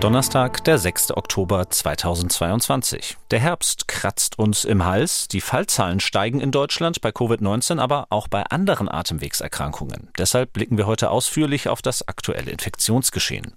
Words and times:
Donnerstag, 0.00 0.64
der 0.64 0.78
6. 0.78 1.10
Oktober 1.14 1.68
2022. 1.68 3.18
Der 3.30 3.38
Herbst 3.38 3.86
kratzt 3.86 4.38
uns 4.38 4.64
im 4.64 4.86
Hals. 4.86 5.28
Die 5.28 5.42
Fallzahlen 5.42 6.00
steigen 6.00 6.40
in 6.40 6.52
Deutschland 6.52 7.02
bei 7.02 7.10
Covid-19, 7.10 7.78
aber 7.78 8.06
auch 8.08 8.26
bei 8.26 8.42
anderen 8.44 8.88
Atemwegserkrankungen. 8.88 10.08
Deshalb 10.16 10.54
blicken 10.54 10.78
wir 10.78 10.86
heute 10.86 11.10
ausführlich 11.10 11.68
auf 11.68 11.82
das 11.82 12.08
aktuelle 12.08 12.50
Infektionsgeschehen. 12.50 13.52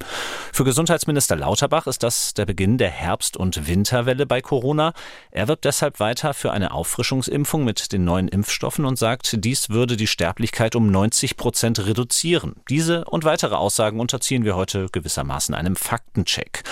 Für 0.51 0.65
Gesundheitsminister 0.65 1.37
Lauterbach 1.37 1.87
ist 1.87 2.03
das 2.03 2.33
der 2.33 2.45
Beginn 2.45 2.77
der 2.77 2.89
Herbst- 2.89 3.37
und 3.37 3.65
Winterwelle 3.65 4.25
bei 4.25 4.41
Corona. 4.41 4.91
Er 5.31 5.47
wirbt 5.47 5.63
deshalb 5.63 6.01
weiter 6.01 6.33
für 6.33 6.51
eine 6.51 6.73
Auffrischungsimpfung 6.73 7.63
mit 7.63 7.93
den 7.93 8.03
neuen 8.03 8.27
Impfstoffen 8.27 8.83
und 8.83 8.99
sagt, 8.99 9.37
dies 9.45 9.69
würde 9.69 9.95
die 9.95 10.07
Sterblichkeit 10.07 10.75
um 10.75 10.91
90 10.91 11.37
Prozent 11.37 11.85
reduzieren. 11.85 12.57
Diese 12.69 13.05
und 13.05 13.23
weitere 13.23 13.55
Aussagen 13.55 14.01
unterziehen 14.01 14.43
wir 14.43 14.57
heute 14.57 14.89
gewissermaßen 14.91 15.55
einem 15.55 15.77
Faktencheck. 15.77 16.32
Faktencheck. 16.33 16.63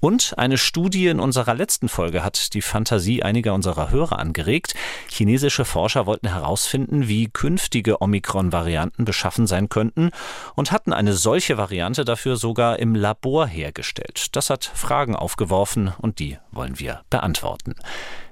Und 0.00 0.34
eine 0.36 0.58
Studie 0.58 1.08
in 1.08 1.20
unserer 1.20 1.54
letzten 1.54 1.88
Folge 1.88 2.22
hat 2.22 2.54
die 2.54 2.62
Fantasie 2.62 3.22
einiger 3.22 3.54
unserer 3.54 3.90
Hörer 3.90 4.18
angeregt. 4.18 4.74
Chinesische 5.08 5.64
Forscher 5.64 6.06
wollten 6.06 6.28
herausfinden, 6.28 7.08
wie 7.08 7.28
künftige 7.28 8.00
Omikron-Varianten 8.00 9.04
beschaffen 9.04 9.46
sein 9.46 9.68
könnten 9.68 10.10
und 10.54 10.72
hatten 10.72 10.92
eine 10.92 11.14
solche 11.14 11.58
Variante 11.58 12.04
dafür 12.04 12.36
sogar 12.36 12.78
im 12.78 12.94
Labor 12.94 13.46
hergestellt. 13.46 14.36
Das 14.36 14.50
hat 14.50 14.64
Fragen 14.64 15.16
aufgeworfen 15.16 15.92
und 15.98 16.18
die 16.18 16.38
wollen 16.52 16.78
wir 16.78 17.02
beantworten. 17.10 17.74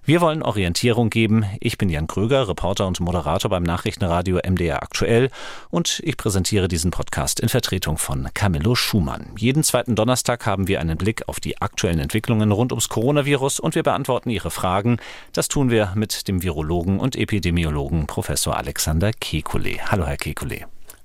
Wir 0.08 0.20
wollen 0.20 0.44
Orientierung 0.44 1.10
geben. 1.10 1.44
Ich 1.58 1.78
bin 1.78 1.88
Jan 1.88 2.06
Kröger, 2.06 2.46
Reporter 2.46 2.86
und 2.86 3.00
Moderator 3.00 3.50
beim 3.50 3.64
Nachrichtenradio 3.64 4.38
MDR 4.48 4.84
Aktuell 4.84 5.30
und 5.68 6.00
ich 6.04 6.16
präsentiere 6.16 6.68
diesen 6.68 6.92
Podcast 6.92 7.40
in 7.40 7.48
Vertretung 7.48 7.98
von 7.98 8.28
Camillo 8.32 8.76
Schumann. 8.76 9.32
Jeden 9.36 9.64
zweiten 9.64 9.96
Donnerstag 9.96 10.46
haben 10.46 10.68
wir 10.68 10.80
einen 10.80 10.96
Blick 10.96 11.26
auf 11.26 11.40
die 11.40 11.55
aktuellen 11.60 11.98
Entwicklungen 11.98 12.52
rund 12.52 12.72
ums 12.72 12.88
Coronavirus 12.88 13.60
und 13.60 13.74
wir 13.74 13.82
beantworten 13.82 14.30
Ihre 14.30 14.50
Fragen. 14.50 14.98
Das 15.32 15.48
tun 15.48 15.70
wir 15.70 15.92
mit 15.94 16.28
dem 16.28 16.42
Virologen 16.42 17.00
und 17.00 17.16
Epidemiologen 17.16 18.06
Professor 18.06 18.56
Alexander 18.56 19.10
Kekulé. 19.10 19.80
Hallo, 19.80 20.06
Herr 20.06 20.16
Kekulé. 20.16 20.64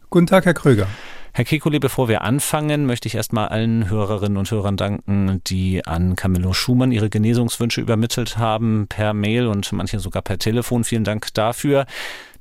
Guten 0.10 0.28
Tag, 0.28 0.46
Herr 0.46 0.54
Kröger. 0.54 0.88
Herr 1.34 1.46
Kekulé, 1.46 1.80
bevor 1.80 2.10
wir 2.10 2.24
anfangen, 2.24 2.86
möchte 2.86 3.08
ich 3.08 3.16
erstmal 3.16 3.48
allen 3.48 3.90
Hörerinnen 3.90 4.38
und 4.38 4.52
Hörern 4.52 4.76
danken, 4.76 5.42
die 5.48 5.86
an 5.86 6.18
Camillo 6.18 6.52
Schumann 6.52 6.92
ihre 6.92 7.10
Genesungswünsche 7.10 7.80
übermittelt 7.80 8.38
haben, 8.38 8.88
per 8.90 9.14
Mail 9.14 9.48
und 9.48 9.72
manche 9.72 10.00
sogar 10.00 10.24
per 10.24 10.38
Telefon. 10.38 10.84
Vielen 10.84 11.06
Dank 11.06 11.34
dafür. 11.34 11.86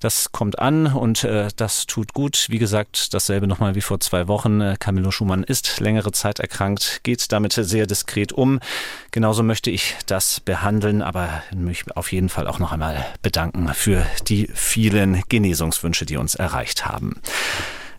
Das 0.01 0.33
kommt 0.33 0.59
an 0.59 0.87
und 0.87 1.25
äh, 1.25 1.49
das 1.57 1.85
tut 1.87 2.15
gut. 2.15 2.47
Wie 2.49 2.59
gesagt, 2.59 3.13
dasselbe 3.13 3.47
nochmal 3.47 3.75
wie 3.75 3.83
vor 3.83 4.01
zwei 4.01 4.29
Wochen. 4.29 4.63
Äh, 4.63 4.77
Camillo 4.81 5.11
Schumann 5.11 5.45
ist 5.45 5.79
längere 5.79 6.11
Zeit 6.11 6.41
erkrankt, 6.41 7.01
geht 7.03 7.31
damit 7.33 7.53
sehr 7.53 7.87
diskret 7.87 8.33
um. 8.33 8.61
Genauso 9.11 9.43
möchte 9.43 9.71
ich 9.71 9.97
das 10.07 10.41
behandeln, 10.41 11.03
aber 11.03 11.43
mich 11.55 11.85
auf 11.95 12.13
jeden 12.13 12.31
Fall 12.31 12.47
auch 12.47 12.59
noch 12.59 12.73
einmal 12.73 13.05
bedanken 13.21 13.69
für 13.75 14.07
die 14.27 14.49
vielen 14.55 15.23
Genesungswünsche, 15.29 16.07
die 16.07 16.17
uns 16.17 16.35
erreicht 16.35 16.87
haben. 16.87 17.21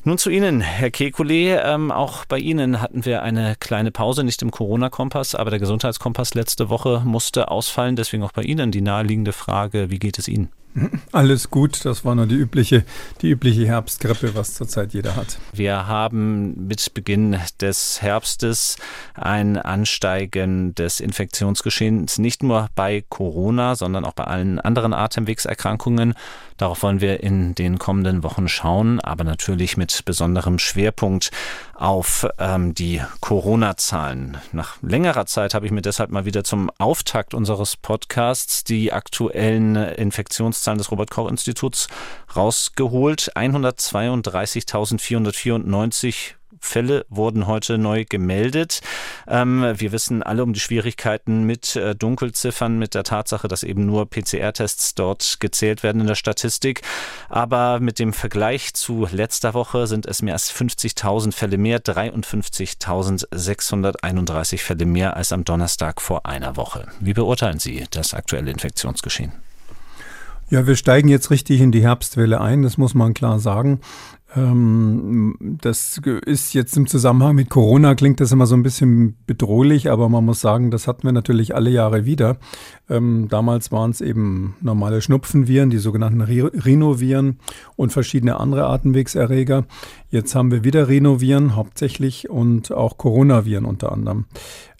Nun 0.03 0.17
zu 0.17 0.31
Ihnen, 0.31 0.61
Herr 0.61 0.89
Kekulé. 0.89 1.61
Ähm, 1.63 1.91
auch 1.91 2.25
bei 2.25 2.39
Ihnen 2.39 2.81
hatten 2.81 3.05
wir 3.05 3.21
eine 3.21 3.55
kleine 3.59 3.91
Pause, 3.91 4.23
nicht 4.23 4.41
im 4.41 4.49
Corona-Kompass, 4.49 5.35
aber 5.35 5.51
der 5.51 5.59
Gesundheitskompass 5.59 6.33
letzte 6.33 6.69
Woche 6.69 7.03
musste 7.05 7.51
ausfallen. 7.51 7.95
Deswegen 7.95 8.23
auch 8.23 8.31
bei 8.31 8.41
Ihnen 8.41 8.71
die 8.71 8.81
naheliegende 8.81 9.33
Frage, 9.33 9.91
wie 9.91 9.99
geht 9.99 10.17
es 10.17 10.27
Ihnen? 10.27 10.49
Alles 11.11 11.49
gut, 11.49 11.83
das 11.85 12.05
war 12.05 12.15
nur 12.15 12.27
die 12.27 12.35
übliche, 12.35 12.85
die 13.21 13.29
übliche 13.29 13.67
Herbstgrippe, 13.67 14.35
was 14.35 14.53
zurzeit 14.53 14.93
jeder 14.93 15.15
hat. 15.15 15.37
Wir 15.53 15.87
haben 15.87 16.67
mit 16.67 16.93
Beginn 16.93 17.37
des 17.59 18.01
Herbstes 18.01 18.77
ein 19.13 19.57
Ansteigen 19.57 20.73
des 20.75 20.99
Infektionsgeschehens 20.99 22.19
nicht 22.19 22.43
nur 22.43 22.69
bei 22.75 23.03
Corona, 23.09 23.75
sondern 23.75 24.05
auch 24.05 24.13
bei 24.13 24.23
allen 24.23 24.59
anderen 24.59 24.93
Atemwegserkrankungen. 24.93 26.13
Darauf 26.57 26.83
wollen 26.83 27.01
wir 27.01 27.23
in 27.23 27.55
den 27.55 27.79
kommenden 27.79 28.23
Wochen 28.23 28.47
schauen, 28.47 28.99
aber 28.99 29.23
natürlich 29.23 29.77
mit 29.77 30.05
besonderem 30.05 30.59
Schwerpunkt 30.59 31.31
auf 31.81 32.27
ähm, 32.37 32.75
die 32.75 33.01
Corona-Zahlen. 33.21 34.37
Nach 34.51 34.77
längerer 34.83 35.25
Zeit 35.25 35.55
habe 35.55 35.65
ich 35.65 35.71
mir 35.71 35.81
deshalb 35.81 36.11
mal 36.11 36.25
wieder 36.25 36.43
zum 36.43 36.69
Auftakt 36.77 37.33
unseres 37.33 37.75
Podcasts 37.75 38.63
die 38.63 38.93
aktuellen 38.93 39.75
Infektionszahlen 39.75 40.77
des 40.77 40.91
Robert-Koch-Instituts 40.91 41.87
rausgeholt. 42.35 43.31
132.494 43.35 46.35
Fälle 46.61 47.05
wurden 47.09 47.47
heute 47.47 47.77
neu 47.77 48.05
gemeldet. 48.07 48.79
Ähm, 49.27 49.73
wir 49.75 49.91
wissen 49.91 50.23
alle 50.23 50.43
um 50.43 50.53
die 50.53 50.59
Schwierigkeiten 50.59 51.43
mit 51.43 51.75
äh, 51.75 51.95
Dunkelziffern, 51.95 52.79
mit 52.79 52.95
der 52.95 53.03
Tatsache, 53.03 53.47
dass 53.47 53.61
eben 53.63 53.85
nur 53.85 54.09
PCR-Tests 54.09 54.95
dort 54.95 55.37
gezählt 55.39 55.83
werden 55.83 56.01
in 56.01 56.07
der 56.07 56.15
Statistik. 56.15 56.81
Aber 57.29 57.79
mit 57.79 57.99
dem 57.99 58.13
Vergleich 58.13 58.73
zu 58.73 59.07
letzter 59.11 59.53
Woche 59.53 59.85
sind 59.87 60.05
es 60.05 60.21
mehr 60.21 60.33
als 60.33 60.53
50.000 60.53 61.33
Fälle 61.33 61.57
mehr, 61.57 61.81
53.631 61.81 64.59
Fälle 64.59 64.85
mehr 64.85 65.17
als 65.17 65.33
am 65.33 65.43
Donnerstag 65.43 65.99
vor 66.01 66.25
einer 66.25 66.55
Woche. 66.55 66.87
Wie 66.99 67.13
beurteilen 67.13 67.59
Sie 67.59 67.85
das 67.91 68.13
aktuelle 68.13 68.51
Infektionsgeschehen? 68.51 69.33
Ja, 70.51 70.67
wir 70.67 70.75
steigen 70.75 71.07
jetzt 71.07 71.31
richtig 71.31 71.61
in 71.61 71.71
die 71.71 71.81
Herbstwelle 71.81 72.41
ein, 72.41 72.61
das 72.61 72.77
muss 72.77 72.93
man 72.93 73.13
klar 73.13 73.39
sagen. 73.39 73.79
Ähm, 74.33 75.35
das 75.41 75.99
ist 76.25 76.53
jetzt 76.53 76.77
im 76.77 76.87
Zusammenhang 76.87 77.35
mit 77.35 77.49
Corona 77.49 77.95
klingt 77.95 78.21
das 78.21 78.31
immer 78.31 78.45
so 78.45 78.55
ein 78.55 78.63
bisschen 78.63 79.17
bedrohlich, 79.27 79.91
aber 79.91 80.07
man 80.07 80.23
muss 80.23 80.39
sagen, 80.39 80.71
das 80.71 80.87
hatten 80.87 81.03
wir 81.03 81.11
natürlich 81.11 81.53
alle 81.53 81.69
Jahre 81.69 82.05
wieder. 82.05 82.37
Ähm, 82.89 83.27
damals 83.29 83.71
waren 83.71 83.91
es 83.91 83.99
eben 83.99 84.55
normale 84.61 85.01
Schnupfenviren, 85.01 85.69
die 85.69 85.79
sogenannten 85.79 86.21
Rhinoviren 86.21 87.39
und 87.75 87.91
verschiedene 87.91 88.39
andere 88.39 88.67
Atemwegserreger. 88.67 89.65
Jetzt 90.09 90.33
haben 90.33 90.51
wir 90.51 90.63
wieder 90.63 90.87
Rhinoviren 90.87 91.55
hauptsächlich 91.55 92.29
und 92.29 92.71
auch 92.71 92.97
Coronaviren 92.97 93.65
unter 93.65 93.91
anderem 93.91 94.25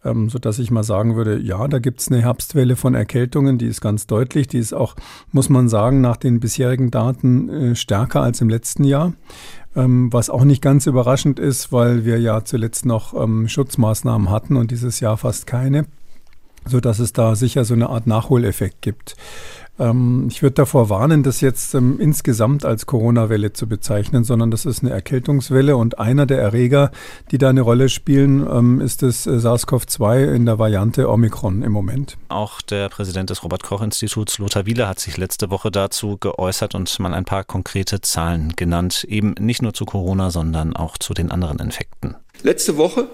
ähm, 0.03 0.29
so 0.29 0.39
dass 0.39 0.59
ich 0.59 0.71
mal 0.71 0.83
sagen 0.83 1.15
würde, 1.15 1.39
ja, 1.39 1.67
da 1.67 1.79
gibt 1.79 2.01
es 2.01 2.09
eine 2.09 2.21
Herbstwelle 2.21 2.75
von 2.75 2.95
Erkältungen, 2.95 3.57
die 3.57 3.67
ist 3.67 3.81
ganz 3.81 4.07
deutlich, 4.07 4.47
die 4.47 4.57
ist 4.57 4.73
auch, 4.73 4.95
muss 5.31 5.49
man 5.49 5.69
sagen, 5.69 6.01
nach 6.01 6.17
den 6.17 6.39
bisherigen 6.39 6.91
Daten 6.91 7.49
äh, 7.49 7.75
stärker 7.75 8.21
als 8.21 8.41
im 8.41 8.49
letzten 8.49 8.83
Jahr. 8.83 9.13
Ähm, 9.73 10.11
was 10.11 10.29
auch 10.29 10.43
nicht 10.43 10.61
ganz 10.61 10.85
überraschend 10.85 11.39
ist, 11.39 11.71
weil 11.71 12.03
wir 12.03 12.19
ja 12.19 12.43
zuletzt 12.43 12.85
noch 12.85 13.13
ähm, 13.13 13.47
Schutzmaßnahmen 13.47 14.29
hatten 14.29 14.57
und 14.57 14.69
dieses 14.71 14.99
Jahr 14.99 15.15
fast 15.17 15.47
keine, 15.47 15.85
so 16.65 16.81
dass 16.81 16.99
es 16.99 17.13
da 17.13 17.35
sicher 17.35 17.63
so 17.63 17.73
eine 17.73 17.89
Art 17.89 18.05
Nachholeffekt 18.05 18.81
gibt. 18.81 19.15
Ähm, 19.81 20.27
ich 20.29 20.43
würde 20.43 20.53
davor 20.53 20.89
warnen, 20.89 21.23
das 21.23 21.41
jetzt 21.41 21.73
ähm, 21.73 21.99
insgesamt 21.99 22.65
als 22.65 22.85
Corona-Welle 22.85 23.51
zu 23.51 23.67
bezeichnen, 23.67 24.23
sondern 24.23 24.51
das 24.51 24.65
ist 24.65 24.83
eine 24.83 24.91
Erkältungswelle 24.91 25.75
und 25.75 25.97
einer 25.97 26.27
der 26.27 26.39
Erreger, 26.39 26.91
die 27.31 27.39
da 27.39 27.49
eine 27.49 27.61
Rolle 27.61 27.89
spielen, 27.89 28.47
ähm, 28.47 28.79
ist 28.79 29.01
das 29.01 29.25
äh, 29.25 29.39
SARS-CoV-2 29.39 30.35
in 30.35 30.45
der 30.45 30.59
Variante 30.59 31.09
Omikron 31.09 31.63
im 31.63 31.71
Moment. 31.71 32.17
Auch 32.29 32.61
der 32.61 32.89
Präsident 32.89 33.31
des 33.31 33.43
Robert-Koch-Instituts, 33.43 34.37
Lothar 34.37 34.67
Wieler, 34.67 34.87
hat 34.87 34.99
sich 34.99 35.17
letzte 35.17 35.49
Woche 35.49 35.71
dazu 35.71 36.17
geäußert 36.19 36.75
und 36.75 36.99
mal 36.99 37.15
ein 37.15 37.25
paar 37.25 37.43
konkrete 37.43 38.01
Zahlen 38.01 38.53
genannt, 38.55 39.03
eben 39.09 39.33
nicht 39.39 39.63
nur 39.63 39.73
zu 39.73 39.85
Corona, 39.85 40.29
sondern 40.29 40.75
auch 40.75 40.99
zu 40.99 41.15
den 41.15 41.31
anderen 41.31 41.57
Infekten. 41.57 42.15
Letzte 42.43 42.77
Woche 42.77 43.07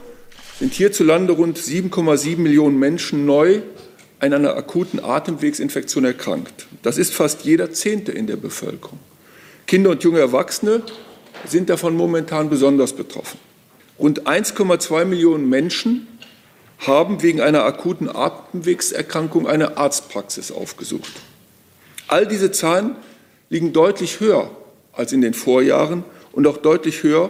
sind 0.59 0.73
hierzulande 0.73 1.33
rund 1.33 1.57
7,7 1.57 2.39
Millionen 2.39 2.77
Menschen 2.77 3.25
neu 3.25 3.61
an 4.19 4.33
einer 4.33 4.55
akuten 4.55 4.99
Atemwegsinfektion 4.99 6.05
erkrankt. 6.05 6.67
Das 6.81 6.97
ist 6.97 7.13
fast 7.13 7.45
jeder 7.45 7.71
Zehnte 7.71 8.11
in 8.11 8.27
der 8.27 8.37
Bevölkerung. 8.37 8.99
Kinder 9.67 9.91
und 9.91 10.03
junge 10.03 10.19
Erwachsene 10.19 10.81
sind 11.45 11.69
davon 11.69 11.95
momentan 11.95 12.49
besonders 12.49 12.93
betroffen. 12.93 13.39
Rund 13.99 14.27
1,2 14.27 15.05
Millionen 15.05 15.49
Menschen 15.49 16.07
haben 16.79 17.21
wegen 17.21 17.41
einer 17.41 17.63
akuten 17.63 18.09
Atemwegserkrankung 18.09 19.47
eine 19.47 19.77
Arztpraxis 19.77 20.51
aufgesucht. 20.51 21.11
All 22.07 22.25
diese 22.27 22.51
Zahlen 22.51 22.95
liegen 23.49 23.73
deutlich 23.73 24.19
höher 24.19 24.51
als 24.93 25.13
in 25.13 25.21
den 25.21 25.33
Vorjahren 25.33 26.03
und 26.31 26.47
auch 26.47 26.57
deutlich 26.57 27.03
höher 27.03 27.29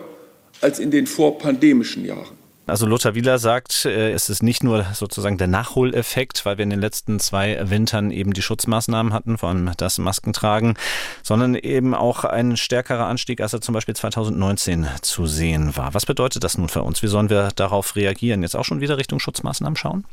als 0.62 0.80
in 0.80 0.92
den 0.92 1.08
vorpandemischen 1.08 2.06
Jahren. 2.06 2.37
Also 2.68 2.86
Lothar 2.86 3.16
Wieler 3.16 3.40
sagt, 3.40 3.86
äh, 3.86 4.12
es 4.12 4.30
ist 4.30 4.44
nicht 4.44 4.62
nur 4.62 4.86
sozusagen 4.94 5.38
der 5.38 5.48
Nachholeffekt, 5.48 6.46
weil 6.46 6.58
wir 6.58 6.64
in 6.64 6.70
den 6.70 6.82
letzten 6.82 7.18
zwei 7.20 7.58
Wintern 7.70 8.12
eben 8.12 8.34
die 8.34 8.42
Schutzmaßnahmen 8.42 9.14
hatten, 9.14 9.38
vor 9.38 9.50
allem 9.50 9.72
das 9.78 9.98
Maskentragen, 9.98 10.76
sondern 11.24 11.56
eben 11.56 11.96
auch 11.96 12.26
ein 12.26 12.58
stärkerer 12.58 13.06
Anstieg, 13.06 13.40
als 13.40 13.54
er 13.54 13.62
zum 13.62 13.74
Beispiel 13.74 13.96
2019 13.96 14.86
zu 15.02 15.28
sehen 15.28 15.78
war. 15.78 15.94
Was 15.94 16.06
bedeutet 16.06 16.44
das 16.44 16.58
nun 16.58 16.68
für 16.68 16.84
uns? 16.84 17.02
Wie 17.02 17.08
sollen 17.08 17.30
wir 17.30 17.50
darauf 17.56 17.96
reagieren? 17.96 18.42
Jetzt 18.42 18.58
auch 18.58 18.66
schon 18.66 18.82
wieder 18.82 18.98
Richtung 18.98 19.20
Schutzmaßnahmen 19.20 19.78
schauen? 19.78 20.04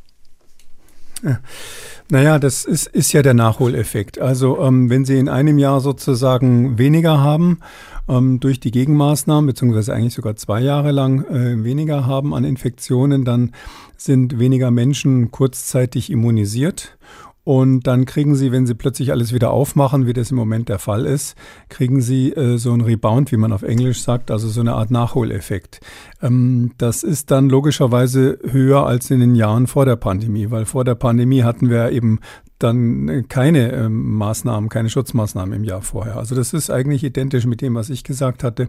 Naja, 2.10 2.38
das 2.38 2.66
ist, 2.66 2.86
ist 2.88 3.14
ja 3.14 3.22
der 3.22 3.32
Nachholeffekt. 3.32 4.18
Also 4.18 4.60
ähm, 4.60 4.90
wenn 4.90 5.06
Sie 5.06 5.18
in 5.18 5.30
einem 5.30 5.56
Jahr 5.56 5.80
sozusagen 5.80 6.76
weniger 6.76 7.20
haben, 7.22 7.60
ähm, 8.08 8.40
durch 8.40 8.60
die 8.60 8.70
Gegenmaßnahmen, 8.70 9.46
beziehungsweise 9.46 9.94
eigentlich 9.94 10.12
sogar 10.12 10.36
zwei 10.36 10.60
Jahre 10.60 10.92
lang 10.92 11.24
äh, 11.24 11.64
weniger 11.64 12.06
haben 12.06 12.34
an 12.34 12.44
Infektionen, 12.44 13.24
dann 13.24 13.52
sind 13.96 14.38
weniger 14.38 14.70
Menschen 14.70 15.30
kurzzeitig 15.30 16.10
immunisiert. 16.10 16.98
Und 17.44 17.86
dann 17.86 18.06
kriegen 18.06 18.34
Sie, 18.34 18.52
wenn 18.52 18.66
Sie 18.66 18.74
plötzlich 18.74 19.12
alles 19.12 19.34
wieder 19.34 19.50
aufmachen, 19.50 20.06
wie 20.06 20.14
das 20.14 20.30
im 20.30 20.36
Moment 20.38 20.70
der 20.70 20.78
Fall 20.78 21.04
ist, 21.04 21.36
kriegen 21.68 22.00
Sie 22.00 22.32
äh, 22.32 22.56
so 22.56 22.72
ein 22.72 22.80
Rebound, 22.80 23.30
wie 23.32 23.36
man 23.36 23.52
auf 23.52 23.62
Englisch 23.62 24.02
sagt, 24.02 24.30
also 24.30 24.48
so 24.48 24.62
eine 24.62 24.72
Art 24.72 24.90
Nachholeffekt. 24.90 25.80
Ähm, 26.22 26.72
das 26.78 27.02
ist 27.02 27.30
dann 27.30 27.50
logischerweise 27.50 28.38
höher 28.50 28.86
als 28.86 29.10
in 29.10 29.20
den 29.20 29.34
Jahren 29.34 29.66
vor 29.66 29.84
der 29.84 29.96
Pandemie, 29.96 30.50
weil 30.50 30.64
vor 30.64 30.84
der 30.84 30.94
Pandemie 30.94 31.42
hatten 31.42 31.68
wir 31.68 31.92
eben 31.92 32.20
dann 32.58 33.08
äh, 33.08 33.22
keine 33.22 33.72
ähm, 33.72 34.16
Maßnahmen, 34.16 34.68
keine 34.68 34.88
Schutzmaßnahmen 34.88 35.54
im 35.54 35.64
Jahr 35.64 35.82
vorher. 35.82 36.16
Also 36.16 36.34
das 36.34 36.52
ist 36.52 36.70
eigentlich 36.70 37.04
identisch 37.04 37.46
mit 37.46 37.60
dem, 37.60 37.74
was 37.74 37.90
ich 37.90 38.04
gesagt 38.04 38.44
hatte. 38.44 38.68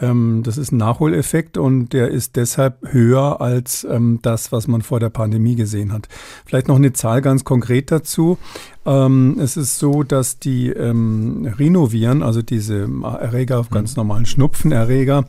Ähm, 0.00 0.42
das 0.44 0.58
ist 0.58 0.72
ein 0.72 0.76
Nachholeffekt 0.76 1.56
und 1.56 1.92
der 1.92 2.08
ist 2.08 2.36
deshalb 2.36 2.78
höher 2.92 3.40
als 3.40 3.84
ähm, 3.84 4.18
das, 4.22 4.52
was 4.52 4.68
man 4.68 4.82
vor 4.82 5.00
der 5.00 5.10
Pandemie 5.10 5.56
gesehen 5.56 5.92
hat. 5.92 6.08
Vielleicht 6.44 6.68
noch 6.68 6.76
eine 6.76 6.92
Zahl 6.92 7.22
ganz 7.22 7.44
konkret 7.44 7.90
dazu. 7.90 8.38
Ähm, 8.86 9.38
es 9.40 9.56
ist 9.56 9.78
so, 9.78 10.02
dass 10.02 10.38
die 10.38 10.68
ähm, 10.68 11.52
Rhinoviren, 11.58 12.22
also 12.22 12.42
diese 12.42 12.88
Erreger, 13.02 13.62
mhm. 13.62 13.68
ganz 13.70 13.96
normalen 13.96 14.26
Schnupfenerreger, 14.26 15.24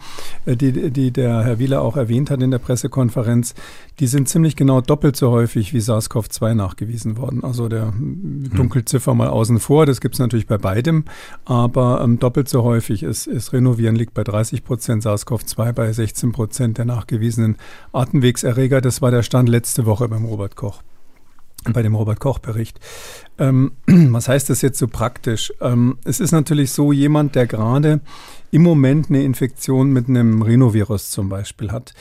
äh, 0.46 0.58
die, 0.58 0.92
die 0.92 1.12
der 1.12 1.44
Herr 1.44 1.60
Wieler 1.60 1.82
auch 1.82 1.96
erwähnt 1.96 2.30
hat 2.30 2.42
in 2.42 2.52
der 2.52 2.60
Pressekonferenz, 2.60 3.56
die 4.00 4.08
sind 4.08 4.28
ziemlich 4.28 4.58
genau 4.58 4.82
doppelt 4.82 5.16
so 5.16 5.32
häufig 5.32 5.74
wie 5.74 5.80
SARS-CoV-2 5.80 6.54
nachgewiesen 6.54 7.18
worden. 7.18 7.44
Also 7.44 7.70
der 7.70 7.92
mhm. 7.92 8.52
Dunkelziffer 8.54 9.14
mal 9.14 9.30
außen 9.30 9.60
vor, 9.60 9.86
das 9.86 10.02
gibt 10.02 10.16
es 10.16 10.20
natürlich 10.20 10.48
bei 10.48 10.58
beidem, 10.58 11.06
aber 11.46 12.02
ähm, 12.04 12.20
doppelt 12.20 12.50
so 12.50 12.64
häufig 12.64 13.04
ist, 13.04 13.26
ist 13.26 13.54
Rhinoviren 13.54 13.96
liegt 13.96 14.14
bei 14.14 14.24
30 14.24 14.66
Prozent, 14.66 15.04
SARS-CoV-2 15.04 15.72
bei 15.72 15.94
16 15.94 16.34
Prozent 16.34 16.78
der 16.78 16.86
nachgewiesenen 16.86 17.56
Atemwegserreger. 17.94 18.82
Das 18.82 19.02
war 19.02 19.12
der 19.12 19.24
Stand 19.24 19.48
letzte 19.48 19.86
Woche 19.86 20.10
beim 20.10 20.26
Robert 20.26 20.58
Koch 20.58 20.82
bei 21.74 21.82
dem 21.82 21.96
Robert 21.96 22.20
Koch 22.20 22.40
Bericht. 22.40 22.80
Ähm, 23.38 23.74
was 23.88 24.28
heißt 24.28 24.50
das 24.50 24.62
jetzt 24.62 24.80
so 24.80 24.88
praktisch? 24.88 25.54
Ähm, 25.62 25.98
es 26.06 26.20
ist 26.20 26.32
natürlich 26.32 26.72
so, 26.72 26.92
jemand, 26.92 27.36
der 27.36 27.48
gerade 27.48 28.02
im 28.52 28.64
Moment 28.64 29.10
eine 29.10 29.24
Infektion 29.24 29.92
mit 29.92 30.08
einem 30.08 30.42
Rhinovirus 30.42 31.10
zum 31.10 31.30
Beispiel 31.30 31.72
hat, 31.72 31.94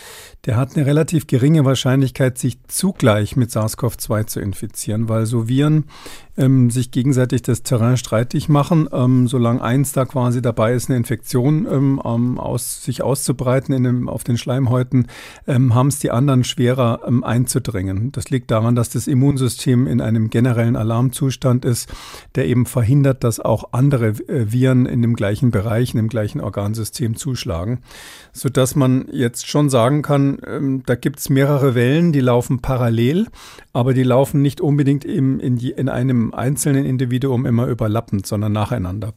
der 0.46 0.56
hat 0.56 0.76
eine 0.76 0.87
relativ 0.87 1.26
geringe 1.26 1.64
Wahrscheinlichkeit, 1.64 2.38
sich 2.38 2.58
zugleich 2.69 3.37
mit 3.37 3.50
SARS-CoV-2 3.50 4.26
zu 4.26 4.41
infizieren, 4.41 5.08
weil 5.08 5.26
so 5.26 5.49
Viren 5.49 5.85
ähm, 6.37 6.70
sich 6.70 6.91
gegenseitig 6.91 7.43
das 7.43 7.62
Terrain 7.62 7.96
streitig 7.96 8.49
machen. 8.49 8.88
Ähm, 8.93 9.29
solange 9.29 9.62
eins 9.62 9.93
da 9.93 10.05
quasi 10.05 10.43
dabei 10.43 10.75
ist, 10.75 10.88
eine 10.88 10.96
Infektion 10.96 11.67
ähm, 11.70 12.00
aus, 12.38 12.82
sich 12.82 13.02
auszubreiten 13.02 13.82
dem, 13.82 14.08
auf 14.08 14.25
den 14.25 14.37
Schleimhäuten, 14.37 15.06
ähm, 15.46 15.75
haben 15.75 15.88
es 15.88 15.99
die 15.99 16.11
anderen 16.11 16.44
schwerer 16.44 17.00
ähm, 17.06 17.25
einzudringen. 17.25 18.12
Das 18.12 18.31
liegt 18.31 18.50
daran, 18.50 18.75
dass 18.75 18.91
das 18.91 19.06
Immunsystem 19.06 19.87
in 19.87 20.00
einem 20.00 20.31
generellen 20.31 20.76
Alarmzustand 20.76 21.64
ist, 21.64 21.88
der 22.35 22.46
eben 22.46 22.67
verhindert, 22.67 23.25
dass 23.25 23.41
auch 23.41 23.73
andere 23.73 24.08
äh, 24.08 24.52
Viren 24.52 24.87
in 24.87 25.02
dem 25.02 25.14
gleichen 25.14 25.50
Bereich, 25.50 25.94
in 25.94 25.99
dem 25.99 26.08
gleichen 26.08 26.33
Organsystem 26.40 27.16
zuschlagen, 27.16 27.81
sodass 28.32 28.76
man 28.76 29.06
jetzt 29.12 29.48
schon 29.48 29.70
sagen 29.70 30.02
kann, 30.02 30.38
ähm, 30.46 30.82
da 30.86 30.94
gibt 30.94 31.19
es 31.19 31.31
mehrere 31.31 31.75
Wellen, 31.75 32.12
die 32.12 32.20
laufen 32.20 32.60
parallel, 32.60 33.26
aber 33.72 33.94
die 33.94 34.02
laufen 34.02 34.42
nicht 34.42 34.60
unbedingt 34.60 35.04
im, 35.04 35.40
in, 35.40 35.58
in 35.58 35.88
einem 35.88 36.34
einzelnen 36.34 36.84
Individuum 36.84 37.46
immer 37.46 37.66
überlappend, 37.66 38.26
sondern 38.26 38.52
nacheinander 38.52 39.14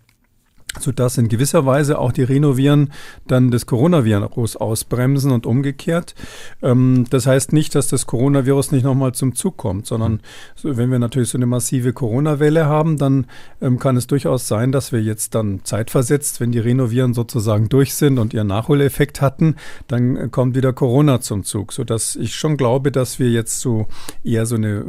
sodass 0.82 1.18
in 1.18 1.30
gewisser 1.30 1.66
Weise 1.66 2.00
auch 2.00 2.12
die 2.12 2.24
Renovieren 2.24 2.92
dann 3.28 3.52
das 3.52 3.66
Coronavirus 3.66 4.58
ausbremsen 4.58 5.32
und 5.32 5.46
umgekehrt. 5.46 6.16
Ähm, 6.62 7.06
das 7.10 7.28
heißt 7.28 7.54
nicht, 7.54 7.76
dass 7.76 7.88
das 7.88 8.08
Coronavirus 8.08 8.72
nicht 8.72 8.84
nochmal 8.84 9.14
zum 9.14 9.36
Zug 9.36 9.58
kommt, 9.58 9.86
sondern 9.88 10.22
wenn 10.64 10.92
wir 10.92 11.00
natürlich 11.00 11.30
so 11.30 11.38
eine 11.38 11.46
massive 11.46 11.94
Corona-Welle 11.94 12.66
haben, 12.66 12.98
dann 12.98 13.26
ähm, 13.62 13.80
kann 13.80 13.98
es 13.98 14.08
durchaus 14.08 14.48
sein, 14.48 14.72
dass 14.72 14.92
wir 14.92 15.02
jetzt 15.02 15.36
dann 15.36 15.62
zeitversetzt, 15.64 16.40
wenn 16.40 16.52
die 16.52 16.60
Renovieren 16.60 17.14
sozusagen 17.14 17.70
durch 17.70 17.94
sind 17.94 18.20
und 18.20 18.34
ihren 18.34 18.48
Nachholeffekt 18.48 19.22
hatten, 19.22 19.56
dann 19.88 20.16
äh, 20.16 20.28
kommt 20.30 20.56
wieder 20.56 20.74
Corona 20.74 21.22
zum 21.22 21.44
Zug, 21.44 21.74
sodass 21.74 22.16
ich 22.16 22.36
schon 22.36 22.58
glaube, 22.58 22.92
dass 22.92 23.20
wir 23.20 23.30
jetzt 23.30 23.60
so 23.60 23.88
eher 24.24 24.46
so 24.46 24.56
eine 24.56 24.84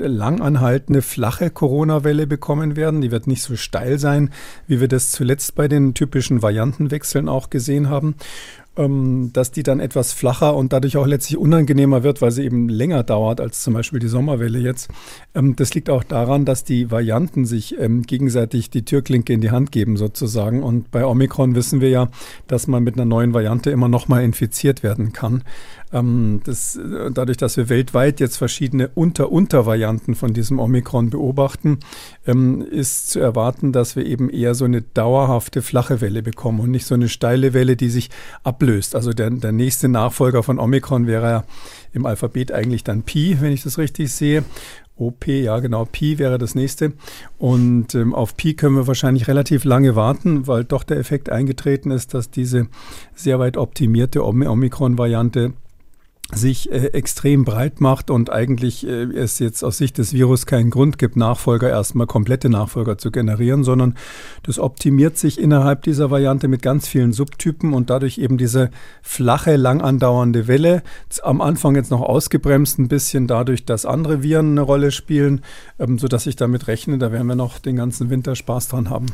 äh, 0.00 0.06
langanhaltende, 0.06 1.02
flache 1.02 1.50
Corona-Welle 1.50 2.26
bekommen 2.26 2.76
werden. 2.76 3.00
Die 3.00 3.10
wird 3.10 3.26
nicht 3.26 3.42
so 3.42 3.56
steil 3.56 3.98
sein, 3.98 4.30
wie 4.66 4.80
wir 4.80 4.88
das 4.88 5.10
zuletzt 5.18 5.56
bei 5.56 5.66
den 5.66 5.94
typischen 5.94 6.42
Variantenwechseln 6.42 7.28
auch 7.28 7.50
gesehen 7.50 7.88
haben 7.88 8.14
ähm, 8.78 9.30
dass 9.32 9.50
die 9.50 9.64
dann 9.64 9.80
etwas 9.80 10.12
flacher 10.12 10.56
und 10.56 10.72
dadurch 10.72 10.96
auch 10.96 11.06
letztlich 11.06 11.36
unangenehmer 11.36 12.04
wird, 12.04 12.22
weil 12.22 12.30
sie 12.30 12.44
eben 12.44 12.68
länger 12.68 13.02
dauert 13.02 13.40
als 13.40 13.62
zum 13.62 13.74
Beispiel 13.74 13.98
die 13.98 14.08
Sommerwelle 14.08 14.60
jetzt. 14.60 14.88
Ähm, 15.34 15.56
das 15.56 15.74
liegt 15.74 15.90
auch 15.90 16.04
daran, 16.04 16.44
dass 16.44 16.64
die 16.64 16.90
Varianten 16.90 17.44
sich 17.44 17.78
ähm, 17.78 18.02
gegenseitig 18.02 18.70
die 18.70 18.84
Türklinke 18.84 19.32
in 19.32 19.40
die 19.40 19.50
Hand 19.50 19.72
geben 19.72 19.96
sozusagen. 19.96 20.62
Und 20.62 20.90
bei 20.92 21.04
Omikron 21.04 21.56
wissen 21.56 21.80
wir 21.80 21.90
ja, 21.90 22.08
dass 22.46 22.68
man 22.68 22.84
mit 22.84 22.94
einer 22.94 23.04
neuen 23.04 23.34
Variante 23.34 23.70
immer 23.70 23.88
noch 23.88 24.06
mal 24.06 24.22
infiziert 24.22 24.82
werden 24.82 25.12
kann. 25.12 25.42
Ähm, 25.92 26.40
das, 26.44 26.76
äh, 26.76 27.10
dadurch, 27.10 27.36
dass 27.36 27.56
wir 27.56 27.68
weltweit 27.68 28.20
jetzt 28.20 28.36
verschiedene 28.36 28.88
Unter-Unter-Varianten 28.88 30.14
von 30.14 30.34
diesem 30.34 30.58
Omikron 30.58 31.10
beobachten, 31.10 31.78
ähm, 32.26 32.62
ist 32.62 33.10
zu 33.10 33.20
erwarten, 33.20 33.72
dass 33.72 33.96
wir 33.96 34.04
eben 34.04 34.28
eher 34.28 34.54
so 34.54 34.64
eine 34.64 34.82
dauerhafte 34.82 35.62
flache 35.62 36.00
Welle 36.00 36.22
bekommen 36.22 36.60
und 36.60 36.70
nicht 36.70 36.86
so 36.86 36.94
eine 36.94 37.08
steile 37.08 37.54
Welle, 37.54 37.76
die 37.76 37.90
sich 37.90 38.10
ablöst. 38.44 38.94
Also 38.94 39.12
der, 39.12 39.30
der 39.30 39.52
nächste 39.52 39.88
Nachfolger 39.88 40.42
von 40.42 40.58
Omikron 40.58 41.06
wäre 41.06 41.30
ja 41.30 41.44
im 41.92 42.06
Alphabet 42.06 42.52
eigentlich 42.52 42.84
dann 42.84 43.02
Pi, 43.02 43.38
wenn 43.40 43.52
ich 43.52 43.62
das 43.62 43.78
richtig 43.78 44.12
sehe. 44.12 44.44
OP, 44.98 45.28
ja 45.28 45.60
genau, 45.60 45.84
Pi 45.84 46.18
wäre 46.18 46.38
das 46.38 46.54
nächste. 46.54 46.92
Und 47.38 47.94
ähm, 47.94 48.14
auf 48.14 48.36
Pi 48.36 48.54
können 48.54 48.76
wir 48.76 48.86
wahrscheinlich 48.86 49.28
relativ 49.28 49.64
lange 49.64 49.94
warten, 49.94 50.46
weil 50.46 50.64
doch 50.64 50.82
der 50.82 50.98
Effekt 50.98 51.30
eingetreten 51.30 51.90
ist, 51.92 52.14
dass 52.14 52.30
diese 52.30 52.66
sehr 53.14 53.38
weit 53.38 53.56
optimierte 53.56 54.24
Omikron-Variante 54.24 55.52
sich 56.32 56.70
äh, 56.70 56.88
extrem 56.88 57.44
breit 57.44 57.80
macht 57.80 58.10
und 58.10 58.30
eigentlich 58.30 58.86
äh, 58.86 59.04
es 59.04 59.38
jetzt 59.38 59.62
aus 59.64 59.78
Sicht 59.78 59.96
des 59.96 60.12
Virus 60.12 60.44
keinen 60.44 60.68
Grund 60.68 60.98
gibt, 60.98 61.16
Nachfolger 61.16 61.70
erstmal 61.70 62.06
komplette 62.06 62.50
Nachfolger 62.50 62.98
zu 62.98 63.10
generieren, 63.10 63.64
sondern 63.64 63.94
das 64.42 64.58
optimiert 64.58 65.16
sich 65.16 65.40
innerhalb 65.40 65.82
dieser 65.82 66.10
Variante 66.10 66.46
mit 66.46 66.60
ganz 66.60 66.86
vielen 66.86 67.14
Subtypen 67.14 67.72
und 67.72 67.88
dadurch 67.88 68.18
eben 68.18 68.36
diese 68.36 68.70
flache, 69.00 69.56
lang 69.56 69.80
andauernde 69.80 70.48
Welle, 70.48 70.82
am 71.22 71.40
Anfang 71.40 71.76
jetzt 71.76 71.90
noch 71.90 72.02
ausgebremst 72.02 72.78
ein 72.78 72.88
bisschen 72.88 73.26
dadurch, 73.26 73.64
dass 73.64 73.86
andere 73.86 74.22
Viren 74.22 74.50
eine 74.50 74.60
Rolle 74.60 74.90
spielen, 74.90 75.40
ähm, 75.78 75.98
sodass 75.98 76.26
ich 76.26 76.36
damit 76.36 76.68
rechne, 76.68 76.98
da 76.98 77.10
werden 77.10 77.26
wir 77.26 77.36
noch 77.36 77.58
den 77.58 77.76
ganzen 77.76 78.10
Winter 78.10 78.36
Spaß 78.36 78.68
dran 78.68 78.90
haben. 78.90 79.06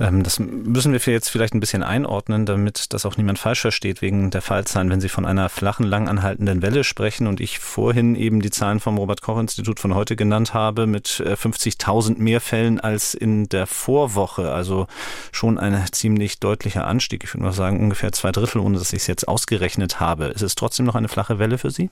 Ähm, 0.00 0.22
das 0.22 0.38
müssen 0.38 0.92
wir 0.92 1.00
jetzt 1.12 1.28
vielleicht 1.28 1.54
ein 1.54 1.60
bisschen 1.60 1.82
einordnen, 1.82 2.46
damit 2.46 2.92
das 2.94 3.04
auch 3.04 3.18
niemand 3.18 3.38
falsch 3.38 3.60
versteht 3.60 4.00
wegen 4.00 4.30
der 4.30 4.40
Fallzahlen, 4.40 4.88
wenn 4.88 5.00
Sie 5.00 5.10
von 5.10 5.26
einer 5.26 5.48
flachen, 5.50 5.84
langanhaltenden 5.84 6.62
Welle 6.62 6.84
sprechen 6.84 7.26
und 7.26 7.40
ich 7.40 7.58
vorhin 7.58 8.16
eben 8.16 8.40
die 8.40 8.50
Zahlen 8.50 8.80
vom 8.80 8.96
Robert-Koch-Institut 8.96 9.78
von 9.78 9.94
heute 9.94 10.16
genannt 10.16 10.54
habe 10.54 10.86
mit 10.86 11.06
50.000 11.06 12.16
äh, 12.16 12.20
mehr 12.20 12.40
Fällen 12.40 12.80
als 12.80 13.12
in 13.12 13.48
der 13.50 13.66
Vorwoche. 13.66 14.50
Also 14.52 14.86
schon 15.32 15.58
ein 15.58 15.84
ziemlich 15.92 16.40
deutlicher 16.40 16.86
Anstieg. 16.86 17.22
Ich 17.24 17.34
würde 17.34 17.44
mal 17.44 17.52
sagen 17.52 17.78
ungefähr 17.78 18.12
zwei 18.12 18.32
Drittel, 18.32 18.60
ohne 18.60 18.78
dass 18.78 18.94
ich 18.94 19.02
es 19.02 19.06
jetzt 19.06 19.28
ausgerechnet 19.28 20.00
habe. 20.00 20.26
Ist 20.26 20.42
es 20.42 20.54
trotzdem 20.54 20.86
noch 20.86 20.94
eine 20.94 21.08
flache 21.08 21.38
Welle 21.38 21.58
für 21.58 21.70
Sie? 21.70 21.90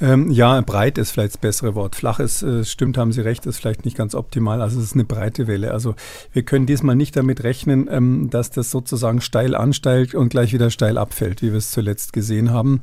Ähm, 0.00 0.30
ja, 0.30 0.60
breit 0.62 0.96
ist 0.96 1.10
vielleicht 1.10 1.34
das 1.34 1.40
bessere 1.40 1.74
Wort. 1.74 1.94
Flach 1.94 2.20
ist, 2.20 2.42
äh, 2.42 2.64
stimmt, 2.64 2.96
haben 2.96 3.12
Sie 3.12 3.20
recht, 3.20 3.44
ist 3.44 3.58
vielleicht 3.58 3.84
nicht 3.84 3.96
ganz 3.96 4.14
optimal. 4.14 4.62
Also 4.62 4.78
es 4.78 4.86
ist 4.86 4.94
eine 4.94 5.04
breite 5.04 5.46
Welle. 5.46 5.72
Also 5.72 5.94
wir 6.32 6.42
können 6.42 6.66
diesmal 6.66 6.96
nicht 6.96 7.16
damit 7.16 7.44
rechnen, 7.44 7.88
ähm, 7.90 8.30
dass 8.30 8.50
das 8.50 8.70
sozusagen 8.70 9.20
steil 9.20 9.54
ansteigt 9.54 10.14
und 10.14 10.30
gleich 10.30 10.52
wieder 10.52 10.70
steil 10.70 10.96
abfällt, 10.96 11.42
wie 11.42 11.50
wir 11.50 11.58
es 11.58 11.70
zuletzt 11.70 12.12
gesehen 12.12 12.50
haben. 12.50 12.80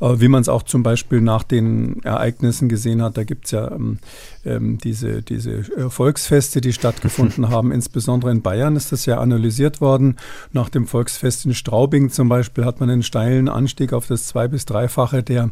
Äh, 0.00 0.14
wie 0.18 0.28
man 0.28 0.40
es 0.40 0.48
auch 0.48 0.64
zum 0.64 0.82
Beispiel 0.82 1.20
nach 1.20 1.44
den 1.44 2.02
Ereignissen 2.02 2.68
gesehen 2.68 3.00
hat, 3.00 3.16
da 3.16 3.24
gibt 3.24 3.44
es 3.44 3.52
ja 3.52 3.70
ähm, 3.70 3.98
ähm, 4.46 4.78
diese, 4.78 5.22
diese 5.22 5.62
Volksfeste, 5.90 6.60
die 6.60 6.72
stattgefunden 6.72 7.48
haben. 7.50 7.70
Insbesondere 7.70 8.30
in 8.30 8.42
Bayern 8.42 8.76
ist 8.76 8.92
das 8.92 9.06
ja 9.06 9.18
analysiert 9.18 9.80
worden. 9.80 10.16
Nach 10.52 10.68
dem 10.68 10.86
Volksfest 10.86 11.44
in 11.44 11.54
Straubing 11.54 12.10
zum 12.10 12.28
Beispiel 12.28 12.64
hat 12.64 12.80
man 12.80 12.90
einen 12.90 13.02
steilen 13.02 13.48
Anstieg 13.48 13.92
auf 13.92 14.06
das 14.06 14.26
zwei- 14.26 14.48
bis 14.48 14.64
dreifache 14.64 15.22
der, 15.22 15.50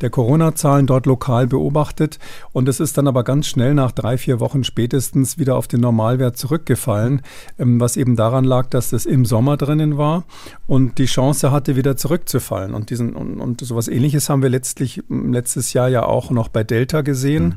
der 0.00 0.10
Corona 0.10 0.52
Fallzahlen 0.56 0.86
dort 0.86 1.06
lokal 1.06 1.46
beobachtet 1.46 2.18
und 2.52 2.68
es 2.68 2.80
ist 2.80 2.96
dann 2.96 3.06
aber 3.06 3.24
ganz 3.24 3.46
schnell 3.46 3.74
nach 3.74 3.92
drei, 3.92 4.16
vier 4.16 4.40
Wochen 4.40 4.64
spätestens 4.64 5.38
wieder 5.38 5.56
auf 5.56 5.68
den 5.68 5.80
Normalwert 5.80 6.38
zurückgefallen, 6.38 7.20
ähm, 7.58 7.78
was 7.78 7.96
eben 7.96 8.16
daran 8.16 8.44
lag, 8.44 8.68
dass 8.68 8.90
das 8.90 9.04
im 9.06 9.24
Sommer 9.26 9.56
drinnen 9.56 9.98
war 9.98 10.24
und 10.66 10.98
die 10.98 11.04
Chance 11.04 11.52
hatte, 11.52 11.76
wieder 11.76 11.96
zurückzufallen. 11.96 12.74
Und 12.74 12.90
diesen 12.90 13.14
und, 13.14 13.38
und 13.38 13.60
sowas 13.60 13.88
ähnliches 13.88 14.28
haben 14.30 14.42
wir 14.42 14.48
letztlich 14.48 15.02
letztes 15.08 15.72
Jahr 15.74 15.88
ja 15.88 16.04
auch 16.04 16.30
noch 16.30 16.48
bei 16.48 16.64
Delta 16.64 17.02
gesehen. 17.02 17.44
Mhm. 17.44 17.54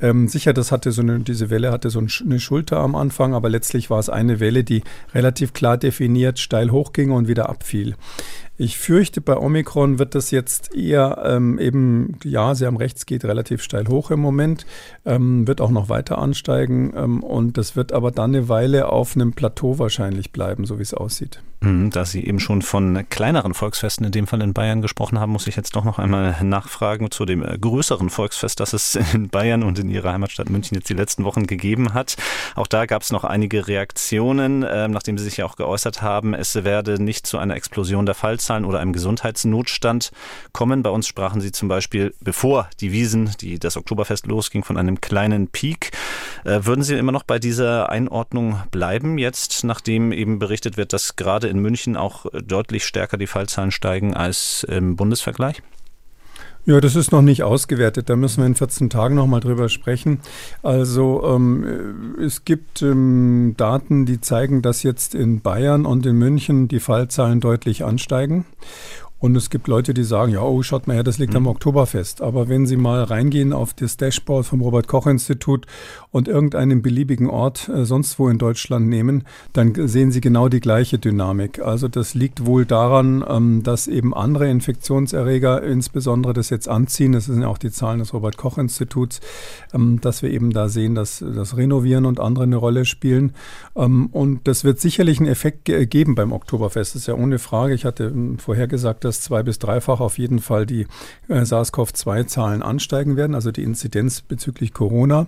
Ähm, 0.00 0.28
sicher, 0.30 0.52
das 0.52 0.72
hatte 0.72 0.92
so 0.92 1.02
eine, 1.02 1.20
diese 1.20 1.50
Welle 1.50 1.72
hatte 1.72 1.90
so 1.90 2.00
eine 2.00 2.40
Schulter 2.40 2.78
am 2.78 2.94
Anfang, 2.94 3.34
aber 3.34 3.48
letztlich 3.48 3.90
war 3.90 3.98
es 3.98 4.08
eine 4.08 4.40
Welle, 4.40 4.64
die 4.64 4.82
relativ 5.14 5.52
klar 5.52 5.76
definiert 5.76 6.38
steil 6.38 6.70
hochging 6.70 7.10
und 7.10 7.28
wieder 7.28 7.48
abfiel. 7.48 7.96
Ich 8.56 8.78
fürchte, 8.78 9.20
bei 9.20 9.36
Omikron 9.36 9.98
wird 9.98 10.14
das 10.14 10.30
jetzt 10.30 10.74
eher 10.74 11.22
ähm, 11.24 11.58
eben, 11.58 12.18
ja, 12.24 12.54
Sie 12.54 12.66
haben 12.66 12.76
recht, 12.76 12.98
es 12.98 13.06
geht 13.06 13.24
relativ 13.24 13.62
steil 13.62 13.88
hoch 13.88 14.10
im 14.10 14.20
Moment, 14.20 14.66
ähm, 15.06 15.46
wird 15.46 15.60
auch 15.60 15.70
noch 15.70 15.88
weiter 15.88 16.18
ansteigen 16.18 16.92
ähm, 16.94 17.22
und 17.22 17.56
das 17.56 17.74
wird 17.74 17.92
aber 17.92 18.10
dann 18.10 18.34
eine 18.34 18.48
Weile 18.48 18.90
auf 18.90 19.16
einem 19.16 19.32
Plateau 19.32 19.78
wahrscheinlich 19.78 20.32
bleiben, 20.32 20.66
so 20.66 20.78
wie 20.78 20.82
es 20.82 20.92
aussieht. 20.92 21.40
Mhm, 21.60 21.90
da 21.90 22.04
Sie 22.04 22.24
eben 22.24 22.40
schon 22.40 22.62
von 22.62 23.06
kleineren 23.08 23.54
Volksfesten, 23.54 24.06
in 24.06 24.12
dem 24.12 24.26
Fall 24.26 24.42
in 24.42 24.54
Bayern, 24.54 24.82
gesprochen 24.82 25.18
haben, 25.18 25.32
muss 25.32 25.46
ich 25.46 25.56
jetzt 25.56 25.76
doch 25.76 25.84
noch 25.84 25.98
einmal 25.98 26.36
nachfragen 26.42 27.10
zu 27.10 27.24
dem 27.24 27.42
äh, 27.42 27.58
größeren 27.58 28.10
Volksfest, 28.10 28.60
das 28.60 28.72
es 28.72 28.94
in 29.14 29.28
Bayern 29.28 29.62
und 29.62 29.78
in 29.78 29.90
Ihrer 29.90 30.12
Heimatstadt 30.12 30.50
München 30.50 30.76
jetzt 30.76 30.88
die 30.88 30.94
letzten 30.94 31.24
Wochen 31.24 31.46
gegeben 31.46 31.94
hat. 31.94 32.16
Auch 32.54 32.66
da 32.66 32.86
gab 32.86 33.02
es 33.02 33.12
noch 33.12 33.24
einige 33.24 33.68
Reaktionen, 33.68 34.62
äh, 34.62 34.88
nachdem 34.88 35.18
Sie 35.18 35.24
sich 35.24 35.38
ja 35.38 35.44
auch 35.44 35.56
geäußert 35.56 36.02
haben, 36.02 36.34
es 36.34 36.54
werde 36.64 37.02
nicht 37.02 37.26
zu 37.26 37.38
einer 37.38 37.56
Explosion 37.56 38.06
der 38.06 38.14
Fallzahlen 38.14 38.40
Fallzahlen 38.40 38.64
oder 38.64 38.80
einem 38.80 38.92
Gesundheitsnotstand 38.92 40.10
kommen. 40.52 40.82
Bei 40.82 40.90
uns 40.90 41.06
sprachen 41.06 41.40
Sie 41.40 41.52
zum 41.52 41.68
Beispiel, 41.68 42.14
bevor 42.20 42.68
die 42.80 42.92
Wiesen, 42.92 43.30
die 43.40 43.58
das 43.58 43.76
Oktoberfest 43.76 44.26
losging, 44.26 44.64
von 44.64 44.76
einem 44.76 45.00
kleinen 45.00 45.48
Peak. 45.48 45.92
Äh, 46.44 46.60
würden 46.62 46.82
Sie 46.82 46.94
immer 46.94 47.12
noch 47.12 47.22
bei 47.22 47.38
dieser 47.38 47.90
Einordnung 47.90 48.62
bleiben, 48.70 49.18
jetzt 49.18 49.64
nachdem 49.64 50.12
eben 50.12 50.38
berichtet 50.38 50.76
wird, 50.76 50.92
dass 50.92 51.16
gerade 51.16 51.48
in 51.50 51.58
München 51.58 51.96
auch 51.96 52.26
deutlich 52.32 52.84
stärker 52.84 53.18
die 53.18 53.26
Fallzahlen 53.26 53.70
steigen 53.70 54.14
als 54.14 54.64
im 54.68 54.96
Bundesvergleich? 54.96 55.62
Ja, 56.66 56.78
das 56.80 56.94
ist 56.94 57.10
noch 57.10 57.22
nicht 57.22 57.42
ausgewertet. 57.42 58.10
Da 58.10 58.16
müssen 58.16 58.42
wir 58.42 58.46
in 58.46 58.54
14 58.54 58.90
Tagen 58.90 59.14
nochmal 59.14 59.40
drüber 59.40 59.70
sprechen. 59.70 60.20
Also 60.62 61.22
ähm, 61.24 62.16
es 62.20 62.44
gibt 62.44 62.82
ähm, 62.82 63.54
Daten, 63.56 64.04
die 64.04 64.20
zeigen, 64.20 64.60
dass 64.60 64.82
jetzt 64.82 65.14
in 65.14 65.40
Bayern 65.40 65.86
und 65.86 66.04
in 66.04 66.16
München 66.16 66.68
die 66.68 66.80
Fallzahlen 66.80 67.40
deutlich 67.40 67.84
ansteigen. 67.84 68.44
Und 69.20 69.36
es 69.36 69.50
gibt 69.50 69.68
Leute, 69.68 69.92
die 69.92 70.02
sagen, 70.02 70.32
ja, 70.32 70.42
oh, 70.42 70.62
schaut 70.62 70.86
mal 70.86 70.94
her, 70.94 71.02
das 71.02 71.18
liegt 71.18 71.34
mhm. 71.34 71.38
am 71.38 71.46
Oktoberfest. 71.48 72.22
Aber 72.22 72.48
wenn 72.48 72.66
Sie 72.66 72.76
mal 72.76 73.04
reingehen 73.04 73.52
auf 73.52 73.74
das 73.74 73.98
Dashboard 73.98 74.46
vom 74.46 74.62
Robert-Koch-Institut 74.62 75.66
und 76.10 76.26
irgendeinen 76.26 76.80
beliebigen 76.80 77.28
Ort 77.28 77.68
äh, 77.68 77.84
sonst 77.84 78.18
wo 78.18 78.28
in 78.30 78.38
Deutschland 78.38 78.88
nehmen, 78.88 79.24
dann 79.52 79.74
sehen 79.88 80.10
Sie 80.10 80.22
genau 80.22 80.48
die 80.48 80.60
gleiche 80.60 80.98
Dynamik. 80.98 81.60
Also 81.60 81.86
das 81.86 82.14
liegt 82.14 82.46
wohl 82.46 82.64
daran, 82.64 83.22
ähm, 83.28 83.62
dass 83.62 83.88
eben 83.88 84.14
andere 84.14 84.48
Infektionserreger 84.48 85.62
insbesondere 85.62 86.32
das 86.32 86.48
jetzt 86.48 86.68
anziehen. 86.68 87.12
Das 87.12 87.26
sind 87.26 87.42
ja 87.42 87.48
auch 87.48 87.58
die 87.58 87.70
Zahlen 87.70 87.98
des 87.98 88.14
Robert-Koch-Instituts, 88.14 89.20
ähm, 89.74 90.00
dass 90.00 90.22
wir 90.22 90.30
eben 90.30 90.50
da 90.50 90.70
sehen, 90.70 90.94
dass 90.94 91.22
das 91.22 91.58
Renovieren 91.58 92.06
und 92.06 92.20
andere 92.20 92.44
eine 92.44 92.56
Rolle 92.56 92.86
spielen. 92.86 93.34
Ähm, 93.76 94.08
und 94.12 94.48
das 94.48 94.64
wird 94.64 94.80
sicherlich 94.80 95.20
einen 95.20 95.28
Effekt 95.28 95.66
ge 95.66 95.84
geben 95.84 96.14
beim 96.14 96.32
Oktoberfest. 96.32 96.94
Das 96.94 97.02
ist 97.02 97.06
ja 97.06 97.14
ohne 97.14 97.38
Frage. 97.38 97.74
Ich 97.74 97.84
hatte 97.84 98.04
ähm, 98.04 98.38
vorher 98.38 98.66
gesagt, 98.66 99.04
dass 99.04 99.09
zwei- 99.18 99.42
bis 99.42 99.58
dreifach 99.58 100.00
auf 100.00 100.18
jeden 100.18 100.38
Fall 100.38 100.66
die 100.66 100.86
äh, 101.28 101.44
SARS-CoV-2-Zahlen 101.44 102.62
ansteigen 102.62 103.16
werden, 103.16 103.34
also 103.34 103.50
die 103.50 103.64
Inzidenz 103.64 104.20
bezüglich 104.20 104.72
Corona. 104.72 105.26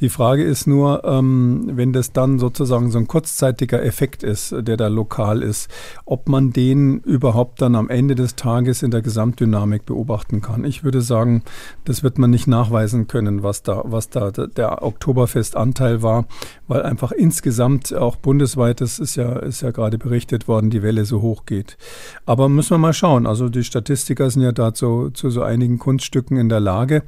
Die 0.00 0.08
Frage 0.08 0.44
ist 0.44 0.66
nur, 0.66 1.04
ähm, 1.04 1.70
wenn 1.74 1.92
das 1.92 2.12
dann 2.12 2.38
sozusagen 2.38 2.90
so 2.90 2.98
ein 2.98 3.06
kurzzeitiger 3.06 3.82
Effekt 3.82 4.22
ist, 4.22 4.54
der 4.56 4.76
da 4.76 4.88
lokal 4.88 5.42
ist, 5.42 5.68
ob 6.06 6.28
man 6.28 6.52
den 6.52 7.00
überhaupt 7.00 7.60
dann 7.60 7.74
am 7.74 7.90
Ende 7.90 8.14
des 8.14 8.36
Tages 8.36 8.82
in 8.82 8.90
der 8.90 9.02
Gesamtdynamik 9.02 9.84
beobachten 9.84 10.40
kann. 10.40 10.64
Ich 10.64 10.84
würde 10.84 11.02
sagen, 11.02 11.42
das 11.84 12.02
wird 12.02 12.18
man 12.18 12.30
nicht 12.30 12.46
nachweisen 12.46 13.08
können, 13.08 13.42
was 13.42 13.62
da, 13.62 13.82
was 13.84 14.08
da 14.08 14.30
der 14.30 14.82
Oktoberfestanteil 14.82 16.02
war, 16.02 16.26
weil 16.66 16.82
einfach 16.82 17.12
insgesamt 17.12 17.94
auch 17.94 18.16
bundesweit, 18.16 18.80
das 18.80 18.98
ist 18.98 19.16
ja, 19.16 19.38
ist 19.38 19.62
ja 19.62 19.70
gerade 19.70 19.98
berichtet 19.98 20.48
worden, 20.48 20.70
die 20.70 20.82
Welle 20.82 21.04
so 21.04 21.22
hoch 21.22 21.44
geht. 21.46 21.76
Aber 22.26 22.48
müssen 22.48 22.70
wir 22.70 22.78
mal 22.78 22.92
schauen 22.92 23.17
schauen. 23.18 23.26
Also 23.26 23.48
die 23.48 23.64
Statistiker 23.64 24.30
sind 24.30 24.42
ja 24.42 24.52
dazu 24.52 25.10
zu 25.10 25.30
so 25.30 25.42
einigen 25.42 25.78
Kunststücken 25.78 26.36
in 26.36 26.48
der 26.48 26.60
Lage. 26.60 27.02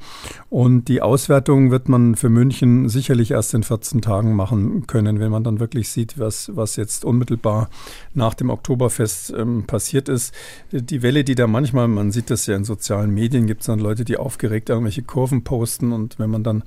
Und 0.49 0.87
die 0.87 1.01
Auswertung 1.01 1.71
wird 1.71 1.89
man 1.89 2.15
für 2.15 2.29
München 2.29 2.89
sicherlich 2.89 3.31
erst 3.31 3.53
in 3.53 3.63
14 3.63 4.01
Tagen 4.01 4.35
machen 4.35 4.87
können, 4.87 5.19
wenn 5.19 5.31
man 5.31 5.43
dann 5.43 5.59
wirklich 5.59 5.89
sieht, 5.89 6.19
was, 6.19 6.51
was 6.55 6.75
jetzt 6.75 7.05
unmittelbar 7.05 7.69
nach 8.13 8.33
dem 8.33 8.49
Oktoberfest 8.49 9.33
ähm, 9.37 9.63
passiert 9.65 10.09
ist. 10.09 10.33
Die 10.71 11.01
Welle, 11.01 11.23
die 11.23 11.35
da 11.35 11.47
manchmal, 11.47 11.87
man 11.87 12.11
sieht 12.11 12.29
das 12.29 12.45
ja 12.45 12.55
in 12.55 12.63
sozialen 12.63 13.13
Medien, 13.13 13.47
gibt 13.47 13.61
es 13.61 13.67
dann 13.67 13.79
Leute, 13.79 14.05
die 14.05 14.17
aufgeregt 14.17 14.69
irgendwelche 14.69 15.03
Kurven 15.03 15.43
posten. 15.43 15.91
Und 15.91 16.19
wenn 16.19 16.29
man 16.29 16.43
dann 16.43 16.63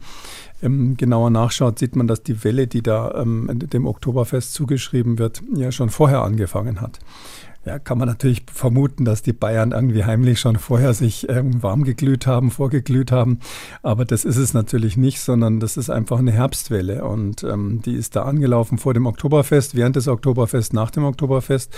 ähm, 0.63 0.97
genauer 0.97 1.31
nachschaut, 1.31 1.79
sieht 1.79 1.97
man, 1.97 2.07
dass 2.07 2.23
die 2.23 2.45
Welle, 2.45 2.67
die 2.67 2.83
da 2.83 3.15
ähm, 3.15 3.51
dem 3.53 3.87
Oktoberfest 3.87 4.55
zugeschrieben 4.55 5.19
wird, 5.19 5.43
ja 5.55 5.71
schon 5.73 5.91
vorher 5.91 6.23
angefangen 6.23 6.81
hat. 6.81 6.99
Ja, 7.67 7.79
kann 7.79 7.97
man 7.97 8.09
natürlich 8.09 8.43
vermuten, 8.53 9.07
dass 9.07 9.23
die 9.23 9.33
Bayern 9.33 9.73
irgendwie 9.73 10.05
heimlich 10.05 10.39
schon 10.39 10.57
vorher 10.57 10.93
sich 10.93 11.27
ähm, 11.31 11.63
warm 11.63 11.85
geglüht 11.85 12.27
haben, 12.27 12.51
vorgeglüht 12.51 13.11
haben. 13.11 13.41
Aber 13.83 14.05
das 14.05 14.27
ist 14.27 14.37
es 14.37 14.53
natürlich 14.53 14.99
nicht, 14.99 15.21
sondern 15.21 15.61
das 15.61 15.79
ist 15.79 15.89
einfach 15.89 16.19
eine 16.19 16.33
Herbstwelle. 16.33 17.05
Und 17.05 17.43
ähm, 17.43 17.81
die 17.83 17.95
ist 17.95 18.17
da 18.17 18.25
angelaufen 18.25 18.77
vor 18.77 18.93
dem 18.93 19.07
Oktoberfest, 19.07 19.75
während 19.75 19.97
des 19.97 20.09
Oktoberfest, 20.09 20.75
nach 20.75 20.91
dem 20.91 21.05
Oktoberfest. 21.05 21.75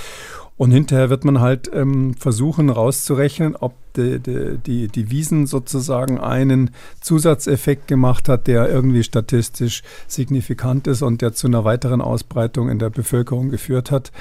Und 0.56 0.70
hinterher 0.70 1.10
wird 1.10 1.24
man 1.24 1.40
halt 1.40 1.70
ähm, 1.72 2.14
versuchen 2.14 2.70
rauszurechnen, 2.70 3.54
ob 3.56 3.74
die, 3.94 4.18
die, 4.18 4.58
die, 4.58 4.88
die 4.88 5.10
Wiesen 5.10 5.46
sozusagen 5.46 6.18
einen 6.18 6.70
Zusatzeffekt 7.00 7.88
gemacht 7.88 8.28
hat, 8.28 8.46
der 8.46 8.68
irgendwie 8.68 9.02
statistisch 9.02 9.82
signifikant 10.08 10.86
ist 10.86 11.02
und 11.02 11.20
der 11.20 11.32
zu 11.32 11.46
einer 11.46 11.64
weiteren 11.64 12.00
Ausbreitung 12.00 12.70
in 12.70 12.78
der 12.78 12.90
Bevölkerung 12.90 13.50
geführt 13.50 13.90
hat. 13.90 14.12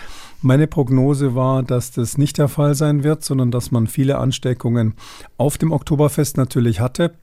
Meine 0.45 0.67
Prognose 0.67 1.33
war, 1.33 1.63
dass 1.63 1.89
das 1.89 2.19
nicht 2.19 2.37
der 2.37 2.47
Fall 2.47 2.75
sein 2.75 3.03
wird, 3.03 3.23
sondern 3.23 3.49
dass 3.49 3.71
man 3.71 3.87
viele 3.87 4.19
Ansteckungen 4.19 4.93
auf 5.37 5.57
dem 5.57 5.71
Oktoberfest 5.71 6.37
natürlich 6.37 6.79
hatte. 6.79 7.15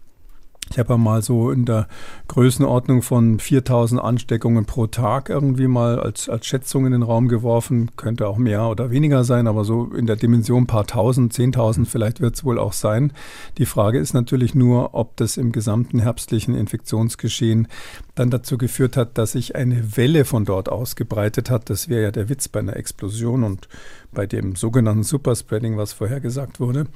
Ich 0.71 0.79
habe 0.79 0.97
mal 0.97 1.21
so 1.21 1.51
in 1.51 1.67
der 1.67 1.87
Größenordnung 2.29 3.03
von 3.03 3.39
4000 3.39 4.01
Ansteckungen 4.01 4.65
pro 4.65 4.87
Tag 4.87 5.29
irgendwie 5.29 5.67
mal 5.67 6.01
als, 6.01 6.31
als 6.31 6.47
Schätzung 6.47 6.87
in 6.87 6.93
den 6.93 7.03
Raum 7.03 7.29
geworfen. 7.29 7.91
Könnte 7.97 8.27
auch 8.27 8.39
mehr 8.39 8.67
oder 8.69 8.91
weniger 8.91 9.23
sein, 9.25 9.47
aber 9.47 9.65
so 9.65 9.93
in 9.95 10.07
der 10.07 10.17
Dimension 10.17 10.67
paar 10.67 10.87
tausend, 10.87 11.35
zehntausend 11.35 11.89
vielleicht 11.89 12.23
wird 12.23 12.37
es 12.37 12.45
wohl 12.45 12.59
auch 12.59 12.73
sein. 12.73 13.13
Die 13.59 13.67
Frage 13.67 13.99
ist 13.99 14.15
natürlich 14.15 14.55
nur, 14.55 14.95
ob 14.95 15.15
das 15.19 15.37
im 15.37 15.53
gesamten 15.53 15.99
herbstlichen 15.99 16.55
Infektionsgeschehen 16.55 17.69
dann 18.15 18.31
dazu 18.31 18.57
geführt 18.57 18.97
hat, 18.97 19.19
dass 19.19 19.33
sich 19.33 19.55
eine 19.55 19.97
Welle 19.97 20.25
von 20.25 20.47
dort 20.47 20.71
ausgebreitet 20.71 21.51
hat. 21.51 21.69
Das 21.69 21.91
wäre 21.91 22.05
ja 22.05 22.11
der 22.11 22.31
Witz 22.31 22.49
bei 22.49 22.61
einer 22.61 22.77
Explosion 22.77 23.45
und 23.45 23.69
bei 24.13 24.27
dem 24.27 24.57
sogenannten 24.57 25.03
Superspreading, 25.03 25.77
was 25.77 25.93
vorher 25.93 26.21
gesagt 26.21 26.61
wurde. 26.61 26.87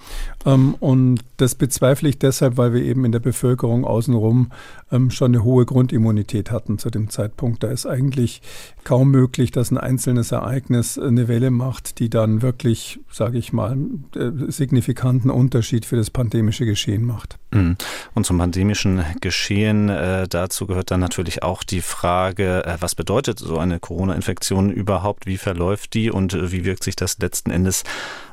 Ähm, 0.44 0.74
und 0.80 1.20
das 1.38 1.54
bezweifle 1.54 2.08
ich 2.08 2.18
deshalb, 2.18 2.56
weil 2.56 2.72
wir 2.72 2.82
eben 2.82 3.04
in 3.04 3.12
der 3.12 3.20
Bevölkerung 3.20 3.84
außenrum 3.84 4.50
ähm, 4.92 5.10
schon 5.10 5.34
eine 5.34 5.44
hohe 5.44 5.64
Grundimmunität 5.64 6.50
hatten 6.50 6.78
zu 6.78 6.90
dem 6.90 7.10
Zeitpunkt. 7.10 7.62
Da 7.62 7.68
ist 7.68 7.86
eigentlich 7.86 8.42
kaum 8.84 9.10
möglich, 9.10 9.50
dass 9.50 9.70
ein 9.70 9.78
einzelnes 9.78 10.32
Ereignis 10.32 10.98
eine 10.98 11.28
Welle 11.28 11.50
macht, 11.50 11.98
die 11.98 12.10
dann 12.10 12.42
wirklich, 12.42 13.00
sage 13.10 13.38
ich 13.38 13.52
mal, 13.52 13.76
äh, 14.14 14.30
signifikanten 14.48 15.30
Unterschied 15.30 15.84
für 15.84 15.96
das 15.96 16.10
pandemische 16.10 16.66
Geschehen 16.66 17.04
macht. 17.04 17.38
Mhm. 17.52 17.76
Und 18.14 18.26
zum 18.26 18.38
pandemischen 18.38 19.04
Geschehen, 19.20 19.88
äh, 19.88 20.28
dazu 20.28 20.66
gehört 20.66 20.90
dann 20.90 21.00
natürlich 21.00 21.42
auch 21.42 21.62
die 21.62 21.80
Frage, 21.80 22.64
äh, 22.64 22.76
was 22.80 22.94
bedeutet 22.94 23.38
so 23.38 23.58
eine 23.58 23.80
Corona-Infektion 23.80 24.70
überhaupt, 24.70 25.26
wie 25.26 25.36
verläuft 25.36 25.94
die 25.94 26.10
und 26.10 26.34
äh, 26.34 26.52
wie 26.52 26.64
wirkt 26.64 26.84
sich 26.84 26.96
das 26.96 27.05
letzten 27.18 27.50
Endes 27.50 27.84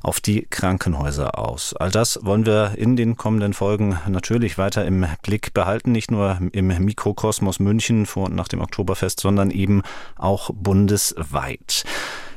auf 0.01 0.19
die 0.19 0.45
Krankenhäuser 0.49 1.37
aus? 1.37 1.73
All 1.75 1.91
das 1.91 2.19
wollen 2.23 2.45
wir 2.45 2.73
in 2.77 2.95
den 2.95 3.15
kommenden 3.15 3.53
Folgen 3.53 3.99
natürlich 4.07 4.57
weiter 4.57 4.85
im 4.85 5.05
Blick 5.21 5.53
behalten, 5.53 5.91
nicht 5.91 6.11
nur 6.11 6.39
im 6.51 6.67
Mikrokosmos 6.67 7.59
München 7.59 8.05
vor 8.05 8.25
und 8.25 8.35
nach 8.35 8.47
dem 8.47 8.61
Oktoberfest, 8.61 9.19
sondern 9.19 9.51
eben 9.51 9.83
auch 10.17 10.49
bundesweit. 10.53 11.83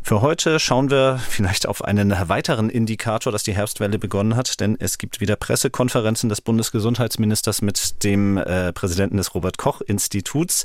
Für 0.06 0.20
heute 0.20 0.60
schauen 0.60 0.88
wir 0.88 1.18
vielleicht 1.18 1.66
auf 1.66 1.82
einen 1.82 2.14
weiteren 2.28 2.70
Indikator, 2.70 3.32
dass 3.32 3.42
die 3.42 3.56
Herbstwelle 3.56 3.98
begonnen 3.98 4.36
hat, 4.36 4.60
denn 4.60 4.76
es 4.78 4.98
gibt 4.98 5.20
wieder 5.20 5.34
Pressekonferenzen 5.34 6.28
des 6.28 6.40
Bundesgesundheitsministers 6.42 7.60
mit 7.60 8.04
dem 8.04 8.38
äh, 8.38 8.72
Präsidenten 8.72 9.16
des 9.16 9.34
Robert 9.34 9.58
Koch 9.58 9.80
Instituts. 9.80 10.62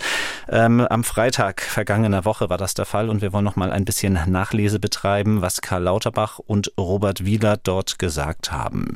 Ähm, 0.48 0.82
am 0.82 1.04
Freitag 1.04 1.64
vergangener 1.64 2.24
Woche 2.24 2.52
war 2.52 2.60
das 2.60 2.76
der 2.76 2.86
Fall 2.86 3.10
und 3.10 3.24
wir 3.24 3.34
wollen 3.34 3.44
noch 3.44 3.56
mal 3.56 3.72
ein 3.72 3.84
bisschen 3.84 4.20
Nachlese 4.28 4.80
betreiben, 4.80 5.42
was 5.42 5.62
Karl 5.62 5.82
Lauterbach 5.82 6.38
und 6.38 6.72
Robert 6.78 7.26
Wieler 7.26 7.58
dort 7.58 7.98
gesagt 7.98 8.52
haben. 8.52 8.96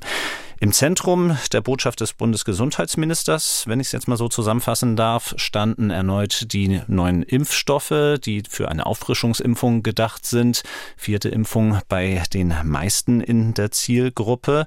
Im 0.62 0.72
Zentrum 0.72 1.38
der 1.52 1.60
Botschaft 1.60 2.00
des 2.00 2.14
Bundesgesundheitsministers, 2.14 3.66
wenn 3.68 3.82
ich 3.82 3.88
es 3.88 3.92
jetzt 3.92 4.08
mal 4.08 4.16
so 4.16 4.30
zusammenfassen 4.30 4.96
darf, 4.96 5.34
standen 5.36 5.90
erneut 5.90 6.54
die 6.54 6.82
neuen 6.88 7.24
Impfstoffe, 7.24 8.18
die 8.24 8.44
für 8.50 8.70
eine 8.70 8.86
Auffrischungsimpfung 8.86 9.84
gedacht 9.84 10.26
sind. 10.26 10.64
Vierte 10.96 11.28
Impfung 11.28 11.80
bei 11.90 12.24
den 12.34 12.54
meisten 12.64 13.20
in 13.20 13.54
der 13.54 13.72
Zielgruppe, 13.72 14.66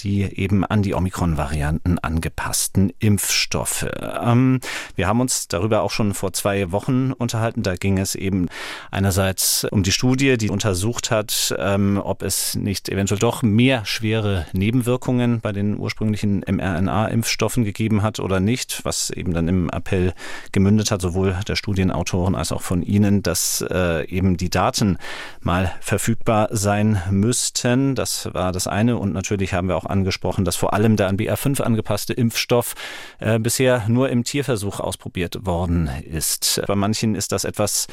die 0.00 0.24
eben 0.38 0.62
an 0.62 0.82
die 0.82 0.94
Omikron-Varianten 0.94 1.98
angepassten 1.98 2.92
Impfstoffe. 2.98 3.86
Ähm, 4.22 4.60
wir 4.94 5.08
haben 5.08 5.22
uns 5.22 5.48
darüber 5.48 5.80
auch 5.80 5.90
schon 5.90 6.12
vor 6.12 6.34
zwei 6.34 6.70
Wochen 6.70 7.12
unterhalten. 7.12 7.62
Da 7.62 7.76
ging 7.76 7.96
es 7.96 8.14
eben 8.14 8.48
einerseits 8.90 9.64
um 9.64 9.82
die 9.84 9.92
Studie, 9.92 10.36
die 10.36 10.50
untersucht 10.50 11.10
hat, 11.10 11.54
ähm, 11.58 11.98
ob 12.02 12.22
es 12.22 12.56
nicht 12.56 12.90
eventuell 12.90 13.18
doch 13.18 13.42
mehr 13.42 13.86
schwere 13.86 14.46
Nebenwirkungen 14.52 15.29
Änderungen 15.30 15.40
bei 15.40 15.52
den 15.52 15.78
ursprünglichen 15.78 16.40
mRNA-Impfstoffen 16.46 17.64
gegeben 17.64 18.02
hat 18.02 18.18
oder 18.20 18.40
nicht, 18.40 18.80
was 18.84 19.10
eben 19.10 19.32
dann 19.32 19.48
im 19.48 19.70
Appell 19.70 20.12
gemündet 20.52 20.90
hat, 20.90 21.00
sowohl 21.00 21.36
der 21.46 21.56
Studienautoren 21.56 22.34
als 22.34 22.52
auch 22.52 22.62
von 22.62 22.82
Ihnen, 22.82 23.22
dass 23.22 23.64
äh, 23.70 24.06
eben 24.08 24.36
die 24.36 24.50
Daten 24.50 24.98
mal 25.40 25.72
verfügbar 25.80 26.48
sein 26.50 27.00
müssten. 27.10 27.94
Das 27.94 28.28
war 28.32 28.52
das 28.52 28.66
eine. 28.66 28.96
Und 28.96 29.12
natürlich 29.12 29.54
haben 29.54 29.68
wir 29.68 29.76
auch 29.76 29.86
angesprochen, 29.86 30.44
dass 30.44 30.56
vor 30.56 30.72
allem 30.72 30.96
der 30.96 31.08
an 31.08 31.16
BR5 31.16 31.62
angepasste 31.62 32.12
Impfstoff 32.12 32.74
äh, 33.18 33.38
bisher 33.38 33.84
nur 33.88 34.08
im 34.10 34.24
Tierversuch 34.24 34.80
ausprobiert 34.80 35.46
worden 35.46 35.88
ist. 36.04 36.60
Bei 36.66 36.74
manchen 36.74 37.14
ist 37.14 37.32
das 37.32 37.44
etwas 37.44 37.86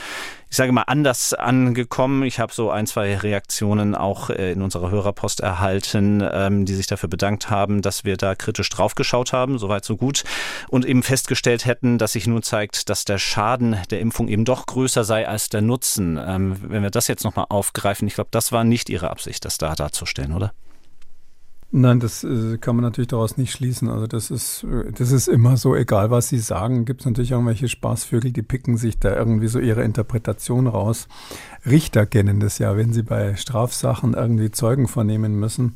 ich 0.49 0.55
sage 0.55 0.71
mal, 0.71 0.83
anders 0.83 1.33
angekommen. 1.33 2.23
Ich 2.23 2.39
habe 2.39 2.53
so 2.53 2.71
ein, 2.71 2.87
zwei 2.87 3.17
Reaktionen 3.17 3.95
auch 3.95 4.29
äh, 4.29 4.51
in 4.51 4.61
unserer 4.61 4.91
Hörerpost 4.91 5.41
erhalten, 5.41 6.27
ähm, 6.31 6.65
die 6.65 6.73
sich 6.73 6.87
dafür 6.87 7.09
bedankt 7.09 7.49
haben, 7.49 7.81
dass 7.81 8.05
wir 8.05 8.17
da 8.17 8.35
kritisch 8.35 8.69
draufgeschaut 8.69 9.33
haben, 9.33 9.59
soweit 9.59 9.83
so 9.83 9.97
gut, 9.97 10.23
und 10.69 10.85
eben 10.85 11.03
festgestellt 11.03 11.65
hätten, 11.65 11.97
dass 11.97 12.13
sich 12.13 12.27
nun 12.27 12.43
zeigt, 12.43 12.89
dass 12.89 13.03
der 13.05 13.17
Schaden 13.17 13.77
der 13.91 13.99
Impfung 13.99 14.27
eben 14.27 14.45
doch 14.45 14.65
größer 14.65 15.03
sei 15.03 15.27
als 15.27 15.49
der 15.49 15.61
Nutzen. 15.61 16.17
Ähm, 16.23 16.57
wenn 16.61 16.83
wir 16.83 16.91
das 16.91 17.07
jetzt 17.07 17.23
nochmal 17.23 17.47
aufgreifen, 17.49 18.07
ich 18.07 18.15
glaube, 18.15 18.29
das 18.31 18.51
war 18.51 18.63
nicht 18.63 18.89
Ihre 18.89 19.09
Absicht, 19.09 19.43
das 19.43 19.57
da 19.57 19.75
darzustellen, 19.75 20.33
oder? 20.33 20.53
Nein, 21.69 21.99
das 21.99 22.23
äh, 22.23 22.57
kann 22.59 22.77
man 22.77 22.83
natürlich 22.83 23.09
daraus 23.09 23.35
nicht 23.35 23.51
schließen. 23.51 23.89
Also 23.89 24.07
das 24.07 24.31
ist, 24.31 24.63
äh, 24.63 24.89
das 24.93 25.11
ist 25.11 25.27
immer 25.27 25.57
so, 25.57 25.75
egal 25.75 26.09
was 26.09 26.29
Sie 26.29 26.39
sagen, 26.39 26.85
gibt 26.85 27.01
es 27.01 27.05
natürlich 27.05 27.31
irgendwelche 27.31 27.67
Spaßvögel, 27.67 28.31
die 28.31 28.41
picken 28.41 28.77
sich 28.77 28.99
da 28.99 29.13
irgendwie 29.13 29.47
so 29.47 29.59
ihre 29.59 29.83
Interpretation 29.83 30.67
raus. 30.67 31.09
Richter 31.65 32.05
kennen 32.05 32.39
das 32.39 32.57
ja, 32.59 32.77
wenn 32.77 32.93
sie 32.93 33.03
bei 33.03 33.35
Strafsachen 33.35 34.13
irgendwie 34.13 34.49
Zeugen 34.49 34.87
vernehmen 34.87 35.37
müssen. 35.37 35.75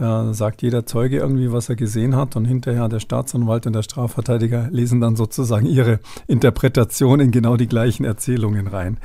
Da 0.00 0.32
sagt 0.32 0.62
jeder 0.62 0.86
Zeuge 0.86 1.18
irgendwie, 1.18 1.52
was 1.52 1.68
er 1.68 1.76
gesehen 1.76 2.16
hat 2.16 2.34
und 2.34 2.46
hinterher 2.46 2.88
der 2.88 3.00
Staatsanwalt 3.00 3.66
und 3.66 3.74
der 3.74 3.82
Strafverteidiger 3.82 4.68
lesen 4.70 4.98
dann 5.02 5.14
sozusagen 5.14 5.66
ihre 5.66 6.00
Interpretation 6.26 7.20
in 7.20 7.32
genau 7.32 7.58
die 7.58 7.66
gleichen 7.66 8.06
Erzählungen 8.06 8.66
rein. 8.66 8.96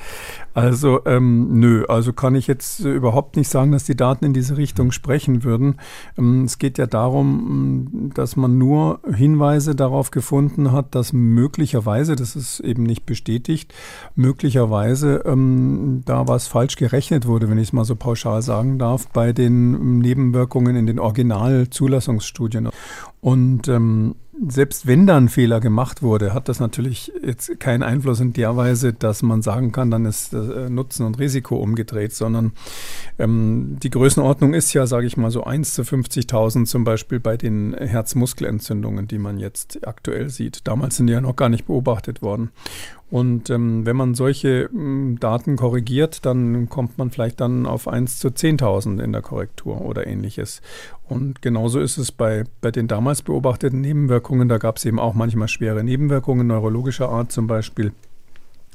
Also 0.54 1.02
ähm, 1.06 1.60
nö, 1.60 1.84
also 1.90 2.14
kann 2.14 2.34
ich 2.34 2.48
jetzt 2.48 2.80
überhaupt 2.80 3.36
nicht 3.36 3.50
sagen, 3.50 3.74
dass 3.74 3.84
die 3.84 3.98
Daten 3.98 4.24
in 4.24 4.34
diese 4.34 4.56
Richtung 4.56 4.94
sprechen 4.94 5.44
würden. 5.44 5.75
Ähm, 6.18 6.46
es 6.46 6.60
geht 6.60 6.78
ja 6.78 6.86
darum, 6.86 8.12
dass 8.14 8.38
man 8.38 8.58
nur 8.58 9.02
Hinweise 9.14 9.75
darauf 9.75 10.12
gefunden 10.12 10.72
hat, 10.72 10.96
dass 10.96 11.12
möglicherweise, 11.12 12.16
das 12.16 12.38
ist 12.38 12.62
eben 12.62 12.84
nicht 12.84 13.06
bestätigt, 13.06 13.74
möglicherweise 14.16 15.24
ähm, 15.25 16.04
da 16.06 16.30
was 16.30 16.48
falsch 16.48 16.78
gerechnet 16.78 17.28
wurde, 17.28 17.50
wenn 17.50 17.58
ich 17.58 17.68
es 17.68 17.74
mal 17.74 17.84
so 17.84 17.98
pauschal 17.98 18.42
sagen 18.42 18.80
darf, 18.80 19.10
bei 19.10 19.34
den 19.34 20.00
Nebenwirkungen 20.00 20.78
in 20.78 20.85
den 20.86 21.00
Originalzulassungsstudien. 21.00 22.70
Und 23.22 23.68
ähm, 23.68 24.15
selbst 24.48 24.86
wenn 24.86 25.08
da 25.08 25.18
ein 25.18 25.30
Fehler 25.30 25.60
gemacht 25.60 26.01
wurde, 26.01 26.34
hat 26.34 26.50
das 26.50 26.60
natürlich 26.60 27.12
jetzt 27.24 27.60
keinen 27.60 27.84
Einfluss 27.84 28.20
in 28.20 28.34
der 28.34 28.58
Weise, 28.58 28.94
dass 28.94 29.24
man 29.24 29.42
sagen 29.42 29.72
kann, 29.72 29.92
dann 29.92 30.06
ist 30.06 30.34
äh, 30.34 30.70
Nutzen 30.70 31.06
und 31.06 31.20
Risiko 31.20 31.56
umgedreht, 31.56 32.13
sondern 32.13 32.51
ähm, 33.18 33.77
die 33.82 33.89
Größenordnung 33.89 34.54
ist 34.54 34.74
ja, 34.74 34.88
sage 34.88 35.08
ich 35.08 35.18
mal, 35.18 35.32
so 35.32 35.44
1 35.44 35.74
zu 35.74 35.84
50.000 35.84 36.65
zum 36.65 36.84
Beispiel 36.84 37.20
bei 37.20 37.38
den 37.38 37.74
Herzmuskelentzündungen, 37.74 39.08
die 39.08 39.20
man 39.20 39.38
jetzt 39.38 39.88
aktuell 39.88 40.30
sieht. 40.30 40.68
Damals 40.68 40.98
sind 40.98 41.08
die 41.08 41.13
ja 41.13 41.22
noch 41.22 41.36
gar 41.36 41.50
nicht 41.50 41.65
beobachtet 41.65 42.22
worden. 42.22 42.51
Und 43.12 43.52
ähm, 43.52 43.86
wenn 43.86 43.96
man 43.96 44.16
solche 44.16 44.70
ähm, 44.74 45.18
Daten 45.20 45.58
korrigiert, 45.58 46.26
dann 46.26 46.70
kommt 46.70 46.98
man 46.98 47.12
vielleicht 47.12 47.40
dann 47.40 47.66
auf 47.68 47.88
1 47.88 48.20
zu 48.20 48.29
10.000 48.29 49.01
in 49.01 49.12
der 49.12 49.22
Korrektur 49.22 49.82
oder 49.82 50.08
ähnliches. 50.08 50.62
Und 51.08 51.42
genauso 51.42 51.79
ist 51.79 51.98
es 51.98 52.12
bei, 52.12 52.46
bei 52.62 52.72
den 52.72 52.88
damals 52.88 53.22
beobachteten 53.22 53.79
Nebenwirkungen. 53.79 54.50
Da 54.50 54.58
gab 54.58 54.77
es 54.77 54.86
eben 54.86 55.00
auch 55.00 55.14
manchmal 55.14 55.48
schwere 55.48 55.84
Nebenwirkungen 55.84 56.48
neurologischer 56.48 57.10
Art 57.10 57.32
zum 57.32 57.46
Beispiel 57.46 57.92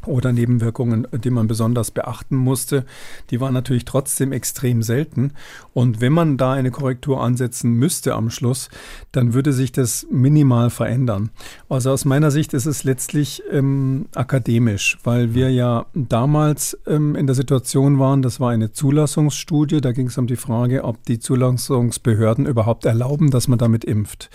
oder 0.07 0.33
Nebenwirkungen, 0.33 1.07
die 1.13 1.31
man 1.31 1.47
besonders 1.47 1.91
beachten 1.91 2.37
musste, 2.37 2.85
die 3.31 3.41
waren 3.41 3.55
natürlich 3.55 3.85
trotzdem 3.85 4.33
extrem 4.33 4.83
selten. 4.83 5.33
Und 5.73 6.01
wenn 6.01 6.13
man 6.13 6.37
da 6.37 6.53
eine 6.53 6.71
Korrektur 6.71 7.23
ansetzen 7.23 7.73
müsste 7.73 8.15
am 8.15 8.31
Schluss, 8.31 8.69
dann 9.13 9.35
würde 9.35 9.53
sich 9.53 9.73
das 9.73 10.07
minimal 10.11 10.71
verändern. 10.71 11.31
Also 11.69 11.91
aus 11.91 12.05
meiner 12.05 12.31
Sicht 12.31 12.55
ist 12.55 12.67
es 12.67 12.85
letztlich 12.85 13.43
ähm, 13.51 14.07
akademisch, 14.15 14.99
weil 15.05 15.35
wir 15.35 15.51
ja 15.51 15.87
damals 15.95 16.79
ähm, 16.87 17.15
in 17.15 17.27
der 17.27 17.35
Situation 17.35 17.99
waren, 17.99 18.23
das 18.23 18.41
war 18.41 18.51
eine 18.51 18.73
Zulassungsstudie, 18.73 19.81
da 19.81 19.93
ging 19.93 20.07
es 20.09 20.19
um 20.19 20.27
die 20.27 20.37
Frage, 20.37 20.85
ob 20.85 21.05
die 21.05 21.19
Zulassungsbehörden 21.19 22.47
überhaupt 22.47 22.85
erlauben, 22.85 23.31
dass 23.31 23.49
man 23.49 23.59
damit 23.59 23.85
impft. 23.85 24.31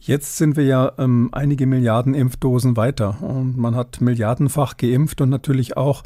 Jetzt 0.00 0.36
sind 0.36 0.56
wir 0.56 0.64
ja 0.64 0.92
ähm, 0.96 1.28
einige 1.32 1.66
Milliarden 1.66 2.14
Impfdosen 2.14 2.76
weiter 2.76 3.20
und 3.20 3.58
man 3.58 3.74
hat 3.74 4.00
milliardenfach 4.00 4.76
geimpft 4.76 5.20
und 5.20 5.28
natürlich 5.28 5.76
auch 5.76 6.04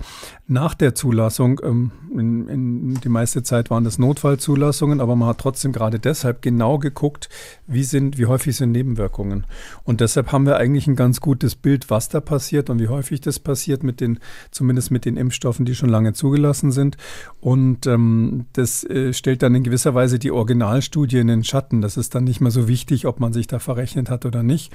nach 0.48 0.74
der 0.74 0.94
Zulassung, 0.94 1.60
ähm, 1.62 1.90
in, 2.10 2.48
in 2.48 3.00
die 3.00 3.08
meiste 3.10 3.42
Zeit 3.42 3.68
waren 3.70 3.84
das 3.84 3.98
Notfallzulassungen, 3.98 5.00
aber 5.02 5.14
man 5.14 5.28
hat 5.28 5.38
trotzdem 5.38 5.72
gerade 5.72 5.98
deshalb 5.98 6.40
genau 6.40 6.78
geguckt, 6.78 7.28
wie 7.66 7.84
sind, 7.84 8.16
wie 8.16 8.26
häufig 8.26 8.56
sind 8.56 8.72
Nebenwirkungen. 8.72 9.46
Und 9.84 10.00
deshalb 10.00 10.32
haben 10.32 10.46
wir 10.46 10.56
eigentlich 10.56 10.86
ein 10.86 10.96
ganz 10.96 11.20
gutes 11.20 11.54
Bild, 11.54 11.90
was 11.90 12.08
da 12.08 12.20
passiert 12.20 12.70
und 12.70 12.80
wie 12.80 12.88
häufig 12.88 13.20
das 13.20 13.38
passiert 13.38 13.82
mit 13.82 14.00
den, 14.00 14.20
zumindest 14.50 14.90
mit 14.90 15.04
den 15.04 15.18
Impfstoffen, 15.18 15.66
die 15.66 15.74
schon 15.74 15.90
lange 15.90 16.14
zugelassen 16.14 16.72
sind. 16.72 16.96
Und 17.40 17.86
ähm, 17.86 18.46
das 18.54 18.84
äh, 18.84 19.12
stellt 19.12 19.42
dann 19.42 19.54
in 19.54 19.64
gewisser 19.64 19.94
Weise 19.94 20.18
die 20.18 20.30
Originalstudie 20.30 21.18
in 21.18 21.28
den 21.28 21.44
Schatten. 21.44 21.82
Das 21.82 21.98
ist 21.98 22.14
dann 22.14 22.24
nicht 22.24 22.40
mehr 22.40 22.50
so 22.50 22.68
wichtig, 22.68 23.06
ob 23.06 23.20
man 23.20 23.34
sich 23.34 23.46
da 23.46 23.58
verrechnet 23.58 23.81
gerechnet 23.82 24.10
hat 24.10 24.24
oder 24.24 24.42
nicht. 24.42 24.72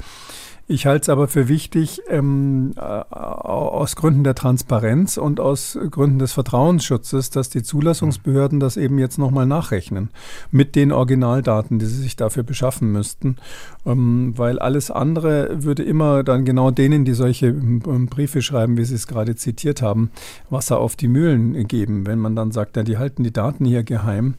Ich 0.70 0.86
halte 0.86 1.04
es 1.04 1.10
aber 1.10 1.30
für 1.30 1.48
wichtig, 1.48 2.02
ähm, 2.10 2.74
äh, 2.76 2.82
aus 2.82 3.96
Gründen 3.96 4.26
der 4.26 4.36
Transparenz 4.36 5.16
und 5.16 5.40
aus 5.40 5.80
Gründen 5.92 6.20
des 6.20 6.34
Vertrauensschutzes, 6.34 7.30
dass 7.30 7.50
die 7.50 7.64
Zulassungsbehörden 7.64 8.60
das 8.60 8.76
eben 8.76 9.00
jetzt 9.00 9.18
nochmal 9.18 9.46
nachrechnen 9.46 10.10
mit 10.52 10.76
den 10.76 10.92
Originaldaten, 10.92 11.80
die 11.80 11.86
sie 11.86 12.02
sich 12.02 12.18
dafür 12.18 12.44
beschaffen 12.44 12.92
müssten. 12.92 13.38
Ähm, 13.86 14.34
weil 14.36 14.60
alles 14.60 14.92
andere 14.92 15.64
würde 15.64 15.84
immer 15.84 16.26
dann 16.26 16.44
genau 16.44 16.70
denen, 16.70 17.06
die 17.06 17.14
solche 17.14 17.48
ähm, 17.48 18.08
Briefe 18.08 18.42
schreiben, 18.42 18.76
wie 18.76 18.84
Sie 18.84 18.96
es 18.96 19.08
gerade 19.08 19.38
zitiert 19.38 19.82
haben, 19.82 20.12
Wasser 20.50 20.80
auf 20.80 20.98
die 20.98 21.08
Mühlen 21.08 21.66
geben, 21.70 22.06
wenn 22.06 22.20
man 22.20 22.36
dann 22.36 22.52
sagt, 22.52 22.76
ja, 22.76 22.84
die 22.84 22.98
halten 22.98 23.24
die 23.24 23.32
Daten 23.32 23.64
hier 23.64 23.84
geheim. 23.84 24.36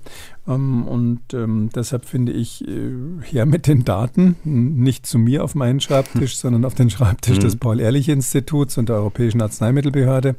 Ähm, 0.48 0.86
und 0.86 1.20
ähm, 1.34 1.70
deshalb 1.74 2.04
finde 2.06 2.32
ich, 2.32 2.66
äh, 2.66 2.92
her 3.22 3.46
mit 3.46 3.66
den 3.66 3.84
Daten, 3.84 4.36
nicht 4.44 5.06
zu 5.06 5.18
mir 5.18 5.44
auf 5.44 5.54
meinen 5.54 5.80
Schreibtisch, 5.80 6.17
sondern 6.26 6.64
auf 6.64 6.74
den 6.74 6.90
Schreibtisch 6.90 7.38
mhm. 7.38 7.42
des 7.42 7.56
Paul-Ehrlich-Instituts 7.56 8.78
und 8.78 8.88
der 8.88 8.96
Europäischen 8.96 9.40
Arzneimittelbehörde. 9.40 10.36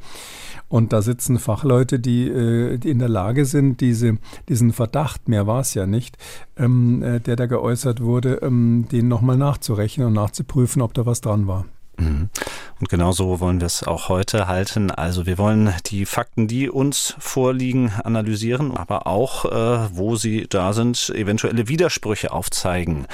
Und 0.68 0.94
da 0.94 1.02
sitzen 1.02 1.40
Fachleute, 1.40 2.00
die, 2.00 2.28
äh, 2.28 2.78
die 2.78 2.90
in 2.90 3.00
der 3.00 3.10
Lage 3.10 3.46
sind, 3.46 3.82
diese, 3.82 4.18
diesen 4.48 4.72
Verdacht, 4.72 5.28
mehr 5.28 5.48
war 5.48 5.62
es 5.62 5.74
ja 5.74 5.88
nicht, 5.88 6.18
ähm, 6.58 7.02
äh, 7.02 7.20
der 7.20 7.36
da 7.36 7.48
geäußert 7.48 8.02
wurde, 8.02 8.40
ähm, 8.44 8.86
den 8.92 9.08
nochmal 9.08 9.38
nachzurechnen 9.38 10.08
und 10.08 10.14
nachzuprüfen, 10.14 10.84
ob 10.84 10.94
da 10.94 11.08
was 11.08 11.22
dran 11.22 11.48
war. 11.48 11.66
Mhm. 12.00 12.30
Und 12.80 12.90
genauso 12.90 13.40
wollen 13.40 13.60
wir 13.60 13.66
es 13.66 13.84
auch 13.84 14.08
heute 14.08 14.48
halten. 14.48 14.90
Also 14.90 15.26
wir 15.26 15.38
wollen 15.38 15.74
die 15.88 16.06
Fakten, 16.06 16.48
die 16.48 16.70
uns 16.70 17.16
vorliegen, 17.20 17.92
analysieren, 18.04 18.76
aber 18.76 19.06
auch, 19.06 19.46
äh, 19.46 19.90
wo 19.92 20.16
sie 20.16 20.48
da 20.48 20.72
sind, 20.72 21.12
eventuelle 21.14 21.68
Widersprüche 21.68 22.32
aufzeigen. 22.32 23.06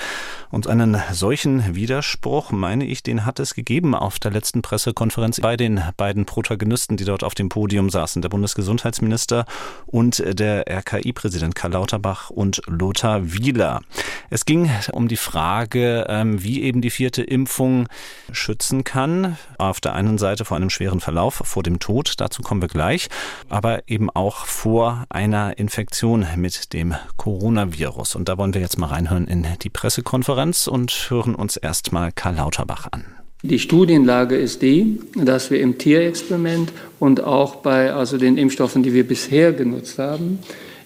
Und 0.55 0.67
einen 0.67 0.99
solchen 1.11 1.75
Widerspruch, 1.75 2.51
meine 2.51 2.85
ich, 2.85 3.03
den 3.03 3.25
hat 3.25 3.39
es 3.39 3.53
gegeben 3.53 3.93
auf 3.93 4.19
der 4.19 4.31
letzten 4.31 4.61
Pressekonferenz 4.61 5.39
bei 5.41 5.57
den 5.57 5.81
beiden 5.97 6.25
Protagonisten, 6.25 6.97
die 6.97 7.05
dort 7.05 7.23
auf 7.23 7.35
dem 7.35 7.49
Podium 7.49 7.89
saßen, 7.89 8.21
der 8.21 8.29
Bundesgesundheitsminister 8.29 9.45
und 9.85 10.23
der 10.25 10.65
RKI-Präsident 10.67 11.55
Karl 11.55 11.73
Lauterbach 11.73 12.29
und 12.29 12.61
Lothar 12.67 13.33
Wieler. 13.33 13.81
Es 14.29 14.45
ging 14.45 14.71
um 14.91 15.07
die 15.07 15.17
Frage, 15.17 16.05
ähm, 16.07 16.41
wie 16.41 16.63
eben 16.63 16.81
die 16.81 16.89
vierte 16.89 17.21
Impfung 17.21 17.87
schützen 18.31 18.55
schützen 18.65 18.85
kann. 18.85 19.37
Auf 19.57 19.81
der 19.81 19.93
einen 19.93 20.17
Seite 20.17 20.45
vor 20.45 20.55
einem 20.55 20.69
schweren 20.69 21.01
Verlauf, 21.01 21.41
vor 21.43 21.61
dem 21.61 21.79
Tod, 21.79 22.13
dazu 22.17 22.41
kommen 22.41 22.61
wir 22.61 22.69
gleich, 22.69 23.09
aber 23.49 23.87
eben 23.87 24.09
auch 24.09 24.45
vor 24.45 25.05
einer 25.09 25.57
Infektion 25.57 26.25
mit 26.37 26.73
dem 26.73 26.95
Coronavirus. 27.17 28.15
Und 28.15 28.29
da 28.29 28.37
wollen 28.37 28.53
wir 28.53 28.61
jetzt 28.61 28.77
mal 28.77 28.87
reinhören 28.87 29.27
in 29.27 29.45
die 29.61 29.69
Pressekonferenz 29.69 30.44
und 30.67 30.91
hören 31.09 31.35
uns 31.35 31.57
erstmal 31.57 32.11
Karl 32.11 32.35
Lauterbach 32.35 32.87
an. 32.91 33.05
Die 33.41 33.59
Studienlage 33.59 34.35
ist 34.35 34.61
die, 34.61 34.99
dass 35.15 35.51
wir 35.51 35.59
im 35.59 35.77
Tierexperiment 35.77 36.71
und 36.99 37.23
auch 37.23 37.57
bei 37.57 37.93
also 37.93 38.17
den 38.17 38.37
Impfstoffen, 38.37 38.81
die 38.81 38.93
wir 38.93 39.07
bisher 39.07 39.53
genutzt 39.53 39.99
haben, 39.99 40.39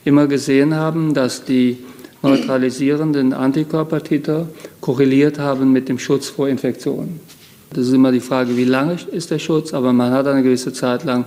immer 0.04 0.28
gesehen 0.28 0.76
haben, 0.76 1.14
dass 1.14 1.46
die 1.46 1.78
neutralisierenden 2.22 3.34
Antikörpertiter 3.34 4.48
korreliert 4.82 5.40
haben 5.40 5.72
mit 5.72 5.88
dem 5.88 6.00
Schutz 6.00 6.28
vor 6.28 6.50
Infektionen. 6.50 7.20
Das 7.72 7.88
ist 7.88 7.94
immer 7.94 8.12
die 8.12 8.20
Frage, 8.20 8.58
wie 8.58 8.66
lange 8.66 8.98
ist 9.12 9.32
der 9.32 9.40
Schutz, 9.40 9.74
aber 9.74 9.94
man 9.94 10.12
hat 10.12 10.28
eine 10.28 10.44
gewisse 10.44 10.74
Zeit 10.74 11.04
lang 11.04 11.26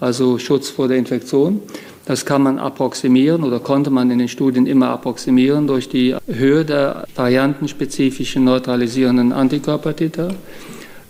also 0.00 0.38
Schutz 0.38 0.70
vor 0.70 0.88
der 0.88 0.96
Infektion. 0.96 1.60
Das 2.06 2.24
kann 2.24 2.42
man 2.42 2.58
approximieren 2.58 3.44
oder 3.44 3.60
konnte 3.60 3.90
man 3.90 4.10
in 4.10 4.18
den 4.18 4.28
Studien 4.28 4.66
immer 4.66 4.88
approximieren 4.88 5.66
durch 5.66 5.88
die 5.88 6.16
Höhe 6.26 6.64
der 6.64 7.06
variantenspezifischen 7.14 8.44
neutralisierenden 8.44 9.32
Antikörpertiter 9.32 10.34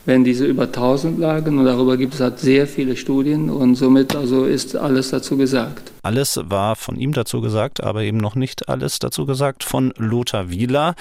wenn 0.06 0.24
diese 0.24 0.44
über 0.46 0.64
1000 0.64 1.18
lagen. 1.18 1.58
Und 1.58 1.66
darüber 1.66 1.96
gibt 1.96 2.14
es 2.14 2.20
halt 2.20 2.38
sehr 2.38 2.66
viele 2.66 2.96
Studien 2.96 3.50
und 3.50 3.76
somit 3.76 4.16
also 4.16 4.44
ist 4.44 4.76
alles 4.76 5.10
dazu 5.10 5.36
gesagt. 5.36 5.92
Alles 6.02 6.40
war 6.42 6.76
von 6.76 6.96
ihm 6.96 7.12
dazu 7.12 7.40
gesagt, 7.40 7.82
aber 7.82 8.02
eben 8.02 8.18
noch 8.18 8.34
nicht 8.34 8.68
alles 8.68 8.98
dazu 8.98 9.26
gesagt 9.26 9.64
von 9.64 9.92
Lothar 9.96 10.50
Wieler. 10.50 10.94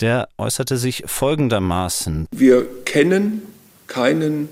Der 0.00 0.28
äußerte 0.38 0.78
sich 0.78 1.04
folgendermaßen. 1.06 2.26
Wir 2.32 2.66
kennen 2.84 3.42
keinen 3.86 4.48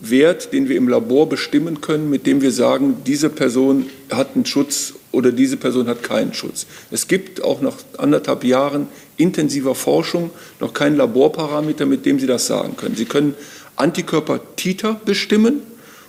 Wert, 0.00 0.52
den 0.52 0.68
wir 0.68 0.76
im 0.76 0.88
Labor 0.88 1.28
bestimmen 1.28 1.80
können, 1.80 2.08
mit 2.08 2.26
dem 2.26 2.40
wir 2.40 2.52
sagen, 2.52 2.98
diese 3.06 3.28
Person 3.30 3.86
hat 4.10 4.34
einen 4.34 4.46
Schutz 4.46 4.94
oder 5.10 5.32
diese 5.32 5.56
Person 5.56 5.88
hat 5.88 6.02
keinen 6.02 6.34
Schutz. 6.34 6.66
Es 6.90 7.08
gibt 7.08 7.42
auch 7.42 7.60
nach 7.60 7.76
anderthalb 7.96 8.44
Jahren 8.44 8.86
intensiver 9.16 9.74
Forschung 9.74 10.30
noch 10.60 10.72
keinen 10.72 10.96
Laborparameter, 10.96 11.86
mit 11.86 12.06
dem 12.06 12.20
Sie 12.20 12.26
das 12.26 12.46
sagen 12.46 12.76
können. 12.76 12.94
Sie 12.94 13.06
können 13.06 13.34
Antikörper-Titer 13.76 15.00
bestimmen 15.04 15.62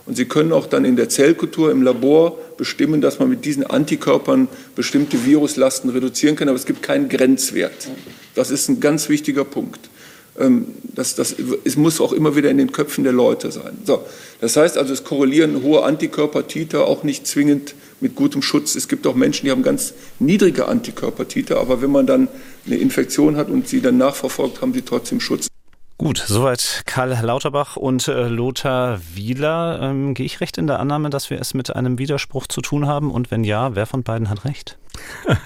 und 0.05 0.15
Sie 0.15 0.25
können 0.25 0.51
auch 0.51 0.67
dann 0.67 0.85
in 0.85 0.95
der 0.95 1.09
Zellkultur 1.09 1.71
im 1.71 1.81
Labor 1.81 2.37
bestimmen, 2.57 3.01
dass 3.01 3.19
man 3.19 3.29
mit 3.29 3.45
diesen 3.45 3.63
Antikörpern 3.65 4.47
bestimmte 4.75 5.25
Viruslasten 5.25 5.89
reduzieren 5.89 6.35
kann, 6.35 6.49
aber 6.49 6.57
es 6.57 6.65
gibt 6.65 6.83
keinen 6.83 7.09
Grenzwert. 7.09 7.89
Das 8.35 8.51
ist 8.51 8.69
ein 8.69 8.79
ganz 8.79 9.09
wichtiger 9.09 9.45
Punkt. 9.45 9.88
Ähm, 10.39 10.67
das, 10.95 11.15
das, 11.15 11.35
es 11.63 11.77
muss 11.77 12.01
auch 12.01 12.13
immer 12.13 12.35
wieder 12.35 12.49
in 12.49 12.57
den 12.57 12.71
Köpfen 12.71 13.03
der 13.03 13.13
Leute 13.13 13.51
sein. 13.51 13.77
So, 13.85 14.03
das 14.41 14.57
heißt 14.57 14.77
also, 14.77 14.93
es 14.93 15.03
korrelieren 15.03 15.61
hohe 15.63 15.83
Antikörpertiter 15.83 16.85
auch 16.85 17.03
nicht 17.03 17.27
zwingend 17.27 17.75
mit 18.01 18.15
gutem 18.15 18.41
Schutz. 18.41 18.75
Es 18.75 18.87
gibt 18.87 19.05
auch 19.07 19.15
Menschen, 19.15 19.45
die 19.45 19.51
haben 19.51 19.63
ganz 19.63 19.93
niedrige 20.19 20.67
Antikörpertiter, 20.67 21.59
aber 21.59 21.81
wenn 21.81 21.91
man 21.91 22.07
dann 22.07 22.27
eine 22.65 22.77
Infektion 22.77 23.35
hat 23.35 23.49
und 23.49 23.67
sie 23.67 23.81
dann 23.81 23.97
nachverfolgt, 23.97 24.61
haben 24.61 24.73
sie 24.73 24.81
trotzdem 24.81 25.19
Schutz. 25.19 25.47
Gut, 25.97 26.23
soweit 26.25 26.83
Karl 26.85 27.17
Lauterbach 27.21 27.75
und 27.75 28.07
äh, 28.07 28.29
Lothar 28.29 29.01
Wieler. 29.15 29.79
Ähm, 29.81 30.13
gehe 30.13 30.25
ich 30.25 30.39
recht 30.39 30.57
in 30.57 30.65
der 30.65 30.79
Annahme, 30.79 31.09
dass 31.09 31.29
wir 31.29 31.41
es 31.41 31.53
mit 31.53 31.75
einem 31.75 31.99
Widerspruch 31.99 32.47
zu 32.47 32.61
tun 32.61 32.87
haben? 32.87 33.11
Und 33.11 33.31
wenn 33.31 33.43
ja, 33.43 33.75
wer 33.75 33.85
von 33.85 34.03
beiden 34.03 34.29
hat 34.29 34.45
recht? 34.45 34.78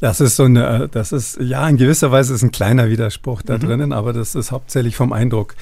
Das 0.00 0.20
ist 0.20 0.36
so 0.36 0.44
eine, 0.44 0.88
das 0.92 1.12
ist, 1.12 1.38
ja, 1.40 1.66
in 1.66 1.78
gewisser 1.78 2.12
Weise 2.12 2.34
ist 2.34 2.42
ein 2.42 2.50
kleiner 2.50 2.90
Widerspruch 2.90 3.40
da 3.42 3.56
mhm. 3.56 3.60
drinnen, 3.60 3.92
aber 3.92 4.12
das 4.12 4.34
ist 4.34 4.52
hauptsächlich 4.52 4.94
vom 4.94 5.12
Eindruck. 5.12 5.54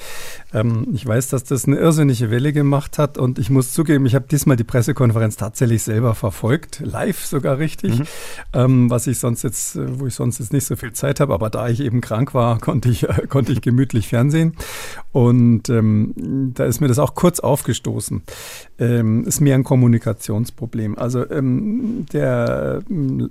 Ähm, 0.53 0.87
ich 0.93 1.05
weiß, 1.05 1.29
dass 1.29 1.45
das 1.45 1.65
eine 1.65 1.77
irrsinnige 1.77 2.31
Welle 2.31 2.51
gemacht 2.51 2.97
hat 2.97 3.17
und 3.17 3.39
ich 3.39 3.49
muss 3.49 3.71
zugeben, 3.71 4.05
ich 4.05 4.15
habe 4.15 4.25
diesmal 4.29 4.57
die 4.57 4.65
Pressekonferenz 4.65 5.37
tatsächlich 5.37 5.83
selber 5.83 6.15
verfolgt, 6.15 6.81
live 6.83 7.25
sogar 7.25 7.59
richtig, 7.59 7.99
mhm. 7.99 8.05
ähm, 8.53 8.89
was 8.89 9.07
ich 9.07 9.19
sonst 9.19 9.43
jetzt, 9.43 9.77
wo 9.99 10.05
ich 10.05 10.15
sonst 10.15 10.39
jetzt 10.39 10.51
nicht 10.51 10.65
so 10.65 10.75
viel 10.75 10.91
Zeit 10.91 11.21
habe, 11.21 11.33
aber 11.33 11.49
da 11.49 11.69
ich 11.69 11.79
eben 11.79 12.01
krank 12.01 12.33
war, 12.33 12.59
konnte 12.59 12.89
ich, 12.89 13.07
äh, 13.07 13.27
konnte 13.27 13.53
ich 13.53 13.61
gemütlich 13.61 14.09
Fernsehen 14.09 14.55
und 15.13 15.69
ähm, 15.69 16.51
da 16.53 16.65
ist 16.65 16.81
mir 16.81 16.89
das 16.89 16.99
auch 16.99 17.15
kurz 17.15 17.39
aufgestoßen. 17.39 18.23
Ähm, 18.77 19.23
ist 19.23 19.39
mir 19.39 19.55
ein 19.55 19.63
Kommunikationsproblem. 19.63 20.97
Also 20.97 21.29
ähm, 21.29 22.05
der 22.11 22.81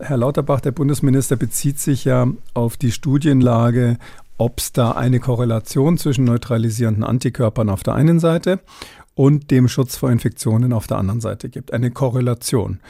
Herr 0.00 0.16
Lauterbach, 0.16 0.60
der 0.60 0.72
Bundesminister, 0.72 1.36
bezieht 1.36 1.78
sich 1.78 2.04
ja 2.04 2.26
auf 2.54 2.76
die 2.76 2.92
Studienlage, 2.92 3.98
ob 4.38 4.58
es 4.58 4.72
da 4.72 4.92
eine 4.92 5.20
Korrelation 5.20 5.98
zwischen 5.98 6.24
neutralisierenden 6.24 7.04
Antikörpern 7.04 7.68
auf 7.68 7.82
der 7.82 7.94
einen 7.94 8.20
Seite 8.20 8.60
und 9.14 9.50
dem 9.50 9.68
Schutz 9.68 9.96
vor 9.96 10.10
Infektionen 10.10 10.72
auf 10.72 10.86
der 10.86 10.98
anderen 10.98 11.20
Seite 11.20 11.48
gibt. 11.48 11.72
Eine 11.72 11.90
Korrelation. 11.90 12.80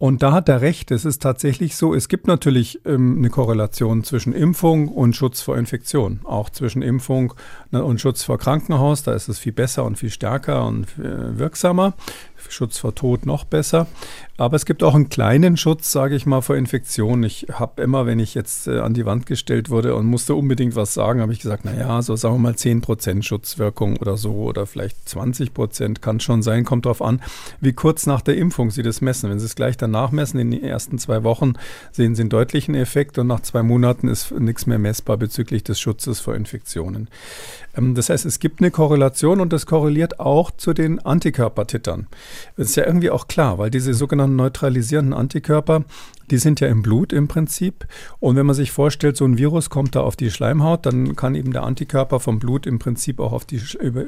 Und 0.00 0.22
da 0.22 0.32
hat 0.32 0.48
er 0.48 0.62
recht. 0.62 0.90
Es 0.92 1.04
ist 1.04 1.20
tatsächlich 1.20 1.76
so, 1.76 1.94
es 1.94 2.08
gibt 2.08 2.26
natürlich 2.26 2.80
ähm, 2.86 3.18
eine 3.18 3.28
Korrelation 3.28 4.02
zwischen 4.02 4.32
Impfung 4.32 4.88
und 4.88 5.14
Schutz 5.14 5.42
vor 5.42 5.58
Infektion. 5.58 6.20
Auch 6.24 6.48
zwischen 6.48 6.80
Impfung 6.80 7.34
und 7.70 8.00
Schutz 8.00 8.22
vor 8.22 8.38
Krankenhaus. 8.38 9.02
Da 9.02 9.12
ist 9.12 9.28
es 9.28 9.38
viel 9.38 9.52
besser 9.52 9.84
und 9.84 9.98
viel 9.98 10.08
stärker 10.08 10.66
und 10.66 10.86
äh, 10.98 11.38
wirksamer. 11.38 11.92
Schutz 12.48 12.78
vor 12.78 12.94
Tod 12.94 13.26
noch 13.26 13.44
besser. 13.44 13.86
Aber 14.40 14.56
es 14.56 14.64
gibt 14.64 14.82
auch 14.82 14.94
einen 14.94 15.10
kleinen 15.10 15.58
Schutz, 15.58 15.92
sage 15.92 16.16
ich 16.16 16.24
mal, 16.24 16.40
vor 16.40 16.56
Infektionen. 16.56 17.24
Ich 17.24 17.48
habe 17.52 17.82
immer, 17.82 18.06
wenn 18.06 18.18
ich 18.18 18.34
jetzt 18.34 18.68
äh, 18.68 18.78
an 18.78 18.94
die 18.94 19.04
Wand 19.04 19.26
gestellt 19.26 19.68
wurde 19.68 19.94
und 19.94 20.06
musste 20.06 20.34
unbedingt 20.34 20.76
was 20.76 20.94
sagen, 20.94 21.20
habe 21.20 21.34
ich 21.34 21.40
gesagt, 21.40 21.66
naja, 21.66 22.00
so 22.00 22.16
sagen 22.16 22.36
wir 22.36 22.38
mal 22.38 22.54
10% 22.54 23.22
Schutzwirkung 23.22 23.98
oder 23.98 24.16
so 24.16 24.32
oder 24.32 24.66
vielleicht 24.66 24.96
20% 25.06 26.00
kann 26.00 26.20
schon 26.20 26.42
sein, 26.42 26.64
kommt 26.64 26.86
darauf 26.86 27.02
an, 27.02 27.20
wie 27.60 27.74
kurz 27.74 28.06
nach 28.06 28.22
der 28.22 28.38
Impfung 28.38 28.70
Sie 28.70 28.82
das 28.82 29.02
messen. 29.02 29.28
Wenn 29.28 29.38
Sie 29.38 29.44
es 29.44 29.56
gleich 29.56 29.76
danach 29.76 30.10
messen, 30.10 30.40
in 30.40 30.50
den 30.50 30.64
ersten 30.64 30.98
zwei 30.98 31.22
Wochen, 31.22 31.52
sehen 31.92 32.14
Sie 32.14 32.22
einen 32.22 32.30
deutlichen 32.30 32.74
Effekt 32.74 33.18
und 33.18 33.26
nach 33.26 33.40
zwei 33.40 33.62
Monaten 33.62 34.08
ist 34.08 34.32
nichts 34.32 34.64
mehr 34.64 34.78
messbar 34.78 35.18
bezüglich 35.18 35.64
des 35.64 35.78
Schutzes 35.78 36.20
vor 36.20 36.34
Infektionen. 36.34 37.08
Ähm, 37.76 37.94
das 37.94 38.08
heißt, 38.08 38.24
es 38.24 38.38
gibt 38.38 38.60
eine 38.60 38.70
Korrelation 38.70 39.40
und 39.40 39.52
das 39.52 39.66
korreliert 39.66 40.18
auch 40.18 40.50
zu 40.50 40.72
den 40.72 40.98
Antikörpertittern. 40.98 42.06
Das 42.56 42.68
ist 42.68 42.76
ja 42.76 42.86
irgendwie 42.86 43.10
auch 43.10 43.28
klar, 43.28 43.58
weil 43.58 43.70
diese 43.70 43.94
sogenannten 43.94 44.36
neutralisierenden 44.36 45.14
Antikörper, 45.14 45.84
die 46.30 46.38
sind 46.38 46.60
ja 46.60 46.68
im 46.68 46.82
Blut 46.82 47.12
im 47.12 47.28
Prinzip. 47.28 47.86
Und 48.18 48.36
wenn 48.36 48.46
man 48.46 48.54
sich 48.54 48.70
vorstellt, 48.70 49.16
so 49.16 49.24
ein 49.24 49.38
Virus 49.38 49.70
kommt 49.70 49.94
da 49.96 50.00
auf 50.00 50.16
die 50.16 50.30
Schleimhaut, 50.30 50.86
dann 50.86 51.16
kann 51.16 51.34
eben 51.34 51.52
der 51.52 51.64
Antikörper 51.64 52.20
vom 52.20 52.38
Blut 52.38 52.66
im 52.66 52.78
Prinzip 52.78 53.20
auch 53.20 53.32
auf 53.32 53.44
die, 53.44 53.60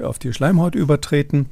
auf 0.03 0.19
die 0.19 0.33
Schleimhaut 0.33 0.75
übertreten. 0.75 1.47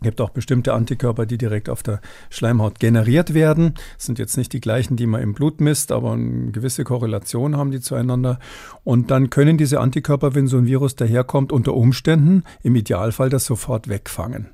Es 0.00 0.04
gibt 0.04 0.20
auch 0.20 0.30
bestimmte 0.30 0.74
Antikörper, 0.74 1.26
die 1.26 1.38
direkt 1.38 1.68
auf 1.68 1.82
der 1.82 2.00
Schleimhaut 2.30 2.78
generiert 2.78 3.34
werden. 3.34 3.74
Das 3.96 4.06
sind 4.06 4.20
jetzt 4.20 4.36
nicht 4.36 4.52
die 4.52 4.60
gleichen, 4.60 4.96
die 4.96 5.06
man 5.06 5.20
im 5.20 5.34
Blut 5.34 5.60
misst, 5.60 5.90
aber 5.90 6.12
eine 6.12 6.52
gewisse 6.52 6.84
Korrelation 6.84 7.56
haben 7.56 7.72
die 7.72 7.80
zueinander. 7.80 8.38
Und 8.84 9.10
dann 9.10 9.28
können 9.28 9.58
diese 9.58 9.80
Antikörper, 9.80 10.36
wenn 10.36 10.46
so 10.46 10.56
ein 10.56 10.66
Virus 10.66 10.94
daherkommt, 10.94 11.50
unter 11.50 11.74
Umständen 11.74 12.44
im 12.62 12.76
Idealfall 12.76 13.28
das 13.28 13.44
sofort 13.44 13.88
wegfangen. 13.88 14.50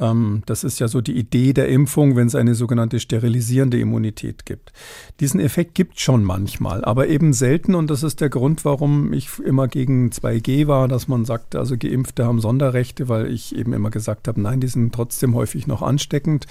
Ähm, 0.00 0.42
das 0.46 0.64
ist 0.64 0.78
ja 0.78 0.88
so 0.88 1.00
die 1.00 1.16
Idee 1.16 1.52
der 1.52 1.68
Impfung, 1.68 2.16
wenn 2.16 2.26
es 2.26 2.34
eine 2.34 2.54
sogenannte 2.54 3.00
sterilisierende 3.00 3.78
Immunität 3.78 4.46
gibt. 4.46 4.72
Diesen 5.20 5.40
Effekt 5.40 5.74
gibt 5.74 5.96
es 5.96 6.02
schon 6.02 6.24
manchmal, 6.24 6.84
aber 6.84 7.08
eben 7.08 7.32
selten 7.32 7.74
und 7.74 7.90
das 7.90 8.02
ist 8.02 8.20
der 8.20 8.28
Grund, 8.28 8.64
warum 8.64 9.12
ich 9.12 9.38
immer 9.38 9.68
gegen 9.68 10.10
2G 10.10 10.66
war, 10.66 10.88
dass 10.88 11.08
man 11.08 11.24
sagt, 11.24 11.54
also 11.54 11.76
Geimpfte 11.76 12.24
haben 12.24 12.40
Sonderrechte, 12.40 13.08
weil 13.08 13.30
ich 13.30 13.54
eben 13.54 13.72
immer 13.72 13.90
gesagt 13.90 14.28
habe, 14.28 14.40
nein, 14.40 14.60
die 14.60 14.68
sind 14.68 14.94
trotzdem 14.94 15.34
häufig 15.34 15.66
noch 15.66 15.82
ansteckend. 15.82 16.46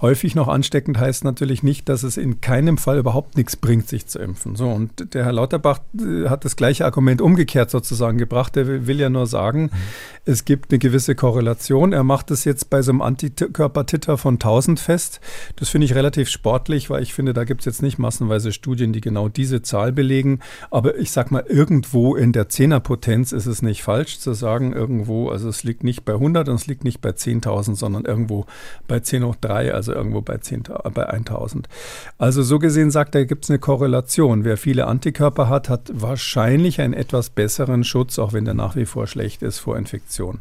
Häufig 0.00 0.34
noch 0.34 0.48
ansteckend 0.48 0.98
heißt 0.98 1.24
natürlich 1.24 1.62
nicht, 1.62 1.88
dass 1.88 2.02
es 2.02 2.16
in 2.16 2.40
keinem 2.40 2.76
Fall 2.76 2.98
überhaupt 2.98 3.36
nichts 3.36 3.56
bringt, 3.56 3.88
sich 3.88 4.06
zu 4.06 4.18
impfen. 4.18 4.56
So, 4.56 4.68
und 4.68 5.14
der 5.14 5.24
Herr 5.24 5.32
Lauterbach 5.32 5.80
äh, 5.98 6.28
hat 6.28 6.44
das 6.44 6.56
gleiche 6.56 6.84
Argument 6.84 7.20
umgekehrt 7.20 7.70
sozusagen 7.70 8.18
gebracht. 8.18 8.56
Er 8.56 8.86
will, 8.86 9.00
ja 9.00 9.08
nur 9.08 9.26
sagen, 9.26 9.62
mhm. 9.62 9.70
es 10.24 10.44
gibt 10.44 10.70
eine 10.70 10.78
gewisse 10.78 11.14
Korrelation. 11.14 11.92
Er 11.92 12.04
macht 12.04 12.30
es 12.30 12.44
jetzt 12.44 12.68
bei 12.70 12.81
so 12.82 12.92
einem 12.92 13.02
Antikörpertitter 13.02 14.18
von 14.18 14.34
1000 14.34 14.80
fest. 14.80 15.20
Das 15.56 15.68
finde 15.68 15.84
ich 15.84 15.94
relativ 15.94 16.28
sportlich, 16.28 16.90
weil 16.90 17.02
ich 17.02 17.14
finde, 17.14 17.32
da 17.32 17.44
gibt 17.44 17.62
es 17.62 17.64
jetzt 17.66 17.82
nicht 17.82 17.98
massenweise 17.98 18.52
Studien, 18.52 18.92
die 18.92 19.00
genau 19.00 19.28
diese 19.28 19.62
Zahl 19.62 19.92
belegen. 19.92 20.40
Aber 20.70 20.96
ich 20.96 21.10
sag 21.10 21.30
mal, 21.30 21.44
irgendwo 21.48 22.14
in 22.16 22.32
der 22.32 22.48
Zehnerpotenz 22.48 23.32
ist 23.32 23.46
es 23.46 23.62
nicht 23.62 23.82
falsch 23.82 24.18
zu 24.18 24.34
sagen, 24.34 24.72
irgendwo, 24.72 25.28
also 25.28 25.48
es 25.48 25.64
liegt 25.64 25.84
nicht 25.84 26.04
bei 26.04 26.14
100 26.14 26.48
und 26.48 26.56
es 26.56 26.66
liegt 26.66 26.84
nicht 26.84 27.00
bei 27.00 27.10
10.000, 27.10 27.76
sondern 27.76 28.04
irgendwo 28.04 28.46
bei 28.88 29.00
10 29.00 29.24
hoch 29.24 29.36
3, 29.40 29.72
also 29.72 29.92
irgendwo 29.92 30.20
bei, 30.20 30.38
10, 30.38 30.64
bei 30.94 31.06
1000. 31.06 31.68
Also 32.18 32.42
so 32.42 32.58
gesehen 32.58 32.90
sagt 32.90 33.14
er, 33.14 33.26
gibt 33.26 33.44
es 33.44 33.50
eine 33.50 33.58
Korrelation. 33.58 34.44
Wer 34.44 34.56
viele 34.56 34.86
Antikörper 34.86 35.48
hat, 35.48 35.68
hat 35.68 35.90
wahrscheinlich 35.94 36.80
einen 36.80 36.94
etwas 36.94 37.30
besseren 37.30 37.84
Schutz, 37.84 38.18
auch 38.18 38.32
wenn 38.32 38.44
der 38.44 38.54
nach 38.54 38.76
wie 38.76 38.86
vor 38.86 39.06
schlecht 39.06 39.42
ist 39.42 39.58
vor 39.58 39.76
Infektion. 39.76 40.40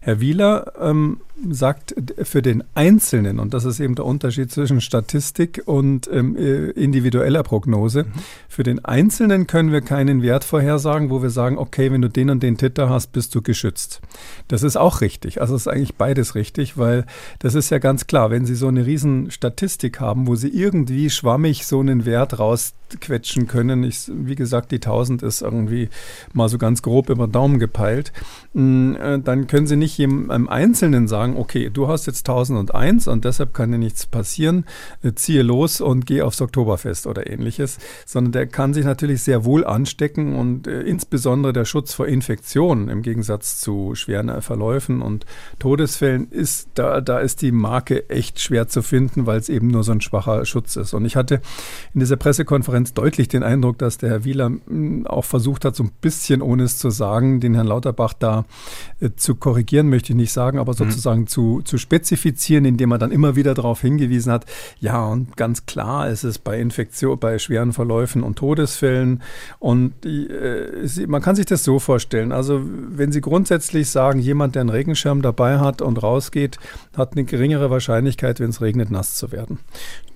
Herr 0.00 0.20
Wieler 0.20 0.72
ähm, 0.80 1.20
sagt 1.50 1.94
für 2.22 2.40
den 2.40 2.64
Einzelnen, 2.74 3.38
und 3.38 3.52
das 3.52 3.64
ist 3.64 3.80
eben 3.80 3.94
der 3.94 4.06
Unterschied 4.06 4.50
zwischen 4.50 4.80
Statistik 4.80 5.62
und 5.66 6.08
ähm, 6.10 6.36
äh, 6.36 6.70
individueller 6.70 7.42
Prognose, 7.42 8.04
mhm. 8.04 8.12
für 8.48 8.62
den 8.62 8.84
Einzelnen 8.84 9.46
können 9.46 9.70
wir 9.70 9.82
keinen 9.82 10.22
Wert 10.22 10.44
vorhersagen, 10.44 11.10
wo 11.10 11.22
wir 11.22 11.30
sagen, 11.30 11.58
okay, 11.58 11.92
wenn 11.92 12.00
du 12.00 12.08
den 12.08 12.30
und 12.30 12.42
den 12.42 12.56
Titter 12.56 12.88
hast, 12.88 13.12
bist 13.12 13.34
du 13.34 13.42
geschützt. 13.42 14.00
Das 14.48 14.62
ist 14.62 14.76
auch 14.76 15.00
richtig. 15.00 15.40
Also 15.40 15.56
ist 15.56 15.68
eigentlich 15.68 15.96
beides 15.96 16.34
richtig, 16.34 16.78
weil 16.78 17.04
das 17.40 17.54
ist 17.54 17.70
ja 17.70 17.78
ganz 17.78 18.06
klar, 18.06 18.30
wenn 18.30 18.46
Sie 18.46 18.54
so 18.54 18.68
eine 18.68 18.86
riesen 18.86 19.30
Statistik 19.30 20.00
haben, 20.00 20.26
wo 20.26 20.36
Sie 20.36 20.48
irgendwie 20.48 21.10
schwammig 21.10 21.66
so 21.66 21.80
einen 21.80 22.04
Wert 22.04 22.38
rausquetschen 22.38 23.46
können, 23.46 23.82
ich, 23.84 24.10
wie 24.12 24.36
gesagt, 24.36 24.70
die 24.70 24.76
1000 24.76 25.22
ist 25.22 25.42
irgendwie 25.42 25.88
mal 26.32 26.48
so 26.48 26.58
ganz 26.58 26.82
grob 26.82 27.10
über 27.10 27.26
Daumen 27.26 27.58
gepeilt, 27.58 28.12
mm, 28.54 28.94
äh, 28.94 29.18
dann 29.18 29.46
können 29.46 29.66
Sie 29.66 29.76
nicht 29.76 29.98
jedem 29.98 30.30
Einzelnen 30.48 31.08
sagen, 31.08 31.25
sagen, 31.26 31.36
okay, 31.36 31.70
du 31.70 31.88
hast 31.88 32.06
jetzt 32.06 32.28
1001 32.28 33.08
und 33.08 33.24
deshalb 33.24 33.54
kann 33.54 33.72
dir 33.72 33.78
nichts 33.78 34.06
passieren, 34.06 34.64
äh, 35.02 35.12
ziehe 35.14 35.42
los 35.42 35.80
und 35.80 36.06
geh 36.06 36.22
aufs 36.22 36.40
Oktoberfest 36.40 37.06
oder 37.06 37.28
ähnliches, 37.28 37.78
sondern 38.04 38.32
der 38.32 38.46
kann 38.46 38.74
sich 38.74 38.84
natürlich 38.84 39.22
sehr 39.22 39.44
wohl 39.44 39.64
anstecken 39.64 40.36
und 40.36 40.66
äh, 40.66 40.82
insbesondere 40.82 41.52
der 41.52 41.64
Schutz 41.64 41.94
vor 41.94 42.06
Infektionen 42.06 42.88
im 42.88 43.02
Gegensatz 43.02 43.60
zu 43.60 43.94
schweren 43.94 44.26
Verläufen 44.42 45.02
und 45.02 45.26
Todesfällen 45.58 46.30
ist, 46.30 46.68
da, 46.74 47.00
da 47.00 47.18
ist 47.18 47.42
die 47.42 47.52
Marke 47.52 48.08
echt 48.10 48.40
schwer 48.40 48.68
zu 48.68 48.82
finden, 48.82 49.26
weil 49.26 49.38
es 49.38 49.48
eben 49.48 49.68
nur 49.68 49.82
so 49.82 49.92
ein 49.92 50.00
schwacher 50.00 50.44
Schutz 50.44 50.76
ist. 50.76 50.94
Und 50.94 51.04
ich 51.04 51.16
hatte 51.16 51.40
in 51.94 52.00
dieser 52.00 52.16
Pressekonferenz 52.16 52.92
deutlich 52.94 53.28
den 53.28 53.42
Eindruck, 53.42 53.78
dass 53.78 53.98
der 53.98 54.10
Herr 54.10 54.24
Wieler 54.24 54.46
hm, 54.46 55.06
auch 55.06 55.24
versucht 55.24 55.64
hat, 55.64 55.74
so 55.74 55.84
ein 55.84 55.90
bisschen, 56.00 56.42
ohne 56.42 56.64
es 56.64 56.78
zu 56.78 56.90
sagen, 56.90 57.40
den 57.40 57.54
Herrn 57.54 57.66
Lauterbach 57.66 58.12
da 58.12 58.44
äh, 59.00 59.10
zu 59.16 59.34
korrigieren, 59.34 59.88
möchte 59.88 60.12
ich 60.12 60.16
nicht 60.16 60.32
sagen, 60.32 60.58
aber 60.58 60.72
mhm. 60.72 60.76
sozusagen 60.76 61.15
sozusagen 61.16 61.26
zu, 61.26 61.62
zu 61.62 61.78
spezifizieren, 61.78 62.64
indem 62.64 62.92
er 62.92 62.98
dann 62.98 63.10
immer 63.10 63.36
wieder 63.36 63.54
darauf 63.54 63.80
hingewiesen 63.80 64.32
hat, 64.32 64.46
ja, 64.80 65.04
und 65.04 65.36
ganz 65.36 65.66
klar 65.66 66.08
ist 66.08 66.24
es 66.24 66.38
bei 66.38 66.60
Infektion, 66.60 67.18
bei 67.18 67.38
schweren 67.38 67.72
Verläufen 67.72 68.22
und 68.22 68.36
Todesfällen. 68.36 69.22
Und 69.58 70.04
äh, 70.04 71.06
man 71.06 71.22
kann 71.22 71.36
sich 71.36 71.46
das 71.46 71.64
so 71.64 71.78
vorstellen. 71.78 72.32
Also, 72.32 72.60
wenn 72.64 73.12
Sie 73.12 73.20
grundsätzlich 73.20 73.90
sagen, 73.90 74.20
jemand, 74.20 74.54
der 74.54 74.60
einen 74.60 74.70
Regenschirm 74.70 75.22
dabei 75.22 75.58
hat 75.58 75.82
und 75.82 76.02
rausgeht, 76.02 76.58
hat 76.96 77.12
eine 77.12 77.24
geringere 77.24 77.70
Wahrscheinlichkeit, 77.70 78.40
wenn 78.40 78.50
es 78.50 78.60
regnet, 78.60 78.90
nass 78.90 79.14
zu 79.14 79.32
werden 79.32 79.58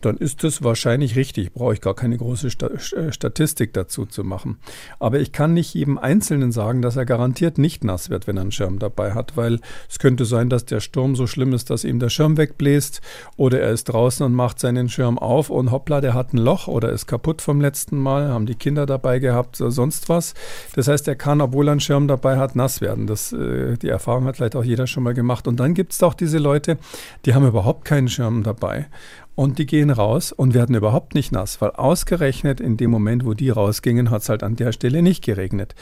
dann 0.00 0.16
ist 0.16 0.44
das 0.44 0.62
wahrscheinlich 0.62 1.16
richtig. 1.16 1.52
Brauche 1.52 1.74
ich 1.74 1.80
gar 1.80 1.94
keine 1.94 2.16
große 2.16 2.48
äh, 2.48 3.12
Statistik 3.12 3.72
dazu 3.72 4.06
zu 4.06 4.24
machen. 4.24 4.58
Aber 4.98 5.20
ich 5.20 5.32
kann 5.32 5.54
nicht 5.54 5.74
jedem 5.74 5.98
Einzelnen 5.98 6.52
sagen, 6.52 6.82
dass 6.82 6.96
er 6.96 7.04
garantiert 7.04 7.58
nicht 7.58 7.84
nass 7.84 8.10
wird, 8.10 8.26
wenn 8.26 8.36
er 8.36 8.42
einen 8.42 8.52
Schirm 8.52 8.78
dabei 8.78 9.12
hat, 9.12 9.36
weil 9.36 9.60
es 9.88 9.98
könnte 9.98 10.24
sein, 10.24 10.48
dass 10.48 10.64
der 10.64 10.80
Sturm 10.90 11.14
so 11.14 11.28
schlimm 11.28 11.52
ist, 11.52 11.70
dass 11.70 11.84
ihm 11.84 12.00
der 12.00 12.08
Schirm 12.08 12.36
wegbläst 12.36 13.00
oder 13.36 13.60
er 13.60 13.70
ist 13.70 13.84
draußen 13.84 14.26
und 14.26 14.34
macht 14.34 14.58
seinen 14.58 14.88
Schirm 14.88 15.20
auf 15.20 15.48
und 15.48 15.70
hoppla, 15.70 16.00
der 16.00 16.14
hat 16.14 16.32
ein 16.32 16.38
Loch 16.38 16.66
oder 16.66 16.90
ist 16.90 17.06
kaputt 17.06 17.42
vom 17.42 17.60
letzten 17.60 17.96
Mal, 17.96 18.28
haben 18.28 18.46
die 18.46 18.56
Kinder 18.56 18.86
dabei 18.86 19.20
gehabt 19.20 19.56
sonst 19.56 20.08
was. 20.08 20.34
Das 20.74 20.88
heißt, 20.88 21.06
er 21.06 21.14
kann, 21.14 21.40
obwohl 21.40 21.68
er 21.68 21.72
einen 21.72 21.80
Schirm 21.80 22.08
dabei 22.08 22.38
hat, 22.38 22.56
nass 22.56 22.80
werden. 22.80 23.06
Das, 23.06 23.32
äh, 23.32 23.76
die 23.76 23.88
Erfahrung 23.88 24.24
hat 24.24 24.36
vielleicht 24.36 24.56
auch 24.56 24.64
jeder 24.64 24.88
schon 24.88 25.04
mal 25.04 25.14
gemacht. 25.14 25.46
Und 25.46 25.60
dann 25.60 25.74
gibt 25.74 25.92
es 25.92 26.02
auch 26.02 26.14
diese 26.14 26.38
Leute, 26.38 26.76
die 27.24 27.34
haben 27.34 27.46
überhaupt 27.46 27.84
keinen 27.84 28.08
Schirm 28.08 28.42
dabei 28.42 28.88
und 29.34 29.58
die 29.58 29.66
gehen 29.66 29.90
raus 29.90 30.32
und 30.32 30.54
werden 30.54 30.74
überhaupt 30.74 31.14
nicht 31.14 31.32
nass, 31.32 31.60
weil 31.60 31.70
ausgerechnet 31.70 32.60
in 32.60 32.76
dem 32.76 32.90
Moment, 32.90 33.24
wo 33.24 33.34
die 33.34 33.50
rausgingen, 33.50 34.10
hat 34.10 34.22
es 34.22 34.28
halt 34.28 34.42
an 34.42 34.56
der 34.56 34.72
Stelle 34.72 35.02
nicht 35.02 35.24
geregnet. 35.24 35.74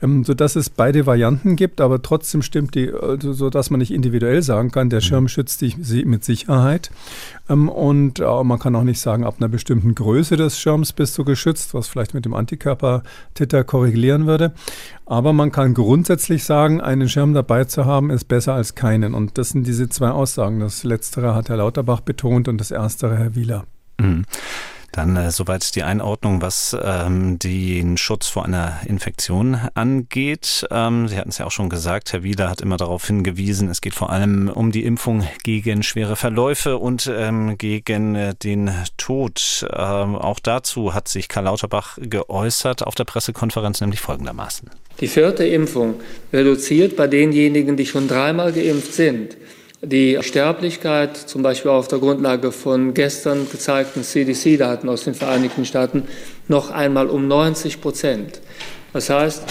Ähm, 0.00 0.24
sodass 0.24 0.56
es 0.56 0.70
beide 0.70 1.04
Varianten 1.04 1.56
gibt, 1.56 1.80
aber 1.80 2.00
trotzdem 2.00 2.42
stimmt 2.42 2.74
die, 2.74 2.90
also, 2.90 3.32
sodass 3.32 3.70
man 3.70 3.80
nicht 3.80 3.92
individuell 3.92 4.42
sagen 4.42 4.70
kann, 4.70 4.88
der 4.88 5.00
Schirm 5.00 5.28
schützt 5.28 5.60
dich 5.60 5.76
mit 6.04 6.24
Sicherheit. 6.24 6.90
Ähm, 7.48 7.68
und 7.68 8.20
äh, 8.20 8.44
man 8.44 8.58
kann 8.58 8.74
auch 8.76 8.84
nicht 8.84 9.00
sagen, 9.00 9.24
ab 9.24 9.36
einer 9.38 9.48
bestimmten 9.48 9.94
Größe 9.94 10.36
des 10.36 10.58
Schirms 10.58 10.92
bist 10.92 11.16
du 11.18 11.24
geschützt, 11.24 11.74
was 11.74 11.88
vielleicht 11.88 12.14
mit 12.14 12.24
dem 12.24 12.34
Antikörpertitter 12.34 13.64
korrigieren 13.64 14.26
würde. 14.26 14.52
Aber 15.12 15.34
man 15.34 15.52
kann 15.52 15.74
grundsätzlich 15.74 16.42
sagen, 16.42 16.80
einen 16.80 17.06
Schirm 17.06 17.34
dabei 17.34 17.64
zu 17.64 17.84
haben, 17.84 18.08
ist 18.08 18.28
besser 18.28 18.54
als 18.54 18.74
keinen. 18.74 19.12
Und 19.12 19.36
das 19.36 19.50
sind 19.50 19.66
diese 19.66 19.90
zwei 19.90 20.08
Aussagen. 20.08 20.60
Das 20.60 20.84
letztere 20.84 21.34
hat 21.34 21.50
Herr 21.50 21.58
Lauterbach 21.58 22.00
betont 22.00 22.48
und 22.48 22.56
das 22.56 22.70
erstere 22.70 23.18
Herr 23.18 23.34
Wieler. 23.34 23.66
Mhm. 24.00 24.24
Dann 24.92 25.16
äh, 25.16 25.30
soweit 25.30 25.74
die 25.74 25.82
Einordnung, 25.82 26.42
was 26.42 26.76
ähm, 26.80 27.38
den 27.38 27.96
Schutz 27.96 28.28
vor 28.28 28.44
einer 28.44 28.80
Infektion 28.86 29.58
angeht. 29.74 30.66
Ähm, 30.70 31.08
Sie 31.08 31.16
hatten 31.16 31.30
es 31.30 31.38
ja 31.38 31.46
auch 31.46 31.50
schon 31.50 31.70
gesagt, 31.70 32.12
Herr 32.12 32.22
Wieler 32.22 32.50
hat 32.50 32.60
immer 32.60 32.76
darauf 32.76 33.06
hingewiesen, 33.06 33.70
es 33.70 33.80
geht 33.80 33.94
vor 33.94 34.10
allem 34.10 34.50
um 34.50 34.70
die 34.70 34.84
Impfung 34.84 35.26
gegen 35.42 35.82
schwere 35.82 36.14
Verläufe 36.14 36.76
und 36.76 37.10
ähm, 37.12 37.56
gegen 37.56 38.14
äh, 38.14 38.34
den 38.34 38.70
Tod. 38.98 39.66
Ähm, 39.72 40.16
auch 40.16 40.38
dazu 40.38 40.92
hat 40.92 41.08
sich 41.08 41.28
Karl 41.28 41.44
Lauterbach 41.44 41.98
geäußert 41.98 42.86
auf 42.86 42.94
der 42.94 43.04
Pressekonferenz, 43.04 43.80
nämlich 43.80 44.00
folgendermaßen. 44.00 44.68
Die 45.00 45.08
vierte 45.08 45.44
Impfung 45.46 45.94
reduziert 46.32 46.96
bei 46.96 47.06
denjenigen, 47.06 47.76
die 47.78 47.86
schon 47.86 48.08
dreimal 48.08 48.52
geimpft 48.52 48.92
sind, 48.92 49.36
die 49.82 50.16
Sterblichkeit, 50.20 51.16
zum 51.16 51.42
Beispiel 51.42 51.72
auf 51.72 51.88
der 51.88 51.98
Grundlage 51.98 52.52
von 52.52 52.94
gestern 52.94 53.48
gezeigten 53.50 54.04
CDC-Daten 54.04 54.88
aus 54.88 55.04
den 55.04 55.14
Vereinigten 55.14 55.64
Staaten, 55.64 56.04
noch 56.46 56.70
einmal 56.70 57.08
um 57.08 57.26
90 57.26 57.80
Prozent. 57.80 58.40
Das 58.92 59.10
heißt, 59.10 59.42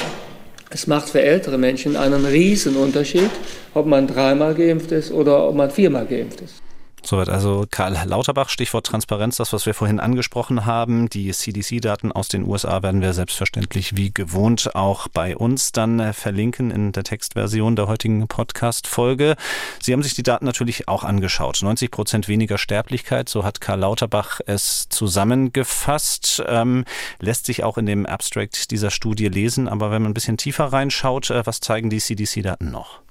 es 0.69 0.87
macht 0.87 1.09
für 1.09 1.21
ältere 1.21 1.57
Menschen 1.57 1.97
einen 1.97 2.25
Riesenunterschied, 2.25 3.29
ob 3.73 3.85
man 3.85 4.07
dreimal 4.07 4.55
geimpft 4.55 4.93
ist 4.93 5.11
oder 5.11 5.47
ob 5.49 5.55
man 5.55 5.69
viermal 5.69 6.05
geimpft 6.05 6.39
ist. 6.39 6.61
Soweit 7.03 7.29
also 7.29 7.65
Karl 7.69 7.97
Lauterbach, 8.05 8.49
Stichwort 8.49 8.85
Transparenz, 8.85 9.37
das, 9.37 9.53
was 9.53 9.65
wir 9.65 9.73
vorhin 9.73 9.99
angesprochen 9.99 10.65
haben. 10.65 11.09
Die 11.09 11.31
CDC-Daten 11.31 12.11
aus 12.11 12.27
den 12.27 12.47
USA 12.47 12.83
werden 12.83 13.01
wir 13.01 13.13
selbstverständlich 13.13 13.97
wie 13.97 14.13
gewohnt 14.13 14.75
auch 14.75 15.07
bei 15.07 15.35
uns 15.35 15.71
dann 15.71 15.99
äh, 15.99 16.13
verlinken 16.13 16.69
in 16.69 16.91
der 16.91 17.03
Textversion 17.03 17.75
der 17.75 17.87
heutigen 17.87 18.27
Podcast-Folge. 18.27 19.35
Sie 19.81 19.93
haben 19.93 20.03
sich 20.03 20.13
die 20.13 20.23
Daten 20.23 20.45
natürlich 20.45 20.87
auch 20.87 21.03
angeschaut. 21.03 21.59
90 21.61 21.89
Prozent 21.89 22.27
weniger 22.27 22.59
Sterblichkeit, 22.59 23.29
so 23.29 23.43
hat 23.43 23.61
Karl 23.61 23.79
Lauterbach 23.79 24.39
es 24.45 24.87
zusammengefasst. 24.89 26.43
Ähm, 26.47 26.85
lässt 27.19 27.47
sich 27.47 27.63
auch 27.63 27.79
in 27.79 27.87
dem 27.87 28.05
Abstract 28.05 28.69
dieser 28.69 28.91
Studie 28.91 29.27
lesen. 29.27 29.67
Aber 29.67 29.89
wenn 29.91 30.03
man 30.03 30.11
ein 30.11 30.13
bisschen 30.15 30.37
tiefer 30.37 30.65
reinschaut, 30.65 31.31
äh, 31.31 31.45
was 31.45 31.61
zeigen 31.61 31.89
die 31.89 31.99
CDC-Daten 31.99 32.69
noch? 32.69 33.01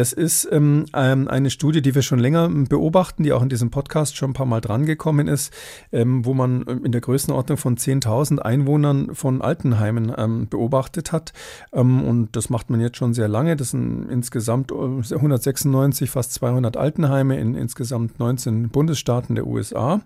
Das 0.00 0.14
ist 0.14 0.48
ähm, 0.50 0.86
ähm, 0.94 1.28
eine 1.28 1.50
Studie, 1.50 1.82
die 1.82 1.94
wir 1.94 2.00
schon 2.00 2.20
länger 2.20 2.48
beobachten, 2.48 3.22
die 3.22 3.34
auch 3.34 3.42
in 3.42 3.50
diesem 3.50 3.70
Podcast 3.70 4.16
schon 4.16 4.30
ein 4.30 4.32
paar 4.32 4.46
Mal 4.46 4.62
drangekommen 4.62 5.28
ist, 5.28 5.52
ähm, 5.92 6.24
wo 6.24 6.32
man 6.32 6.64
ähm, 6.66 6.86
in 6.86 6.92
der 6.92 7.02
Größenordnung 7.02 7.58
von 7.58 7.76
10.000 7.76 8.38
Einwohnern 8.38 9.14
von 9.14 9.42
Altenheimen 9.42 10.10
ähm, 10.16 10.48
beobachtet 10.48 11.12
hat. 11.12 11.34
Ähm, 11.74 12.02
und 12.02 12.34
das 12.34 12.48
macht 12.48 12.70
man 12.70 12.80
jetzt 12.80 12.96
schon 12.96 13.12
sehr 13.12 13.28
lange. 13.28 13.56
Das 13.56 13.72
sind 13.72 14.08
insgesamt 14.08 14.72
196, 14.72 16.08
äh, 16.08 16.10
fast 16.10 16.32
200 16.32 16.78
Altenheime 16.78 17.38
in 17.38 17.54
insgesamt 17.54 18.18
19 18.18 18.70
Bundesstaaten 18.70 19.34
der 19.34 19.46
USA. 19.46 20.00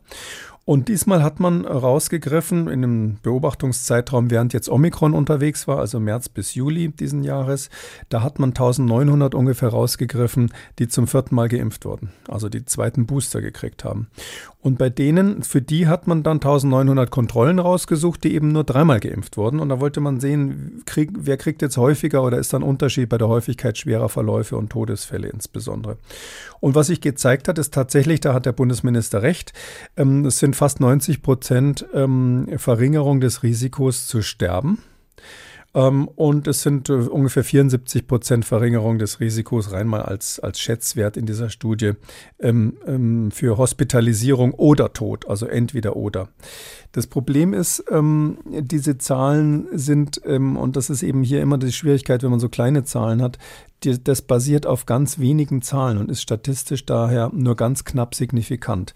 Und 0.67 0.89
diesmal 0.89 1.23
hat 1.23 1.41
man 1.41 1.67
rausgegriffen 1.67 2.69
in 2.69 2.85
einem 2.85 3.19
Beobachtungszeitraum, 3.23 4.31
während 4.31 4.55
jetzt 4.55 4.71
Omikron 4.71 5.13
unterwegs 5.13 5.69
war, 5.69 5.79
also 5.79 6.01
März 6.01 6.31
bis 6.31 6.55
Juli 6.55 6.89
diesen 6.89 7.23
Jahres, 7.23 7.69
da 8.09 8.23
hat 8.23 8.39
man 8.39 8.51
1900 8.51 9.35
ungefähr 9.35 9.69
rausgegriffen, 9.69 10.55
die 10.79 10.89
zum 10.89 11.07
vierten 11.07 11.35
Mal 11.35 11.49
geimpft 11.49 11.85
wurden, 11.85 12.13
also 12.29 12.49
die 12.49 12.65
zweiten 12.65 13.05
Booster 13.05 13.43
gekriegt 13.43 13.85
haben. 13.85 14.09
Und 14.65 14.79
bei 14.79 14.89
denen, 14.89 15.43
für 15.43 15.61
die 15.61 15.89
hat 15.89 16.07
man 16.07 16.23
dann 16.23 16.39
1900 16.39 17.11
Kontrollen 17.11 17.59
rausgesucht, 17.59 18.25
die 18.25 18.35
eben 18.35 18.49
nur 18.49 18.65
dreimal 18.65 18.99
geimpft 18.99 19.37
wurden. 19.37 19.61
Und 19.61 19.69
da 19.69 19.79
wollte 19.79 20.01
man 20.01 20.21
sehen, 20.21 20.83
krieg, 20.87 21.11
wer 21.19 21.37
kriegt 21.37 21.61
jetzt 21.61 21.77
häufiger 21.77 22.23
oder 22.25 22.39
ist 22.39 22.55
da 22.55 22.57
ein 22.57 22.63
Unterschied 22.63 23.11
bei 23.11 23.19
der 23.19 23.29
Häufigkeit 23.29 23.77
schwerer 23.77 24.09
Verläufe 24.09 24.57
und 24.57 24.71
Todesfälle 24.71 25.29
insbesondere. 25.29 25.99
Und 26.61 26.75
was 26.75 26.87
sich 26.87 27.03
gezeigt 27.03 27.47
hat, 27.47 27.59
ist 27.59 27.75
tatsächlich, 27.75 28.21
da 28.21 28.33
hat 28.33 28.47
der 28.47 28.53
Bundesminister 28.53 29.21
recht, 29.21 29.53
ähm, 29.99 30.25
es 30.25 30.39
sind 30.39 30.57
fast 30.57 30.81
90 30.81 31.21
Prozent 31.21 31.85
ähm, 31.93 32.49
Verringerung 32.57 33.21
des 33.21 33.43
Risikos 33.43 34.07
zu 34.07 34.23
sterben. 34.23 34.79
Ähm, 35.75 36.09
und 36.09 36.47
es 36.47 36.63
sind 36.63 36.89
äh, 36.89 36.93
ungefähr 36.93 37.45
74 37.45 38.07
Prozent 38.07 38.45
Verringerung 38.45 38.99
des 38.99 39.21
Risikos 39.21 39.73
rein 39.73 39.87
mal 39.89 40.03
als, 40.03 40.39
als 40.41 40.61
Schätzwert 40.61 41.17
in 41.17 41.27
dieser 41.27 41.51
Studie 41.51 41.93
ähm, 42.39 42.79
ähm, 42.87 43.31
für 43.31 43.59
Hospitalisierung 43.59 44.55
oder 44.55 44.93
Tod, 44.93 45.29
also 45.29 45.47
entweder 45.47 45.97
oder. 45.97 46.29
Das 46.93 47.09
Problem 47.09 47.55
ist, 47.55 47.83
diese 47.91 48.99
Zahlen 48.99 49.67
sind, 49.73 50.19
und 50.19 50.77
das 50.77 50.91
ist 50.91 51.03
eben 51.03 51.25
hier 51.25 51.43
immer 51.43 51.59
die 51.59 51.73
Schwierigkeit, 51.73 52.23
wenn 52.23 52.31
man 52.31 52.39
so 52.39 52.49
kleine 52.49 52.85
Zahlen 52.85 53.21
hat, 53.21 53.39
das 53.85 54.23
basiert 54.23 54.67
auf 54.67 54.87
ganz 54.87 55.19
wenigen 55.19 55.63
Zahlen 55.63 55.99
und 55.99 56.11
ist 56.11 56.23
statistisch 56.23 56.85
daher 56.87 57.31
nur 57.33 57.57
ganz 57.57 57.85
knapp 57.85 58.15
signifikant. 58.15 58.95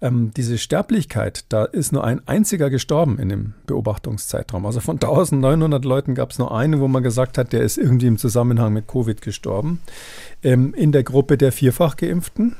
Ähm, 0.00 0.32
diese 0.36 0.58
Sterblichkeit, 0.58 1.44
da 1.48 1.64
ist 1.64 1.92
nur 1.92 2.04
ein 2.04 2.26
einziger 2.26 2.70
gestorben 2.70 3.18
in 3.18 3.28
dem 3.28 3.54
Beobachtungszeitraum. 3.66 4.66
Also 4.66 4.80
von 4.80 4.96
1900 4.96 5.84
Leuten 5.84 6.14
gab 6.14 6.30
es 6.30 6.38
nur 6.38 6.54
einen, 6.54 6.80
wo 6.80 6.88
man 6.88 7.02
gesagt 7.02 7.38
hat, 7.38 7.52
der 7.52 7.62
ist 7.62 7.78
irgendwie 7.78 8.06
im 8.06 8.18
Zusammenhang 8.18 8.72
mit 8.72 8.86
Covid 8.86 9.20
gestorben. 9.22 9.80
Ähm, 10.42 10.74
in 10.74 10.92
der 10.92 11.02
Gruppe 11.02 11.36
der 11.36 11.52
vierfach 11.52 11.96
Geimpften 11.96 12.56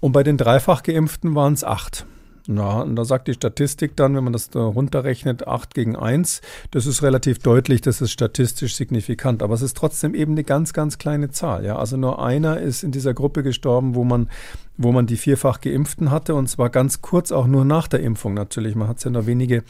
und 0.00 0.12
bei 0.12 0.22
den 0.22 0.36
dreifach 0.36 0.82
Geimpften 0.82 1.34
waren 1.34 1.54
es 1.54 1.64
acht. 1.64 2.06
Ja, 2.46 2.82
und 2.82 2.94
da 2.96 3.06
sagt 3.06 3.28
die 3.28 3.32
Statistik 3.32 3.96
dann, 3.96 4.14
wenn 4.14 4.24
man 4.24 4.34
das 4.34 4.50
da 4.50 4.60
runterrechnet, 4.60 5.48
8 5.48 5.72
gegen 5.72 5.96
1, 5.96 6.42
das 6.72 6.84
ist 6.84 7.02
relativ 7.02 7.38
deutlich, 7.38 7.80
das 7.80 8.02
ist 8.02 8.10
statistisch 8.10 8.76
signifikant, 8.76 9.42
aber 9.42 9.54
es 9.54 9.62
ist 9.62 9.78
trotzdem 9.78 10.14
eben 10.14 10.32
eine 10.32 10.44
ganz, 10.44 10.74
ganz 10.74 10.98
kleine 10.98 11.30
Zahl. 11.30 11.64
Ja? 11.64 11.78
Also 11.78 11.96
nur 11.96 12.22
einer 12.22 12.60
ist 12.60 12.82
in 12.82 12.92
dieser 12.92 13.14
Gruppe 13.14 13.42
gestorben, 13.42 13.94
wo 13.94 14.04
man 14.04 14.28
wo 14.76 14.92
man 14.92 15.06
die 15.06 15.16
vierfach 15.16 15.60
Geimpften 15.60 16.10
hatte 16.10 16.34
und 16.34 16.48
zwar 16.48 16.70
ganz 16.70 17.00
kurz 17.00 17.30
auch 17.30 17.46
nur 17.46 17.64
nach 17.64 17.86
der 17.86 18.00
Impfung 18.00 18.34
natürlich. 18.34 18.74
Man 18.74 18.88
hat 18.88 18.98
es 18.98 19.04
ja 19.04 19.10
nur 19.10 19.26
wenige 19.26 19.62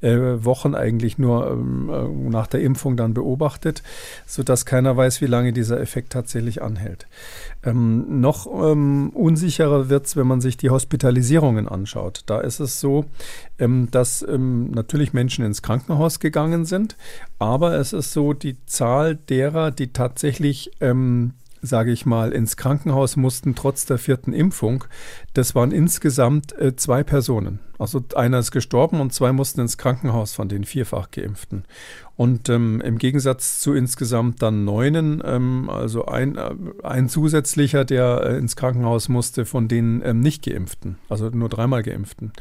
äh, 0.00 0.16
Wochen 0.16 0.74
eigentlich 0.74 1.18
nur 1.18 1.50
ähm, 1.50 1.90
äh, 1.90 2.30
nach 2.30 2.48
der 2.48 2.60
Impfung 2.60 2.96
dann 2.96 3.14
beobachtet, 3.14 3.82
sodass 4.26 4.66
keiner 4.66 4.96
weiß, 4.96 5.20
wie 5.20 5.26
lange 5.26 5.52
dieser 5.52 5.80
Effekt 5.80 6.12
tatsächlich 6.12 6.60
anhält. 6.60 7.06
Ähm, 7.62 8.20
noch 8.20 8.46
ähm, 8.46 9.10
unsicherer 9.10 9.88
wird 9.88 10.06
es, 10.06 10.16
wenn 10.16 10.26
man 10.26 10.40
sich 10.40 10.56
die 10.56 10.70
Hospitalisierungen 10.70 11.68
anschaut. 11.68 12.22
Da 12.26 12.40
ist 12.40 12.60
es 12.60 12.80
so, 12.80 13.04
ähm, 13.58 13.88
dass 13.90 14.22
ähm, 14.22 14.70
natürlich 14.72 15.12
Menschen 15.12 15.44
ins 15.44 15.62
Krankenhaus 15.62 16.18
gegangen 16.18 16.64
sind, 16.64 16.96
aber 17.38 17.78
es 17.78 17.92
ist 17.92 18.12
so, 18.12 18.32
die 18.32 18.56
Zahl 18.66 19.16
derer, 19.16 19.70
die 19.70 19.92
tatsächlich 19.92 20.72
ähm, 20.80 21.34
sage 21.62 21.92
ich 21.92 22.06
mal, 22.06 22.32
ins 22.32 22.56
Krankenhaus 22.56 23.16
mussten 23.16 23.54
trotz 23.54 23.86
der 23.86 23.98
vierten 23.98 24.32
Impfung. 24.32 24.84
Das 25.34 25.54
waren 25.54 25.72
insgesamt 25.72 26.58
äh, 26.58 26.76
zwei 26.76 27.02
Personen. 27.02 27.60
Also 27.78 28.02
einer 28.16 28.40
ist 28.40 28.50
gestorben 28.50 29.00
und 29.00 29.12
zwei 29.12 29.32
mussten 29.32 29.60
ins 29.60 29.78
Krankenhaus 29.78 30.34
von 30.34 30.48
den 30.48 30.64
vierfach 30.64 31.10
Geimpften. 31.10 31.64
Und 32.16 32.48
ähm, 32.48 32.80
im 32.80 32.98
Gegensatz 32.98 33.60
zu 33.60 33.74
insgesamt 33.74 34.42
dann 34.42 34.64
neunen, 34.64 35.22
ähm, 35.24 35.70
also 35.70 36.06
ein, 36.06 36.36
äh, 36.36 36.50
ein 36.82 37.08
zusätzlicher, 37.08 37.84
der 37.84 38.22
äh, 38.24 38.38
ins 38.38 38.56
Krankenhaus 38.56 39.08
musste 39.08 39.44
von 39.44 39.68
den 39.68 40.02
ähm, 40.04 40.20
nicht 40.20 40.44
Geimpften, 40.44 40.98
also 41.08 41.28
nur 41.28 41.48
dreimal 41.48 41.84
Geimpften. 41.84 42.32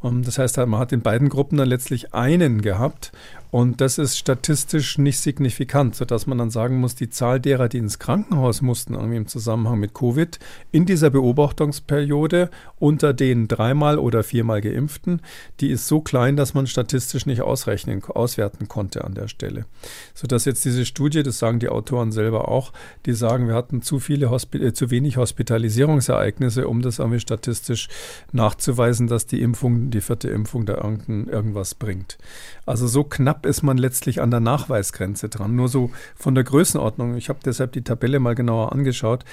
Und 0.00 0.26
das 0.26 0.38
heißt, 0.38 0.58
man 0.58 0.78
hat 0.78 0.92
in 0.92 1.00
beiden 1.00 1.30
Gruppen 1.30 1.56
dann 1.56 1.68
letztlich 1.68 2.14
einen 2.14 2.60
gehabt 2.60 3.12
und 3.50 3.80
das 3.80 3.98
ist 3.98 4.18
statistisch 4.18 4.98
nicht 4.98 5.18
signifikant, 5.18 5.94
sodass 5.94 6.26
man 6.26 6.38
dann 6.38 6.50
sagen 6.50 6.78
muss, 6.78 6.94
die 6.94 7.08
Zahl 7.08 7.40
derer, 7.40 7.68
die 7.68 7.78
ins 7.78 7.98
Krankenhaus 7.98 8.62
mussten, 8.62 8.94
irgendwie 8.94 9.16
im 9.16 9.28
Zusammenhang 9.28 9.78
mit 9.78 9.94
Covid, 9.94 10.38
in 10.72 10.84
dieser 10.86 11.10
Beobachtungsperiode 11.10 12.50
unter 12.78 13.12
den 13.12 13.48
dreimal 13.48 13.98
oder 13.98 14.22
viermal 14.22 14.60
Geimpften, 14.60 15.20
die 15.60 15.70
ist 15.70 15.86
so 15.86 16.00
klein, 16.00 16.36
dass 16.36 16.54
man 16.54 16.66
statistisch 16.66 17.26
nicht 17.26 17.42
ausrechnen, 17.42 18.02
auswerten 18.04 18.68
konnte 18.68 19.04
an 19.04 19.14
der 19.14 19.28
Stelle. 19.28 19.66
Sodass 20.14 20.44
jetzt 20.44 20.64
diese 20.64 20.84
Studie, 20.84 21.22
das 21.22 21.38
sagen 21.38 21.60
die 21.60 21.68
Autoren 21.68 22.12
selber 22.12 22.48
auch, 22.48 22.72
die 23.06 23.12
sagen, 23.12 23.48
wir 23.48 23.54
hatten 23.54 23.82
zu 23.82 24.00
viele, 24.00 24.30
Hospi 24.30 24.58
äh, 24.58 24.72
zu 24.72 24.90
wenig 24.90 25.16
Hospitalisierungsereignisse, 25.16 26.68
um 26.68 26.82
das 26.82 26.98
irgendwie 26.98 27.20
statistisch 27.20 27.88
nachzuweisen, 28.32 29.06
dass 29.06 29.26
die 29.26 29.40
Impfung, 29.40 29.90
die 29.90 30.00
vierte 30.00 30.28
Impfung 30.28 30.66
da 30.66 30.74
irgendwas 30.76 31.74
bringt. 31.74 32.18
Also 32.64 32.86
so 32.86 33.04
knapp 33.04 33.35
ist 33.44 33.62
man 33.62 33.76
letztlich 33.76 34.22
an 34.22 34.30
der 34.30 34.40
Nachweisgrenze 34.40 35.28
dran. 35.28 35.56
Nur 35.56 35.68
so 35.68 35.90
von 36.14 36.34
der 36.34 36.44
Größenordnung. 36.44 37.16
Ich 37.16 37.28
habe 37.28 37.40
deshalb 37.44 37.72
die 37.72 37.82
Tabelle 37.82 38.20
mal 38.20 38.34
genauer 38.34 38.72
angeschaut. 38.72 39.24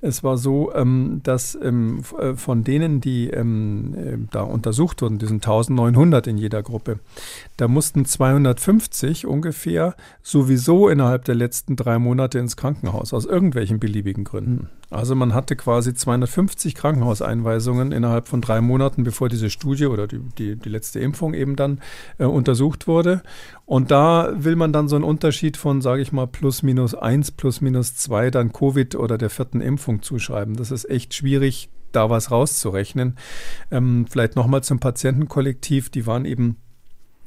Es 0.00 0.22
war 0.22 0.36
so, 0.36 0.74
ähm, 0.74 1.20
dass 1.22 1.58
ähm, 1.62 2.02
äh, 2.18 2.34
von 2.34 2.62
denen, 2.62 3.00
die 3.00 3.30
ähm, 3.30 3.94
äh, 3.96 4.18
da 4.30 4.42
untersucht 4.42 5.00
wurden, 5.00 5.18
diesen 5.18 5.36
1900 5.36 6.26
in 6.26 6.36
jeder 6.36 6.62
Gruppe, 6.62 6.98
da 7.56 7.68
mussten 7.68 8.04
250 8.04 9.26
ungefähr 9.26 9.94
sowieso 10.22 10.90
innerhalb 10.90 11.24
der 11.24 11.36
letzten 11.36 11.76
drei 11.76 11.98
Monate 11.98 12.38
ins 12.38 12.58
Krankenhaus, 12.58 13.14
aus 13.14 13.24
irgendwelchen 13.24 13.80
beliebigen 13.80 14.24
Gründen. 14.24 14.68
Also 14.90 15.14
man 15.14 15.34
hatte 15.34 15.56
quasi 15.56 15.94
250 15.94 16.74
Krankenhauseinweisungen 16.74 17.92
innerhalb 17.92 18.28
von 18.28 18.40
drei 18.40 18.60
Monaten, 18.60 19.04
bevor 19.04 19.28
diese 19.28 19.50
Studie 19.50 19.86
oder 19.86 20.06
die, 20.06 20.20
die, 20.38 20.56
die 20.56 20.68
letzte 20.68 21.00
Impfung 21.00 21.34
eben 21.34 21.56
dann 21.56 21.80
äh, 22.18 22.24
untersucht 22.24 22.86
wurde. 22.86 23.22
Und 23.66 23.90
da 23.90 24.32
will 24.36 24.56
man 24.56 24.72
dann 24.72 24.88
so 24.88 24.96
einen 24.96 25.04
Unterschied 25.04 25.56
von, 25.56 25.80
sage 25.80 26.02
ich 26.02 26.12
mal, 26.12 26.26
plus 26.26 26.62
minus 26.62 26.94
eins, 26.94 27.30
plus 27.30 27.60
minus 27.60 27.96
zwei, 27.96 28.30
dann 28.30 28.52
Covid 28.52 28.94
oder 28.94 29.18
der 29.18 29.30
vierten 29.30 29.60
Impfung 29.60 30.02
zuschreiben. 30.02 30.56
Das 30.56 30.70
ist 30.70 30.88
echt 30.88 31.14
schwierig, 31.14 31.70
da 31.92 32.10
was 32.10 32.30
rauszurechnen. 32.30 33.16
Ähm, 33.70 34.06
vielleicht 34.08 34.36
nochmal 34.36 34.62
zum 34.62 34.80
Patientenkollektiv, 34.80 35.90
die 35.90 36.06
waren 36.06 36.24
eben 36.24 36.58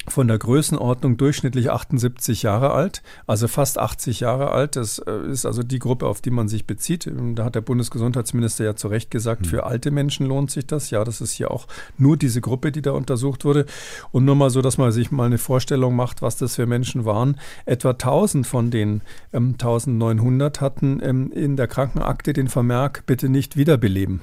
von 0.07 0.27
der 0.27 0.37
Größenordnung 0.37 1.17
durchschnittlich 1.17 1.69
78 1.69 2.43
Jahre 2.43 2.71
alt, 2.71 3.03
also 3.25 3.47
fast 3.47 3.77
80 3.77 4.21
Jahre 4.21 4.51
alt. 4.51 4.75
Das 4.75 4.99
äh, 4.99 5.29
ist 5.29 5.45
also 5.45 5.63
die 5.63 5.79
Gruppe, 5.79 6.07
auf 6.07 6.21
die 6.21 6.31
man 6.31 6.47
sich 6.47 6.65
bezieht. 6.65 7.09
Da 7.35 7.43
hat 7.43 7.55
der 7.55 7.61
Bundesgesundheitsminister 7.61 8.63
ja 8.63 8.75
zu 8.75 8.87
Recht 8.87 9.11
gesagt, 9.11 9.41
mhm. 9.41 9.45
für 9.45 9.65
alte 9.65 9.91
Menschen 9.91 10.25
lohnt 10.25 10.51
sich 10.51 10.65
das. 10.65 10.89
Ja, 10.91 11.03
das 11.03 11.21
ist 11.21 11.31
hier 11.31 11.51
auch 11.51 11.67
nur 11.97 12.17
diese 12.17 12.41
Gruppe, 12.41 12.71
die 12.71 12.81
da 12.81 12.91
untersucht 12.91 13.45
wurde. 13.45 13.65
Und 14.11 14.25
nur 14.25 14.35
mal 14.35 14.49
so, 14.49 14.61
dass 14.61 14.77
man 14.77 14.91
sich 14.91 15.11
mal 15.11 15.25
eine 15.25 15.37
Vorstellung 15.37 15.95
macht, 15.95 16.21
was 16.21 16.37
das 16.37 16.55
für 16.55 16.65
Menschen 16.65 17.05
waren. 17.05 17.37
Etwa 17.65 17.91
1000 17.91 18.47
von 18.47 18.71
den 18.71 19.01
ähm, 19.33 19.53
1900 19.53 20.61
hatten 20.61 20.99
ähm, 21.03 21.31
in 21.31 21.57
der 21.57 21.67
Krankenakte 21.67 22.33
den 22.33 22.47
Vermerk, 22.47 23.03
bitte 23.05 23.29
nicht 23.29 23.57
wiederbeleben. 23.57 24.21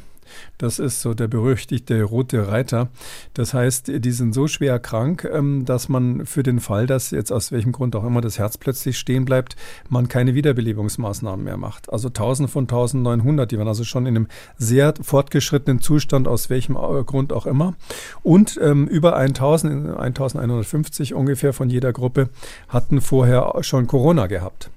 Das 0.58 0.78
ist 0.78 1.00
so 1.00 1.14
der 1.14 1.28
berüchtigte 1.28 2.02
rote 2.02 2.48
Reiter. 2.48 2.88
Das 3.34 3.54
heißt, 3.54 3.88
die 3.88 4.10
sind 4.10 4.34
so 4.34 4.46
schwer 4.46 4.78
krank, 4.78 5.28
ähm, 5.32 5.64
dass 5.64 5.88
man 5.88 6.26
für 6.26 6.42
den 6.42 6.60
Fall, 6.60 6.86
dass 6.86 7.10
jetzt 7.10 7.32
aus 7.32 7.52
welchem 7.52 7.72
Grund 7.72 7.96
auch 7.96 8.04
immer 8.04 8.20
das 8.20 8.38
Herz 8.38 8.58
plötzlich 8.58 8.98
stehen 8.98 9.24
bleibt, 9.24 9.56
man 9.88 10.08
keine 10.08 10.34
Wiederbelebungsmaßnahmen 10.34 11.44
mehr 11.44 11.56
macht. 11.56 11.92
Also 11.92 12.08
1000 12.08 12.50
von 12.50 12.64
1900, 12.64 13.50
die 13.50 13.58
waren 13.58 13.68
also 13.68 13.84
schon 13.84 14.06
in 14.06 14.16
einem 14.16 14.28
sehr 14.56 14.94
fortgeschrittenen 15.00 15.80
Zustand, 15.80 16.28
aus 16.28 16.50
welchem 16.50 16.76
äh, 16.76 17.04
Grund 17.04 17.32
auch 17.32 17.46
immer. 17.46 17.74
Und 18.22 18.58
ähm, 18.62 18.86
über 18.86 19.16
1000, 19.16 19.98
1150 19.98 21.14
ungefähr 21.14 21.52
von 21.52 21.70
jeder 21.70 21.92
Gruppe 21.92 22.28
hatten 22.68 23.00
vorher 23.00 23.54
schon 23.62 23.86
Corona 23.86 24.26
gehabt. 24.26 24.70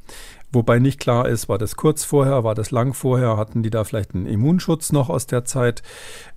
Wobei 0.52 0.80
nicht 0.80 1.00
klar 1.00 1.28
ist, 1.28 1.50
war 1.50 1.58
das 1.58 1.76
kurz 1.76 2.06
vorher, 2.06 2.46
war 2.46 2.56
das 2.56 2.72
lang 2.72 2.94
vorher, 2.94 3.36
hatten 3.36 3.64
die 3.64 3.70
da 3.70 3.84
vielleicht 3.84 4.16
einen 4.16 4.26
Immunschutz 4.26 4.94
noch 4.94 5.10
aus 5.10 5.28
der 5.28 5.44
Zeit 5.44 5.84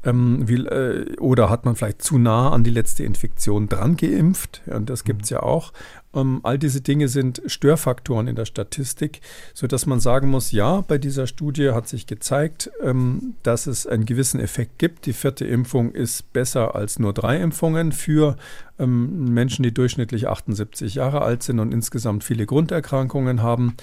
ähm, 0.04 0.48
wie, 0.48 0.56
äh, 0.56 1.16
oder 1.18 1.48
hat 1.48 1.64
man 1.64 1.76
vielleicht 1.76 2.02
zu 2.02 2.18
nah 2.18 2.50
an 2.50 2.64
die 2.64 2.70
letzte 2.70 3.04
Infektion 3.04 3.68
dran 3.68 3.96
geimpft? 3.96 4.62
Und 4.66 4.90
das 4.90 5.04
gibt 5.04 5.22
es 5.24 5.30
ja 5.30 5.42
auch. 5.42 5.72
Ähm, 6.14 6.40
all 6.42 6.58
diese 6.58 6.80
Dinge 6.80 7.08
sind 7.08 7.42
Störfaktoren 7.46 8.26
in 8.26 8.36
der 8.36 8.44
Statistik, 8.44 9.20
sodass 9.54 9.86
man 9.86 10.00
sagen 10.00 10.28
muss, 10.28 10.50
ja, 10.50 10.80
bei 10.80 10.98
dieser 10.98 11.26
Studie 11.26 11.70
hat 11.70 11.88
sich 11.88 12.06
gezeigt, 12.06 12.70
ähm, 12.82 13.34
dass 13.42 13.66
es 13.66 13.86
einen 13.86 14.06
gewissen 14.06 14.40
Effekt 14.40 14.78
gibt. 14.78 15.06
Die 15.06 15.12
vierte 15.12 15.46
Impfung 15.46 15.92
ist 15.92 16.32
besser 16.32 16.74
als 16.74 16.98
nur 16.98 17.12
drei 17.12 17.40
Impfungen 17.40 17.92
für 17.92 18.36
ähm, 18.80 19.32
Menschen, 19.32 19.62
die 19.62 19.72
durchschnittlich 19.72 20.26
78 20.26 20.94
Jahre 20.96 21.22
alt 21.22 21.42
sind 21.42 21.60
und 21.60 21.72
insgesamt 21.72 22.24
viele 22.24 22.46
Grunderkrankungen 22.46 23.42
haben 23.42 23.76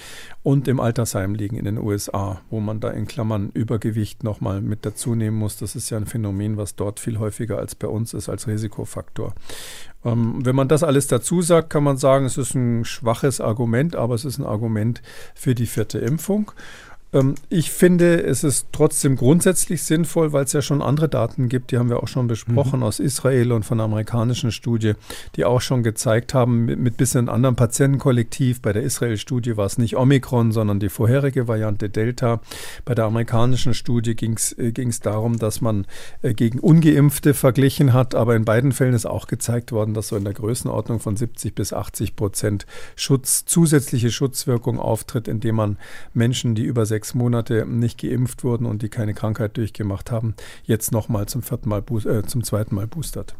und 0.44 0.68
im 0.68 0.80
Altersheim 0.80 1.36
liegen 1.36 1.56
in 1.56 1.66
den 1.66 1.78
USA, 1.78 2.42
wo 2.50 2.60
man 2.60 2.80
da 2.80 2.90
in 2.90 3.08
Klammern 3.08 3.52
Übergewicht 3.54 4.24
nochmal 4.24 4.62
mit 4.62 4.86
dazu 4.86 5.16
nehmen 5.16 5.38
muss. 5.38 5.58
Das 5.58 5.76
ist 5.76 5.90
ja 5.92 5.98
ein 5.98 6.08
Phänomen, 6.08 6.58
was 6.58 6.76
dort 6.76 7.00
viel 7.00 7.20
häufiger 7.20 7.58
als 7.58 7.76
bei 7.76 7.88
uns 7.88 8.14
ist 8.14 8.28
als 8.28 8.48
Risikofaktor. 8.48 9.34
Ähm, 10.08 10.46
wenn 10.46 10.56
man 10.56 10.68
das 10.68 10.84
alles 10.84 11.08
dazu 11.08 11.42
sagt, 11.42 11.70
kann 11.70 11.84
man 11.84 11.98
sagen, 11.98 12.26
es 12.26 12.38
ist 12.38 12.56
ein 12.56 12.86
schwaches 12.86 13.42
Argument, 13.42 13.96
aber 13.96 14.16
es 14.16 14.26
ist 14.26 14.38
ein 14.38 14.46
Argument 14.46 15.02
für 15.36 15.54
die 15.54 15.66
vierte 15.66 16.00
Impfung. 16.00 16.52
Ähm, 17.14 17.36
ich 17.50 17.72
finde, 17.72 18.24
es 18.24 18.44
ist 18.44 18.68
trotzdem 18.72 19.16
grundsätzlich 19.16 19.84
sinnvoll, 19.84 20.34
weil 20.34 20.44
es 20.44 20.54
ja 20.54 20.62
schon 20.62 20.82
andere 20.82 21.08
Daten 21.08 21.50
gibt, 21.50 21.72
die 21.72 21.78
haben 21.78 21.90
wir 21.90 22.04
auch 22.04 22.08
schon 22.08 22.28
besprochen 22.28 22.80
mhm. 22.80 22.86
aus 22.86 23.00
Israel 23.00 23.52
und 23.52 23.64
von 23.64 23.78
der 23.78 23.86
amerikanischen 23.86 24.52
Studie, 24.52 24.94
die 25.36 25.46
auch 25.46 25.62
schon 25.62 25.84
gezeigt 25.84 26.34
haben, 26.34 26.66
mit, 26.66 26.80
mit 26.80 26.98
bisschen 26.98 27.30
anderem 27.30 27.56
Patientenkollektiv. 27.56 28.62
Bei 28.62 28.74
der 28.74 28.84
Israel-Studie 28.84 29.58
war 29.58 29.66
es 29.66 29.78
nicht 29.78 29.96
Omikron, 29.96 30.52
sondern 30.52 30.80
die 30.80 30.90
vorherige 30.90 31.48
Variante 31.48 31.90
Delta. 31.90 32.42
Bei 32.86 32.96
der 32.96 33.06
amerikanischen 33.06 33.74
Studie 33.74 34.16
ging 34.16 34.34
es 34.34 34.52
äh, 34.54 34.74
darum, 35.02 35.38
dass 35.38 35.62
man 35.62 35.86
äh, 36.22 36.34
gegen 36.34 36.60
Ungeimpfte 36.60 37.34
verglichen 37.34 37.94
hat, 37.94 38.16
aber 38.16 38.36
in 38.36 38.46
beiden 38.46 38.72
Fällen 38.72 38.94
ist 38.94 39.06
auch 39.06 39.28
gezeigt 39.28 39.72
worden, 39.72 39.94
dass 39.94 40.10
so 40.10 40.16
in 40.16 40.24
der 40.24 40.34
Größenordnung 40.34 41.00
von 41.00 41.16
70 41.16 41.56
bis 41.56 41.74
80 41.74 42.16
Prozent 42.16 42.66
Schutz, 42.96 43.46
zusätzliche 43.46 44.12
Schutzwirkung 44.12 44.80
auftritt, 44.80 45.28
indem 45.28 45.56
man 45.56 45.78
Menschen, 46.14 46.56
die 46.56 46.64
über 46.64 46.86
sechs 46.98 47.14
Monate 47.14 47.68
nicht 47.68 48.02
geimpft 48.02 48.44
wurden 48.44 48.66
und 48.66 48.82
die 48.82 48.90
keine 48.90 49.14
Krankheit 49.14 49.56
durchgemacht 49.56 50.10
haben, 50.10 50.34
jetzt 50.64 50.92
nochmal 50.92 51.28
zum 51.28 51.44
vierten 51.44 51.70
Mal, 51.70 51.84
äh, 52.06 52.24
zum 52.24 52.44
zweiten 52.44 52.74
Mal 52.74 52.88
boostert. 52.88 53.36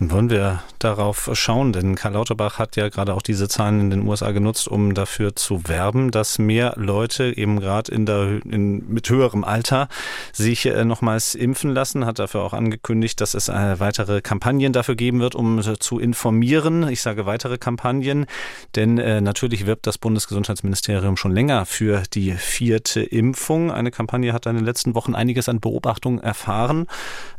Wollen 0.00 0.30
wir 0.30 0.62
darauf 0.78 1.28
schauen, 1.32 1.72
denn 1.72 1.96
Karl 1.96 2.12
Lauterbach 2.12 2.60
hat 2.60 2.76
ja 2.76 2.88
gerade 2.88 3.14
auch 3.14 3.22
diese 3.22 3.48
Zahlen 3.48 3.80
in 3.80 3.90
den 3.90 4.06
USA 4.06 4.30
genutzt, 4.30 4.68
um 4.68 4.94
dafür 4.94 5.34
zu 5.34 5.66
werben, 5.66 6.12
dass 6.12 6.38
mehr 6.38 6.74
Leute 6.76 7.36
eben 7.36 7.58
gerade 7.58 7.90
in 7.90 8.06
der 8.06 8.40
in, 8.44 8.88
mit 8.88 9.10
höherem 9.10 9.42
Alter 9.42 9.88
sich 10.32 10.66
äh, 10.66 10.84
nochmals 10.84 11.34
impfen 11.34 11.74
lassen, 11.74 12.06
hat 12.06 12.20
dafür 12.20 12.42
auch 12.42 12.52
angekündigt, 12.52 13.20
dass 13.20 13.34
es 13.34 13.48
äh, 13.48 13.80
weitere 13.80 14.20
Kampagnen 14.20 14.72
dafür 14.72 14.94
geben 14.94 15.18
wird, 15.18 15.34
um 15.34 15.58
äh, 15.58 15.78
zu 15.80 15.98
informieren. 15.98 16.88
Ich 16.88 17.02
sage 17.02 17.26
weitere 17.26 17.58
Kampagnen, 17.58 18.26
denn 18.76 18.98
äh, 18.98 19.20
natürlich 19.20 19.66
wirbt 19.66 19.88
das 19.88 19.98
Bundesgesundheitsministerium 19.98 21.16
schon 21.16 21.32
länger 21.32 21.66
für 21.66 22.04
die 22.14 22.34
vierte 22.34 23.00
Impfung. 23.00 23.72
Eine 23.72 23.90
Kampagne 23.90 24.32
hat 24.32 24.46
in 24.46 24.54
den 24.54 24.64
letzten 24.64 24.94
Wochen 24.94 25.16
einiges 25.16 25.48
an 25.48 25.58
Beobachtungen 25.58 26.20
erfahren, 26.20 26.86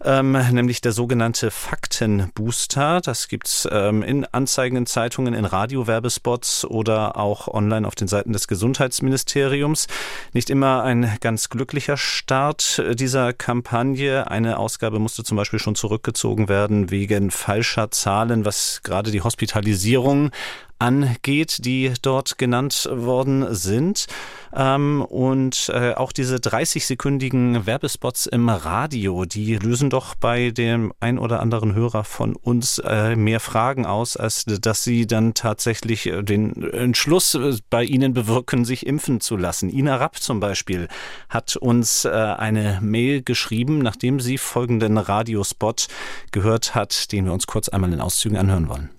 ähm, 0.03 0.33
nämlich 0.51 0.81
der 0.81 0.91
sogenannte 0.91 1.51
Faktenbuch 1.51 2.48
Booster. 2.49 2.99
Das 2.99 3.27
gibt's 3.27 3.67
ähm, 3.71 4.01
in 4.01 4.25
Anzeigen 4.25 4.75
in 4.75 4.87
Zeitungen, 4.87 5.35
in 5.35 5.45
Radiowerbespots 5.45 6.65
oder 6.65 7.15
auch 7.15 7.47
online 7.47 7.87
auf 7.87 7.93
den 7.93 8.07
Seiten 8.07 8.33
des 8.33 8.47
Gesundheitsministeriums. 8.47 9.85
Nicht 10.33 10.49
immer 10.49 10.81
ein 10.81 11.15
ganz 11.21 11.49
glücklicher 11.49 11.95
Start 11.95 12.83
dieser 12.93 13.33
Kampagne. 13.33 14.31
Eine 14.31 14.57
Ausgabe 14.57 14.97
musste 14.97 15.23
zum 15.23 15.37
Beispiel 15.37 15.59
schon 15.59 15.75
zurückgezogen 15.75 16.49
werden 16.49 16.89
wegen 16.89 17.29
falscher 17.29 17.91
Zahlen, 17.91 18.45
was 18.45 18.81
gerade 18.81 19.11
die 19.11 19.21
Hospitalisierung 19.21 20.31
angeht, 20.79 21.65
die 21.65 21.93
dort 22.01 22.37
genannt 22.37 22.89
worden 22.91 23.53
sind. 23.53 24.07
Ähm, 24.55 25.03
und 25.03 25.69
äh, 25.73 25.93
auch 25.93 26.11
diese 26.11 26.37
30-sekündigen 26.37 27.65
Werbespots 27.67 28.25
im 28.25 28.49
Radio, 28.49 29.25
die 29.25 29.57
lösen 29.57 29.89
doch 29.89 30.15
bei 30.15 30.49
dem 30.49 30.91
ein 30.99 31.19
oder 31.19 31.39
anderen 31.41 31.75
Hörer 31.75 32.03
von 32.03 32.35
uns 32.35 32.79
äh, 32.79 33.15
mehr 33.15 33.39
Fragen 33.39 33.85
aus, 33.85 34.17
als 34.17 34.45
dass 34.45 34.83
sie 34.83 35.05
dann 35.05 35.33
tatsächlich 35.35 36.07
äh, 36.07 36.23
den 36.23 36.63
Entschluss 36.63 37.35
äh, 37.35 37.57
bei 37.69 37.83
ihnen 37.83 38.13
bewirken, 38.13 38.65
sich 38.65 38.87
impfen 38.87 39.21
zu 39.21 39.37
lassen. 39.37 39.69
Ina 39.69 39.97
Rapp 39.97 40.17
zum 40.17 40.39
Beispiel 40.39 40.87
hat 41.29 41.55
uns 41.55 42.05
äh, 42.05 42.09
eine 42.09 42.79
Mail 42.81 43.21
geschrieben, 43.21 43.79
nachdem 43.79 44.19
sie 44.19 44.37
folgenden 44.39 44.97
Radiospot 44.97 45.87
gehört 46.31 46.73
hat, 46.73 47.11
den 47.11 47.25
wir 47.25 47.33
uns 47.33 47.45
kurz 47.45 47.69
einmal 47.69 47.93
in 47.93 48.01
Auszügen 48.01 48.37
anhören 48.37 48.67
wollen. 48.67 48.98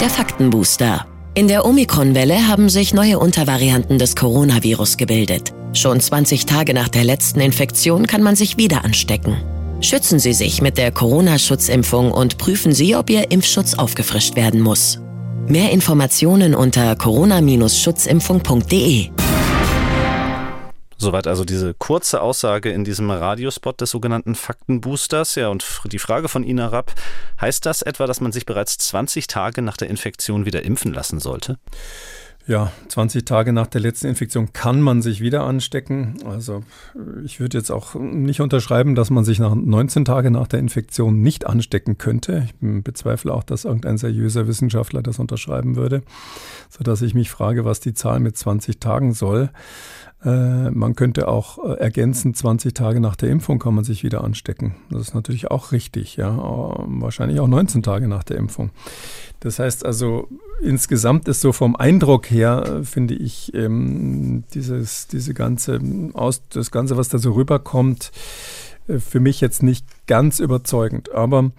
Der 0.00 0.10
Faktenbooster. 0.10 1.06
In 1.32 1.48
der 1.48 1.64
Omikron-Welle 1.64 2.48
haben 2.48 2.68
sich 2.68 2.92
neue 2.92 3.18
Untervarianten 3.18 3.98
des 3.98 4.14
Coronavirus 4.14 4.98
gebildet. 4.98 5.54
Schon 5.72 6.00
20 6.00 6.44
Tage 6.44 6.74
nach 6.74 6.90
der 6.90 7.02
letzten 7.02 7.40
Infektion 7.40 8.06
kann 8.06 8.22
man 8.22 8.36
sich 8.36 8.58
wieder 8.58 8.84
anstecken. 8.84 9.38
Schützen 9.80 10.18
Sie 10.18 10.34
sich 10.34 10.60
mit 10.60 10.76
der 10.76 10.92
Corona-Schutzimpfung 10.92 12.12
und 12.12 12.36
prüfen 12.36 12.72
Sie, 12.72 12.94
ob 12.94 13.08
Ihr 13.08 13.30
Impfschutz 13.30 13.72
aufgefrischt 13.72 14.36
werden 14.36 14.60
muss. 14.60 14.98
Mehr 15.48 15.72
Informationen 15.72 16.54
unter 16.54 16.94
corona-schutzimpfung.de. 16.94 19.08
Soweit 20.98 21.26
also 21.26 21.44
diese 21.44 21.74
kurze 21.74 22.22
Aussage 22.22 22.70
in 22.70 22.84
diesem 22.84 23.10
Radiospot 23.10 23.80
des 23.80 23.90
sogenannten 23.90 24.34
Faktenboosters. 24.34 25.34
Ja, 25.34 25.48
und 25.48 25.64
die 25.92 25.98
Frage 25.98 26.28
von 26.28 26.42
Ina 26.42 26.68
Rapp, 26.68 26.92
heißt 27.40 27.66
das 27.66 27.82
etwa, 27.82 28.06
dass 28.06 28.20
man 28.20 28.32
sich 28.32 28.46
bereits 28.46 28.78
20 28.78 29.26
Tage 29.26 29.62
nach 29.62 29.76
der 29.76 29.90
Infektion 29.90 30.46
wieder 30.46 30.64
impfen 30.64 30.94
lassen 30.94 31.20
sollte? 31.20 31.58
Ja, 32.48 32.70
20 32.88 33.24
Tage 33.24 33.52
nach 33.52 33.66
der 33.66 33.80
letzten 33.80 34.06
Infektion 34.06 34.52
kann 34.52 34.80
man 34.80 35.02
sich 35.02 35.20
wieder 35.20 35.42
anstecken. 35.42 36.18
Also 36.24 36.62
ich 37.24 37.40
würde 37.40 37.58
jetzt 37.58 37.72
auch 37.72 37.96
nicht 37.96 38.40
unterschreiben, 38.40 38.94
dass 38.94 39.10
man 39.10 39.24
sich 39.24 39.40
nach 39.40 39.52
19 39.56 40.04
Tagen 40.04 40.34
nach 40.34 40.46
der 40.46 40.60
Infektion 40.60 41.22
nicht 41.22 41.44
anstecken 41.44 41.98
könnte. 41.98 42.46
Ich 42.46 42.54
bezweifle 42.84 43.34
auch, 43.34 43.42
dass 43.42 43.64
irgendein 43.64 43.98
seriöser 43.98 44.46
Wissenschaftler 44.46 45.02
das 45.02 45.18
unterschreiben 45.18 45.74
würde, 45.74 46.02
sodass 46.70 47.02
ich 47.02 47.14
mich 47.14 47.30
frage, 47.30 47.64
was 47.64 47.80
die 47.80 47.94
Zahl 47.94 48.20
mit 48.20 48.36
20 48.36 48.78
Tagen 48.78 49.12
soll. 49.12 49.50
Äh, 50.26 50.70
man 50.72 50.96
könnte 50.96 51.28
auch 51.28 51.64
äh, 51.64 51.74
ergänzen, 51.74 52.34
20 52.34 52.74
Tage 52.74 52.98
nach 52.98 53.14
der 53.14 53.30
Impfung 53.30 53.60
kann 53.60 53.74
man 53.74 53.84
sich 53.84 54.02
wieder 54.02 54.24
anstecken. 54.24 54.74
Das 54.90 55.02
ist 55.02 55.14
natürlich 55.14 55.52
auch 55.52 55.70
richtig, 55.70 56.16
ja. 56.16 56.36
Wahrscheinlich 56.36 57.38
auch 57.38 57.46
19 57.46 57.84
Tage 57.84 58.08
nach 58.08 58.24
der 58.24 58.36
Impfung. 58.36 58.70
Das 59.38 59.60
heißt 59.60 59.86
also, 59.86 60.28
insgesamt 60.60 61.28
ist 61.28 61.42
so 61.42 61.52
vom 61.52 61.76
Eindruck 61.76 62.28
her, 62.28 62.80
finde 62.82 63.14
ich, 63.14 63.54
ähm, 63.54 64.42
dieses, 64.52 65.06
diese 65.06 65.32
ganze, 65.32 65.80
aus, 66.14 66.42
das 66.48 66.72
Ganze, 66.72 66.96
was 66.96 67.08
da 67.08 67.18
so 67.18 67.32
rüberkommt, 67.32 68.10
äh, 68.88 68.98
für 68.98 69.20
mich 69.20 69.40
jetzt 69.40 69.62
nicht 69.62 69.86
ganz 70.08 70.40
überzeugend. 70.40 71.12
Aber 71.12 71.52